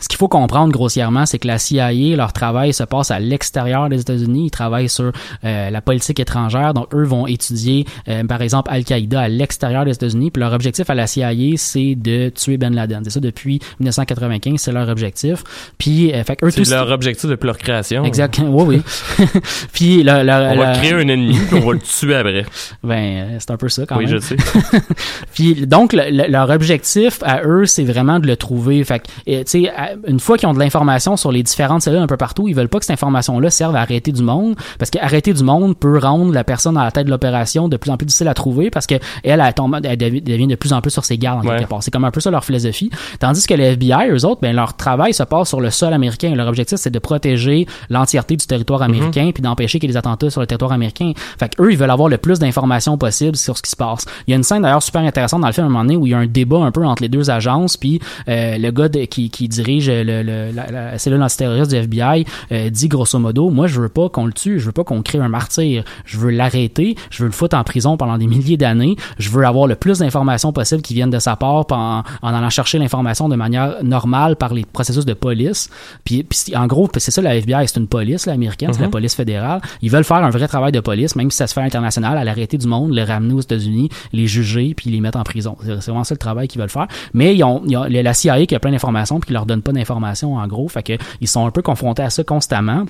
ce 0.00 0.08
qu'il 0.08 0.18
faut 0.18 0.28
comprendre 0.28 0.72
grossièrement, 0.72 1.24
c'est 1.26 1.38
que 1.38 1.46
la 1.46 1.58
CIA, 1.58 1.92
leur 2.16 2.32
travail 2.32 2.72
se 2.72 2.82
passe 2.84 3.10
à 3.10 3.20
l'extérieur 3.20 3.88
des 3.88 4.00
États-Unis. 4.00 4.46
Ils 4.46 4.50
travaillent 4.50 4.88
sur 4.88 5.12
euh, 5.44 5.70
la 5.70 5.80
politique 5.80 6.18
étrangère. 6.20 6.74
Donc, 6.74 6.92
eux 6.94 7.04
vont 7.04 7.26
étudier, 7.26 7.86
euh, 8.08 8.24
par 8.24 8.42
exemple, 8.42 8.70
Al-Qaïda 8.72 9.20
à 9.20 9.28
l'extérieur 9.28 9.84
des 9.84 9.92
États-Unis. 9.92 10.30
Puis 10.32 10.40
leur 10.40 10.52
objectif 10.52 10.90
à 10.90 10.94
la 10.94 11.06
CIA, 11.06 11.30
c'est 11.56 11.94
de 11.94 12.28
tuer 12.30 12.56
Ben 12.56 12.74
Laden. 12.74 13.02
C'est 13.04 13.10
ça 13.10 13.20
depuis 13.20 13.60
1995, 13.80 14.60
c'est 14.60 14.72
leur 14.72 14.88
objectif. 14.88 15.44
Puis, 15.78 16.12
euh, 16.12 16.24
fait 16.24 16.36
que 16.36 16.46
eux, 16.46 16.50
C'est 16.50 16.68
leur 16.70 16.90
objectif 16.90 17.28
depuis 17.30 17.46
leur 17.46 17.58
création. 17.58 18.04
Exactement. 18.04 18.50
Oui, 18.64 18.82
oui. 19.18 19.26
puis, 19.72 20.02
le, 20.02 20.22
le- 20.22 20.32
On 20.52 20.56
va 20.58 20.72
créer 20.74 20.92
un 20.92 21.08
ennemi, 21.08 21.36
puis 21.48 21.58
on 21.62 21.66
va 21.66 21.72
le 21.72 21.78
tuer 21.80 22.14
après. 22.14 22.44
Ben, 22.82 22.94
euh, 23.32 23.36
c'est 23.38 23.50
un 23.50 23.56
peu 23.56 23.68
ça 23.68 23.84
quand 23.86 23.96
oui, 23.96 24.06
même. 24.06 24.14
je 24.14 24.18
sais. 24.18 24.36
Puis 25.34 25.66
donc 25.66 25.92
le- 25.92 26.10
le- 26.10 26.30
leur 26.30 26.50
objectif 26.50 27.18
à 27.22 27.42
eux, 27.44 27.66
c'est 27.66 27.84
vraiment 27.84 28.18
de 28.20 28.26
le 28.26 28.36
trouver. 28.36 28.82
Fait 28.84 29.00
que, 29.00 29.04
et, 29.26 29.44
tu 29.44 29.64
sais, 29.64 29.72
une 30.06 30.20
fois 30.20 30.36
qu'ils 30.38 30.48
ont 30.48 30.54
de 30.54 30.58
l'information 30.58 31.16
sur 31.16 31.32
les 31.32 31.42
différentes 31.42 31.82
cellules 31.82 31.98
un 32.00 32.06
peu 32.06 32.16
partout, 32.16 32.48
ils 32.48 32.54
veulent 32.54 32.68
pas 32.68 32.78
que 32.78 32.84
cette 32.84 32.94
information-là 32.94 33.50
serve 33.50 33.76
à 33.76 33.80
arrêter 33.80 34.12
du 34.12 34.22
monde, 34.22 34.54
parce 34.78 34.90
qu'arrêter 34.90 35.32
du 35.32 35.42
monde 35.44 35.76
peut 35.76 35.98
rendre 35.98 36.32
la 36.32 36.44
personne 36.44 36.76
à 36.76 36.84
la 36.84 36.90
tête 36.90 37.06
de 37.06 37.10
l'opération 37.10 37.68
de 37.68 37.76
plus 37.76 37.90
en 37.90 37.96
plus 37.96 38.06
difficile 38.06 38.28
à 38.28 38.34
trouver, 38.34 38.70
parce 38.70 38.86
que 38.86 38.94
elle, 39.22 39.42
elle, 39.44 39.54
tombe, 39.54 39.78
elle 39.82 39.96
devi- 39.96 40.22
devient 40.22 40.46
de 40.46 40.54
plus 40.56 40.72
en 40.72 40.80
plus 40.80 40.90
sur 40.90 41.04
ses 41.04 41.18
gardes 41.18 41.44
en 41.44 41.48
Ouais. 41.48 41.58
quelque 41.58 41.68
part. 41.68 41.82
C'est 41.82 41.90
comme 41.90 42.04
un 42.04 42.10
peu 42.10 42.20
ça 42.20 42.30
leur 42.30 42.44
philosophie. 42.44 42.90
Tandis 43.20 43.46
que 43.46 43.54
le 43.54 43.64
FBI, 43.64 44.10
eux 44.10 44.24
autres, 44.26 44.40
ben 44.40 44.54
leur 44.54 44.76
travail 44.76 45.12
se 45.14 45.22
passe 45.22 45.48
sur 45.48 45.60
le 45.60 45.70
sol 45.70 45.92
américain. 45.92 46.34
Leur 46.34 46.48
objectif, 46.48 46.78
c'est 46.78 46.90
de 46.90 46.98
protéger 46.98 47.66
l'entièreté 47.90 48.36
du 48.36 48.46
territoire 48.46 48.82
américain, 48.82 49.30
puis 49.32 49.42
d'empêcher 49.42 49.78
qu'il 49.78 49.88
y 49.88 49.90
ait 49.90 49.94
des 49.94 49.98
attentats 49.98 50.30
sur 50.30 50.40
le 50.40 50.46
territoire 50.46 50.72
américain. 50.72 51.12
Fait 51.38 51.54
que 51.54 51.62
eux, 51.62 51.72
ils 51.72 51.78
veulent 51.78 51.90
avoir 51.90 52.08
le 52.08 52.18
plus 52.18 52.38
d'informations 52.38 52.96
possible 52.98 53.36
sur 53.36 53.56
ce 53.56 53.62
qui 53.62 53.70
se 53.70 53.76
passe. 53.76 54.04
Il 54.26 54.30
y 54.30 54.34
a 54.34 54.36
une 54.36 54.42
scène 54.42 54.62
d'ailleurs 54.62 54.82
super 54.82 55.02
intéressante 55.02 55.40
dans 55.40 55.46
le 55.46 55.52
film 55.52 55.66
à 55.66 55.68
un 55.68 55.72
moment 55.72 55.84
donné 55.84 55.96
où 55.96 56.06
il 56.06 56.10
y 56.10 56.14
a 56.14 56.18
un 56.18 56.26
débat 56.26 56.58
un 56.58 56.70
peu 56.70 56.84
entre 56.84 57.02
les 57.02 57.08
deux 57.08 57.30
agences, 57.30 57.76
puis 57.76 58.00
euh, 58.28 58.58
le 58.58 58.70
gars 58.70 58.88
de- 58.88 59.04
qui, 59.04 59.30
qui 59.30 59.48
dirige 59.48 59.73
le, 59.80 60.22
le- 60.22 60.50
la, 60.52 60.70
la 60.70 60.98
cellule 60.98 61.22
antiterroriste 61.22 61.70
du 61.70 61.76
FBI 61.76 62.24
euh, 62.52 62.70
dit 62.70 62.88
grosso 62.88 63.18
modo, 63.18 63.50
moi 63.50 63.66
je 63.66 63.80
veux 63.80 63.88
pas 63.88 64.08
qu'on 64.08 64.26
le 64.26 64.32
tue, 64.32 64.58
je 64.60 64.66
veux 64.66 64.72
pas 64.72 64.84
qu'on 64.84 65.02
crée 65.02 65.18
un 65.18 65.28
martyr, 65.28 65.84
je 66.04 66.18
veux 66.18 66.30
l'arrêter, 66.30 66.96
je 67.10 67.22
veux 67.22 67.28
le 67.28 67.32
foutre 67.32 67.56
en 67.56 67.64
prison 67.64 67.96
pendant 67.96 68.18
des 68.18 68.26
milliers 68.26 68.56
d'années, 68.56 68.96
je 69.18 69.30
veux 69.30 69.44
avoir 69.44 69.66
le 69.66 69.74
plus 69.74 69.98
d'informations 69.98 70.52
possible 70.52 70.82
qui 70.82 70.94
viennent 70.94 71.10
de 71.10 71.18
sa 71.18 71.36
part 71.36 71.64
en, 71.70 72.02
en 72.22 72.28
allant 72.34 72.50
chercher 72.50 72.78
l'information 72.78 73.28
de 73.28 73.36
manière 73.36 73.82
normale 73.82 74.36
par 74.36 74.54
les 74.54 74.64
processus 74.64 75.04
de 75.04 75.14
police. 75.14 75.70
Puis, 76.04 76.26
en 76.54 76.66
gros, 76.66 76.88
c'est 76.96 77.10
ça 77.10 77.22
la 77.22 77.34
FBI, 77.36 77.66
c'est 77.68 77.78
une 77.80 77.86
police 77.88 78.26
là, 78.26 78.32
américaine, 78.32 78.72
c'est 78.72 78.80
la 78.82 78.88
police 78.90 79.14
fédérale. 79.14 79.60
Ils 79.82 79.90
veulent 79.90 80.04
faire 80.04 80.18
un 80.18 80.30
vrai 80.30 80.48
travail 80.48 80.72
de 80.72 80.80
police, 80.80 81.16
même 81.16 81.30
si 81.30 81.36
ça 81.36 81.46
se 81.46 81.54
fait 81.54 81.60
à 81.60 81.64
l'international, 81.64 82.16
à 82.18 82.24
l'arrêter 82.24 82.58
du 82.58 82.66
monde, 82.66 82.94
le 82.94 83.02
ramener 83.02 83.34
aux 83.34 83.40
États-Unis, 83.40 83.88
les 84.12 84.26
juger, 84.26 84.74
puis 84.76 84.90
les 84.90 85.00
mettre 85.00 85.18
en 85.18 85.22
prison. 85.24 85.56
C'est 85.64 85.80
c'est 85.80 85.90
vraiment 85.90 86.04
ça 86.04 86.14
le 86.14 86.18
travail 86.18 86.48
qu'ils 86.48 86.60
veulent 86.60 86.70
faire. 86.70 86.86
Mais 87.12 87.34
ils 87.34 87.42
ont, 87.44 87.62
ils 87.66 87.76
ont- 87.76 87.84
la 87.84 88.14
CIA 88.14 88.46
qui 88.46 88.54
a 88.54 88.60
plein 88.60 88.70
d'informations, 88.72 89.20
puis 89.20 89.28
qui 89.28 89.32
leur 89.32 89.46
donne 89.46 89.62
pas 89.64 89.72
d'informations 89.72 90.36
en 90.36 90.46
gros, 90.46 90.68
fait 90.68 90.82
que 90.82 90.92
ils 91.20 91.28
sont 91.28 91.46
un 91.46 91.50
peu 91.50 91.62
confrontés 91.62 92.02
à 92.02 92.10
ça 92.10 92.22
constamment. 92.22 92.84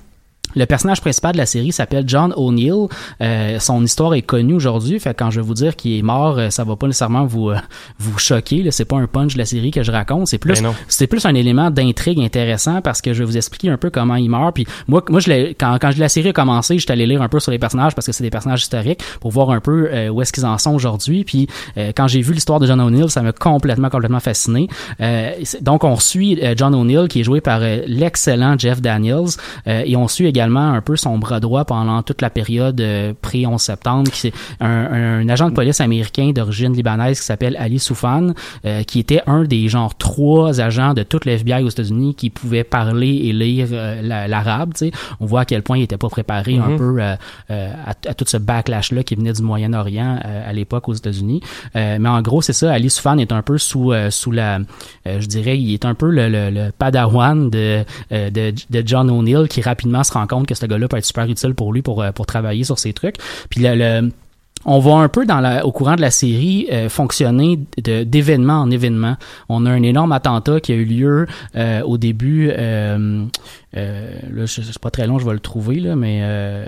Le 0.57 0.67
personnage 0.67 1.01
principal 1.01 1.33
de 1.33 1.39
la 1.39 1.47
série 1.47 1.73
s'appelle 1.73 2.05
John 2.07 2.33
O'Neill. 2.37 2.87
Euh, 3.21 3.59
son 3.59 3.83
histoire 3.85 4.15
est 4.15 4.23
connue 4.23 4.55
aujourd'hui. 4.55 4.99
Fait 5.01 5.15
quand 5.15 5.31
je 5.31 5.41
vais 5.41 5.47
vous 5.47 5.55
dire 5.55 5.77
qu'il 5.77 5.99
est 5.99 6.03
mort, 6.03 6.39
euh, 6.39 6.51
ça 6.51 6.65
va 6.65 6.77
pas 6.77 6.87
nécessairement 6.87 7.25
vous 7.25 7.51
euh, 7.51 7.57
vous 7.99 8.19
choquer. 8.19 8.71
C'est 8.71 8.85
pas 8.85 8.97
un 8.97 9.07
punch 9.07 9.35
de 9.35 9.39
la 9.39 9.45
série 9.45 9.71
que 9.71 9.83
je 9.83 9.91
raconte. 9.93 10.29
C'est 10.29 10.39
plus 10.39 10.61
Ben 10.63 10.73
c'est 10.89 11.07
plus 11.07 11.25
un 11.27 11.35
élément 11.35 11.71
d'intrigue 11.71 12.21
intéressant 12.21 12.81
parce 12.81 13.01
que 13.03 13.13
je 13.13 13.21
vais 13.21 13.25
vous 13.25 13.37
expliquer 13.37 13.69
un 13.71 13.77
peu 13.77 13.91
comment 13.91 14.17
il 14.17 14.29
meurt. 14.31 14.55
Puis 14.55 14.67
moi, 14.89 15.03
moi 15.09 15.21
je 15.21 15.29
l'ai- 15.31 15.55
quand, 15.59 15.77
quand 15.81 15.97
la 15.97 16.09
série 16.09 16.29
a 16.29 16.33
commencé, 16.33 16.79
j'étais 16.79 16.93
allé 16.93 17.07
lire 17.07 17.23
un 17.23 17.29
peu 17.29 17.41
sur 17.41 17.51
les 17.51 17.59
personnages 17.59 17.95
parce 17.95 18.07
que 18.07 18.13
c'est 18.13 18.25
des 18.25 18.31
personnages 18.31 18.63
historiques 18.63 19.01
pour 19.21 19.31
voir 19.31 19.51
un 19.51 19.61
peu 19.61 19.89
euh, 19.93 20.09
où 20.09 20.23
est-ce 20.23 20.33
qu'ils 20.33 20.47
en 20.47 20.59
sont 20.59 20.75
aujourd'hui. 20.75 21.25
Puis 21.25 21.49
euh, 21.77 21.93
quand 21.97 22.07
j'ai 22.07 22.21
vu 22.21 22.33
l'histoire 22.33 22.61
de 22.61 22.67
John 22.67 22.81
O'Neill, 22.81 23.11
ça 23.11 23.23
m'a 23.23 23.33
complètement, 23.33 23.89
complètement 23.91 24.21
fasciné. 24.21 24.69
Euh, 25.01 25.31
donc 25.61 25.85
on 25.85 25.97
suit 25.97 26.39
John 26.57 26.75
O'Neill 26.75 27.09
qui 27.09 27.21
est 27.21 27.25
joué 27.25 27.41
par 27.41 27.61
l'excellent 27.87 28.57
Jeff 28.59 28.81
Daniels 28.81 29.37
euh, 29.67 29.83
et 29.85 29.97
on 29.97 30.09
suit 30.09 30.27
également 30.27 30.43
un 30.45 30.80
peu 30.80 30.97
son 30.97 31.18
bras 31.18 31.40
droit 31.40 31.64
pendant 31.64 32.03
toute 32.03 32.20
la 32.22 32.30
période 32.30 32.80
euh, 32.80 33.12
pré-11 33.20 33.59
septembre, 33.59 34.11
qui 34.11 34.18
c'est 34.20 34.32
un, 34.61 34.68
un 35.22 35.28
agent 35.28 35.49
de 35.51 35.55
police 35.55 35.80
américain 35.80 36.30
d'origine 36.34 36.72
libanaise 36.72 37.18
qui 37.20 37.26
s'appelle 37.26 37.57
Ali 37.59 37.78
Soufan, 37.78 38.32
euh, 38.64 38.82
qui 38.82 38.99
était 39.01 39.22
un 39.26 39.45
des 39.45 39.68
genre 39.68 39.95
trois 39.97 40.61
agents 40.61 40.95
de 40.95 41.03
toute 41.03 41.24
le 41.24 41.32
FBI 41.32 41.62
aux 41.62 41.68
États-Unis 41.68 42.14
qui 42.14 42.30
pouvait 42.30 42.64
parler 42.64 43.09
et 43.24 43.32
lire 43.32 43.68
euh, 43.72 44.01
la- 44.03 44.28
l'arabe. 44.28 44.72
tu 44.74 44.86
sais. 44.86 44.92
On 45.20 45.26
voit 45.26 45.40
à 45.40 45.45
quel 45.45 45.62
point 45.62 45.78
il 45.78 45.82
était 45.82 45.97
pas 45.97 46.09
préparé 46.09 46.59
un 46.59 46.76
peu 46.76 46.97
euh, 47.01 47.14
euh, 47.51 47.72
à, 47.86 47.90
à 48.09 48.14
tout 48.14 48.24
ce 48.26 48.36
backlash-là 48.36 49.03
qui 49.03 49.14
venait 49.14 49.32
du 49.32 49.42
Moyen-Orient 49.42 50.18
euh, 50.24 50.51
à 50.51 50.53
l'époque 50.53 50.88
aux 50.88 50.95
États-Unis. 50.95 51.40
Euh, 51.76 51.99
mais 52.01 52.09
en 52.09 52.20
gros, 52.22 52.42
c'est 52.42 52.53
ça. 52.53 52.72
Ali 52.72 52.90
Soufan 52.90 53.18
est 53.18 53.32
un 53.32 53.42
peu 53.42 53.59
sous 53.59 53.92
euh, 53.92 54.11
sous 54.11 54.30
la, 54.30 54.59
euh, 55.07 55.20
je 55.20 55.26
dirais, 55.26 55.59
il 55.59 55.72
est 55.72 55.84
un 55.84 55.95
peu 55.95 56.11
le, 56.11 56.28
le, 56.28 56.51
le 56.51 56.70
padawan 56.76 57.51
de, 57.51 57.84
euh, 58.12 58.30
de 58.30 58.53
de 58.70 58.82
John 58.86 59.11
O'Neill 59.11 59.47
qui 59.49 59.61
rapidement 59.62 60.03
se 60.05 60.12
rend 60.12 60.26
compte 60.26 60.34
que 60.43 60.55
ce 60.55 60.66
gars-là 60.66 60.89
peut 60.89 60.97
être 60.97 61.05
super 61.05 61.24
utile 61.24 61.55
pour 61.55 61.72
lui 61.72 61.82
pour 61.82 62.03
euh, 62.03 62.12
pour 62.12 62.26
travailler 62.26 62.64
sur 62.64 62.78
ces 62.78 62.93
trucs. 62.93 63.16
Puis 63.49 63.61
le, 63.62 64.11
on 64.66 64.78
va 64.78 64.95
un 64.95 65.09
peu 65.09 65.26
dans 65.26 65.41
la, 65.41 65.66
au 65.66 65.72
courant 65.72 65.97
de 65.97 66.01
la 66.01 66.11
série 66.11 66.66
euh, 66.72 66.89
fonctionner 66.89 67.61
d'événement 67.76 68.55
en 68.55 68.70
événement. 68.70 69.16
On 69.49 69.66
a 69.66 69.70
un 69.70 69.82
énorme 69.82 70.12
attentat 70.12 70.61
qui 70.61 70.72
a 70.72 70.74
eu 70.74 70.85
lieu 70.85 71.26
euh, 71.55 71.82
au 71.82 71.99
début. 71.99 72.51
Euh, 73.77 74.12
là, 74.33 74.47
c'est 74.47 74.79
pas 74.79 74.91
très 74.91 75.07
long, 75.07 75.18
je 75.18 75.27
vais 75.27 75.33
le 75.33 75.41
trouver 75.41 75.81
là, 75.81 75.97
mais 75.97 76.20
euh, 76.22 76.64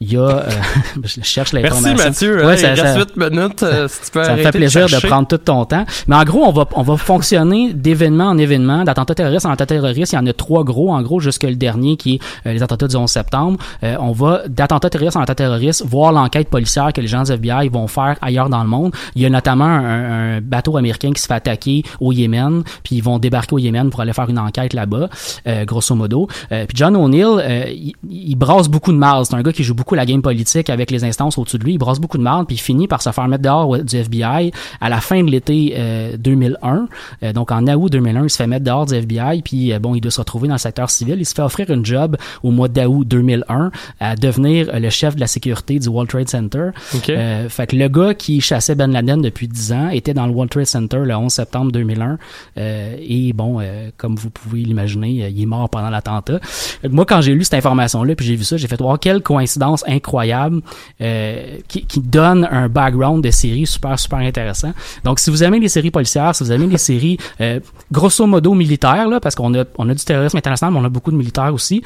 il 0.00 0.12
y 0.12 0.16
a. 0.16 0.20
euh, 0.20 0.50
je 1.04 1.20
cherche 1.22 1.52
Merci 1.52 1.56
l'information. 1.70 2.06
Mathieu. 2.08 2.46
Ouais, 2.46 2.52
Hey, 2.54 2.58
ça- 2.58 2.74
il 2.74 2.80
reste 2.80 2.94
ça- 2.94 2.98
8 2.98 3.16
minutes. 3.16 3.62
euh, 3.62 3.88
si 3.88 4.00
tu 4.06 4.10
peux 4.10 4.24
ça 4.24 4.36
me 4.36 4.42
fait 4.42 4.50
plaisir 4.50 4.86
de, 4.86 5.06
prendre 5.06 5.26
tout 5.28 5.38
ton 5.38 5.64
temps. 5.64 5.84
Mais 6.06 6.16
en 6.16 6.24
gros, 6.24 6.44
on 6.44 6.52
va, 6.52 6.66
on 6.74 6.82
va 6.82 6.96
fonctionner 6.96 7.72
d'événement 7.72 8.26
en 8.28 8.38
événement, 8.38 8.84
d'attentat 8.84 9.14
terroriste 9.14 9.46
en 9.46 9.50
attentat 9.50 9.66
terroriste. 9.74 10.12
Il 10.12 10.16
y 10.16 10.18
en 10.18 10.26
a 10.26 10.32
trois 10.32 10.64
gros, 10.64 10.92
en 10.92 11.00
gros, 11.02 11.20
jusque 11.20 11.44
le 11.44 11.56
dernier 11.56 11.96
qui 11.96 12.14
est 12.16 12.20
euh, 12.48 12.52
les 12.52 12.62
attentats 12.62 12.88
du 12.88 12.96
11 12.96 13.10
septembre. 13.10 13.58
Euh, 13.84 13.96
on 14.00 14.12
va 14.12 14.42
d'attentat 14.48 14.90
terroriste 14.90 15.16
en 15.16 15.20
attentat 15.20 15.34
terroriste 15.44 15.84
voir 15.86 16.12
l'enquête 16.12 16.48
policière 16.48 16.92
que 16.92 17.00
les 17.00 17.06
gens 17.06 17.22
du 17.22 17.32
FBI 17.32 17.68
vont 17.70 17.86
faire 17.86 18.16
ailleurs 18.20 18.48
dans 18.50 18.62
le 18.62 18.68
monde. 18.68 18.92
Il 19.14 19.22
y 19.22 19.26
a 19.26 19.30
notamment 19.30 19.64
un, 19.64 20.36
un 20.36 20.40
bateau 20.42 20.76
américain 20.76 21.12
qui 21.12 21.20
se 21.22 21.26
fait 21.26 21.34
attaquer 21.34 21.82
au 22.00 22.12
Yémen, 22.12 22.62
puis 22.82 22.96
ils 22.96 23.02
vont 23.02 23.18
débarquer 23.18 23.54
au 23.54 23.58
Yémen 23.58 23.88
pour 23.90 24.00
aller 24.00 24.12
faire 24.12 24.28
une 24.28 24.38
enquête 24.38 24.72
là-bas, 24.74 25.08
euh, 25.46 25.64
grosso 25.64 25.94
modo. 25.94 26.28
Euh, 26.52 26.66
puis 26.66 26.76
John 26.76 26.96
O'Neill, 26.96 27.24
euh, 27.24 27.64
il, 27.68 27.94
il 28.08 28.36
brasse 28.36 28.68
beaucoup 28.68 28.92
de 28.92 28.98
mal. 28.98 29.24
C'est 29.24 29.34
un 29.34 29.42
gars 29.42 29.52
qui 29.52 29.64
joue 29.64 29.74
beaucoup 29.74 29.94
la 29.94 30.06
game 30.06 30.22
politique 30.22 30.70
avec 30.70 30.90
les 30.90 31.04
instances 31.04 31.38
au-dessus 31.38 31.58
de 31.58 31.64
lui. 31.64 31.74
Il 31.74 31.78
brasse 31.78 31.98
beaucoup 31.98 32.18
de 32.18 32.22
mal, 32.22 32.44
puis 32.46 32.56
il 32.56 32.60
finit 32.60 32.88
par 32.88 33.02
se 33.02 33.10
faire 33.10 33.28
mettre 33.28 33.42
dehors 33.42 33.78
du 33.78 33.96
FBI 33.96 34.52
à 34.80 34.88
la 34.88 35.00
fin 35.00 35.22
de 35.22 35.30
l'été 35.30 35.74
euh, 35.76 36.16
2001. 36.16 36.88
Euh, 37.22 37.32
donc 37.32 37.52
en 37.52 37.66
août 37.66 37.90
2001, 37.90 38.24
il 38.24 38.30
se 38.30 38.36
fait 38.36 38.46
mettre 38.46 38.64
dehors 38.64 38.86
du 38.86 38.94
FBI, 38.94 39.42
puis 39.42 39.72
bon, 39.78 39.94
il 39.94 40.00
doit 40.00 40.10
se 40.10 40.20
retrouver 40.20 40.48
dans 40.48 40.54
le 40.54 40.58
secteur 40.58 40.90
civil. 40.90 41.16
Il 41.18 41.26
se 41.26 41.34
fait 41.34 41.42
offrir 41.42 41.70
une 41.70 41.84
job 41.84 42.16
au 42.42 42.50
mois 42.50 42.68
d'août 42.68 43.06
2001 43.06 43.70
à 44.00 44.16
devenir 44.16 44.70
le 44.78 44.90
chef 44.90 45.14
de 45.16 45.20
la 45.20 45.26
sécurité 45.26 45.78
du 45.78 45.88
World 45.88 46.10
Trade 46.10 46.28
Center. 46.28 46.70
Ok. 46.94 47.10
Euh, 47.10 47.48
fait 47.48 47.66
que 47.66 47.76
le 47.76 47.88
gars 47.88 48.14
qui 48.14 48.40
chassait 48.40 48.74
Ben 48.74 48.90
Laden 48.92 49.20
depuis 49.20 49.48
10 49.48 49.72
ans 49.72 49.88
était 49.88 50.14
dans 50.14 50.26
le 50.26 50.32
World 50.32 50.50
Trade 50.50 50.66
Center 50.66 50.98
le 51.04 51.14
11 51.14 51.32
septembre 51.32 51.72
2001. 51.72 52.18
Euh, 52.58 52.96
et 53.00 53.32
bon, 53.32 53.58
euh, 53.60 53.90
comme 53.96 54.16
vous 54.16 54.30
pouvez 54.30 54.62
l'imaginer, 54.62 55.28
il 55.28 55.42
est 55.42 55.46
mort 55.46 55.68
pendant 55.68 55.90
l'attentat. 55.90 56.35
Euh, 56.84 56.88
Moi, 56.90 57.04
quand 57.04 57.20
j'ai 57.20 57.34
lu 57.34 57.44
cette 57.44 57.54
information-là, 57.54 58.14
puis 58.14 58.26
j'ai 58.26 58.36
vu 58.36 58.44
ça, 58.44 58.56
j'ai 58.56 58.68
fait 58.68 58.78
voir 58.78 58.98
quelle 58.98 59.22
coïncidence 59.22 59.84
incroyable 59.86 60.60
euh, 61.00 61.58
qui, 61.68 61.84
donne 62.00 62.46
un 62.50 62.68
background 62.68 63.24
de 63.24 63.30
série 63.30 63.66
super, 63.66 63.98
super 63.98 64.18
intéressant. 64.18 64.72
Donc, 65.04 65.18
si 65.18 65.30
vous 65.30 65.42
aimez 65.42 65.58
les 65.58 65.68
séries 65.68 65.90
policières, 65.90 66.34
si 66.34 66.44
vous 66.44 66.52
aimez 66.52 66.66
les 66.66 66.78
séries 66.78 67.18
euh, 67.40 67.60
grosso 67.90 68.26
modo 68.26 68.54
militaires, 68.54 69.08
là, 69.08 69.18
parce 69.18 69.34
qu'on 69.34 69.52
a, 69.54 69.64
on 69.78 69.88
a 69.88 69.94
du 69.94 70.04
terrorisme 70.04 70.36
international, 70.36 70.72
mais 70.72 70.80
on 70.80 70.84
a 70.84 70.88
beaucoup 70.88 71.10
de 71.10 71.16
militaires 71.16 71.52
aussi, 71.52 71.82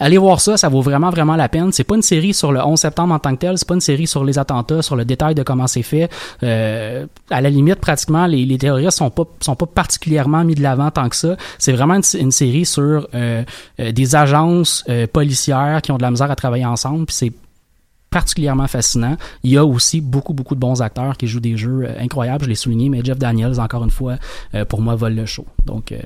Allez 0.00 0.18
voir 0.18 0.40
ça, 0.40 0.56
ça 0.56 0.68
vaut 0.68 0.82
vraiment 0.82 1.10
vraiment 1.10 1.34
la 1.34 1.48
peine. 1.48 1.72
C'est 1.72 1.84
pas 1.84 1.96
une 1.96 2.02
série 2.02 2.32
sur 2.32 2.52
le 2.52 2.60
11 2.60 2.78
septembre 2.78 3.14
en 3.14 3.18
tant 3.18 3.34
que 3.34 3.40
tel, 3.40 3.58
c'est 3.58 3.66
pas 3.66 3.74
une 3.74 3.80
série 3.80 4.06
sur 4.06 4.24
les 4.24 4.38
attentats, 4.38 4.82
sur 4.82 4.94
le 4.94 5.04
détail 5.04 5.34
de 5.34 5.42
comment 5.42 5.66
c'est 5.66 5.82
fait. 5.82 6.08
Euh, 6.42 7.06
à 7.30 7.40
la 7.40 7.50
limite, 7.50 7.76
pratiquement, 7.76 8.26
les, 8.26 8.58
terroristes 8.58 8.98
sont 8.98 9.10
pas 9.10 9.24
sont 9.40 9.56
pas 9.56 9.66
particulièrement 9.66 10.44
mis 10.44 10.54
de 10.54 10.62
l'avant 10.62 10.90
tant 10.90 11.08
que 11.08 11.16
ça. 11.16 11.36
C'est 11.58 11.72
vraiment 11.72 11.94
une, 11.94 12.20
une 12.20 12.30
série 12.30 12.64
sur 12.64 13.08
euh, 13.14 13.42
euh, 13.80 13.92
des 13.92 14.14
agences 14.14 14.84
euh, 14.88 15.06
policières 15.06 15.80
qui 15.82 15.90
ont 15.90 15.96
de 15.96 16.02
la 16.02 16.10
misère 16.10 16.30
à 16.30 16.36
travailler 16.36 16.66
ensemble. 16.66 17.06
Puis 17.06 17.16
c'est 17.16 17.32
particulièrement 18.10 18.66
fascinant. 18.66 19.16
Il 19.42 19.50
y 19.52 19.56
a 19.56 19.64
aussi 19.64 20.00
beaucoup, 20.00 20.32
beaucoup 20.32 20.54
de 20.54 20.60
bons 20.60 20.80
acteurs 20.82 21.16
qui 21.16 21.26
jouent 21.26 21.40
des 21.40 21.56
jeux 21.56 21.84
euh, 21.84 22.00
incroyables. 22.00 22.44
Je 22.44 22.48
l'ai 22.48 22.54
souligné, 22.54 22.88
mais 22.88 23.00
Jeff 23.04 23.18
Daniels, 23.18 23.60
encore 23.60 23.84
une 23.84 23.90
fois, 23.90 24.16
euh, 24.54 24.64
pour 24.64 24.80
moi, 24.80 24.94
vole 24.94 25.14
le 25.14 25.26
show. 25.26 25.46
Donc, 25.66 25.92
euh, 25.92 26.00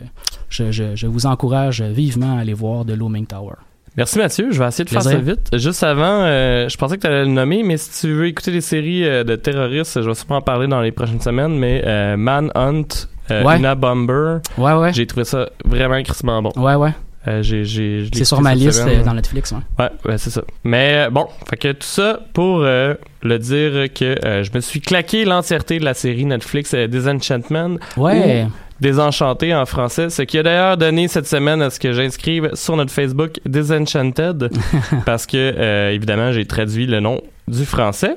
je, 0.48 0.72
je, 0.72 0.96
je 0.96 1.06
vous 1.06 1.26
encourage 1.26 1.82
vivement 1.82 2.36
à 2.36 2.40
aller 2.40 2.54
voir 2.54 2.84
The 2.84 2.90
Looming 2.90 3.26
Tower. 3.26 3.54
Merci 3.96 4.18
Mathieu, 4.18 4.48
je 4.50 4.58
vais 4.58 4.66
essayer 4.68 4.84
de 4.84 4.90
faire 4.90 5.02
ça 5.02 5.16
vite. 5.16 5.48
Juste 5.52 5.82
avant, 5.82 6.22
euh, 6.22 6.66
je 6.68 6.76
pensais 6.78 6.96
que 6.96 7.02
tu 7.02 7.06
allais 7.06 7.24
le 7.24 7.30
nommer, 7.30 7.62
mais 7.62 7.76
si 7.76 8.00
tu 8.00 8.12
veux 8.14 8.26
écouter 8.26 8.50
des 8.50 8.62
séries 8.62 9.04
euh, 9.06 9.22
de 9.22 9.36
terroristes, 9.36 10.00
je 10.00 10.08
vais 10.08 10.14
sûrement 10.14 10.36
en 10.36 10.40
parler 10.40 10.66
dans 10.66 10.80
les 10.80 10.92
prochaines 10.92 11.20
semaines, 11.20 11.58
mais 11.58 11.82
euh, 11.84 12.16
Manhunt, 12.16 12.86
Ouais. 13.30 13.56
Una 13.58 13.74
Bomber, 13.74 14.38
Ouais, 14.58 14.72
ouais. 14.74 14.92
j'ai 14.92 15.06
trouvé 15.06 15.24
ça 15.24 15.48
vraiment 15.64 16.02
crissement 16.02 16.42
bon. 16.42 16.50
Ouais, 16.56 16.74
ouais. 16.74 16.90
C'est 17.24 18.24
sur 18.24 18.40
ma 18.42 18.54
liste 18.54 18.80
semaine. 18.80 19.04
dans 19.04 19.14
Netflix. 19.14 19.52
Ouais. 19.52 19.58
Ouais, 19.78 19.90
ouais, 20.04 20.18
c'est 20.18 20.28
ça. 20.30 20.42
Mais 20.64 21.08
bon, 21.10 21.28
fait 21.48 21.56
que 21.56 21.72
tout 21.72 21.86
ça 21.86 22.18
pour 22.34 22.58
le 22.60 22.98
dire 23.38 23.88
que 23.94 24.16
je 24.42 24.50
me 24.54 24.60
suis 24.60 24.80
claqué 24.80 25.24
l'entièreté 25.24 25.78
de 25.78 25.84
la 25.84 25.94
série 25.94 26.24
Netflix 26.26 26.74
Disenchantment. 26.74 27.76
Ouais. 27.96 28.46
Désenchanté 28.82 29.54
en 29.54 29.64
français, 29.64 30.10
ce 30.10 30.22
qui 30.22 30.38
a 30.38 30.42
d'ailleurs 30.42 30.76
donné 30.76 31.06
cette 31.06 31.28
semaine 31.28 31.62
à 31.62 31.70
ce 31.70 31.78
que 31.78 31.92
j'inscrive 31.92 32.50
sur 32.54 32.74
notre 32.76 32.90
Facebook 32.90 33.38
Disenchanted, 33.46 34.50
parce 35.06 35.24
que 35.24 35.36
euh, 35.36 35.90
évidemment 35.92 36.32
j'ai 36.32 36.44
traduit 36.46 36.86
le 36.86 36.98
nom 36.98 37.20
du 37.46 37.64
français. 37.64 38.16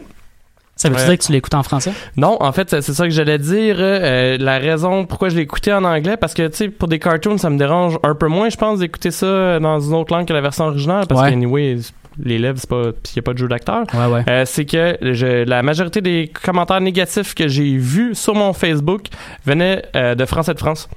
Ça 0.75 0.89
veut 0.89 0.95
Ouais. 0.95 1.05
dire 1.05 1.17
que 1.19 1.23
tu 1.23 1.31
l'écoutes 1.31 1.53
en 1.53 1.63
français? 1.63 1.91
Non, 2.17 2.35
en 2.41 2.51
fait, 2.51 2.69
c'est 2.81 2.93
ça 2.93 3.03
que 3.05 3.09
j'allais 3.11 3.37
dire. 3.37 3.77
euh, 3.79 4.37
la 4.39 4.57
raison 4.57 5.05
pourquoi 5.05 5.29
je 5.29 5.37
écouté 5.37 5.71
en 5.71 5.83
anglais, 5.85 6.17
parce 6.17 6.33
que, 6.33 6.47
tu 6.47 6.55
sais, 6.57 6.67
pour 6.69 6.87
des 6.89 6.99
cartoons, 6.99 7.37
ça 7.37 7.49
me 7.51 7.57
dérange 7.57 7.97
un 8.03 8.13
peu 8.15 8.27
moins, 8.27 8.49
je 8.49 8.57
pense, 8.57 8.79
d'écouter 8.79 9.11
ça 9.11 9.59
dans 9.59 9.79
une 9.79 9.93
autre 9.93 10.13
langue 10.13 10.27
que 10.27 10.33
la 10.33 10.41
version 10.41 10.65
originale, 10.65 11.05
parce 11.07 11.21
Ouais. 11.21 11.29
que, 11.29 11.33
anyway, 11.33 11.77
les 12.23 12.37
lèvres, 12.39 12.57
c'est 12.59 12.69
pas, 12.69 12.91
pis 12.91 13.13
y 13.15 13.19
a 13.19 13.21
pas 13.21 13.33
de 13.33 13.37
jeu 13.37 13.47
d'acteur. 13.47 13.83
Ouais, 13.93 14.05
ouais. 14.13 14.23
Euh, 14.29 14.43
c'est 14.45 14.65
que 14.65 14.97
je- 15.01 15.43
la 15.43 15.61
majorité 15.63 16.01
des 16.01 16.31
commentaires 16.43 16.81
négatifs 16.81 17.35
que 17.35 17.47
j'ai 17.47 17.77
vus 17.77 18.15
sur 18.15 18.35
mon 18.35 18.53
Facebook 18.53 19.07
venaient 19.45 19.83
euh, 19.95 20.15
de 20.15 20.25
Français 20.25 20.53
de 20.53 20.59
France, 20.59 20.89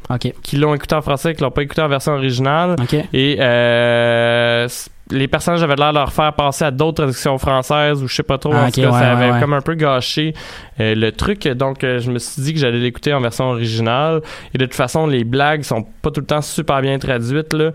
qui 0.43 0.57
l'ont 0.57 0.75
écouté 0.75 0.95
en 0.95 1.03
français, 1.03 1.35
qui 1.35 1.43
l'ont 1.43 1.51
pas 1.51 1.63
écouté 1.63 1.83
en 1.83 1.89
version 1.89 2.13
originale. 2.13 2.77
Et 3.13 3.37
euh, 3.41 4.69
les 5.11 5.27
personnages 5.27 5.63
avaient 5.63 5.75
l'air 5.77 5.93
de 5.93 5.99
leur 5.99 6.13
faire 6.13 6.35
passer 6.35 6.65
à 6.67 6.71
d'autres 6.71 6.97
traductions 7.03 7.39
françaises 7.39 8.03
ou 8.03 8.09
je 8.09 8.15
sais 8.15 8.23
pas 8.23 8.37
trop. 8.37 8.53
Ah, 8.55 8.65
en 8.67 8.71
tout 8.71 8.81
cas, 8.83 8.89
ouais, 8.89 8.93
ça 8.93 9.13
avait 9.13 9.27
ouais, 9.29 9.33
ouais. 9.33 9.41
comme 9.41 9.55
un 9.55 9.63
peu 9.63 9.75
gâché 9.75 10.35
euh, 10.81 10.95
le 10.95 11.13
truc. 11.13 11.49
Donc, 11.49 11.83
euh, 11.83 11.99
je 11.99 12.11
me 12.11 12.19
suis 12.19 12.43
dit 12.43 12.53
que 12.53 12.61
j'allais 12.61 12.79
l'écouter 12.79 13.15
en 13.15 13.21
version 13.21 13.47
originale. 13.47 14.21
Et 14.55 14.59
de 14.59 14.67
toute 14.67 14.75
façon, 14.75 15.07
les 15.07 15.25
blagues 15.25 15.63
sont 15.63 15.83
pas 16.03 16.11
tout 16.11 16.21
le 16.21 16.27
temps 16.27 16.43
super 16.43 16.83
bien 16.83 16.99
traduites. 16.99 17.55
Là. 17.55 17.71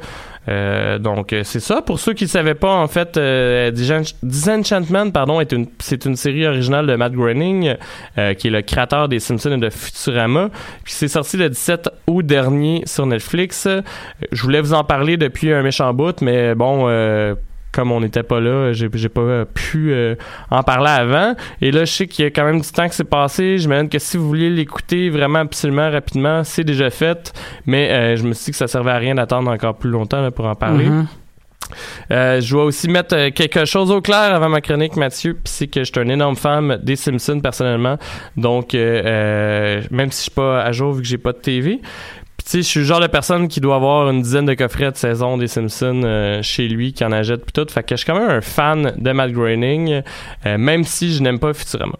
Euh, 0.49 0.99
donc, 0.99 1.31
euh, 1.33 1.41
c'est 1.43 1.59
ça. 1.59 1.81
Pour 1.81 1.99
ceux 1.99 2.13
qui 2.13 2.25
ne 2.25 2.29
savaient 2.29 2.53
pas, 2.55 2.73
en 2.75 2.87
fait, 2.87 3.15
euh, 3.17 3.71
Disench- 3.71 4.15
Disenchantment, 4.23 5.09
pardon, 5.11 5.39
est 5.39 5.51
une, 5.53 5.67
c'est 5.79 6.05
une 6.05 6.15
série 6.15 6.45
originale 6.45 6.85
de 6.87 6.95
Matt 6.95 7.13
Groening, 7.13 7.75
euh, 8.17 8.33
qui 8.33 8.47
est 8.47 8.51
le 8.51 8.61
créateur 8.61 9.07
des 9.07 9.19
Simpsons 9.19 9.51
et 9.53 9.57
de 9.57 9.69
Futurama. 9.69 10.49
Puis 10.83 10.93
c'est 10.93 11.07
sorti 11.07 11.37
le 11.37 11.49
17 11.49 11.89
août 12.07 12.25
dernier 12.25 12.83
sur 12.85 13.05
Netflix. 13.05 13.65
Euh, 13.67 13.81
Je 14.31 14.41
voulais 14.43 14.61
vous 14.61 14.73
en 14.73 14.83
parler 14.83 15.15
depuis 15.17 15.53
un 15.53 15.61
méchant 15.63 15.93
bout, 15.93 16.21
mais 16.21 16.55
bon, 16.55 16.87
comme 17.73 17.91
on 17.91 17.99
n'était 17.99 18.23
pas 18.23 18.39
là, 18.39 18.71
j'ai, 18.71 18.87
j'ai 18.93 19.09
pas 19.09 19.21
euh, 19.21 19.45
pu 19.45 19.91
euh, 19.91 20.15
en 20.51 20.63
parler 20.63 20.91
avant. 20.91 21.35
Et 21.59 21.71
là, 21.71 21.85
je 21.85 21.91
sais 21.91 22.07
qu'il 22.07 22.23
y 22.23 22.27
a 22.27 22.31
quand 22.31 22.45
même 22.45 22.61
du 22.61 22.71
temps 22.71 22.87
que 22.87 22.95
c'est 22.95 23.03
passé. 23.03 23.57
J'imagine 23.57 23.89
que 23.89 23.99
si 23.99 24.15
vous 24.15 24.27
vouliez 24.27 24.49
l'écouter 24.49 25.09
vraiment 25.09 25.39
absolument 25.39 25.89
rapidement, 25.89 26.43
c'est 26.43 26.63
déjà 26.63 26.89
fait. 26.89 27.33
Mais 27.65 27.91
euh, 27.91 28.15
je 28.15 28.23
me 28.23 28.33
suis 28.33 28.45
dit 28.45 28.51
que 28.51 28.57
ça 28.57 28.67
servait 28.67 28.91
à 28.91 28.97
rien 28.97 29.15
d'attendre 29.15 29.51
encore 29.51 29.75
plus 29.75 29.89
longtemps 29.89 30.21
là, 30.21 30.31
pour 30.31 30.45
en 30.45 30.55
parler. 30.55 30.85
Mhm. 30.85 31.07
Euh, 32.11 32.41
je 32.41 32.51
dois 32.51 32.65
aussi 32.65 32.87
mettre 32.87 33.15
euh, 33.15 33.29
quelque 33.31 33.65
chose 33.65 33.91
au 33.91 34.01
clair 34.01 34.33
avant 34.33 34.49
ma 34.49 34.61
chronique, 34.61 34.95
Mathieu, 34.95 35.33
puis 35.33 35.43
c'est 35.45 35.67
que 35.67 35.83
je 35.83 35.91
suis 35.91 35.99
un 35.99 36.09
énorme 36.09 36.35
fan 36.35 36.79
des 36.81 36.95
Simpsons 36.95 37.39
personnellement. 37.39 37.97
Donc, 38.37 38.75
euh, 38.75 39.81
même 39.91 40.11
si 40.11 40.17
je 40.17 40.23
suis 40.23 40.31
pas 40.31 40.61
à 40.61 40.71
jour 40.71 40.93
vu 40.93 41.01
que 41.01 41.07
j'ai 41.07 41.17
pas 41.17 41.33
de 41.33 41.39
TV, 41.39 41.81
tu 42.45 42.51
sais, 42.51 42.57
je 42.61 42.67
suis 42.67 42.79
le 42.81 42.85
genre 42.85 42.99
de 42.99 43.07
personne 43.07 43.47
qui 43.47 43.61
doit 43.61 43.75
avoir 43.75 44.09
une 44.09 44.21
dizaine 44.21 44.45
de 44.45 44.53
coffrets 44.53 44.91
de 44.91 44.97
saison 44.97 45.37
des 45.37 45.47
Simpsons 45.47 46.01
euh, 46.03 46.41
chez 46.41 46.67
lui, 46.67 46.91
qui 46.91 47.05
en 47.05 47.11
achète 47.13 47.43
puis 47.43 47.53
tout. 47.53 47.65
Fait 47.71 47.83
que 47.83 47.95
je 47.95 47.97
suis 47.97 48.05
quand 48.05 48.19
même 48.19 48.29
un 48.29 48.41
fan 48.41 48.93
de 48.97 49.11
Matt 49.11 49.31
Groening, 49.31 50.01
euh, 50.45 50.57
même 50.57 50.83
si 50.83 51.13
je 51.13 51.21
n'aime 51.21 51.39
pas 51.39 51.53
Futurama. 51.53 51.95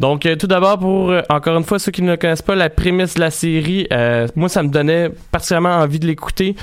Donc, 0.00 0.26
euh, 0.26 0.34
tout 0.34 0.48
d'abord, 0.48 0.78
pour, 0.78 1.12
encore 1.28 1.56
une 1.56 1.64
fois, 1.64 1.78
ceux 1.78 1.92
qui 1.92 2.02
ne 2.02 2.16
connaissent 2.16 2.42
pas 2.42 2.56
la 2.56 2.70
prémisse 2.70 3.14
de 3.14 3.20
la 3.20 3.30
série, 3.30 3.86
moi, 4.34 4.48
ça 4.48 4.62
me 4.62 4.68
donnait 4.68 5.10
particulièrement 5.30 5.76
envie 5.76 6.00
de 6.00 6.06
l'écouter. 6.06 6.56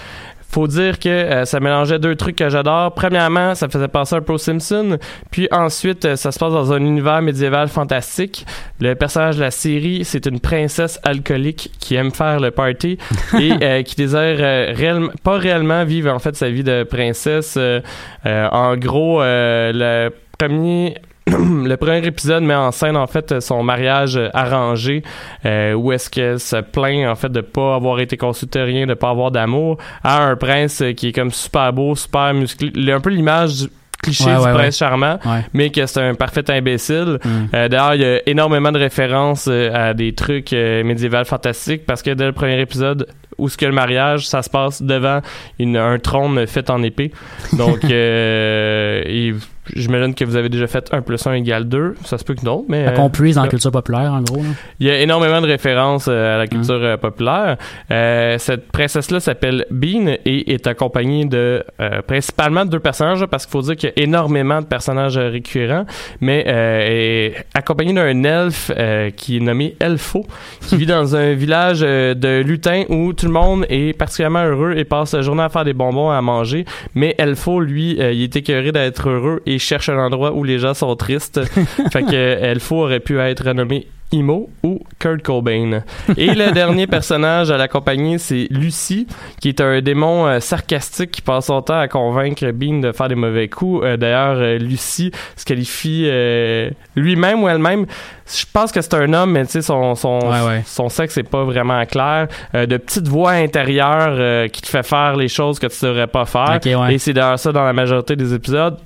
Faut 0.55 0.67
dire 0.67 0.99
que 0.99 1.09
euh, 1.09 1.43
ça 1.43 1.59
mélangeait 1.59 1.99
deux 1.99 2.15
trucs 2.15 2.37
que 2.37 2.47
j'adore. 2.47 2.93
Premièrement, 2.93 3.55
ça 3.55 3.67
faisait 3.67 3.89
penser 3.89 4.15
un 4.15 4.21
peu 4.21 4.31
aux 4.31 4.37
Simpsons. 4.37 4.97
Puis 5.29 5.49
ensuite, 5.51 6.05
euh, 6.05 6.15
ça 6.15 6.31
se 6.31 6.39
passe 6.39 6.53
dans 6.53 6.71
un 6.71 6.79
univers 6.79 7.21
médiéval 7.21 7.67
fantastique. 7.67 8.45
Le 8.79 8.93
personnage 8.93 9.35
de 9.35 9.41
la 9.41 9.51
série, 9.51 10.05
c'est 10.05 10.25
une 10.25 10.39
princesse 10.39 10.97
alcoolique 11.03 11.71
qui 11.81 11.95
aime 11.95 12.09
faire 12.09 12.39
le 12.39 12.51
party 12.51 12.97
et 13.37 13.51
euh, 13.61 13.83
qui 13.83 13.95
désire 13.95 15.11
pas 15.23 15.37
réellement 15.37 15.83
vivre 15.83 16.09
en 16.09 16.19
fait 16.19 16.37
sa 16.37 16.49
vie 16.49 16.63
de 16.63 16.83
princesse. 16.83 17.59
En 18.23 18.77
gros, 18.77 19.19
le 19.21 20.09
premier 20.37 20.95
le 21.27 21.75
premier 21.75 22.05
épisode 22.05 22.43
met 22.43 22.53
en 22.53 22.71
scène 22.71 22.95
en 22.97 23.07
fait 23.07 23.39
son 23.41 23.63
mariage 23.63 24.19
arrangé 24.33 25.01
euh, 25.45 25.73
où 25.73 25.91
est-ce 25.91 26.09
qu'elle 26.09 26.39
se 26.39 26.57
plaint 26.61 27.07
en 27.09 27.15
fait 27.15 27.31
de 27.31 27.41
pas 27.41 27.75
avoir 27.75 27.99
été 27.99 28.15
consultée 28.15 28.61
rien 28.61 28.85
de 28.85 28.93
pas 28.93 29.09
avoir 29.09 29.31
d'amour 29.31 29.77
à 30.03 30.23
un 30.23 30.35
prince 30.35 30.83
qui 30.95 31.07
est 31.07 31.11
comme 31.13 31.31
super 31.31 31.73
beau 31.73 31.95
super 31.95 32.33
musclé 32.33 32.71
Il 32.75 32.91
a 32.91 32.95
un 32.95 32.99
peu 33.01 33.09
l'image 33.09 33.55
du 33.61 33.67
cliché 34.03 34.25
Ouais, 34.25 34.35
du 34.37 34.43
ouais, 34.43 34.53
prince 34.53 34.77
charmant 34.77 35.17
mais 35.53 35.71
que 35.71 35.83
c'est 35.87 36.01
un 36.01 36.13
parfait 36.13 36.47
imbécile 36.51 37.17
Mhm. 37.25 37.49
euh, 37.55 37.67
D'ailleurs, 37.69 37.95
il 37.95 38.01
y 38.01 38.05
a 38.05 38.19
énormément 38.27 38.71
de 38.71 38.77
références 38.77 39.47
euh, 39.49 39.71
à 39.73 39.95
des 39.95 40.13
trucs 40.13 40.53
euh, 40.53 40.83
médiévals 40.83 41.25
fantastiques 41.25 41.87
parce 41.87 42.03
que 42.03 42.11
dès 42.11 42.25
le 42.27 42.33
premier 42.33 42.59
épisode 42.61 43.07
où 43.39 43.49
ce 43.49 43.57
que 43.57 43.65
le 43.65 43.71
mariage, 43.71 44.27
ça 44.27 44.43
se 44.43 44.49
passe 44.49 44.81
devant 44.83 45.21
une, 45.59 45.75
un 45.75 45.97
trône 45.97 46.45
fait 46.45 46.69
en 46.69 46.83
épée. 46.83 47.11
Donc, 47.53 47.83
et 47.89 49.33
J'imagine 49.73 50.13
que 50.13 50.23
vous 50.25 50.35
avez 50.35 50.49
déjà 50.49 50.67
fait 50.67 50.87
1 50.93 51.01
plus 51.01 51.25
1 51.25 51.33
égale 51.33 51.65
2. 51.65 51.95
Ça 52.03 52.17
se 52.17 52.23
peut 52.23 52.35
que 52.35 52.45
non, 52.45 52.65
mais... 52.67 52.91
Qu'on 52.95 53.07
euh, 53.07 53.09
puise 53.09 53.35
dans 53.35 53.41
la 53.41 53.47
là, 53.47 53.49
culture 53.51 53.71
populaire, 53.71 54.13
en 54.13 54.21
gros. 54.21 54.37
là. 54.43 54.49
il 54.79 54.87
y 54.87 54.91
a 54.91 54.99
énormément 54.99 55.41
de 55.41 55.47
références 55.47 56.07
euh, 56.07 56.35
à 56.35 56.37
la 56.37 56.47
culture 56.47 56.75
euh, 56.75 56.97
populaire. 56.97 57.57
Euh, 57.91 58.37
cette 58.37 58.71
princesse-là 58.71 59.19
s'appelle 59.19 59.65
Bean 59.71 60.15
et 60.25 60.53
est 60.53 60.67
accompagnée 60.67 61.25
de 61.25 61.63
euh, 61.79 62.01
principalement 62.01 62.65
de 62.65 62.69
deux 62.69 62.79
personnages 62.79 63.25
parce 63.25 63.45
qu'il 63.45 63.51
faut 63.51 63.61
dire 63.61 63.75
qu'il 63.75 63.91
y 63.95 63.99
a 63.99 64.03
énormément 64.03 64.61
de 64.61 64.65
personnages 64.67 65.17
euh, 65.17 65.29
récurrents, 65.29 65.85
mais 66.21 66.43
euh, 66.47 66.85
est 66.87 67.45
accompagnée 67.53 67.93
d'un 67.93 68.23
elfe 68.23 68.71
euh, 68.75 69.09
qui 69.09 69.37
est 69.37 69.39
nommé 69.39 69.75
Elfo, 69.79 70.25
qui 70.61 70.75
vit 70.77 70.85
dans 70.85 71.15
un 71.15 71.33
village 71.33 71.79
euh, 71.83 72.13
de 72.13 72.41
lutins 72.41 72.83
où 72.89 73.13
tout 73.13 73.25
le 73.25 73.31
monde 73.33 73.65
est 73.69 73.97
particulièrement 73.97 74.43
heureux 74.45 74.73
et 74.77 74.83
passe 74.83 75.13
la 75.13 75.21
journée 75.21 75.43
à 75.43 75.49
faire 75.49 75.65
des 75.65 75.73
bonbons 75.73 76.09
à 76.11 76.21
manger, 76.21 76.65
mais 76.93 77.15
Elfo, 77.17 77.59
lui, 77.59 77.97
euh, 77.99 78.11
il 78.11 78.23
est 78.23 78.35
écœuré 78.35 78.71
d'être 78.71 79.09
heureux 79.09 79.41
et 79.45 79.54
cherche 79.59 79.89
un 79.89 79.97
endroit 79.97 80.31
où 80.33 80.43
les 80.43 80.59
gens 80.59 80.73
sont 80.73 80.95
tristes. 80.95 81.41
fait 81.91 82.03
que 82.03 82.13
euh, 82.13 82.51
Elfo 82.51 82.83
aurait 82.83 82.99
pu 82.99 83.19
être 83.19 83.51
nommé 83.53 83.87
Imo 84.11 84.49
ou 84.63 84.81
Kurt 84.99 85.23
Cobain. 85.23 85.81
Et 86.17 86.33
le 86.33 86.51
dernier 86.51 86.87
personnage 86.87 87.49
à 87.51 87.57
la 87.57 87.67
compagnie, 87.67 88.19
c'est 88.19 88.47
Lucie, 88.51 89.07
qui 89.41 89.49
est 89.49 89.61
un 89.61 89.81
démon 89.81 90.27
euh, 90.27 90.39
sarcastique 90.39 91.11
qui 91.11 91.21
passe 91.21 91.47
son 91.47 91.61
temps 91.61 91.79
à 91.79 91.87
convaincre 91.87 92.45
Bean 92.51 92.79
de 92.79 92.91
faire 92.91 93.07
des 93.07 93.15
mauvais 93.15 93.47
coups. 93.47 93.83
Euh, 93.83 93.97
D'ailleurs, 93.97 94.37
euh, 94.37 94.57
Lucie 94.57 95.11
se 95.35 95.43
qualifie 95.43 96.09
lui-même 96.95 97.43
ou 97.43 97.49
elle-même. 97.49 97.85
Je 98.27 98.45
pense 98.51 98.71
que 98.71 98.81
c'est 98.81 98.93
un 98.93 99.11
homme, 99.13 99.31
mais 99.31 99.45
tu 99.45 99.53
sais, 99.53 99.61
son, 99.61 99.95
son, 99.95 100.19
Ouais, 100.19 100.47
ouais. 100.47 100.63
son 100.65 100.89
sexe 100.89 101.17
n'est 101.17 101.23
pas 101.23 101.43
vraiment 101.43 101.83
clair. 101.85 102.27
De 102.53 102.77
petites 102.77 103.07
voix 103.07 103.31
intérieures 103.31 104.49
qui 104.49 104.61
te 104.61 104.67
fait 104.67 104.83
faire 104.83 105.15
les 105.15 105.27
choses 105.27 105.59
que 105.59 105.67
tu 105.67 105.85
devrais 105.85 106.07
pas 106.07 106.25
faire. 106.25 106.59
Ouais. 106.65 106.95
Et 106.95 106.97
c'est 106.97 107.13
d'ailleurs 107.13 107.39
ça 107.39 107.51
dans 107.51 107.63
la 107.63 107.73
majorité 107.73 108.15
des 108.15 108.33
épisodes. 108.33 108.77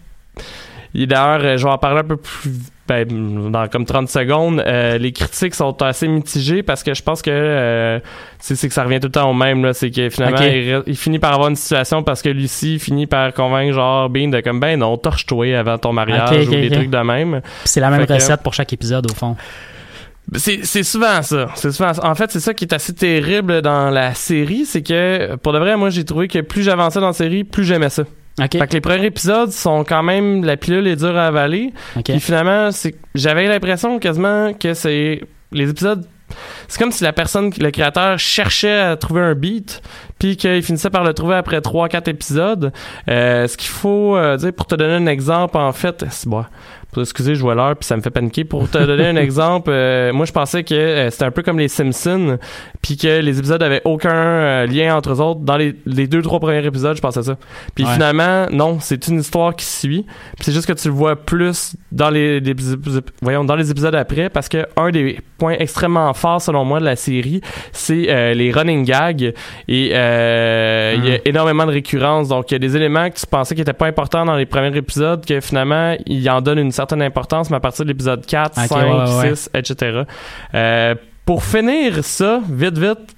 Et 0.96 1.06
d'ailleurs, 1.06 1.42
euh, 1.44 1.58
je 1.58 1.64
vais 1.64 1.70
en 1.70 1.78
parler 1.78 2.00
un 2.00 2.04
peu 2.04 2.18
plus 2.18 2.52
ben, 2.88 3.52
dans 3.52 3.68
comme 3.68 3.86
30 3.86 4.10
secondes. 4.10 4.64
Euh, 4.66 4.98
les 4.98 5.12
critiques 5.12 5.54
sont 5.54 5.80
assez 5.84 6.08
mitigées 6.08 6.64
parce 6.64 6.82
que 6.82 6.96
je 6.96 7.04
pense 7.04 7.22
que 7.22 7.30
euh, 7.30 8.00
c'est 8.40 8.68
que 8.68 8.74
ça 8.74 8.84
revient 8.84 9.00
tout 9.00 9.08
le 9.08 9.12
temps 9.12 9.30
au 9.30 9.34
même. 9.34 9.72
C'est 9.74 9.92
que 9.92 10.10
finalement, 10.10 10.42
il, 10.42 10.96
finit 10.98 11.20
par 11.20 11.34
avoir 11.34 11.50
une 11.50 11.56
situation 11.56 12.02
parce 12.02 12.24
que 12.24 12.30
Lucie 12.30 12.80
finit 12.80 13.06
par 13.06 13.34
convaincre 13.34 13.74
genre 13.74 14.10
Bean 14.10 14.30
de 14.30 14.42
comme 14.42 14.60
ben 14.60 14.80
non, 14.80 14.98
torche-toi 14.98 15.56
avant 15.56 15.78
ton 15.78 15.94
mariage 15.94 16.48
ou 16.48 16.52
des 16.52 16.72
trucs 16.72 16.90
de 16.90 16.98
même. 16.98 17.42
C'est 17.66 17.80
la 17.80 17.92
même 17.92 18.02
Fait 18.02 18.08
que- 18.08 18.14
recette 18.14 18.42
pour 18.42 18.56
chaque 18.56 18.74
épisode, 18.74 19.10
au 19.10 19.14
fond. 19.14 19.36
C'est 20.36 20.64
c'est 20.64 20.84
souvent 20.84 21.22
ça. 21.22 21.48
C'est 21.56 21.72
souvent 21.72 21.94
ça. 21.94 22.08
En 22.08 22.16
fait, 22.16 22.32
c'est 22.32 22.40
ça 22.40 22.54
qui 22.54 22.66
est 22.66 22.74
assez 22.74 22.94
terrible 22.94 23.62
dans 23.62 23.90
la 23.90 24.14
série, 24.14 24.66
c'est 24.66 24.84
que 24.84 25.36
pour 25.38 25.54
de 25.54 25.60
vrai, 25.60 25.76
moi 25.76 25.90
j'ai 25.92 26.06
trouvé 26.06 26.28
que 26.28 26.40
plus 26.40 26.64
j'avançais 26.64 27.00
dans 27.00 27.08
la 27.08 27.14
série, 27.14 27.44
plus 27.44 27.64
j'aimais 27.64 27.90
ça. 27.90 28.04
Fait 28.40 28.68
que 28.68 28.74
les 28.74 28.82
premiers 28.82 29.06
épisodes 29.06 29.52
sont 29.52 29.84
quand 29.84 30.04
même 30.04 30.44
la 30.44 30.58
pilule 30.58 30.88
est 30.88 30.96
dure 30.96 31.18
à 31.18 31.28
avaler. 31.28 31.74
Puis 32.04 32.20
finalement, 32.20 32.72
c'est 32.72 32.96
j'avais 33.16 33.48
l'impression 33.48 34.00
quasiment 34.00 34.54
que 34.54 34.74
c'est 34.74 35.22
les 35.52 35.70
épisodes 35.70 36.06
c'est 36.68 36.80
comme 36.80 36.92
si 36.92 37.04
la 37.04 37.14
personne, 37.14 37.52
le 37.60 37.72
créateur, 37.72 38.20
cherchait 38.20 38.80
à 38.80 38.96
trouver 38.96 39.22
un 39.22 39.34
beat, 39.34 39.82
puis 40.20 40.38
qu'il 40.38 40.62
finissait 40.64 40.90
par 40.90 41.04
le 41.04 41.14
trouver 41.14 41.36
après 41.36 41.60
3-4 41.60 42.10
épisodes. 42.10 42.72
Euh, 43.10 43.48
ce 43.48 43.58
qu'il 43.58 43.70
faut 43.70 44.16
euh, 44.16 44.38
dire, 44.38 44.54
pour 44.54 44.68
te 44.68 44.76
donner 44.76 44.94
un 44.94 45.08
exemple, 45.08 45.58
en 45.58 45.72
fait, 45.72 46.06
c'est 46.10 46.30
bon, 46.30 46.46
excusez, 46.98 47.36
je 47.36 47.42
vois 47.42 47.56
l'heure, 47.56 47.76
puis 47.76 47.86
ça 47.86 47.96
me 47.96 48.02
fait 48.02 48.10
paniquer. 48.10 48.44
Pour 48.44 48.70
te 48.70 48.78
donner 48.78 49.08
un 49.08 49.16
exemple, 49.18 49.70
euh, 49.72 50.12
moi, 50.12 50.26
je 50.26 50.32
pensais 50.32 50.64
que 50.64 50.74
euh, 50.74 51.10
c'était 51.10 51.26
un 51.26 51.32
peu 51.32 51.44
comme 51.44 51.60
les 51.60 51.68
Simpsons, 51.68 52.38
puis 52.82 52.98
que 52.98 53.20
les 53.20 53.38
épisodes 53.40 53.62
avaient 53.62 53.82
aucun 53.86 54.10
euh, 54.14 54.66
lien 54.66 54.96
entre 54.96 55.12
eux 55.14 55.22
autres. 55.22 55.42
Dans 55.42 55.58
les, 55.58 55.76
les 55.86 56.08
deux, 56.08 56.22
trois 56.22 56.40
premiers 56.40 56.66
épisodes, 56.66 56.96
je 56.96 57.02
pensais 57.02 57.24
ça. 57.24 57.38
Puis 57.76 57.86
Ouais. 57.86 57.94
finalement, 57.94 58.48
non, 58.52 58.78
c'est 58.80 59.08
une 59.08 59.20
histoire 59.20 59.56
qui 59.56 59.66
suit. 59.66 60.06
Puis 60.36 60.46
c'est 60.46 60.52
juste 60.52 60.66
que 60.68 60.74
tu 60.74 60.88
le 60.88 60.94
vois 60.94 61.16
plus 61.16 61.76
dans 61.92 62.10
les, 62.10 62.40
les 62.40 62.56
voyons, 63.22 63.44
dans 63.44 63.56
les 63.56 63.70
épisodes 63.72 63.96
après, 63.96 64.30
parce 64.30 64.50
que 64.50 64.66
un 64.76 64.90
des 64.92 65.20
points 65.38 65.56
extrêmement 65.60 66.14
forts, 66.14 66.42
selon 66.42 66.66
moi, 66.66 66.80
de 66.80 66.86
la 66.86 66.96
série, 66.96 67.42
c'est 67.72 68.34
les 68.34 68.52
running 68.52 68.84
gags. 68.86 69.34
Et 69.68 69.86
il 69.86 69.88
y 69.88 69.94
a 69.96 70.90
Mhm. 70.98 71.20
énormément 71.26 71.66
de 71.66 71.72
récurrences. 71.72 72.28
Donc, 72.30 72.52
il 72.52 72.54
y 72.54 72.56
a 72.56 72.60
des 72.60 72.76
éléments 72.76 73.10
que 73.10 73.20
tu 73.20 73.26
pensais 73.26 73.54
qui 73.56 73.62
n'étaient 73.62 73.74
pas 73.74 73.88
importants 73.88 74.26
dans 74.26 74.36
les 74.36 74.46
premiers 74.46 74.76
épisodes, 74.76 75.26
que 75.26 75.40
finalement, 75.40 75.96
il 76.06 76.28
en 76.30 76.42
donne 76.42 76.60
une 76.60 76.72
certaine 76.80 77.02
importance, 77.02 77.50
mais 77.50 77.58
à 77.58 77.60
partir 77.60 77.86
de 77.86 77.90
l'épisode 77.92 78.26
4, 78.26 78.58
Ok, 78.58 78.68
5, 78.68 78.78
ouais, 78.78 78.84
ouais, 78.84 79.30
ouais. 79.30 79.36
6, 79.36 79.50
etc. 79.54 80.04
Euh, 80.54 80.96
pour 81.26 81.44
finir 81.44 82.04
ça, 82.04 82.42
vite, 82.50 82.78
vite, 82.78 83.16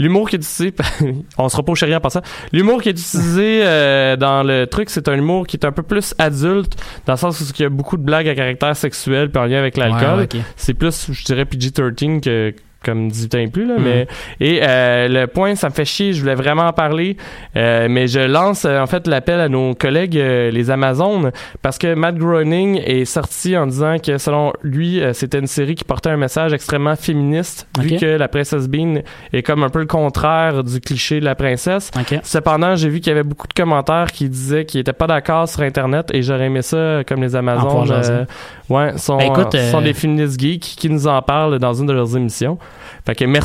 L'humour 0.00 0.28
qui 0.30 0.36
est 0.36 0.38
utilisé, 0.38 0.74
on 1.38 1.48
pas 1.48 1.72
au 1.72 1.74
chéri 1.74 1.94
en 1.94 2.00
passant. 2.00 2.22
L'humour 2.52 2.80
qui 2.80 2.88
est 2.88 2.92
utilisé 2.92 3.62
euh, 3.64 4.16
dans 4.16 4.44
le 4.44 4.66
truc, 4.66 4.90
c'est 4.90 5.08
un 5.08 5.14
humour 5.14 5.46
qui 5.46 5.56
est 5.56 5.66
un 5.66 5.72
peu 5.72 5.82
plus 5.82 6.14
adulte, 6.18 6.76
dans 7.04 7.14
le 7.14 7.18
sens 7.18 7.40
où 7.40 7.44
il 7.58 7.62
y 7.62 7.64
a 7.64 7.68
beaucoup 7.68 7.96
de 7.96 8.02
blagues 8.02 8.28
à 8.28 8.34
caractère 8.34 8.76
sexuel 8.76 9.28
puis 9.30 9.42
en 9.42 9.46
lien 9.46 9.58
avec 9.58 9.76
l'alcool. 9.76 10.20
Ouais. 10.20 10.42
C'est 10.56 10.74
plus, 10.74 11.10
je 11.10 11.24
dirais, 11.24 11.44
PG-13 11.44 12.20
que 12.20 12.54
comme 12.84 13.08
18 13.08 13.34
ans 13.34 13.38
et 13.38 13.48
plus 13.48 13.66
là 13.66 13.74
Mhm. 13.78 13.84
mais 13.84 14.06
et 14.40 14.60
euh, 14.62 15.08
le 15.08 15.26
point 15.26 15.54
ça 15.54 15.68
me 15.68 15.74
fait 15.74 15.84
chier 15.84 16.12
je 16.12 16.20
voulais 16.20 16.34
vraiment 16.36 16.66
en 16.68 16.72
parler 16.72 17.16
euh, 17.56 17.88
mais 17.90 18.06
je 18.06 18.20
lance 18.20 18.64
euh, 18.64 18.80
en 18.80 18.86
fait 18.86 19.06
l'appel 19.06 19.40
à 19.40 19.48
nos 19.48 19.74
collègues 19.74 20.16
euh, 20.16 20.50
les 20.50 20.70
Amazones 20.70 21.32
parce 21.60 21.76
que 21.78 21.94
Matt 21.94 22.16
Groening 22.16 22.80
est 22.84 23.04
sorti 23.04 23.56
en 23.56 23.66
disant 23.66 23.96
que 23.98 24.16
selon 24.18 24.52
lui 24.62 25.00
euh, 25.02 25.12
c'était 25.12 25.38
une 25.40 25.46
série 25.48 25.74
qui 25.74 25.84
portait 25.84 26.10
un 26.10 26.16
message 26.16 26.52
extrêmement 26.52 26.94
féministe 26.96 27.66
vu 27.80 27.96
que 27.96 28.06
la 28.06 28.28
princesse 28.28 28.68
Bean 28.68 29.00
est 29.32 29.42
comme 29.42 29.62
un 29.64 29.70
peu 29.70 29.80
le 29.80 29.86
contraire 29.86 30.62
du 30.62 30.80
cliché 30.80 31.20
de 31.20 31.24
la 31.24 31.34
princesse 31.34 31.90
OK. 31.98 32.18
Cependant, 32.22 32.76
j'ai 32.76 32.88
vu 32.88 33.00
qu'il 33.00 33.08
y 33.08 33.12
avait 33.12 33.22
beaucoup 33.22 33.46
de 33.48 33.52
commentaires 33.54 34.12
qui 34.12 34.28
disaient 34.28 34.64
qu'ils 34.64 34.80
étaient 34.80 34.92
pas 34.92 35.06
d'accord 35.06 35.48
sur 35.48 35.62
Internet 35.62 36.10
et 36.14 36.22
j'aurais 36.22 36.46
aimé 36.46 36.62
ça 36.62 37.02
comme 37.06 37.22
les 37.22 37.34
Amazones. 37.34 38.26
Ouais, 38.70 38.98
sont, 38.98 39.16
Ben, 39.16 39.32
écoute, 39.32 39.54
euh, 39.54 39.70
sont 39.70 39.80
euh, 39.80 39.84
des 39.84 39.94
féministes 39.94 40.40
geeks 40.40 40.74
qui 40.76 40.90
nous 40.90 41.06
en 41.06 41.20
parlent 41.22 41.58
dans 41.58 41.74
une 41.74 41.86
de 41.86 41.92
leurs 41.92 42.16
émissions. 42.16 42.58
Fait 43.04 43.14
que 43.14 43.24
merci 43.24 43.36